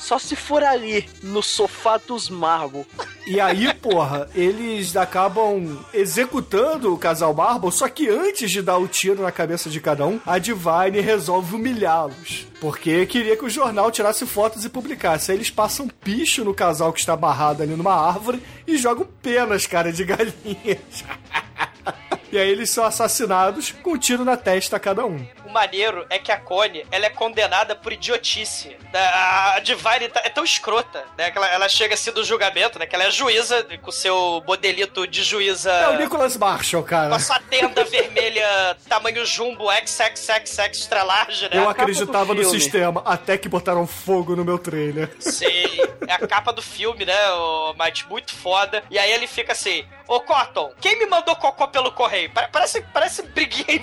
Só 0.03 0.19
se 0.19 0.35
for 0.35 0.61
ali, 0.61 1.07
no 1.23 1.41
sofá 1.41 1.95
dos 1.97 2.29
Marvel. 2.29 2.85
E 3.25 3.39
aí, 3.39 3.73
porra, 3.73 4.29
eles 4.35 4.97
acabam 4.97 5.79
executando 5.93 6.93
o 6.93 6.97
casal 6.97 7.33
Marble, 7.33 7.71
só 7.71 7.87
que 7.87 8.09
antes 8.09 8.51
de 8.51 8.61
dar 8.61 8.77
o 8.77 8.85
tiro 8.85 9.21
na 9.21 9.31
cabeça 9.31 9.69
de 9.69 9.79
cada 9.79 10.05
um, 10.05 10.19
a 10.25 10.37
Divine 10.39 10.99
resolve 10.99 11.55
humilhá-los. 11.55 12.45
Porque 12.59 13.05
queria 13.05 13.37
que 13.37 13.45
o 13.45 13.49
jornal 13.49 13.89
tirasse 13.91 14.25
fotos 14.25 14.65
e 14.65 14.69
publicasse. 14.69 15.31
Aí 15.31 15.37
eles 15.37 15.49
passam 15.49 15.87
picho 15.87 16.43
no 16.43 16.53
casal 16.53 16.91
que 16.91 16.99
está 16.99 17.13
amarrado 17.13 17.63
ali 17.63 17.73
numa 17.73 17.95
árvore 17.95 18.43
e 18.67 18.75
jogam 18.75 19.07
penas, 19.21 19.65
cara, 19.65 19.93
de 19.93 20.03
galinhas. 20.03 20.79
E 22.33 22.37
aí 22.39 22.49
eles 22.49 22.71
são 22.71 22.83
assassinados 22.83 23.71
com 23.83 23.91
um 23.91 23.97
tiro 23.97 24.25
na 24.25 24.35
testa 24.35 24.77
a 24.77 24.79
cada 24.79 25.05
um. 25.05 25.23
Maneiro 25.53 26.05
é 26.09 26.19
que 26.19 26.31
a 26.31 26.37
Connie, 26.37 26.85
ela 26.91 27.05
é 27.05 27.09
condenada 27.09 27.75
por 27.75 27.93
idiotice. 27.93 28.75
A 28.93 29.59
Divine 29.63 30.09
tá- 30.09 30.21
é 30.23 30.29
tão 30.29 30.43
escrota, 30.43 31.03
né? 31.17 31.31
Que 31.31 31.37
ela, 31.37 31.47
ela 31.47 31.69
chega 31.69 31.93
assim 31.93 32.11
do 32.11 32.23
julgamento, 32.23 32.77
né? 32.79 32.85
Que 32.85 32.95
ela 32.95 33.05
é 33.05 33.11
juíza, 33.11 33.65
com 33.81 33.89
o 33.89 33.93
seu 33.93 34.43
modelito 34.45 35.07
de 35.07 35.23
juíza... 35.23 35.71
É 35.71 35.89
o 35.89 35.97
Nicholas 35.97 36.35
Marshall, 36.37 36.83
Com 36.83 36.89
cara. 36.89 37.15
a 37.15 37.19
sua 37.19 37.39
tenda 37.39 37.83
vermelha, 37.83 38.77
tamanho 38.89 39.25
jumbo, 39.25 39.67
XXXX 39.71 40.59
extra 40.59 41.03
large, 41.03 41.43
né? 41.43 41.51
Eu 41.57 41.69
acreditava 41.69 42.33
no 42.33 42.43
sistema, 42.45 43.01
até 43.05 43.37
que 43.37 43.47
botaram 43.47 43.85
fogo 43.87 44.35
no 44.35 44.43
meu 44.43 44.57
trailer. 44.57 45.09
Sei. 45.19 45.81
É 46.07 46.13
a 46.13 46.27
capa 46.27 46.51
do 46.51 46.61
filme, 46.61 47.05
né, 47.05 47.31
o 47.31 47.73
Mate? 47.77 48.07
Muito 48.09 48.33
foda. 48.33 48.83
E 48.89 48.97
aí 48.99 49.11
ele 49.11 49.27
fica 49.27 49.53
assim: 49.53 49.85
Ô 50.07 50.19
Cotton, 50.19 50.73
quem 50.81 50.99
me 50.99 51.05
mandou 51.05 51.35
cocô 51.35 51.67
pelo 51.67 51.91
correio? 51.91 52.29
Pa- 52.31 52.49
Parece, 52.51 52.81
parece 52.93 53.21
briguinha 53.23 53.79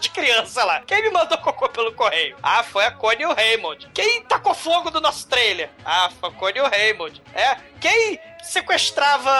de 0.00 0.08
criança 0.10 0.64
lá. 0.64 0.82
Quem 0.86 1.02
me 1.02 1.10
mandou 1.14 1.38
cocô 1.38 1.68
pelo 1.70 1.92
correio? 1.92 2.36
Ah, 2.42 2.62
foi 2.62 2.84
a 2.84 2.90
Connie 2.90 3.22
e 3.22 3.26
o 3.26 3.32
Raymond. 3.32 3.88
Quem 3.94 4.22
tacou 4.24 4.52
fogo 4.54 4.90
do 4.90 5.00
nosso 5.00 5.26
trailer? 5.28 5.70
Ah, 5.84 6.10
foi 6.20 6.28
a 6.28 6.32
Connie 6.32 6.58
e 6.58 6.60
o 6.60 6.68
Raymond. 6.68 7.22
É? 7.34 7.56
Quem 7.80 8.18
sequestrava 8.42 9.30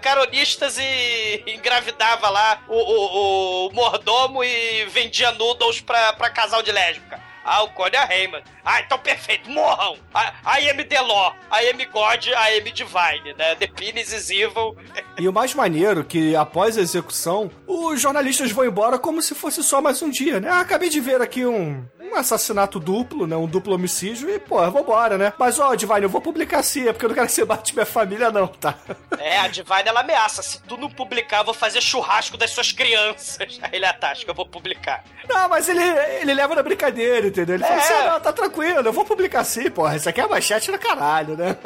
caronistas 0.00 0.76
e 0.78 1.44
engravidava 1.46 2.28
lá 2.28 2.62
o, 2.68 2.74
o- 2.76 3.66
o 3.68 3.72
mordomo 3.72 4.42
e 4.42 4.84
vendia 4.86 5.30
noodles 5.32 5.80
pra, 5.80 6.12
pra 6.14 6.30
casal 6.30 6.62
de 6.62 6.72
lésbica? 6.72 7.20
Ah, 7.52 7.64
o 7.64 7.68
Connie 7.70 7.94
e 7.94 7.96
a 7.96 8.04
Raymond. 8.04 8.44
Ah, 8.64 8.80
então 8.80 8.96
perfeito, 8.96 9.50
morram! 9.50 9.96
A, 10.14 10.32
a 10.44 10.54
AM 10.58 10.84
The 10.84 11.00
Law, 11.00 11.34
a 11.50 11.56
AM 11.56 11.84
God, 11.86 12.28
a 12.32 12.44
AM 12.44 12.70
Divine, 12.70 13.34
né? 13.36 13.56
The 13.56 13.66
Penis 13.66 14.12
is 14.12 14.30
Evil. 14.30 14.76
E 15.18 15.26
o 15.26 15.32
mais 15.32 15.52
maneiro 15.52 16.02
é 16.02 16.04
que 16.04 16.36
após 16.36 16.78
a 16.78 16.80
execução, 16.80 17.50
os 17.66 18.00
jornalistas 18.00 18.52
vão 18.52 18.64
embora 18.64 19.00
como 19.00 19.20
se 19.20 19.34
fosse 19.34 19.64
só 19.64 19.80
mais 19.80 20.00
um 20.00 20.08
dia, 20.08 20.38
né? 20.38 20.48
Ah, 20.48 20.60
acabei 20.60 20.88
de 20.88 21.00
ver 21.00 21.20
aqui 21.20 21.44
um, 21.44 21.84
um 22.00 22.14
assassinato 22.14 22.78
duplo, 22.78 23.26
né? 23.26 23.36
Um 23.36 23.48
duplo 23.48 23.74
homicídio 23.74 24.30
e, 24.30 24.38
pô, 24.38 24.58
vambora, 24.70 25.18
né? 25.18 25.32
Mas, 25.36 25.58
ó, 25.58 25.74
Divine, 25.74 26.02
eu 26.02 26.08
vou 26.08 26.20
publicar 26.20 26.60
assim, 26.60 26.86
é 26.86 26.92
porque 26.92 27.04
eu 27.04 27.08
não 27.08 27.14
quero 27.16 27.26
que 27.26 27.32
você 27.32 27.44
bate 27.44 27.74
minha 27.74 27.86
família, 27.86 28.30
não, 28.30 28.46
tá? 28.46 28.78
É, 29.18 29.38
a 29.38 29.48
Divine 29.48 29.82
ela 29.86 30.00
ameaça. 30.00 30.40
Se 30.40 30.62
tu 30.62 30.76
não 30.76 30.88
publicar, 30.88 31.38
eu 31.38 31.44
vou 31.46 31.54
fazer 31.54 31.80
churrasco 31.80 32.36
das 32.36 32.50
suas 32.52 32.70
crianças. 32.70 33.58
Aí 33.62 33.70
ele 33.72 33.86
atasca, 33.86 34.30
eu 34.30 34.34
vou 34.34 34.46
publicar. 34.46 35.02
Não, 35.28 35.48
mas 35.48 35.68
ele, 35.68 35.82
ele 35.82 36.32
leva 36.32 36.54
na 36.54 36.62
brincadeira, 36.62 37.26
entendeu? 37.26 37.39
Ele 37.48 37.58
fala 37.64 37.74
É. 37.74 37.78
assim, 37.78 37.92
ah, 37.94 38.12
não, 38.12 38.20
tá 38.20 38.32
tranquilo, 38.32 38.80
eu 38.88 38.92
vou 38.92 39.04
publicar 39.04 39.40
assim, 39.40 39.70
porra. 39.70 39.96
Isso 39.96 40.08
aqui 40.08 40.20
é 40.20 40.26
manchete 40.28 40.70
na 40.70 40.78
caralho, 40.78 41.36
né? 41.36 41.56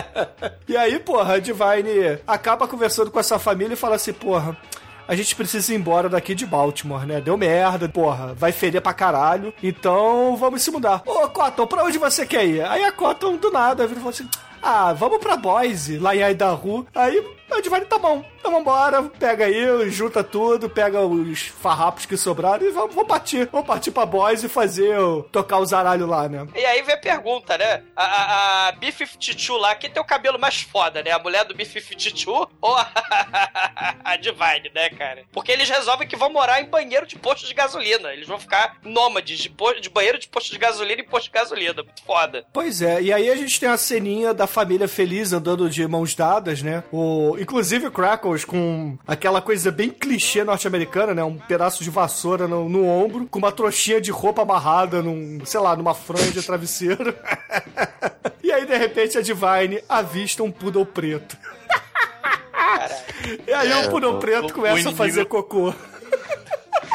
e 0.68 0.76
aí, 0.76 0.98
porra, 0.98 1.34
a 1.34 1.38
Divine 1.38 2.18
acaba 2.26 2.66
conversando 2.68 3.10
com 3.10 3.18
essa 3.20 3.38
família 3.38 3.74
e 3.74 3.76
fala 3.76 3.96
assim, 3.96 4.12
porra... 4.12 4.56
A 5.08 5.14
gente 5.16 5.34
precisa 5.34 5.72
ir 5.72 5.76
embora 5.76 6.08
daqui 6.08 6.36
de 6.36 6.46
Baltimore, 6.46 7.04
né? 7.04 7.20
Deu 7.20 7.36
merda, 7.36 7.88
porra, 7.88 8.32
vai 8.32 8.52
feder 8.52 8.80
pra 8.80 8.92
caralho. 8.94 9.52
Então 9.60 10.36
vamos 10.36 10.62
se 10.62 10.70
mudar. 10.70 11.02
Ô, 11.04 11.28
Cotton, 11.28 11.66
pra 11.66 11.82
onde 11.82 11.98
você 11.98 12.24
quer 12.24 12.44
ir? 12.46 12.64
Aí 12.64 12.84
a 12.84 12.92
Cotton, 12.92 13.34
do 13.36 13.50
nada, 13.50 13.88
vira 13.88 13.98
e 13.98 14.02
fala 14.04 14.14
assim: 14.14 14.28
Ah, 14.62 14.92
vamos 14.92 15.18
pra 15.18 15.36
Boise, 15.36 15.98
lá 15.98 16.14
em 16.14 16.20
Idaho. 16.30 16.86
Aí 16.94 17.26
a 17.58 17.60
Divine, 17.60 17.84
tá 17.86 17.98
bom, 17.98 18.24
então 18.38 18.50
vambora, 18.52 19.02
pega 19.02 19.44
aí, 19.46 19.90
junta 19.90 20.22
tudo, 20.24 20.68
pega 20.70 21.00
os 21.00 21.40
farrapos 21.42 22.06
que 22.06 22.16
sobraram 22.16 22.66
e 22.66 22.70
vamos, 22.70 22.94
vamos 22.94 23.08
partir. 23.08 23.48
Vamos 23.52 23.66
partir 23.66 23.90
pra 23.90 24.06
Boise 24.06 24.46
e 24.46 24.48
fazer, 24.48 24.98
o- 24.98 25.22
tocar 25.24 25.58
o 25.58 25.66
zaralho 25.66 26.06
lá, 26.06 26.28
né? 26.28 26.46
E 26.54 26.64
aí 26.64 26.82
vem 26.82 26.94
a 26.94 26.98
pergunta, 26.98 27.56
né? 27.58 27.82
A, 27.96 28.04
a, 28.04 28.68
a 28.68 28.72
B-52 28.72 29.58
lá, 29.58 29.74
quem 29.74 29.90
tem 29.90 30.02
o 30.02 30.06
cabelo 30.06 30.38
mais 30.38 30.60
foda, 30.62 31.02
né? 31.02 31.10
A 31.10 31.18
mulher 31.18 31.44
do 31.44 31.54
B-52 31.54 32.26
ou 32.60 32.76
a, 32.76 32.90
a 34.04 34.16
Divine, 34.16 34.70
né, 34.74 34.90
cara? 34.90 35.24
Porque 35.32 35.52
eles 35.52 35.68
resolvem 35.68 36.06
que 36.08 36.16
vão 36.16 36.30
morar 36.32 36.60
em 36.60 36.66
banheiro 36.66 37.06
de 37.06 37.16
posto 37.16 37.46
de 37.46 37.54
gasolina. 37.54 38.12
Eles 38.12 38.26
vão 38.26 38.38
ficar 38.38 38.76
nômades 38.84 39.38
de, 39.38 39.52
de 39.80 39.90
banheiro 39.90 40.18
de 40.18 40.28
posto 40.28 40.50
de 40.52 40.58
gasolina 40.58 41.00
em 41.00 41.04
posto 41.04 41.26
de 41.26 41.32
gasolina. 41.32 41.82
Muito 41.82 42.02
foda. 42.04 42.44
Pois 42.52 42.82
é, 42.82 43.00
e 43.02 43.12
aí 43.12 43.30
a 43.30 43.36
gente 43.36 43.58
tem 43.58 43.68
a 43.68 43.76
ceninha 43.76 44.32
da 44.34 44.46
família 44.46 44.88
feliz 44.88 45.32
andando 45.32 45.68
de 45.68 45.86
mãos 45.86 46.14
dadas, 46.14 46.62
né? 46.62 46.82
O, 46.92 47.36
inclusive 47.40 47.86
o 47.86 47.90
Crackles 47.90 48.44
com 48.44 48.96
aquela 49.06 49.40
coisa 49.42 49.70
bem 49.72 49.90
clichê 49.90 50.44
norte-americana, 50.44 51.14
né? 51.14 51.24
Um 51.24 51.36
pedaço 51.38 51.82
de 51.82 51.90
vassoura 51.90 52.46
no, 52.46 52.68
no 52.68 52.86
ombro, 52.86 53.26
com 53.26 53.38
uma 53.38 53.50
trouxinha 53.50 54.00
de 54.00 54.10
roupa 54.10 54.42
amarrada 54.42 55.02
num, 55.02 55.40
sei 55.44 55.58
lá, 55.60 55.74
numa 55.74 55.94
franja 55.94 56.30
de 56.30 56.42
travesseiro. 56.42 57.14
e 58.44 58.52
aí, 58.52 58.66
de 58.66 58.76
repente, 58.76 59.18
a 59.18 59.22
Divine 59.22 59.82
avista 59.88 60.42
um 60.42 60.50
poodle 60.50 60.84
preto. 60.86 61.36
E 63.46 63.52
aí 63.52 63.70
É, 63.72 63.86
o 63.86 63.90
poodle 63.90 64.16
o- 64.16 64.18
preto 64.18 64.44
o- 64.44 64.46
o 64.48 64.52
começa 64.52 64.74
a 64.76 64.80
inimigo- 64.80 64.96
fazer 64.96 65.24
cocô. 65.26 65.74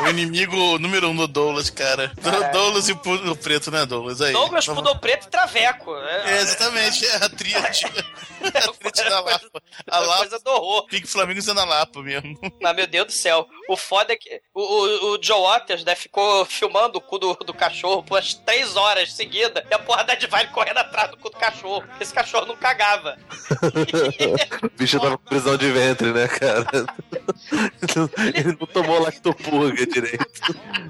O 0.04 0.08
inimigo 0.10 0.78
número 0.80 1.08
um 1.10 1.16
do 1.16 1.28
Douglas, 1.28 1.70
cara. 1.70 2.12
Caralho. 2.22 2.52
Douglas 2.52 2.90
e 2.90 2.92
o 2.92 2.98
Pulo 2.98 3.36
Preto, 3.36 3.72
né, 3.72 3.86
Douglas? 3.86 4.22
Aí. 4.22 4.34
Douglas, 4.34 4.66
Vamos- 4.66 4.82
Pudor 4.84 5.00
Preto 5.00 5.28
e 5.28 5.30
Traveco. 5.30 5.96
né? 5.96 6.22
É, 6.38 6.42
exatamente, 6.42 7.06
é 7.06 7.16
a 7.16 7.30
tríade. 7.30 7.86
a 8.44 8.92
tríade 8.92 9.10
da 9.10 9.20
Lapa. 9.22 9.62
A 9.90 9.98
É 9.98 10.00
Lapa, 10.00 10.18
coisa 10.20 10.40
do 10.40 10.52
horror. 10.52 10.86
Pink 10.88 11.08
Flamengo 11.08 11.42
sendo 11.42 11.60
a 11.62 11.66
Lapa 11.66 12.02
mesmo. 12.02 12.38
Mas, 12.62 12.76
meu 12.76 12.88
Deus 12.88 13.08
do 13.08 13.12
céu. 13.14 13.48
O 13.70 13.76
foda 13.78 14.14
é 14.14 14.16
que 14.16 14.42
o, 14.54 14.62
o, 14.62 15.14
o 15.16 15.20
Joe 15.24 15.42
Waters, 15.42 15.84
né, 15.84 15.96
ficou 15.96 16.46
filmando 16.46 16.98
o 16.98 17.02
cu 17.02 17.18
do, 17.18 17.34
do 17.36 17.54
cachorro 17.54 18.04
por 18.04 18.16
umas 18.16 18.34
três 18.34 18.76
horas 18.76 19.14
seguidas 19.14 19.64
e 19.70 19.74
a 19.74 19.80
porra 19.80 20.04
da 20.04 20.14
Divine 20.16 20.48
correndo 20.48 20.78
atrás 20.78 21.10
do 21.12 21.18
cu 21.18 21.30
do 21.30 21.38
cachorro. 21.38 21.84
Esse 22.00 22.14
cachorro 22.14 22.46
não 22.46 22.56
cagava. 22.56 23.18
O 24.64 24.70
bicho 24.78 25.00
tava 25.00 25.18
com 25.18 25.24
prisão 25.26 25.58
de 25.58 25.72
ventre, 25.72 26.12
né, 26.12 26.28
cara? 26.28 26.66
Ele 28.34 28.58
não 28.60 28.68
tomou 28.68 29.00
lactopurga 29.68 29.86
direito. 29.88 30.26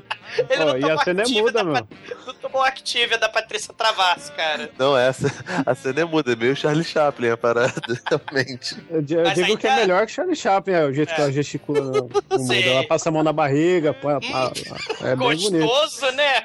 Ele 0.49 0.63
Ó, 0.63 0.65
não 0.65 0.77
e 0.77 0.91
a 0.91 0.97
cena 0.97 1.23
é 1.23 1.27
muda, 1.29 1.51
da 1.53 1.63
meu. 1.63 1.73
Pat- 1.75 1.87
Não 2.27 2.33
tomou 2.33 2.61
Activia 2.61 3.17
da 3.17 3.29
Patrícia 3.29 3.73
Travasso, 3.73 4.33
cara. 4.33 4.69
Não, 4.77 4.97
essa, 4.97 5.31
a 5.65 5.73
cena 5.73 6.01
é 6.01 6.03
muda, 6.03 6.33
é 6.33 6.35
meio 6.35 6.53
Charlie 6.57 6.83
Chaplin 6.83 7.29
a 7.29 7.37
parada, 7.37 7.71
realmente. 8.09 8.75
Eu, 8.89 9.01
eu 9.17 9.23
Mas 9.23 9.35
digo 9.35 9.57
que 9.57 9.65
é 9.65 9.69
ainda- 9.69 9.81
melhor 9.83 10.05
que 10.05 10.11
Charlie 10.11 10.35
Chaplin, 10.35 10.73
é, 10.73 10.83
o 10.85 10.93
jeito 10.93 11.15
que 11.15 11.21
É. 11.21 11.23
ela 11.23 11.31
gesticula 11.31 11.79
no, 11.79 11.91
no 11.93 12.01
mundo. 12.01 12.23
Sim. 12.53 12.63
Ela 12.63 12.85
passa 12.85 13.07
a 13.07 13.11
mão 13.13 13.23
na 13.23 13.31
barriga, 13.31 13.93
põe 13.93 14.11
a, 14.13 14.17
a- 14.17 14.47
a- 14.47 15.07
é 15.07 15.15
bem 15.15 15.37
bonito. 15.37 15.57
Gostoso, 15.65 16.11
né? 16.11 16.43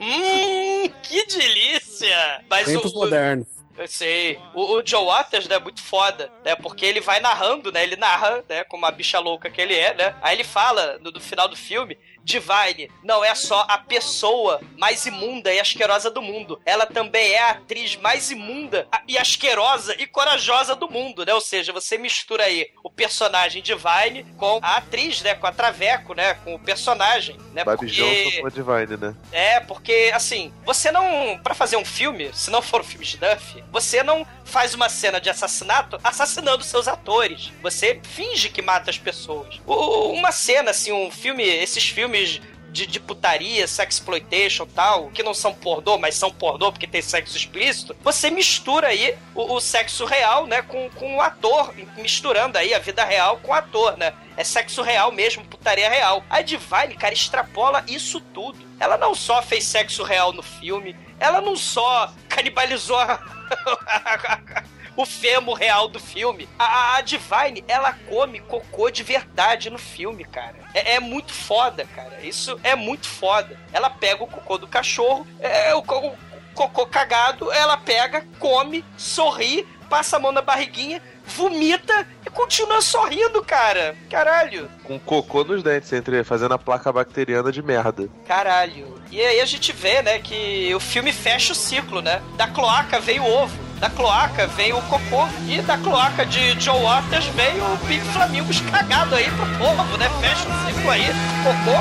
hum, 0.00 0.90
que 1.02 1.26
delícia! 1.26 2.40
Mas 2.50 2.66
Tempos 2.66 2.92
o, 2.92 2.96
o, 2.96 2.98
modernos. 3.00 3.46
Eu 3.76 3.86
sei. 3.86 4.38
O, 4.54 4.76
o 4.76 4.86
Joe 4.86 5.04
Waters, 5.04 5.46
né, 5.48 5.56
é 5.56 5.60
muito 5.60 5.82
foda, 5.82 6.32
né? 6.44 6.54
Porque 6.56 6.86
ele 6.86 7.00
vai 7.00 7.20
narrando, 7.20 7.70
né? 7.70 7.82
Ele 7.82 7.96
narra, 7.96 8.42
né? 8.48 8.64
Como 8.64 8.86
a 8.86 8.90
bicha 8.90 9.18
louca 9.18 9.50
que 9.50 9.60
ele 9.60 9.74
é, 9.74 9.94
né? 9.94 10.16
Aí 10.22 10.36
ele 10.36 10.44
fala, 10.44 10.98
no, 10.98 11.10
no 11.10 11.20
final 11.20 11.46
do 11.46 11.56
filme, 11.56 11.98
Divine 12.26 12.90
não 13.04 13.24
é 13.24 13.34
só 13.36 13.64
a 13.68 13.78
pessoa 13.78 14.60
mais 14.76 15.06
imunda 15.06 15.54
e 15.54 15.60
asquerosa 15.60 16.10
do 16.10 16.20
mundo. 16.20 16.60
Ela 16.66 16.84
também 16.84 17.32
é 17.32 17.42
a 17.42 17.50
atriz 17.50 17.94
mais 17.96 18.32
imunda 18.32 18.88
e 19.06 19.16
asquerosa 19.16 19.94
e 19.96 20.06
corajosa 20.08 20.74
do 20.74 20.90
mundo, 20.90 21.24
né? 21.24 21.32
Ou 21.32 21.40
seja, 21.40 21.72
você 21.72 21.96
mistura 21.96 22.42
aí 22.42 22.68
o 22.82 22.90
personagem 22.90 23.62
Divine 23.62 24.24
com 24.36 24.58
a 24.60 24.78
atriz, 24.78 25.22
né? 25.22 25.36
Com 25.36 25.46
a 25.46 25.52
Traveco, 25.52 26.14
né? 26.14 26.34
Com 26.34 26.56
o 26.56 26.58
personagem, 26.58 27.38
né? 27.52 27.62
Babi 27.62 27.86
Johnson 27.86 28.40
com 28.40 28.46
a 28.46 28.50
Divine, 28.50 28.96
né? 28.96 29.14
É, 29.30 29.60
porque, 29.60 30.10
assim, 30.12 30.52
você 30.64 30.90
não. 30.90 31.38
Pra 31.44 31.54
fazer 31.54 31.76
um 31.76 31.84
filme, 31.84 32.32
se 32.34 32.50
não 32.50 32.60
for 32.60 32.80
um 32.80 32.84
filme 32.84 33.06
de 33.06 33.18
Duff, 33.18 33.62
você 33.70 34.02
não 34.02 34.26
faz 34.46 34.72
uma 34.74 34.88
cena 34.88 35.20
de 35.20 35.28
assassinato 35.28 35.98
assassinando 36.02 36.64
seus 36.64 36.88
atores. 36.88 37.52
Você 37.62 38.00
finge 38.02 38.48
que 38.48 38.62
mata 38.62 38.88
as 38.90 38.96
pessoas. 38.98 39.60
O- 39.66 40.12
Uma 40.12 40.32
cena, 40.32 40.70
assim, 40.70 40.92
um 40.92 41.10
filme, 41.10 41.42
esses 41.44 41.86
filmes. 41.88 42.40
De, 42.76 42.86
de 42.86 43.00
putaria, 43.00 43.66
sexploitation 43.66 44.66
tal, 44.66 45.08
que 45.08 45.22
não 45.22 45.32
são 45.32 45.54
pornô, 45.54 45.96
mas 45.96 46.14
são 46.14 46.30
pornô 46.30 46.70
porque 46.70 46.86
tem 46.86 47.00
sexo 47.00 47.34
explícito, 47.34 47.96
você 48.04 48.30
mistura 48.30 48.88
aí 48.88 49.16
o, 49.34 49.54
o 49.54 49.60
sexo 49.60 50.04
real, 50.04 50.46
né, 50.46 50.60
com, 50.60 50.90
com 50.90 51.16
o 51.16 51.22
ator, 51.22 51.72
misturando 51.96 52.58
aí 52.58 52.74
a 52.74 52.78
vida 52.78 53.02
real 53.02 53.38
com 53.38 53.50
o 53.50 53.54
ator, 53.54 53.96
né? 53.96 54.12
É 54.36 54.44
sexo 54.44 54.82
real 54.82 55.10
mesmo, 55.10 55.42
putaria 55.46 55.88
real. 55.88 56.22
A 56.28 56.42
Divine, 56.42 56.94
cara, 56.98 57.14
extrapola 57.14 57.82
isso 57.88 58.20
tudo. 58.20 58.58
Ela 58.78 58.98
não 58.98 59.14
só 59.14 59.40
fez 59.40 59.64
sexo 59.64 60.02
real 60.02 60.34
no 60.34 60.42
filme, 60.42 60.94
ela 61.18 61.40
não 61.40 61.56
só 61.56 62.12
canibalizou 62.28 62.98
a- 62.98 63.18
o 64.96 65.04
fêmur 65.04 65.54
real 65.54 65.88
do 65.88 66.00
filme. 66.00 66.48
A, 66.58 66.96
a 66.96 67.00
Divine, 67.00 67.64
ela 67.68 67.92
come 68.08 68.40
cocô 68.40 68.90
de 68.90 69.02
verdade 69.02 69.68
no 69.70 69.78
filme, 69.78 70.24
cara. 70.24 70.56
É, 70.74 70.94
é 70.94 71.00
muito 71.00 71.32
foda, 71.32 71.84
cara. 71.94 72.18
Isso 72.22 72.58
é 72.62 72.74
muito 72.74 73.06
foda. 73.06 73.58
Ela 73.72 73.90
pega 73.90 74.24
o 74.24 74.26
cocô 74.26 74.58
do 74.58 74.66
cachorro, 74.66 75.26
é, 75.40 75.74
o, 75.74 75.82
co- 75.82 76.08
o 76.08 76.16
cocô 76.54 76.86
cagado, 76.86 77.52
ela 77.52 77.76
pega, 77.76 78.24
come, 78.38 78.84
sorri, 78.96 79.66
passa 79.90 80.16
a 80.16 80.18
mão 80.20 80.32
na 80.32 80.40
barriguinha, 80.42 81.00
vomita 81.24 82.06
e 82.26 82.30
continua 82.30 82.80
sorrindo, 82.80 83.42
cara. 83.44 83.94
Caralho. 84.10 84.70
Com 84.84 84.98
cocô 84.98 85.44
nos 85.44 85.62
dentes, 85.62 85.92
entre 85.92 86.24
fazendo 86.24 86.54
a 86.54 86.58
placa 86.58 86.92
bacteriana 86.92 87.52
de 87.52 87.62
merda. 87.62 88.08
Caralho. 88.26 88.96
E 89.10 89.20
aí 89.20 89.40
a 89.40 89.44
gente 89.46 89.72
vê, 89.72 90.02
né, 90.02 90.18
que 90.18 90.74
o 90.74 90.80
filme 90.80 91.12
fecha 91.12 91.52
o 91.52 91.56
ciclo, 91.56 92.00
né? 92.02 92.20
Da 92.36 92.48
cloaca 92.48 92.98
veio 92.98 93.22
o 93.22 93.30
ovo, 93.42 93.56
da 93.80 93.90
cloaca 93.90 94.46
veio 94.48 94.78
o 94.78 94.82
cocô 94.82 95.26
e 95.46 95.60
da 95.62 95.76
cloaca 95.78 96.24
de 96.24 96.58
Joe 96.60 96.80
Waters 96.82 97.26
veio 97.26 97.64
o 97.64 97.78
Pink 97.86 98.04
Flamingos 98.06 98.60
cagado 98.60 99.14
aí 99.14 99.30
pro 99.30 99.46
povo, 99.58 99.96
né? 99.98 100.08
Fecha 100.20 100.48
o 100.48 100.66
ciclo 100.66 100.90
aí, 100.90 101.06
cocô 101.42 101.78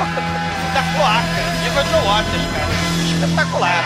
da 0.74 0.84
cloaca. 0.94 1.42
Viva 1.64 1.84
Joe 1.86 2.06
Waters, 2.06 2.46
cara. 2.54 2.76
Espetacular. 3.06 3.84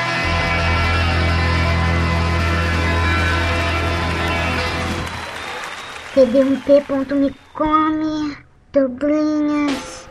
CD1P.me 6.15 7.36
come, 7.53 8.38
Douglinhas. 8.73 10.10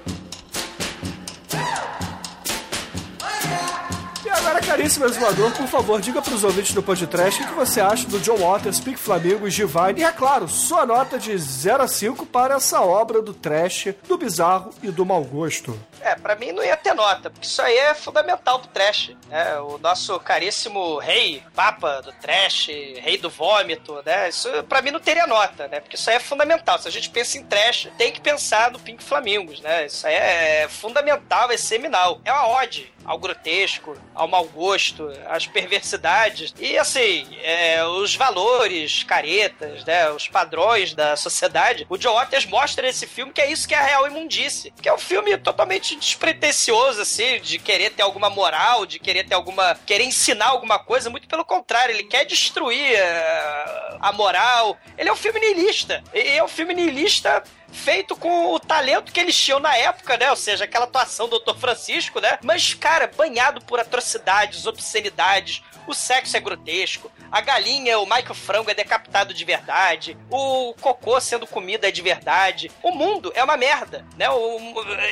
Caríssimo 4.69 5.07
exumador, 5.07 5.51
por 5.53 5.67
favor, 5.67 5.99
diga 5.99 6.21
pros 6.21 6.45
ouvintes 6.45 6.75
do 6.75 6.83
podcast 6.83 7.43
o 7.43 7.47
que 7.49 7.55
você 7.55 7.81
acha 7.81 8.07
do 8.07 8.21
John 8.21 8.37
Waters, 8.37 8.79
Pink 8.79 8.99
Flamingos, 8.99 9.55
Divine 9.55 10.01
e, 10.01 10.05
é 10.05 10.13
claro, 10.13 10.47
sua 10.47 10.85
nota 10.85 11.19
de 11.19 11.37
0 11.39 11.85
a 11.85 11.89
5 11.89 12.27
para 12.27 12.57
essa 12.57 12.83
obra 12.83 13.23
do 13.23 13.33
trash, 13.33 13.89
do 14.07 14.19
bizarro 14.19 14.71
e 14.83 14.91
do 14.91 15.07
mau 15.07 15.25
gosto. 15.25 15.75
É, 16.01 16.15
pra 16.15 16.35
mim 16.37 16.53
não 16.53 16.65
ia 16.65 16.77
ter 16.77 16.95
nota, 16.95 17.31
porque 17.31 17.47
isso 17.47 17.61
aí 17.61 17.77
é 17.77 17.95
fundamental 17.95 18.59
pro 18.61 18.69
trash. 18.69 19.13
Né? 19.29 19.59
O 19.61 19.79
nosso 19.79 20.19
caríssimo 20.21 20.99
rei, 20.99 21.43
papa 21.55 22.01
do 22.01 22.13
trash, 22.13 22.69
rei 22.69 23.19
do 23.19 23.31
vômito, 23.31 24.03
né? 24.05 24.29
Isso 24.29 24.49
pra 24.65 24.83
mim 24.83 24.91
não 24.91 25.01
teria 25.01 25.27
nota, 25.27 25.69
né? 25.69 25.81
Porque 25.81 25.97
isso 25.97 26.09
aí 26.11 26.17
é 26.17 26.21
fundamental. 26.21 26.79
Se 26.79 26.89
a 26.89 26.91
gente 26.91 27.11
pensa 27.11 27.39
em 27.39 27.45
trash, 27.45 27.89
tem 27.97 28.13
que 28.13 28.21
pensar 28.21 28.71
no 28.71 28.79
Pink 28.79 29.03
Flamingos, 29.03 29.61
né? 29.61 29.87
Isso 29.87 30.07
aí 30.07 30.15
é 30.15 30.69
fundamental, 30.69 31.51
é 31.51 31.57
seminal. 31.57 32.21
É 32.25 32.33
uma 32.33 32.49
ode 32.49 32.93
ao 33.09 33.19
grotesco, 33.19 33.97
ao 34.15 34.29
mau 34.29 34.45
gosto, 34.45 35.11
às 35.29 35.47
perversidades 35.47 36.55
e, 36.59 36.77
assim, 36.77 37.27
é, 37.43 37.83
os 37.83 38.15
valores 38.15 39.03
caretas, 39.03 39.83
né? 39.85 40.11
Os 40.11 40.29
padrões 40.29 40.93
da 40.93 41.17
sociedade. 41.17 41.87
O 41.89 41.99
Joe 41.99 42.13
Waters 42.13 42.45
mostra 42.45 42.87
nesse 42.87 43.07
filme 43.07 43.33
que 43.33 43.41
é 43.41 43.51
isso 43.51 43.67
que 43.67 43.75
é 43.75 43.79
a 43.79 43.83
real 43.83 44.07
imundice. 44.07 44.73
Que 44.83 44.89
é 44.91 44.95
um 44.95 44.99
filme 44.99 45.37
totalmente 45.39 45.88
despretensioso, 45.97 47.01
assim, 47.01 47.41
de 47.41 47.59
querer 47.59 47.91
ter 47.91 48.03
alguma 48.03 48.31
moral, 48.31 48.87
de 48.87 48.99
querer 48.99 49.25
ter 49.25 49.35
alguma. 49.35 49.75
querer 49.87 50.05
ensinar 50.05 50.49
alguma 50.49 50.79
coisa. 50.79 51.11
Muito 51.11 51.29
pelo 51.29 51.45
contrário, 51.45 51.95
ele 51.95 52.05
quer 52.05 52.25
destruir 52.25 52.95
eh, 52.95 53.97
a 54.01 54.13
moral. 54.13 54.79
Ele 54.97 55.09
é 55.09 55.13
um 55.13 55.17
filme 55.17 55.41
niilista. 55.41 56.03
E 56.15 56.37
é 56.37 56.45
um 56.45 56.49
filme 56.49 56.75
niilista 56.75 57.43
feito 57.79 58.17
com 58.17 58.53
o 58.53 58.61
talento 58.61 59.13
que 59.13 59.21
eles 59.21 59.37
tinham 59.37 59.61
na 59.61 59.77
época, 59.77 60.17
né? 60.17 60.29
Ou 60.31 60.37
seja, 60.37 60.65
aquela 60.65 60.85
atuação 60.85 61.29
do 61.29 61.39
Dr. 61.39 61.57
Francisco, 61.57 62.21
né? 62.21 62.39
Mas, 62.43 62.75
cara, 62.75 63.11
banhado 63.17 63.61
por 63.63 63.81
atrocidades, 63.81 64.67
obscenidades. 64.67 65.63
O 65.87 65.95
sexo 65.95 66.37
é 66.37 66.41
grotesco. 66.41 67.11
A 67.33 67.41
galinha, 67.41 67.99
o 67.99 68.05
Michael 68.05 68.35
Frango 68.35 68.71
é 68.71 68.75
decapitado 68.75 69.33
de 69.33 69.45
verdade. 69.45 70.19
O 70.31 70.75
cocô 70.81 71.19
sendo 71.19 71.47
comida 71.47 71.89
é 71.89 71.91
de 71.91 72.03
verdade. 72.03 72.71
O 72.83 72.91
mundo 72.91 73.33
é 73.35 73.43
uma 73.43 73.57
merda, 73.57 74.05
né? 74.17 74.29
O, 74.29 74.59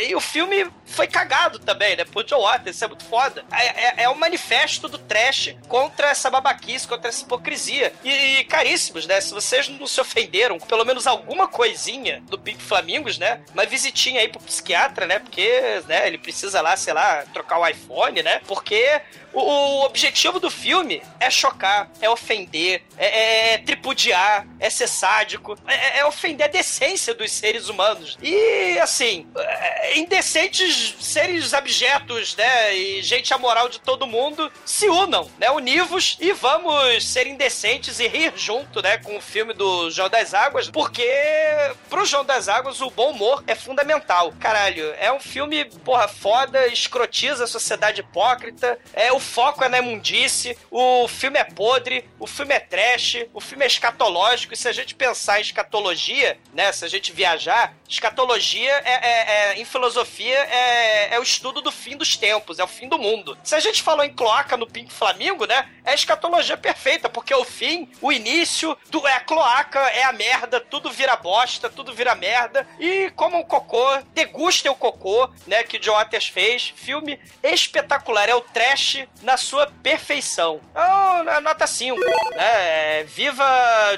e 0.06 0.14
o 0.14 0.20
filme 0.20 0.70
foi 0.84 1.06
cagado 1.06 1.58
também, 1.58 1.96
né? 1.96 2.04
Por 2.04 2.28
Joe 2.28 2.42
Waters, 2.42 2.76
isso 2.76 2.84
é 2.84 2.88
muito 2.88 3.04
foda. 3.04 3.44
É, 3.50 3.66
é, 3.66 3.94
é 4.04 4.08
o 4.08 4.18
manifesto 4.18 4.86
do 4.86 4.98
trash 4.98 5.54
contra 5.68 6.08
essa 6.08 6.30
babaquice, 6.30 6.86
contra 6.86 7.08
essa 7.08 7.24
hipocrisia. 7.24 7.92
E, 8.04 8.10
e, 8.10 8.44
caríssimos, 8.44 9.06
né? 9.06 9.20
Se 9.20 9.32
vocês 9.32 9.68
não 9.68 9.86
se 9.86 10.00
ofenderam 10.00 10.58
pelo 10.58 10.84
menos 10.84 11.06
alguma 11.06 11.48
coisinha 11.48 12.22
do 12.28 12.38
Pink 12.38 12.55
Flamingos, 12.58 13.18
né? 13.18 13.42
Uma 13.52 13.66
visitinha 13.66 14.20
aí 14.20 14.28
pro 14.28 14.40
psiquiatra, 14.40 15.06
né? 15.06 15.18
Porque, 15.18 15.82
né, 15.86 16.06
ele 16.06 16.18
precisa 16.18 16.60
lá, 16.60 16.76
sei 16.76 16.92
lá, 16.92 17.24
trocar 17.32 17.58
o 17.58 17.66
iPhone, 17.66 18.22
né? 18.22 18.40
Porque 18.46 19.00
o, 19.32 19.40
o 19.40 19.84
objetivo 19.84 20.40
do 20.40 20.50
filme 20.50 21.02
é 21.20 21.30
chocar, 21.30 21.90
é 22.00 22.08
ofender, 22.08 22.82
é, 22.96 23.54
é 23.54 23.58
tripudiar, 23.58 24.46
é 24.58 24.70
ser 24.70 24.86
sádico, 24.86 25.58
é, 25.66 25.98
é 25.98 26.06
ofender 26.06 26.46
a 26.46 26.50
decência 26.50 27.14
dos 27.14 27.30
seres 27.30 27.68
humanos. 27.68 28.16
E, 28.22 28.78
assim, 28.78 29.26
é, 29.36 29.98
indecentes 29.98 30.94
seres 31.00 31.52
abjetos, 31.52 32.36
né? 32.36 32.74
E 32.74 33.02
gente 33.02 33.32
amoral 33.34 33.68
de 33.68 33.80
todo 33.80 34.06
mundo 34.06 34.50
se 34.64 34.88
unam, 34.88 35.30
né? 35.38 35.50
Univos 35.50 36.16
e 36.20 36.32
vamos 36.32 37.04
ser 37.04 37.26
indecentes 37.26 38.00
e 38.00 38.08
rir 38.08 38.32
junto, 38.36 38.80
né? 38.82 38.98
Com 38.98 39.16
o 39.16 39.20
filme 39.20 39.52
do 39.52 39.90
João 39.90 40.08
das 40.08 40.34
Águas, 40.34 40.70
porque 40.70 41.06
pro 41.88 42.04
João 42.04 42.24
das 42.24 42.35
Águas 42.36 42.82
o 42.82 42.90
bom 42.90 43.10
humor 43.12 43.42
é 43.46 43.54
fundamental. 43.54 44.32
Caralho, 44.38 44.94
é 44.98 45.10
um 45.10 45.18
filme, 45.18 45.64
porra, 45.84 46.06
foda, 46.06 46.66
escrotiza 46.68 47.44
a 47.44 47.46
sociedade 47.46 48.02
hipócrita, 48.02 48.78
é 48.92 49.10
o 49.10 49.18
foco 49.18 49.64
é 49.64 49.68
na 49.68 49.78
imundice, 49.78 50.56
o 50.70 51.08
filme 51.08 51.38
é 51.38 51.44
podre, 51.44 52.04
o 52.20 52.26
filme 52.26 52.52
é 52.54 52.60
trash, 52.60 53.24
o 53.32 53.40
filme 53.40 53.64
é 53.64 53.66
escatológico, 53.66 54.52
e 54.52 54.56
se 54.56 54.68
a 54.68 54.72
gente 54.72 54.94
pensar 54.94 55.38
em 55.38 55.42
escatologia, 55.42 56.38
né, 56.52 56.70
se 56.72 56.84
a 56.84 56.88
gente 56.88 57.10
viajar, 57.12 57.74
escatologia 57.88 58.72
é, 58.84 58.92
é- 58.92 59.52
é- 59.52 59.58
em 59.58 59.64
filosofia 59.64 60.36
é, 60.38 61.14
é 61.14 61.18
o 61.18 61.22
estudo 61.22 61.62
do 61.62 61.72
fim 61.72 61.96
dos 61.96 62.16
tempos, 62.16 62.58
é 62.58 62.64
o 62.64 62.68
fim 62.68 62.88
do 62.88 62.98
mundo. 62.98 63.38
Se 63.42 63.54
a 63.54 63.60
gente 63.60 63.82
falou 63.82 64.04
em 64.04 64.12
cloaca 64.12 64.56
no 64.56 64.66
Pink 64.66 64.92
Flamingo, 64.92 65.46
né, 65.46 65.68
é 65.84 65.92
a 65.92 65.94
escatologia 65.94 66.56
perfeita, 66.56 67.08
porque 67.08 67.34
o 67.34 67.44
fim, 67.44 67.88
o 68.02 68.12
início, 68.12 68.76
do, 68.90 69.06
é 69.06 69.14
a 69.14 69.20
cloaca, 69.20 69.80
é 69.90 70.02
a 70.04 70.12
merda, 70.12 70.60
tudo 70.60 70.90
vira 70.90 71.16
bosta, 71.16 71.70
tudo 71.70 71.94
vira 71.94 72.14
merda, 72.14 72.25
e 72.78 73.10
como 73.10 73.38
um 73.38 73.42
cocô, 73.42 73.84
degustem 74.14 74.70
o 74.70 74.74
cocô, 74.74 75.28
né, 75.46 75.62
que 75.62 75.76
o 75.76 75.80
John 75.80 75.92
Waters 75.92 76.28
fez, 76.28 76.72
filme 76.76 77.18
espetacular, 77.42 78.28
é 78.28 78.34
o 78.34 78.40
trash 78.40 79.06
na 79.22 79.36
sua 79.36 79.66
perfeição. 79.82 80.60
Então, 80.70 81.40
nota 81.40 81.66
5, 81.66 81.98
né, 82.34 83.04
viva 83.04 83.44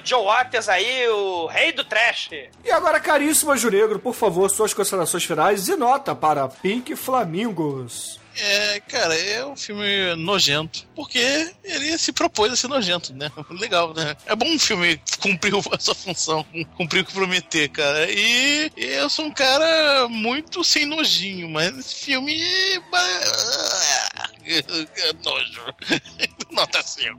John 0.05 0.25
Waters 0.25 0.69
aí, 0.69 1.09
o 1.09 1.47
rei 1.47 1.73
do 1.73 1.85
trash. 1.85 2.31
E 2.65 2.71
agora, 2.71 3.01
caríssimo 3.01 3.53
Anjo 3.53 3.71
Negro, 3.71 3.99
por 3.99 4.15
favor, 4.15 4.49
suas 4.51 4.75
considerações 4.75 5.25
finais 5.25 5.69
e 5.69 5.77
nota 5.77 6.15
para 6.15 6.49
Pink 6.49 6.95
Flamingos. 6.97 8.18
É, 8.41 8.81
cara, 8.81 9.15
é 9.19 9.45
um 9.45 9.57
filme 9.57 10.15
nojento, 10.17 10.87
porque 10.95 11.19
ele 11.65 11.99
se 11.99 12.13
propôs 12.13 12.53
a 12.53 12.57
ser 12.57 12.69
nojento, 12.69 13.13
né? 13.13 13.31
Legal, 13.51 13.93
né? 13.95 14.17
É 14.27 14.37
bom 14.37 14.47
um 14.47 14.59
filme 14.59 15.01
cumprir 15.21 15.55
a 15.73 15.81
sua 15.81 15.95
função, 15.95 16.47
cumprir 16.77 17.01
o 17.01 17.05
que 17.05 17.13
prometer, 17.13 17.69
cara. 17.69 18.11
E 18.11 18.71
eu 18.77 19.11
sou 19.11 19.27
um 19.27 19.31
cara 19.31 20.09
muito 20.09 20.63
sem 20.63 20.87
nojinho, 20.87 21.49
mas 21.49 21.77
esse 21.77 21.95
filme 21.97 22.39
nojo. 25.25 25.63
Nota 26.51 26.83
5. 26.83 27.19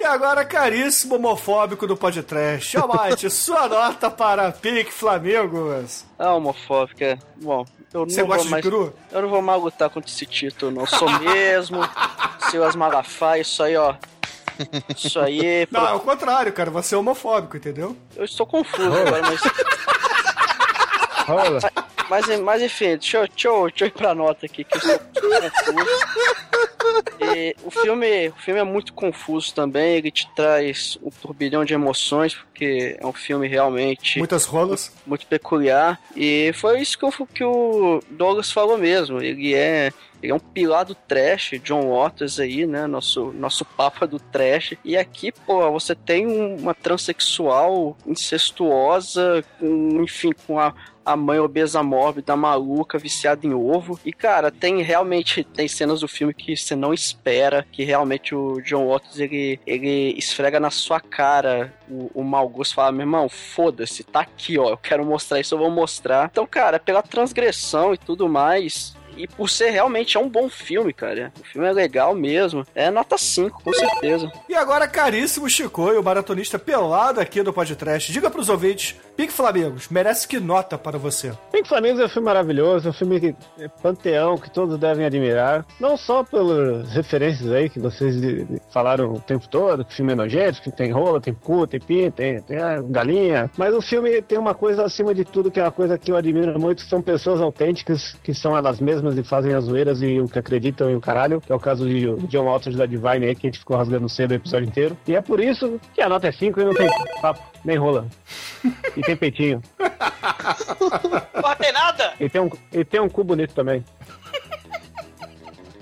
E 0.00 0.04
agora, 0.04 0.44
caríssimo 0.44 1.16
homofóbico 1.16 1.86
do 1.86 1.96
podcast, 1.96 2.76
Almighty, 2.76 3.28
sua 3.30 3.68
nota 3.68 4.10
para 4.10 4.50
Pique 4.52 4.92
Flamingos. 4.92 6.04
Ah, 6.18 6.34
homofóbica. 6.34 7.18
Bom, 7.36 7.64
eu 7.92 8.04
Você 8.06 8.20
não 8.22 8.28
gosta 8.28 8.38
vou 8.38 8.44
de 8.44 8.50
mais. 8.50 8.64
peru? 8.64 8.94
Eu 9.10 9.22
não 9.22 9.28
vou 9.28 9.42
mais 9.42 9.62
lutar 9.62 9.90
contra 9.90 10.10
esse 10.10 10.26
título, 10.26 10.70
não. 10.72 10.86
Sou 10.86 11.08
mesmo. 11.20 11.80
Seus 12.50 12.74
Malafaia, 12.74 13.42
isso 13.42 13.62
aí, 13.62 13.76
ó. 13.76 13.94
Isso 14.96 15.18
aí. 15.20 15.66
Não, 15.70 15.80
pro- 15.80 15.90
é 15.90 15.94
o 15.94 16.00
contrário, 16.00 16.52
cara. 16.52 16.70
Você 16.70 16.94
é 16.94 16.98
homofóbico, 16.98 17.56
entendeu? 17.56 17.96
Eu 18.16 18.24
estou 18.24 18.46
confuso 18.46 18.82
agora, 18.92 19.22
mas. 19.22 19.40
Rola. 21.26 21.58
Mas, 22.10 22.40
mas 22.40 22.62
enfim, 22.62 22.96
deixa 22.96 23.18
eu, 23.18 23.28
deixa, 23.28 23.48
eu, 23.48 23.68
deixa 23.68 23.84
eu 23.84 23.88
ir 23.88 23.92
pra 23.92 24.14
nota 24.14 24.44
aqui, 24.46 24.64
que 24.64 24.74
eu 24.76 24.80
estou 24.80 24.98
confuso. 25.74 26.06
E 27.20 27.56
o, 27.64 27.70
filme, 27.70 28.28
o 28.28 28.34
filme 28.34 28.60
é 28.60 28.64
muito 28.64 28.92
confuso 28.92 29.54
também, 29.54 29.96
ele 29.96 30.10
te 30.10 30.28
traz 30.34 30.98
um 31.02 31.10
turbilhão 31.10 31.64
de 31.64 31.72
emoções, 31.74 32.34
porque 32.34 32.96
é 33.00 33.06
um 33.06 33.12
filme 33.12 33.46
realmente 33.46 34.18
Muitas 34.18 34.44
rolas. 34.44 34.92
muito 35.06 35.26
peculiar. 35.26 35.98
E 36.16 36.52
foi 36.54 36.80
isso 36.80 36.98
que, 36.98 37.04
o- 37.06 37.26
que 37.26 37.44
o 37.44 38.02
Douglas 38.10 38.50
falou 38.50 38.76
mesmo. 38.76 39.22
Ele 39.22 39.54
é. 39.54 39.92
Ele 40.22 40.32
é 40.32 40.34
um 40.34 40.38
pilar 40.38 40.84
do 40.84 40.94
trash, 40.94 41.52
John 41.64 41.90
Waters 41.90 42.38
aí, 42.38 42.64
né? 42.66 42.86
Nosso, 42.86 43.32
nosso 43.32 43.64
papa 43.64 44.06
do 44.06 44.20
trash. 44.20 44.74
E 44.84 44.96
aqui, 44.96 45.32
pô, 45.32 45.70
você 45.72 45.94
tem 45.94 46.26
um- 46.26 46.56
uma 46.56 46.74
transexual 46.74 47.96
incestuosa, 48.06 49.44
com, 49.58 50.02
enfim, 50.02 50.30
com 50.46 50.58
a, 50.58 50.74
a 51.04 51.16
mãe 51.16 51.38
obesa 51.40 51.82
mórbida, 51.82 52.36
maluca, 52.36 52.98
viciada 52.98 53.46
em 53.46 53.52
ovo. 53.54 53.98
E, 54.04 54.12
cara, 54.12 54.50
tem 54.50 54.82
realmente 54.82 55.42
tem 55.42 55.66
cenas 55.66 56.00
do 56.00 56.08
filme 56.08 56.32
que 56.32 56.56
você 56.56 56.76
não 56.76 56.94
espera, 56.94 57.66
que 57.72 57.82
realmente 57.82 58.34
o 58.34 58.60
John 58.60 58.88
Waters, 58.88 59.18
ele, 59.18 59.58
ele 59.66 60.14
esfrega 60.16 60.60
na 60.60 60.70
sua 60.70 61.00
cara 61.00 61.72
o, 61.90 62.10
o 62.14 62.22
mau 62.22 62.48
gosto, 62.48 62.74
fala, 62.74 62.92
meu 62.92 63.02
irmão, 63.02 63.28
foda-se, 63.28 64.04
tá 64.04 64.20
aqui, 64.20 64.58
ó, 64.58 64.70
eu 64.70 64.76
quero 64.76 65.04
mostrar 65.04 65.40
isso, 65.40 65.54
eu 65.54 65.58
vou 65.58 65.70
mostrar. 65.70 66.28
Então, 66.30 66.46
cara, 66.46 66.78
pela 66.78 67.02
transgressão 67.02 67.92
e 67.92 67.98
tudo 67.98 68.28
mais... 68.28 68.94
E 69.16 69.26
por 69.26 69.48
ser 69.48 69.70
realmente 69.70 70.16
é 70.16 70.20
um 70.20 70.28
bom 70.28 70.48
filme, 70.48 70.92
cara. 70.92 71.32
O 71.40 71.44
filme 71.44 71.68
é 71.68 71.72
legal 71.72 72.14
mesmo. 72.14 72.66
É 72.74 72.90
nota 72.90 73.16
5, 73.18 73.62
com 73.62 73.72
certeza. 73.72 74.30
E 74.48 74.54
agora, 74.54 74.88
caríssimo 74.88 75.48
Chico, 75.48 75.90
o 75.90 76.02
maratonista 76.02 76.58
pelado 76.58 77.20
aqui 77.20 77.42
do 77.42 77.52
podcast. 77.52 78.12
Diga 78.12 78.30
pros 78.30 78.48
ouvintes, 78.48 78.96
Pique 79.16 79.32
Flamingos, 79.32 79.88
merece 79.88 80.26
que 80.26 80.40
nota 80.40 80.78
para 80.78 80.98
você? 80.98 81.32
Pink 81.50 81.68
Flamingos 81.68 82.00
é 82.00 82.06
um 82.06 82.08
filme 82.08 82.26
maravilhoso, 82.26 82.88
é 82.88 82.90
um 82.90 82.94
filme 82.94 83.20
que 83.20 83.34
é 83.58 83.68
panteão 83.68 84.38
que 84.38 84.50
todos 84.50 84.78
devem 84.78 85.04
admirar. 85.04 85.66
Não 85.78 85.96
só 85.96 86.24
pelas 86.24 86.90
referências 86.92 87.50
aí 87.52 87.68
que 87.68 87.78
vocês 87.78 88.16
falaram 88.70 89.12
o 89.12 89.20
tempo 89.20 89.46
todo, 89.48 89.84
que 89.84 89.92
o 89.92 89.96
filme 89.96 90.12
é 90.12 90.14
nojento, 90.16 90.62
que 90.62 90.70
tem 90.70 90.90
rola, 90.90 91.20
tem 91.20 91.34
cu, 91.34 91.66
tem 91.66 91.80
pinto, 91.80 92.16
tem, 92.16 92.40
tem 92.40 92.58
ah, 92.58 92.82
galinha. 92.82 93.50
Mas 93.56 93.74
o 93.74 93.82
filme 93.82 94.22
tem 94.22 94.38
uma 94.38 94.54
coisa 94.54 94.84
acima 94.84 95.14
de 95.14 95.24
tudo, 95.24 95.50
que 95.50 95.60
é 95.60 95.64
uma 95.64 95.72
coisa 95.72 95.98
que 95.98 96.10
eu 96.10 96.16
admiro 96.16 96.58
muito, 96.58 96.82
que 96.82 96.88
são 96.88 97.02
pessoas 97.02 97.40
autênticas, 97.40 98.16
que 98.22 98.32
são 98.32 98.56
elas 98.56 98.80
mesmas 98.80 99.01
e 99.10 99.22
fazem 99.22 99.54
as 99.54 99.64
zoeiras 99.64 100.02
e 100.02 100.20
o 100.20 100.28
que 100.28 100.38
acreditam 100.38 100.90
e 100.90 100.94
o 100.94 101.00
caralho, 101.00 101.40
que 101.40 101.52
é 101.52 101.54
o 101.54 101.60
caso 101.60 101.88
de 101.88 102.14
John 102.28 102.44
Walters 102.44 102.76
da 102.76 102.86
Divine 102.86 103.26
aí, 103.26 103.34
que 103.34 103.46
a 103.46 103.50
gente 103.50 103.58
ficou 103.58 103.76
rasgando 103.76 104.08
cedo 104.08 104.32
o 104.32 104.34
episódio 104.34 104.68
inteiro. 104.68 104.96
E 105.06 105.14
é 105.14 105.20
por 105.20 105.40
isso 105.40 105.80
que 105.94 106.00
a 106.00 106.08
nota 106.08 106.28
é 106.28 106.32
5 106.32 106.60
e 106.60 106.64
não 106.64 106.74
tem 106.74 106.88
papo, 107.20 107.42
nem 107.64 107.76
rola. 107.76 108.06
E 108.96 109.00
tem 109.00 109.16
peitinho. 109.16 109.60
Porra, 111.40 111.56
tem 111.56 111.72
nada? 111.72 112.12
E 112.20 112.28
tem 112.28 112.40
um, 112.40 112.50
e 112.72 112.84
tem 112.84 113.00
um 113.00 113.08
cu 113.08 113.24
bonito 113.24 113.54
também. 113.54 113.84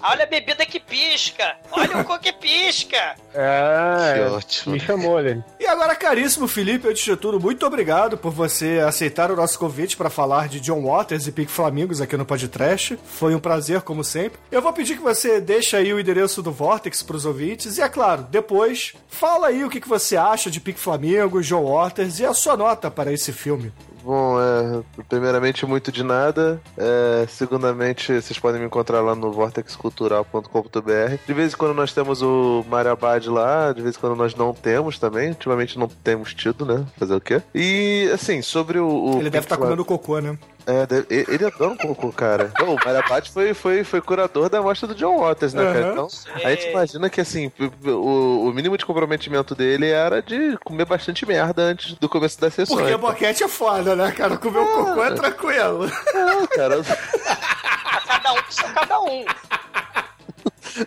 Olha 0.03 0.25
a 0.25 0.27
bebida 0.27 0.65
que 0.67 0.81
pisca. 0.81 1.57
Olha 1.71 1.99
o 1.99 2.05
cu 2.05 2.19
que 2.19 2.33
pisca. 2.33 3.15
É, 3.35 4.15
Que 4.15 4.21
é, 4.21 4.27
ótimo. 4.31 4.73
me 4.75 4.81
chamou 4.81 5.21
ele. 5.21 5.43
E 5.59 5.67
agora, 5.67 5.95
caríssimo 5.95 6.49
Felipe, 6.49 6.89
antes 6.89 7.05
de 7.05 7.17
tudo, 7.17 7.39
muito 7.41 7.65
obrigado 7.67 8.17
por 8.17 8.33
você 8.33 8.83
aceitar 8.87 9.31
o 9.31 9.37
nosso 9.37 9.59
convite 9.59 9.97
para 9.97 10.11
falar 10.11 10.49
de 10.49 10.61
John 10.61 10.83
Waters 10.83 11.27
e 11.27 11.33
Pique 11.33 11.51
Flamingos 11.53 12.01
aqui 12.01 12.17
no 12.17 12.25
podcast. 12.27 12.99
Foi 13.05 13.35
um 13.35 13.41
prazer, 13.41 13.83
como 13.83 14.03
sempre. 14.03 14.39
Eu 14.51 14.63
vou 14.63 14.73
pedir 14.73 14.97
que 14.97 15.03
você 15.03 15.41
deixe 15.41 15.77
aí 15.77 15.93
o 15.93 16.01
endereço 16.01 16.43
do 16.43 16.51
Vortex 16.53 17.03
pros 17.03 17.25
ouvintes. 17.25 17.79
E 17.79 17.83
é 17.83 17.89
claro, 17.89 18.23
depois, 18.31 18.95
fala 19.09 19.49
aí 19.49 19.65
o 19.65 19.71
que 19.71 19.81
que 19.81 19.89
você 19.89 20.17
acha 20.17 20.51
de 20.51 20.61
Pique 20.61 20.81
Flamingos, 20.81 21.47
John 21.47 21.65
Waters 21.73 22.19
e 22.21 22.25
a 22.27 22.35
sua 22.35 22.57
nota 22.57 22.91
para 22.91 23.13
esse 23.13 23.33
filme. 23.33 23.73
Bom, 24.03 24.39
é, 24.41 24.83
primeiramente, 25.09 25.67
muito 25.67 25.93
de 25.93 26.03
nada. 26.03 26.61
É, 26.77 27.27
segundamente, 27.29 28.13
vocês 28.21 28.39
podem 28.39 28.61
me 28.61 28.67
encontrar 28.67 29.01
lá 29.01 29.15
no 29.15 29.31
vortexcultural.com.br. 29.33 31.17
De 31.27 31.33
vez 31.33 31.53
em 31.53 31.57
quando 31.57 31.75
nós 31.75 31.93
temos 31.93 32.23
o 32.23 32.65
Mario 32.69 32.93
Abad 32.93 33.29
lá, 33.29 33.73
de 33.73 33.83
vez 33.83 33.97
em 33.97 34.01
quando 34.01 34.17
nós 34.17 34.35
não 34.35 34.53
temos 34.55 34.99
também. 34.99 35.31
Ultimamente 35.31 35.79
não 35.79 35.89
temos 35.89 36.35
tido, 36.35 36.65
né? 36.65 36.85
Fazer 36.99 37.15
o 37.15 37.21
quê? 37.21 37.43
E, 37.55 38.11
assim, 38.13 38.43
sobre 38.43 38.79
o. 38.79 38.89
o 38.89 39.21
Ele 39.21 39.31
deve 39.31 39.45
estar 39.45 39.57
Pink 39.57 39.67
comendo 39.67 39.85
cocô, 39.85 40.19
né? 40.21 40.39
É, 40.67 40.87
ele 41.09 41.45
adora 41.45 41.71
um 41.73 41.77
cocô, 41.77 42.13
cara. 42.13 42.53
O 42.61 42.75
Mario 42.75 43.01
Abad 43.01 43.31
foi, 43.31 43.53
foi, 43.55 43.83
foi 43.83 44.01
curador 44.01 44.49
da 44.49 44.59
amostra 44.59 44.87
do 44.87 44.95
John 44.95 45.19
Waters, 45.19 45.55
né, 45.55 45.65
cara? 45.65 45.87
Aham. 45.87 45.93
Então, 45.93 46.09
a 46.45 46.51
gente 46.51 46.69
imagina 46.69 47.11
que, 47.11 47.21
assim, 47.21 47.51
o, 47.85 48.49
o 48.49 48.53
mínimo 48.53 48.77
de 48.77 48.87
comprometimento 48.87 49.55
dele 49.55 49.89
era 49.89 50.23
de 50.23 50.57
comer 50.59 50.85
bastante 50.85 51.27
merda 51.27 51.63
antes 51.63 51.95
do 51.95 52.09
começo 52.09 52.41
da 52.41 52.51
sessão. 52.51 52.77
Porque 52.77 52.97
boquete 52.97 53.43
é 53.43 53.49
foda, 53.49 53.97
né, 53.97 54.13
cara? 54.13 54.37
Comer 54.37 54.59
o 54.61 54.67
cocô 54.67 55.05
é 55.05 55.11
tranquilo. 55.13 55.91
Não, 56.15 56.47
cara. 56.47 56.77
Cada 58.07 58.33
um 58.33 58.37
com 58.37 58.75
cada 58.75 59.01
um. 59.01 59.25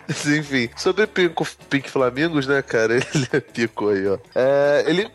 Enfim, 0.08 0.70
sobre 0.76 1.06
Pico, 1.06 1.46
Pink 1.68 1.90
Flamingos, 1.90 2.46
né, 2.46 2.62
cara? 2.62 2.94
Ele 3.14 3.28
é 3.32 3.40
pico 3.40 3.88
aí, 3.88 4.06
ó. 4.06 4.18
É, 4.34 4.84
ele. 4.86 5.10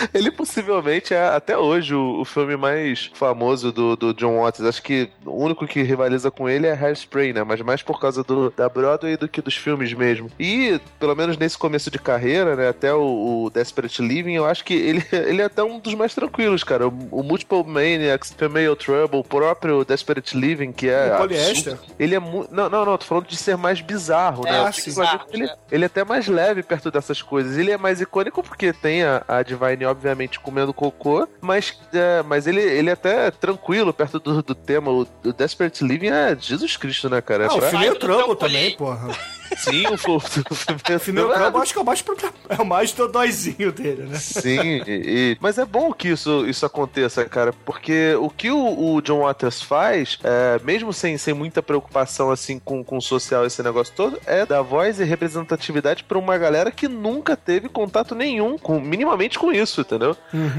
Ele 0.14 0.30
possivelmente 0.30 1.14
é 1.14 1.28
até 1.28 1.56
hoje 1.56 1.94
o, 1.94 2.20
o 2.20 2.24
filme 2.24 2.56
mais 2.56 3.10
famoso 3.14 3.72
do, 3.72 3.96
do 3.96 4.14
John 4.14 4.40
Waters. 4.42 4.68
Acho 4.68 4.82
que 4.82 5.10
o 5.24 5.44
único 5.44 5.66
que 5.66 5.82
rivaliza 5.82 6.30
com 6.30 6.48
ele 6.48 6.66
é 6.66 6.72
Hairspray, 6.72 7.32
né? 7.32 7.44
Mas 7.44 7.60
mais 7.60 7.82
por 7.82 8.00
causa 8.00 8.22
do, 8.22 8.50
da 8.50 8.68
Broadway 8.68 9.16
do 9.16 9.28
que 9.28 9.40
dos 9.42 9.56
filmes 9.56 9.92
mesmo. 9.92 10.30
E, 10.38 10.80
pelo 10.98 11.14
menos 11.14 11.36
nesse 11.36 11.56
começo 11.58 11.90
de 11.90 11.98
carreira, 11.98 12.56
né? 12.56 12.68
Até 12.68 12.92
o, 12.94 13.44
o 13.44 13.50
Desperate 13.50 14.00
Living, 14.02 14.34
eu 14.34 14.46
acho 14.46 14.64
que 14.64 14.74
ele, 14.74 15.04
ele 15.12 15.42
é 15.42 15.44
até 15.44 15.62
um 15.62 15.78
dos 15.78 15.94
mais 15.94 16.14
tranquilos, 16.14 16.64
cara. 16.64 16.88
O, 16.88 17.08
o 17.10 17.22
Multiple 17.22 17.64
Maniacs, 17.64 18.34
Female 18.36 18.76
Trouble, 18.76 19.20
o 19.20 19.24
próprio 19.24 19.84
Desperate 19.84 20.36
Living, 20.36 20.72
que 20.72 20.88
é. 20.88 21.14
O 21.14 21.18
poliéster. 21.18 21.78
Ele 21.98 22.14
é 22.14 22.18
muito. 22.18 22.54
Não, 22.54 22.68
não, 22.68 22.84
não, 22.84 22.98
tô 22.98 23.04
falando 23.04 23.26
de 23.26 23.36
ser 23.36 23.56
mais 23.56 23.80
bizarro, 23.80 24.46
É, 24.46 24.52
né? 24.52 24.58
ah, 24.60 24.68
O 24.68 24.72
sim. 24.72 24.82
Pink 24.84 24.94
Flamingos, 24.94 25.26
Bizarro, 25.26 25.30
ele, 25.32 25.46
né? 25.46 25.54
ele 25.70 25.84
é 25.84 25.86
até 25.86 26.04
mais 26.04 26.26
leve 26.26 26.62
perto 26.62 26.90
dessas 26.90 27.22
coisas. 27.22 27.56
Ele 27.56 27.70
é 27.70 27.76
mais 27.78 28.00
icônico 28.00 28.42
porque 28.42 28.72
tem 28.72 29.02
a, 29.02 29.22
a 29.26 29.42
Divine, 29.42 29.84
obviamente, 29.90 30.40
comendo 30.40 30.72
cocô, 30.72 31.28
mas, 31.40 31.78
é, 31.92 32.22
mas 32.22 32.46
ele, 32.46 32.60
ele 32.60 32.90
é 32.90 32.92
até 32.92 33.30
tranquilo 33.30 33.92
perto 33.92 34.18
do, 34.18 34.42
do 34.42 34.54
tema. 34.54 34.90
O, 34.90 35.06
o 35.24 35.32
Desperate 35.32 35.84
Living 35.84 36.08
é 36.08 36.36
Jesus 36.38 36.76
Cristo, 36.76 37.08
né, 37.08 37.20
cara? 37.20 37.44
É 37.44 37.46
Ah, 37.48 37.54
o 37.54 37.58
pra- 37.58 37.68
Female 37.70 37.90
do 37.90 37.98
Trouble 37.98 38.24
trampolim. 38.36 38.52
também, 38.54 38.76
porra. 38.76 39.08
Sim, 39.56 39.84
o, 39.86 39.94
o, 40.10 40.16
o, 40.16 40.96
O 40.96 40.98
Female 40.98 41.32
Trouble 41.34 41.62
acho 41.62 41.72
que 41.72 41.78
é 41.78 41.82
o 41.82 41.84
mais, 41.84 42.04
é 42.48 42.62
o 42.62 42.64
mais 42.66 42.92
dodóizinho 42.92 43.72
dele, 43.72 44.02
né? 44.04 44.16
Sim, 44.18 44.82
e- 44.86 45.02
e- 45.32 45.36
mas 45.40 45.58
é 45.58 45.64
bom 45.64 45.92
que 45.92 46.08
isso, 46.08 46.46
isso 46.46 46.64
aconteça, 46.66 47.24
cara, 47.24 47.52
porque 47.64 48.14
o 48.14 48.28
que 48.30 48.50
o, 48.50 48.94
o 48.94 49.00
John 49.02 49.20
Waters 49.20 49.62
faz, 49.62 50.18
é, 50.22 50.60
mesmo 50.64 50.92
sem, 50.92 51.16
sem 51.18 51.34
muita 51.34 51.62
preocupação 51.62 52.30
assim 52.30 52.58
com, 52.58 52.82
com 52.84 52.96
o 52.98 53.02
social, 53.02 53.44
esse 53.46 53.62
negócio 53.62 53.92
todo, 53.94 54.18
é 54.26 54.44
dar 54.46 54.62
voz 54.62 55.00
e 55.00 55.04
representatividade 55.04 56.04
pra 56.04 56.18
uma 56.18 56.36
galera 56.38 56.70
que 56.70 56.88
nunca 56.88 57.36
teve 57.36 57.68
contato 57.68 58.14
nenhum, 58.14 58.58
com, 58.58 58.80
minimamente 58.80 59.38
com 59.38 59.52
isso, 59.52 59.80
entendeu? 59.82 60.16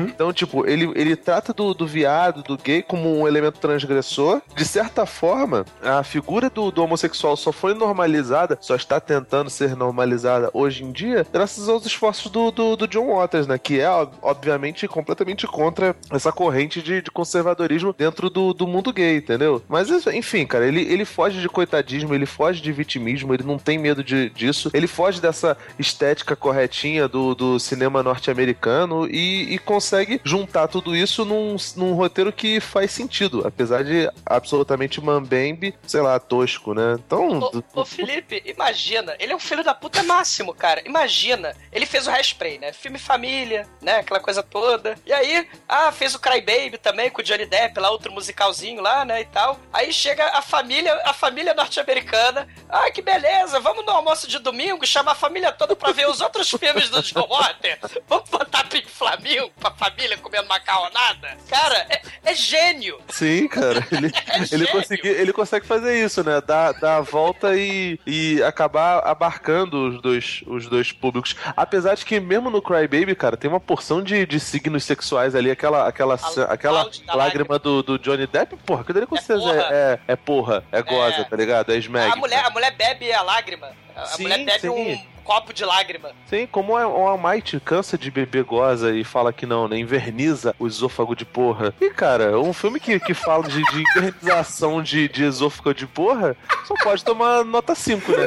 Então, 0.07 0.31
tipo, 0.33 0.67
ele, 0.67 0.91
ele 0.95 1.15
trata 1.15 1.53
do, 1.53 1.73
do 1.73 1.85
viado, 1.87 2.43
do 2.43 2.57
gay, 2.57 2.81
como 2.81 3.19
um 3.19 3.27
elemento 3.27 3.59
transgressor. 3.59 4.41
De 4.55 4.65
certa 4.65 5.05
forma, 5.05 5.65
a 5.81 6.03
figura 6.03 6.49
do, 6.49 6.71
do 6.71 6.83
homossexual 6.83 7.35
só 7.37 7.51
foi 7.51 7.73
normalizada, 7.73 8.57
só 8.61 8.75
está 8.83 8.99
tentando 8.99 9.49
ser 9.49 9.75
normalizada 9.75 10.49
hoje 10.53 10.83
em 10.83 10.91
dia, 10.91 11.25
graças 11.31 11.67
aos 11.69 11.85
esforços 11.85 12.31
do, 12.31 12.51
do, 12.51 12.75
do 12.75 12.87
John 12.87 13.15
Waters, 13.15 13.47
né? 13.47 13.57
Que 13.57 13.79
é, 13.79 13.89
ob- 13.89 14.13
obviamente, 14.21 14.87
completamente 14.87 15.45
contra 15.47 15.95
essa 16.11 16.31
corrente 16.31 16.81
de, 16.81 17.01
de 17.01 17.11
conservadorismo 17.11 17.93
dentro 17.97 18.29
do, 18.29 18.53
do 18.53 18.67
mundo 18.67 18.91
gay, 18.93 19.17
entendeu? 19.17 19.61
Mas, 19.67 19.89
enfim, 20.07 20.45
cara, 20.45 20.67
ele, 20.67 20.81
ele 20.81 21.05
foge 21.05 21.39
de 21.41 21.49
coitadismo, 21.49 22.13
ele 22.13 22.25
foge 22.25 22.61
de 22.61 22.71
vitimismo, 22.71 23.33
ele 23.33 23.43
não 23.43 23.57
tem 23.57 23.77
medo 23.77 24.03
de, 24.03 24.29
disso, 24.29 24.69
ele 24.73 24.87
foge 24.87 25.21
dessa 25.21 25.57
estética 25.77 26.35
corretinha 26.35 27.07
do, 27.07 27.35
do 27.35 27.59
cinema 27.59 28.01
norte-americano 28.03 29.07
e, 29.09 29.53
e 29.53 29.57
consegue 29.59 30.19
juntar 30.23 30.67
tudo 30.67 30.95
isso 30.95 31.23
num, 31.25 31.55
num 31.75 31.93
roteiro 31.93 32.31
que 32.31 32.59
faz 32.59 32.91
sentido, 32.91 33.43
apesar 33.45 33.83
de 33.83 34.09
absolutamente 34.25 35.01
mambembe, 35.01 35.73
sei 35.85 36.01
lá, 36.01 36.19
tosco, 36.19 36.73
né? 36.73 36.95
Então, 37.05 37.39
Ô, 37.39 37.81
ô, 37.81 37.85
Felipe, 37.85 38.41
imagina 38.45 38.70
imagina, 38.71 39.15
ele 39.19 39.33
é 39.33 39.35
um 39.35 39.39
filho 39.39 39.63
da 39.63 39.73
puta 39.73 40.01
máximo, 40.03 40.53
cara. 40.53 40.81
Imagina, 40.85 41.53
ele 41.71 41.85
fez 41.85 42.07
o 42.07 42.11
Hairspray, 42.11 42.57
né? 42.57 42.71
Filme 42.71 42.97
família, 42.97 43.67
né? 43.81 43.97
Aquela 43.97 44.19
coisa 44.19 44.41
toda. 44.41 44.95
E 45.05 45.11
aí, 45.11 45.47
ah, 45.67 45.91
fez 45.91 46.15
o 46.15 46.19
Cry 46.19 46.39
Baby 46.41 46.77
também 46.77 47.09
com 47.09 47.21
o 47.21 47.23
Johnny 47.23 47.45
Depp, 47.45 47.79
lá 47.79 47.89
outro 47.91 48.11
musicalzinho 48.11 48.81
lá, 48.81 49.03
né, 49.03 49.21
e 49.21 49.25
tal. 49.25 49.59
Aí 49.73 49.91
chega 49.91 50.25
a 50.29 50.41
família, 50.41 50.93
a 51.03 51.13
família 51.13 51.53
norte-americana. 51.53 52.47
Ah, 52.69 52.89
que 52.91 53.01
beleza, 53.01 53.59
vamos 53.59 53.85
no 53.85 53.91
almoço 53.91 54.27
de 54.27 54.39
domingo 54.39 54.85
chamar 54.85 55.11
a 55.11 55.15
família 55.15 55.51
toda 55.51 55.75
pra 55.75 55.91
ver 55.91 56.07
os 56.07 56.21
outros 56.21 56.49
filmes 56.57 56.89
do 56.89 57.01
John 57.01 57.27
Water. 57.27 57.77
Vamos 58.07 58.29
botar 58.29 58.63
Pink 58.65 58.89
Flamingo 58.89 59.51
pra 59.59 59.71
família 59.71 60.17
comendo 60.17 60.47
macarronada? 60.47 61.37
Cara, 61.49 61.85
é, 61.89 62.01
é 62.23 62.33
gênio. 62.33 63.01
Sim, 63.09 63.47
cara. 63.49 63.85
Ele, 63.91 64.11
ele, 64.51 64.67
consegui- 64.67 65.07
ele 65.07 65.33
consegue 65.33 65.65
fazer 65.65 66.03
isso, 66.03 66.23
né? 66.23 66.39
Dar, 66.41 66.71
dar 66.73 66.97
a 66.97 67.01
volta 67.01 67.55
e, 67.55 67.99
e 68.05 68.41
acabar 68.43 68.60
abarcando 68.65 69.89
os 69.89 70.01
dois, 70.01 70.43
os 70.47 70.67
dois 70.67 70.91
públicos. 70.91 71.35
Apesar 71.55 71.95
de 71.95 72.05
que, 72.05 72.19
mesmo 72.19 72.49
no 72.49 72.61
Cry 72.61 72.87
Baby, 72.87 73.15
cara, 73.15 73.37
tem 73.37 73.49
uma 73.49 73.59
porção 73.59 74.01
de, 74.03 74.25
de 74.25 74.39
signos 74.39 74.83
sexuais 74.83 75.35
ali. 75.35 75.51
Aquela, 75.51 75.87
aquela, 75.87 76.19
aquela 76.49 76.89
da 77.05 77.15
lágrima 77.15 77.59
do, 77.59 77.83
do 77.83 77.99
Johnny 77.99 78.27
Depp, 78.27 78.55
porra, 78.65 78.83
quando 78.83 78.97
ele 78.97 79.05
com 79.07 79.15
certeza 79.17 79.41
porra. 79.41 79.67
é, 79.71 79.99
é, 80.07 80.13
é 80.13 80.15
porra, 80.15 80.63
é 80.71 80.81
goza, 80.81 81.25
tá 81.25 81.35
ligado? 81.35 81.71
É 81.71 81.77
smeg. 81.77 82.11
A 82.11 82.15
mulher, 82.15 82.45
a 82.45 82.49
mulher 82.49 82.71
bebe 82.71 83.11
a 83.11 83.21
lágrima. 83.21 83.71
A 83.95 84.01
a 84.01 84.05
Sim, 84.05 84.23
mulher 84.23 84.45
bebe 84.45 84.59
sim. 84.59 84.69
um 84.69 85.10
copo 85.21 85.53
de 85.53 85.63
lágrima. 85.65 86.11
Sim, 86.27 86.47
como 86.47 86.77
é- 86.77 86.85
o 86.85 87.07
Almighty 87.07 87.59
cansa 87.59 87.97
de 87.97 88.09
beber 88.11 88.43
goza 88.43 88.91
e 88.91 89.03
fala 89.03 89.31
que 89.33 89.45
não, 89.45 89.67
né? 89.67 89.77
Inverniza 89.77 90.55
o 90.59 90.67
esôfago 90.67 91.15
de 91.15 91.25
porra. 91.25 91.73
E, 91.79 91.89
cara, 91.89 92.39
um 92.39 92.53
filme 92.53 92.79
que, 92.79 92.99
que 92.99 93.13
fala 93.13 93.43
de, 93.47 93.61
de 93.63 93.83
invernização 93.95 94.81
de, 94.81 95.07
de 95.07 95.23
esôfago 95.23 95.73
de 95.73 95.85
porra 95.87 96.35
só 96.65 96.73
pode 96.83 97.03
tomar 97.03 97.43
nota 97.45 97.73
5, 97.75 98.11
né? 98.11 98.25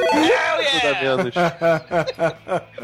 A 0.85 1.01
menos. 1.03 1.35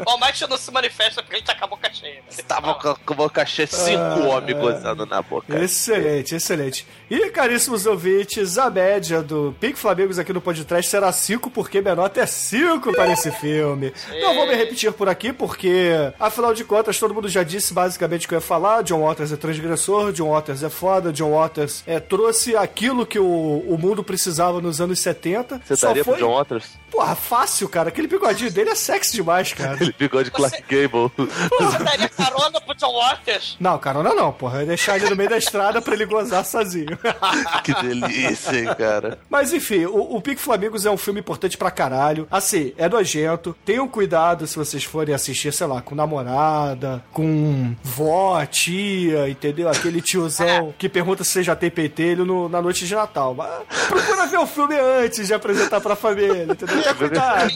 O 0.06 0.10
Almighty 0.10 0.48
não 0.48 0.56
se 0.56 0.70
manifesta 0.70 1.22
porque 1.22 1.36
ele 1.36 1.44
tá 1.44 1.54
com 1.54 1.64
a 1.64 1.68
boca 1.68 1.92
cheia. 1.92 2.14
né? 2.16 2.44
Tava 2.46 2.74
com 2.74 2.88
a 2.88 2.96
com 2.96 3.12
a 3.12 3.16
boca 3.16 3.44
cheia, 3.46 3.66
cinco 3.66 3.98
Ah, 4.02 4.28
homens 4.28 4.58
gozando 4.58 5.06
na 5.06 5.22
boca. 5.22 5.58
Excelente, 5.62 6.34
excelente. 6.34 6.86
E, 7.10 7.30
caríssimos 7.30 7.86
ouvintes, 7.86 8.58
a 8.58 8.70
média 8.70 9.22
do 9.22 9.54
Pink 9.60 9.78
Flamingos 9.78 10.18
aqui 10.18 10.32
no 10.32 10.40
podcast 10.40 10.90
será 10.90 11.10
5, 11.12 11.50
porque 11.50 11.80
minha 11.80 11.94
nota 11.94 12.20
é 12.20 12.26
5 12.26 12.92
para 12.92 13.12
esse 13.12 13.30
filme. 13.32 13.92
Não 14.20 14.34
vou 14.34 14.46
me 14.46 14.54
repetir 14.54 14.92
por 14.92 15.08
aqui, 15.08 15.32
porque, 15.32 15.92
afinal 16.18 16.54
de 16.54 16.64
contas, 16.64 16.98
todo 16.98 17.14
mundo 17.14 17.28
já 17.28 17.42
disse 17.42 17.72
basicamente 17.72 18.26
o 18.26 18.28
que 18.28 18.34
eu 18.34 18.38
ia 18.38 18.42
falar. 18.42 18.82
John 18.82 19.02
Waters 19.02 19.32
é 19.32 19.36
transgressor, 19.36 20.12
John 20.12 20.30
Waters 20.30 20.62
é 20.62 20.70
foda, 20.70 21.12
John 21.12 21.32
Waters 21.32 21.82
é, 21.86 22.00
trouxe 22.00 22.56
aquilo 22.56 23.06
que 23.06 23.18
o, 23.18 23.24
o 23.24 23.78
mundo 23.78 24.02
precisava 24.02 24.60
nos 24.60 24.80
anos 24.80 24.98
70. 24.98 25.62
Você 25.64 25.76
Só 25.76 25.88
daria 25.88 26.04
foi... 26.04 26.14
pro 26.14 26.26
John 26.26 26.34
Waters? 26.34 26.81
Porra, 26.92 27.16
fácil, 27.16 27.68
cara. 27.70 27.88
Aquele 27.88 28.06
bigodinho 28.06 28.50
dele 28.52 28.68
é 28.70 28.74
sexy 28.74 29.14
demais, 29.14 29.52
cara. 29.54 29.72
Aquele 29.74 29.94
bigode 29.98 30.30
Clark 30.30 30.62
Gable. 30.68 31.10
Você 31.58 31.78
daria 31.82 32.08
carona 32.10 32.60
pro 32.60 32.74
John 32.74 32.92
Waters? 33.00 33.56
Não, 33.58 33.78
carona 33.78 34.14
não, 34.14 34.30
porra. 34.30 34.58
Eu 34.58 34.60
ia 34.60 34.66
deixar 34.66 34.96
ele 34.96 35.08
no 35.08 35.16
meio 35.16 35.30
da 35.30 35.38
estrada 35.38 35.80
pra 35.80 35.94
ele 35.94 36.04
gozar 36.04 36.44
sozinho. 36.44 36.98
que 37.64 37.72
delícia, 37.82 38.58
hein, 38.58 38.68
cara. 38.76 39.18
Mas 39.30 39.54
enfim, 39.54 39.86
o, 39.86 40.16
o 40.16 40.20
Pique 40.20 40.40
Flamingos 40.40 40.84
é 40.84 40.90
um 40.90 40.98
filme 40.98 41.20
importante 41.20 41.56
pra 41.56 41.70
caralho. 41.70 42.28
Assim, 42.30 42.74
é 42.76 42.86
nojento. 42.88 43.56
Tenham 43.64 43.88
cuidado 43.88 44.46
se 44.46 44.56
vocês 44.56 44.84
forem 44.84 45.14
assistir, 45.14 45.50
sei 45.50 45.66
lá, 45.66 45.80
com 45.80 45.94
namorada, 45.94 47.02
com 47.10 47.74
vó, 47.82 48.44
tia, 48.44 49.30
entendeu? 49.30 49.70
Aquele 49.70 50.02
tiozão 50.02 50.74
que 50.78 50.90
pergunta 50.90 51.24
se 51.24 51.30
você 51.30 51.42
já 51.42 51.56
tem 51.56 51.70
pentelho 51.70 52.26
no- 52.26 52.50
na 52.50 52.60
noite 52.60 52.86
de 52.86 52.94
Natal. 52.94 53.34
Mas 53.34 53.48
procura 53.88 54.26
ver 54.26 54.38
o 54.38 54.46
filme 54.46 54.76
antes 54.78 55.26
de 55.26 55.32
apresentar 55.32 55.80
pra 55.80 55.96
família, 55.96 56.44
entendeu? 56.44 56.81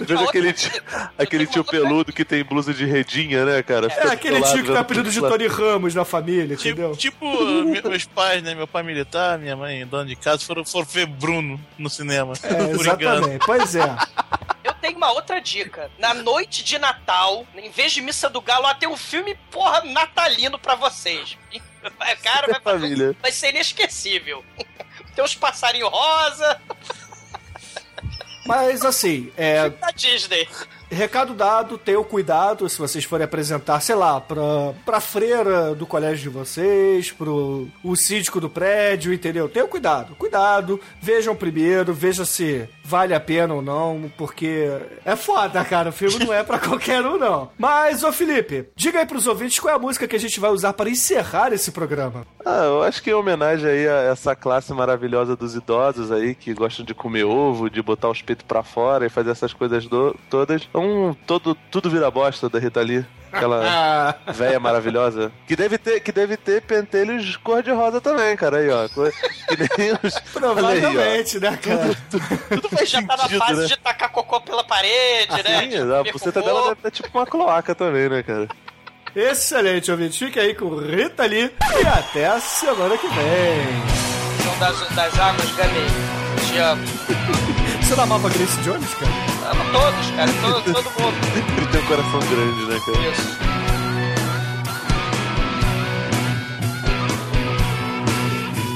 Veja 0.07 0.25
aquele 0.25 0.53
tio, 0.53 0.83
aquele 1.19 1.47
tio 1.47 1.65
peludo 1.65 2.13
que 2.13 2.25
tem 2.25 2.45
blusa 2.45 2.73
de 2.73 2.85
redinha, 2.85 3.45
né, 3.45 3.63
cara? 3.63 3.89
É 3.93 4.09
aquele 4.09 4.41
tio 4.43 4.65
que 4.65 4.73
tá 4.73 4.81
apelido 4.81 5.11
de 5.11 5.21
Tony 5.21 5.47
Ramos 5.47 5.95
na 5.95 6.05
família, 6.05 6.55
entendeu? 6.55 6.97
Tipo, 6.97 7.27
me- 7.65 7.81
meus 7.83 8.05
pais, 8.05 8.43
né? 8.43 8.55
Meu 8.55 8.67
pai 8.67 8.83
militar, 8.83 9.39
minha 9.39 9.57
mãe 9.57 9.87
dona 9.87 10.07
de 10.07 10.17
casa, 10.17 10.45
foram, 10.45 10.65
foram 10.65 10.87
ver 10.87 11.07
Bruno 11.07 11.61
no 11.79 11.89
cinema. 11.91 12.33
É, 12.43 12.49
por 12.49 12.59
engano. 12.65 12.81
exatamente. 12.83 13.47
Pois 13.47 13.75
é. 13.77 13.97
Eu 14.65 14.75
tenho 14.75 14.97
uma 14.97 15.13
outra 15.13 15.41
dica. 15.41 15.91
Na 15.99 16.13
noite 16.15 16.65
de 16.65 16.79
Natal, 16.79 17.47
em 17.57 17.71
vez 17.71 17.93
de 17.93 18.01
Missa 18.01 18.29
do 18.29 18.41
Galo, 18.41 18.65
lá 18.65 18.75
tem 18.75 18.89
um 18.89 18.97
filme, 18.97 19.37
porra, 19.51 19.83
natalino 19.85 20.59
pra 20.59 20.75
vocês. 20.75 21.37
Cara, 22.23 22.49
vai, 22.49 22.61
fazer- 22.61 22.81
Família. 22.81 23.17
vai 23.23 23.31
ser 23.33 23.51
inesquecível. 23.51 24.45
Tem 25.15 25.25
uns 25.25 25.35
passarinhos 25.35 25.89
rosa 25.91 26.61
Mas 28.47 28.85
assim, 28.85 29.31
é. 29.37 29.69
da 29.69 29.91
Disney. 29.91 30.49
Recado 30.89 31.35
dado, 31.35 31.77
tenham 31.77 32.05
cuidado 32.05 32.69
se 32.69 32.79
vocês 32.79 33.05
forem 33.05 33.25
apresentar, 33.25 33.81
sei 33.81 33.97
lá, 33.97 34.21
pra, 34.21 34.73
pra 34.85 35.01
freira 35.01 35.75
do 35.75 35.85
colégio 35.85 36.23
de 36.23 36.29
vocês, 36.29 37.11
pro 37.11 37.69
o 37.83 37.97
síndico 37.97 38.41
do 38.41 38.49
prédio, 38.49 39.13
entendeu? 39.13 39.49
Tenham 39.49 39.67
cuidado, 39.67 40.15
cuidado, 40.15 40.81
vejam 41.03 41.35
primeiro, 41.35 41.93
veja 41.93 42.25
se 42.25 42.69
vale 42.87 43.15
a 43.15 43.21
pena 43.21 43.53
ou 43.55 43.61
não, 43.63 44.11
porque 44.17 44.69
é 45.05 45.17
foda, 45.17 45.65
cara, 45.65 45.89
o 45.89 45.93
filme 45.93 46.25
não 46.25 46.33
é 46.33 46.43
pra 46.43 46.59
qualquer 46.61 47.05
um, 47.05 47.19
não. 47.19 47.51
Mas, 47.59 48.05
ô 48.05 48.13
Felipe, 48.13 48.69
diga 48.77 49.01
aí 49.01 49.07
pros 49.07 49.27
ouvintes 49.27 49.59
qual 49.59 49.73
é 49.75 49.77
a 49.77 49.81
música 49.81 50.07
que 50.07 50.15
a 50.17 50.21
gente 50.21 50.39
vai 50.39 50.51
usar 50.51 50.73
para 50.73 50.89
encerrar 50.89 51.53
esse 51.53 51.73
programa. 51.73 52.27
Ah, 52.45 52.65
eu 52.65 52.83
acho 52.83 53.03
que 53.03 53.11
em 53.11 53.15
homenagem 53.15 53.69
aí 53.69 53.89
a 53.89 54.03
essa 54.13 54.37
classe 54.37 54.73
maravilhosa 54.73 55.35
dos 55.37 55.55
idosos 55.57 56.13
aí 56.13 56.35
que 56.35 56.55
gostam 56.55 56.85
de 56.85 56.95
comer 56.95 57.25
ovo, 57.25 57.69
de 57.69 57.83
botar 57.83 58.09
os 58.09 58.23
peitos 58.23 58.45
pra 58.47 58.63
fora 58.63 59.05
e 59.07 59.11
fazer 59.11 59.31
essas 59.31 59.53
coisas 59.53 59.87
do- 59.87 60.15
todas. 60.31 60.69
Um 60.75 61.13
todo 61.27 61.57
tudo 61.71 61.91
vira 61.91 62.11
bosta 62.11 62.49
da 62.49 62.59
Rita 62.59 62.81
Lee. 62.81 63.05
Aquela 63.33 64.17
véia 64.33 64.59
maravilhosa. 64.61 65.33
Que 65.47 65.57
deve 65.57 65.79
ter, 65.79 66.01
que 66.01 66.13
deve 66.13 66.37
ter 66.37 66.63
pentelhos 66.63 67.37
cor-de-rosa 67.37 68.01
também, 68.01 68.37
cara. 68.37 68.59
Aí, 68.59 68.71
ó. 68.71 68.89
Que 68.89 69.57
nem 69.79 69.93
os. 70.03 70.19
Provavelmente, 70.33 71.39
né, 71.41 71.59
cara? 71.63 71.97
Tudo 72.49 72.69
faz 72.69 72.89
Já 72.89 73.03
tá 73.03 73.17
na 73.17 73.23
sentido, 73.25 73.39
fase 73.39 73.61
né? 73.63 73.67
de 73.67 73.77
tacar 73.79 74.11
cocô 74.11 74.41
pela 74.41 74.65
parede, 74.65 75.43
né? 75.43 75.61
Sim, 75.63 75.69
Tipo, 75.71 75.83
a 75.93 75.99
comer 75.99 76.13
buceta 76.13 76.43
dela 76.43 76.63
deve 76.63 76.77
ter 76.77 76.91
tipo 76.91 77.19
uma 77.19 77.27
cloaca 77.27 77.75
também, 77.75 78.09
né, 78.09 78.23
cara? 78.23 78.49
Excelente, 79.15 79.91
ouvintes. 79.91 80.19
Fique 80.19 80.39
aí 80.39 80.55
com 80.55 80.77
Rita 80.77 81.25
Lee 81.25 81.51
e 81.83 81.87
até 81.87 82.27
a 82.27 82.39
semana 82.41 82.97
que 82.99 83.07
vem. 83.09 83.83
São 84.45 84.59
das, 84.59 84.89
das 84.95 85.19
águas, 85.19 85.51
ganhei. 85.57 85.87
Te 86.53 86.59
amo. 86.59 86.83
Você 87.83 87.95
não 87.97 88.05
amava 88.05 88.29
Grace 88.29 88.61
Jones, 88.61 88.95
cara? 88.95 89.13
Amo 89.51 89.73
todos, 89.73 90.11
cara. 90.11 90.31
Todo, 90.43 90.73
todo 90.75 91.01
mundo. 91.01 91.17
Coração 91.89 92.19
grande, 92.19 92.65
né, 92.67 92.81
cara? 92.85 92.99
Isso. 93.13 93.39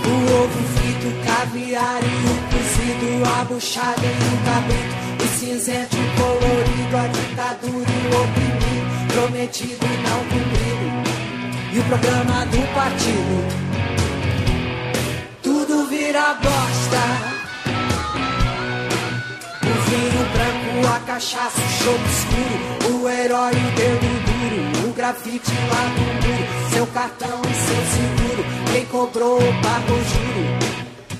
O 0.06 0.08
ovo 0.42 0.60
frito, 0.76 1.08
caviar 1.26 2.00
e 2.04 2.06
o 2.06 2.34
cozido, 2.52 3.08
a 3.28 3.44
buchada 3.46 4.06
e 4.06 4.06
o 4.06 4.38
cabrito, 4.44 4.94
o 5.24 5.26
cinzento 5.40 5.96
e 5.96 5.98
o 5.98 6.08
colorido, 6.22 6.96
a 6.96 7.08
ditadura 7.08 7.90
e 7.90 8.06
o 8.06 8.22
oprimido, 8.22 8.90
prometido 9.12 9.84
e 9.86 9.96
não 10.08 10.20
cumprido, 10.30 10.86
e 11.72 11.78
o 11.80 11.84
programa 11.84 12.46
do 12.46 12.62
partido. 12.74 13.36
Tudo 15.42 15.88
vira 15.88 16.34
bosta. 16.34 17.39
Vinho 19.90 20.24
branco, 20.32 20.86
a 20.86 21.00
cachaça, 21.00 21.60
o 21.60 21.68
chope 21.82 22.08
escuro, 22.10 23.02
o 23.02 23.08
herói, 23.10 23.50
o 23.50 23.70
dedo 23.74 24.06
duro, 24.24 24.88
o 24.88 24.92
grafite 24.92 25.50
lá 25.68 25.82
no 25.82 26.04
muro, 26.14 26.70
seu 26.72 26.86
cartão 26.86 27.42
e 27.42 27.52
seu 27.52 27.82
seguro, 27.90 28.44
quem 28.70 28.86
cobrou 28.86 29.40
pagou 29.60 29.98
juro, 29.98 30.46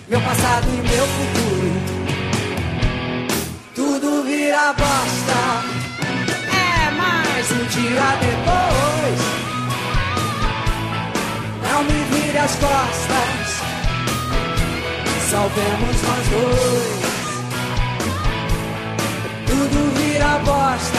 meu 0.07 0.21
passado 0.21 0.69
e 0.69 0.89
meu 0.89 1.07
futuro. 1.09 1.81
Tudo 3.75 4.23
vira 4.23 4.73
bosta, 4.75 5.65
é 6.55 6.91
mais 6.93 7.51
um 7.51 7.65
dia 7.65 8.19
depois. 8.21 9.21
Não 11.69 11.83
me 11.83 12.05
vire 12.05 12.39
as 12.39 12.55
costas, 12.55 13.63
salvemos 15.29 16.03
nós 16.03 16.29
dois 16.29 17.20
tudo 19.71 19.91
vira 19.97 20.39
bosta. 20.39 20.99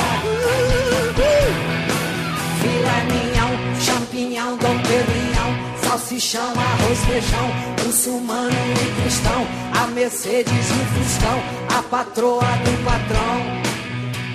Filé 2.62 3.04
mignon, 3.12 3.54
champignon, 3.80 4.58
dom 4.58 4.78
perignon, 4.84 5.52
salsichão, 5.84 6.54
arroz, 6.54 7.00
feijão, 7.06 7.48
muçulmano 7.86 8.52
e 8.52 9.02
cristão, 9.02 9.48
a 9.82 9.88
Mercedes 9.88 10.70
e 10.70 10.74
o 10.74 10.86
Fuscão, 10.94 11.40
a 11.78 11.84
patroa 11.84 12.42
do 12.42 12.86
patrão, 12.86 13.38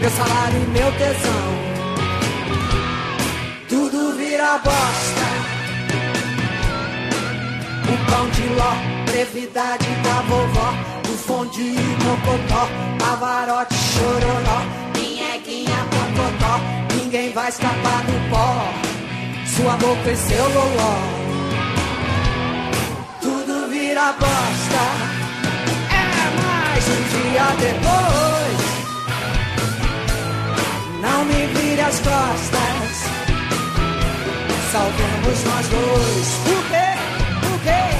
meu 0.00 0.10
salário 0.10 0.62
e 0.62 0.70
meu 0.70 0.92
tesão. 0.92 1.76
Tudo 3.68 4.16
vira 4.16 4.58
bosta. 4.58 5.26
O 7.88 8.10
pão 8.10 8.28
de 8.30 8.46
ló, 8.54 8.72
brevidade 9.06 9.86
da 10.02 10.20
vovó, 10.22 10.95
o 11.16 11.18
fondue, 11.18 11.74
mocotó, 12.04 12.68
pavarote, 12.98 13.74
chororó, 13.74 14.60
minhequinha, 14.94 15.78
mocotó, 15.94 16.60
ninguém 16.94 17.32
vai 17.32 17.48
escapar 17.48 18.02
do 18.04 18.30
pó. 18.30 18.54
Sua 19.46 19.76
boca 19.76 20.10
e 20.10 20.16
seu 20.16 20.48
loló, 20.48 20.96
tudo 23.22 23.68
vira 23.70 24.12
bosta. 24.12 24.84
É 25.90 26.26
mais 26.44 26.84
um 26.94 27.02
dia 27.14 27.46
depois. 27.64 28.60
Não 31.00 31.24
me 31.24 31.46
vire 31.54 31.80
as 31.80 31.98
costas. 32.00 32.92
Salvemos 34.70 35.44
nós 35.44 35.66
dois. 35.68 36.28
O 36.44 36.56
quê? 36.68 36.88
O 37.54 37.58
quê? 37.60 37.95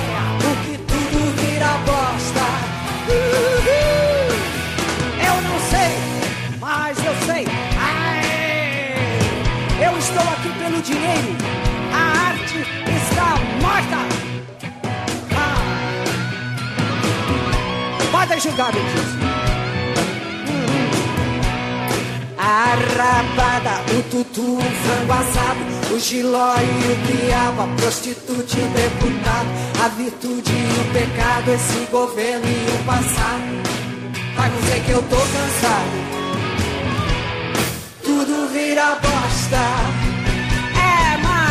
Pelo 10.58 10.80
dinheiro. 10.82 11.36
A 11.92 12.28
arte 12.28 12.58
está 12.58 13.36
morta. 13.60 13.98
Ah. 15.36 15.60
Podem 18.10 18.40
julgar, 18.40 18.72
Betis. 18.72 19.16
A 22.38 22.76
rabada, 22.96 23.82
o 23.92 24.02
tutu, 24.04 24.58
o 24.58 24.60
frango 24.60 25.12
assado, 25.12 25.60
o 25.94 25.98
giló 25.98 26.54
e 26.56 26.92
o 26.92 26.96
piaba, 27.06 27.64
a 27.64 27.66
prostituta 27.76 28.56
e 28.56 28.62
o 28.62 28.68
deputado, 28.68 29.48
a 29.84 29.88
virtude 29.88 30.52
e 30.52 30.80
o 30.80 30.92
pecado, 30.92 31.50
esse 31.50 31.86
governo 31.90 32.46
e 32.46 32.70
o 32.70 32.84
passado. 32.84 33.66
Vai 34.36 34.50
dizer 34.50 34.84
que 34.84 34.90
eu 34.92 35.02
tô 35.02 35.16
cansado. 35.16 36.16
Tudo 38.04 38.48
vira 38.52 38.96
bosta. 38.96 40.05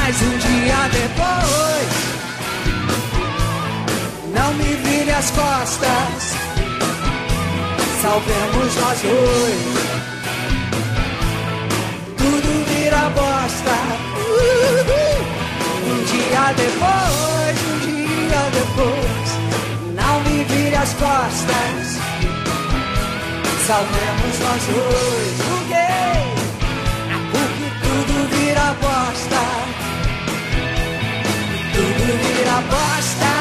Mais 0.06 0.22
um 0.22 0.38
dia 0.38 0.88
depois. 0.92 1.90
Não 4.36 4.54
me 4.54 4.76
vire 4.76 5.10
as 5.10 5.32
costas. 5.32 6.36
Salvemos 8.04 8.76
nós 8.76 9.02
dois 9.02 9.96
tudo 12.18 12.66
vira 12.68 13.10
bosta. 13.16 13.78
Um 15.82 15.98
dia 16.06 16.54
depois, 16.54 17.58
um 17.66 17.80
dia 17.80 18.44
depois, 18.54 19.28
não 19.96 20.22
me 20.22 20.44
vire 20.44 20.76
as 20.76 20.94
costas. 20.94 21.98
Salvemos 23.66 24.40
nós 24.40 24.64
dois, 24.68 25.40
o 25.50 25.58
quê? 25.68 25.92
Porque 27.32 27.68
tudo 27.82 28.14
vira 28.30 28.68
bosta. 28.80 29.66
Tudo 32.06 32.18
vira 32.24 32.62
bosta. 32.70 33.34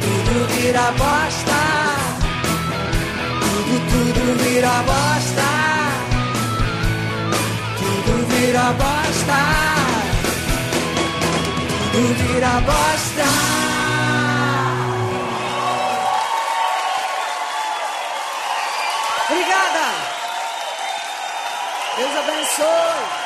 Tudo 0.00 0.46
vira 0.54 0.92
bosta. 0.92 1.60
Tudo, 3.40 3.76
tudo 3.90 4.42
vira 4.42 4.82
bosta 4.86 5.50
tudo 8.10 8.26
vira 8.26 8.72
bosta. 8.72 9.40
Tudo 11.92 12.14
vira 12.14 12.60
bosta. 12.60 13.28
Obrigada. 19.28 19.86
Deus 21.96 22.16
abençoe. 22.16 23.19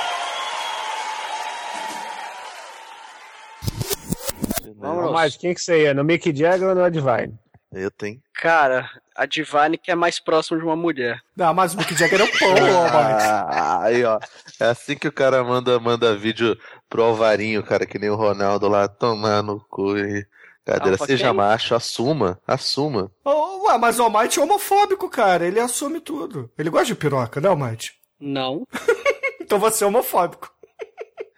Mas 5.14 5.36
quem 5.36 5.54
que 5.54 5.60
você 5.60 5.82
ia? 5.82 5.94
No 5.94 6.04
Mick 6.04 6.34
Jagger 6.36 6.68
ou 6.68 6.74
no 6.74 6.84
Advine? 6.84 7.38
Eu 7.72 7.90
tenho. 7.90 8.20
Cara, 8.34 8.88
a 9.16 9.26
Divine 9.26 9.78
que 9.78 9.90
é 9.90 9.94
mais 9.94 10.20
próximo 10.20 10.58
de 10.58 10.64
uma 10.64 10.76
mulher. 10.76 11.20
Não, 11.36 11.52
mas 11.52 11.74
o 11.74 11.78
Mick 11.78 11.94
Jagger 11.94 12.20
é 12.20 12.24
um 12.24 12.38
pão, 12.38 12.54
ó, 12.54 12.84
Mike. 12.84 13.22
Ah, 13.22 13.82
aí, 13.82 14.04
ó. 14.04 14.18
É 14.60 14.66
assim 14.66 14.96
que 14.96 15.08
o 15.08 15.12
cara 15.12 15.42
manda, 15.42 15.78
manda 15.80 16.16
vídeo 16.16 16.58
pro 16.88 17.02
Alvarinho, 17.02 17.62
cara, 17.62 17.86
que 17.86 17.98
nem 17.98 18.10
o 18.10 18.16
Ronaldo 18.16 18.68
lá, 18.68 18.86
tomar 18.88 19.42
no 19.42 19.60
cu 19.68 19.96
e... 19.98 20.26
Cadeira, 20.64 20.96
seja 20.96 21.26
quem? 21.26 21.34
macho, 21.34 21.74
assuma, 21.74 22.40
assuma. 22.46 23.12
Oh, 23.22 23.66
ué, 23.68 23.76
mas 23.76 23.98
o 23.98 24.04
Almighty 24.04 24.40
é 24.40 24.42
homofóbico, 24.42 25.10
cara. 25.10 25.46
Ele 25.46 25.60
assume 25.60 26.00
tudo. 26.00 26.50
Ele 26.56 26.70
gosta 26.70 26.86
de 26.86 26.94
piroca, 26.94 27.38
né, 27.38 27.48
Almighty? 27.48 27.92
Não. 28.18 28.66
então 29.40 29.58
você 29.58 29.84
é 29.84 29.86
homofóbico. 29.86 30.50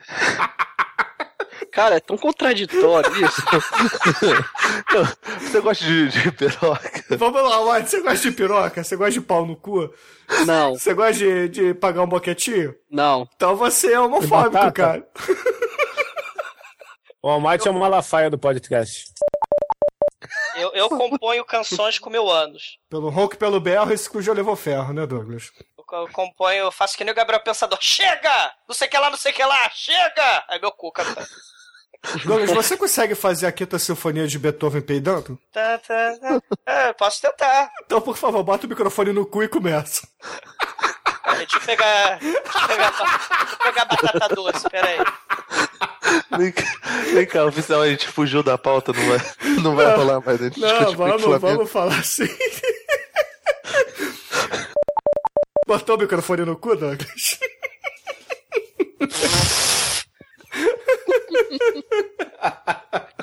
Cara, 1.76 1.96
é 1.96 2.00
tão 2.00 2.16
contraditório 2.16 3.10
isso. 3.24 3.42
Você 5.40 5.60
gosta 5.60 5.84
de, 5.84 6.08
de 6.08 6.32
piroca? 6.32 7.04
Vamos 7.18 7.42
lá, 7.42 7.56
Almighty. 7.56 7.90
Você 7.90 8.00
gosta 8.00 8.30
de 8.30 8.34
piroca? 8.34 8.82
Você 8.82 8.96
gosta 8.96 9.12
de 9.12 9.20
pau 9.20 9.44
no 9.44 9.54
cu? 9.56 9.92
Não. 10.46 10.72
Você 10.74 10.94
gosta 10.94 11.12
de, 11.12 11.48
de 11.50 11.74
pagar 11.74 12.02
um 12.02 12.08
boquetinho? 12.08 12.74
Não. 12.90 13.28
Então 13.36 13.54
você 13.56 13.92
é 13.92 14.00
homofóbico, 14.00 14.72
cara. 14.72 15.06
O 17.22 17.28
Almighty 17.28 17.68
é 17.68 17.70
uma 17.70 17.80
malafaia 17.80 18.30
do 18.30 18.38
podcast. 18.38 19.12
Eu, 20.56 20.72
eu 20.72 20.88
componho 20.88 21.44
canções 21.44 21.98
com 21.98 22.08
meu 22.08 22.26
ânus. 22.30 22.78
Pelo 22.88 23.10
ronco 23.10 23.34
e 23.34 23.38
pelo 23.38 23.60
berro, 23.60 23.92
esse 23.92 24.08
cu 24.08 24.22
já 24.22 24.32
levou 24.32 24.56
ferro, 24.56 24.94
né, 24.94 25.06
Douglas? 25.06 25.50
Eu 25.76 25.84
co- 25.84 25.96
eu 25.96 26.08
componho, 26.08 26.58
eu 26.60 26.72
faço 26.72 26.96
que 26.96 27.04
nem 27.04 27.12
o 27.12 27.14
Gabriel 27.16 27.42
Pensador. 27.42 27.78
Chega! 27.82 28.52
Não 28.66 28.74
sei 28.74 28.88
o 28.88 28.90
que 28.90 28.98
lá, 28.98 29.10
não 29.10 29.18
sei 29.18 29.32
o 29.32 29.34
que 29.34 29.44
lá, 29.44 29.68
chega! 29.74 30.44
Aí 30.48 30.58
meu 30.58 30.72
cu, 30.72 30.90
cara. 30.90 31.14
Douglas, 32.24 32.50
você 32.50 32.76
consegue 32.76 33.14
fazer 33.14 33.46
a 33.46 33.52
quinta 33.52 33.78
sinfonia 33.78 34.26
de 34.26 34.38
Beethoven 34.38 34.80
peidando? 34.80 35.38
Tá, 35.52 35.78
tá, 35.78 36.16
tá. 36.20 36.40
É, 36.66 36.92
posso 36.92 37.20
tentar. 37.20 37.70
Então, 37.84 38.00
por 38.00 38.16
favor, 38.16 38.42
bota 38.42 38.66
o 38.66 38.68
microfone 38.68 39.12
no 39.12 39.26
cu 39.26 39.42
e 39.42 39.48
começa. 39.48 40.06
Deixa 41.38 41.56
eu 41.56 41.60
pegar. 41.62 42.18
Deixa 42.18 42.36
eu 42.36 42.68
pegar, 42.68 42.90
deixa 42.90 43.52
eu 43.52 43.58
pegar 43.58 43.84
batata 43.84 44.34
doce, 44.34 44.70
peraí. 44.70 44.98
Vem 46.38 46.52
cá, 46.52 46.64
vem 47.12 47.26
cá, 47.26 47.44
oficial, 47.44 47.82
a 47.82 47.88
gente 47.88 48.06
fugiu 48.08 48.42
da 48.42 48.56
pauta, 48.56 48.92
não 48.92 49.06
vai, 49.08 49.18
não 49.62 49.76
vai 49.76 49.96
rolar 49.96 50.20
mais. 50.24 50.40
A 50.40 50.44
gente 50.44 50.60
Não, 50.60 50.92
vamos, 50.94 51.40
vamos 51.40 51.70
falar 51.70 51.98
assim. 51.98 52.28
Botou 55.66 55.96
o 55.96 55.98
microfone 55.98 56.44
no 56.44 56.56
cu, 56.56 56.76
Douglas? 56.76 57.40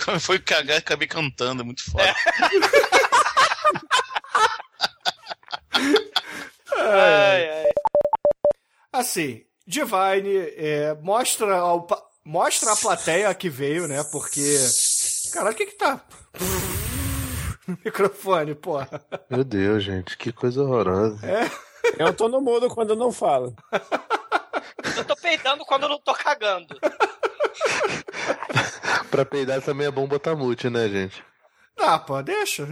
Quando 0.03 0.19
foi 0.21 0.39
cagar, 0.39 0.77
acabei 0.77 1.07
cantando, 1.07 1.61
é 1.61 1.65
muito 1.65 1.83
foda. 1.89 2.15
Ai, 6.77 7.49
ai. 7.49 7.71
Assim, 8.91 9.43
Divine 9.65 10.37
é, 10.55 10.93
mostra, 11.01 11.55
ao, 11.57 11.87
mostra 12.23 12.73
a 12.73 12.77
plateia 12.77 13.33
que 13.33 13.49
veio, 13.49 13.87
né? 13.87 14.03
Porque. 14.11 14.57
Caralho, 15.31 15.53
o 15.53 15.57
que 15.57 15.65
que 15.67 15.77
tá? 15.77 16.01
No 17.65 17.77
microfone, 17.85 18.55
porra. 18.55 18.89
Meu 19.29 19.41
Deus, 19.41 19.85
gente, 19.85 20.17
que 20.17 20.33
coisa 20.33 20.61
horrorosa. 20.61 21.25
É. 21.25 21.49
Eu 21.97 22.13
tô 22.13 22.27
no 22.27 22.41
mudo 22.41 22.67
quando 22.67 22.93
não 22.93 23.09
falo. 23.09 23.55
Eu 24.97 25.05
tô 25.05 25.15
peidando 25.15 25.65
quando 25.65 25.83
eu 25.83 25.89
não 25.89 25.99
tô 25.99 26.13
cagando. 26.13 26.77
Pra 29.09 29.25
peidar 29.25 29.61
também 29.61 29.87
é 29.87 29.91
bom 29.91 30.07
botar 30.07 30.35
mute, 30.35 30.69
né, 30.69 30.89
gente? 30.89 31.23
Ah, 31.77 31.99
pô, 31.99 32.21
deixa. 32.21 32.67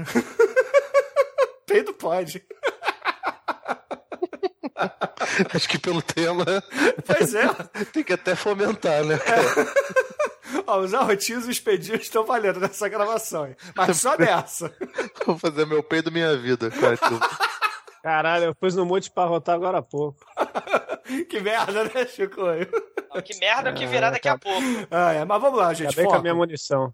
Peido 1.66 1.94
pode. 1.94 2.44
Acho 5.54 5.70
que 5.70 5.80
pelo 5.80 6.02
tema. 6.02 6.46
Pois 7.06 7.34
é. 7.34 7.48
Tem 7.94 8.04
que 8.04 8.14
até 8.14 8.36
fomentar, 8.36 9.04
né, 9.04 9.18
cara? 9.18 9.44
Ó, 10.68 10.80
os 10.80 10.94
arrotinhos 10.94 11.46
e 11.48 11.52
os 11.52 11.60
pedinhos 11.60 12.02
estão 12.02 12.26
valendo 12.26 12.60
nessa 12.60 12.90
gravação, 12.90 13.48
hein? 13.48 13.56
Mas 13.76 13.98
só 13.98 14.18
nessa. 14.18 14.74
Vou 15.26 15.38
fazer 15.38 15.66
meu 15.66 15.82
peido 15.84 16.12
minha 16.12 16.36
vida, 16.38 16.70
cara. 16.70 16.98
Caralho, 18.04 18.46
eu 18.46 18.56
pus 18.56 18.76
no 18.76 18.86
mute 18.86 19.12
pra 19.12 19.26
rotar 19.26 19.56
agora 19.56 19.78
há 19.78 19.82
pouco. 19.82 20.20
que 21.30 21.40
merda, 21.40 21.86
né, 21.86 22.06
Chico? 22.08 22.42
Que 23.24 23.38
merda 23.40 23.74
que 23.74 23.86
virá 23.86 24.10
daqui 24.10 24.28
a 24.28 24.38
pouco. 24.38 24.62
Ah, 24.90 25.14
é, 25.14 25.26
mas 25.26 25.42
vamos 25.42 25.60
lá, 25.60 25.74
gente. 25.74 25.88
Acabei 25.88 26.06
com 26.06 26.12
foco. 26.12 26.20
a 26.20 26.22
minha 26.22 26.36
munição. 26.36 26.94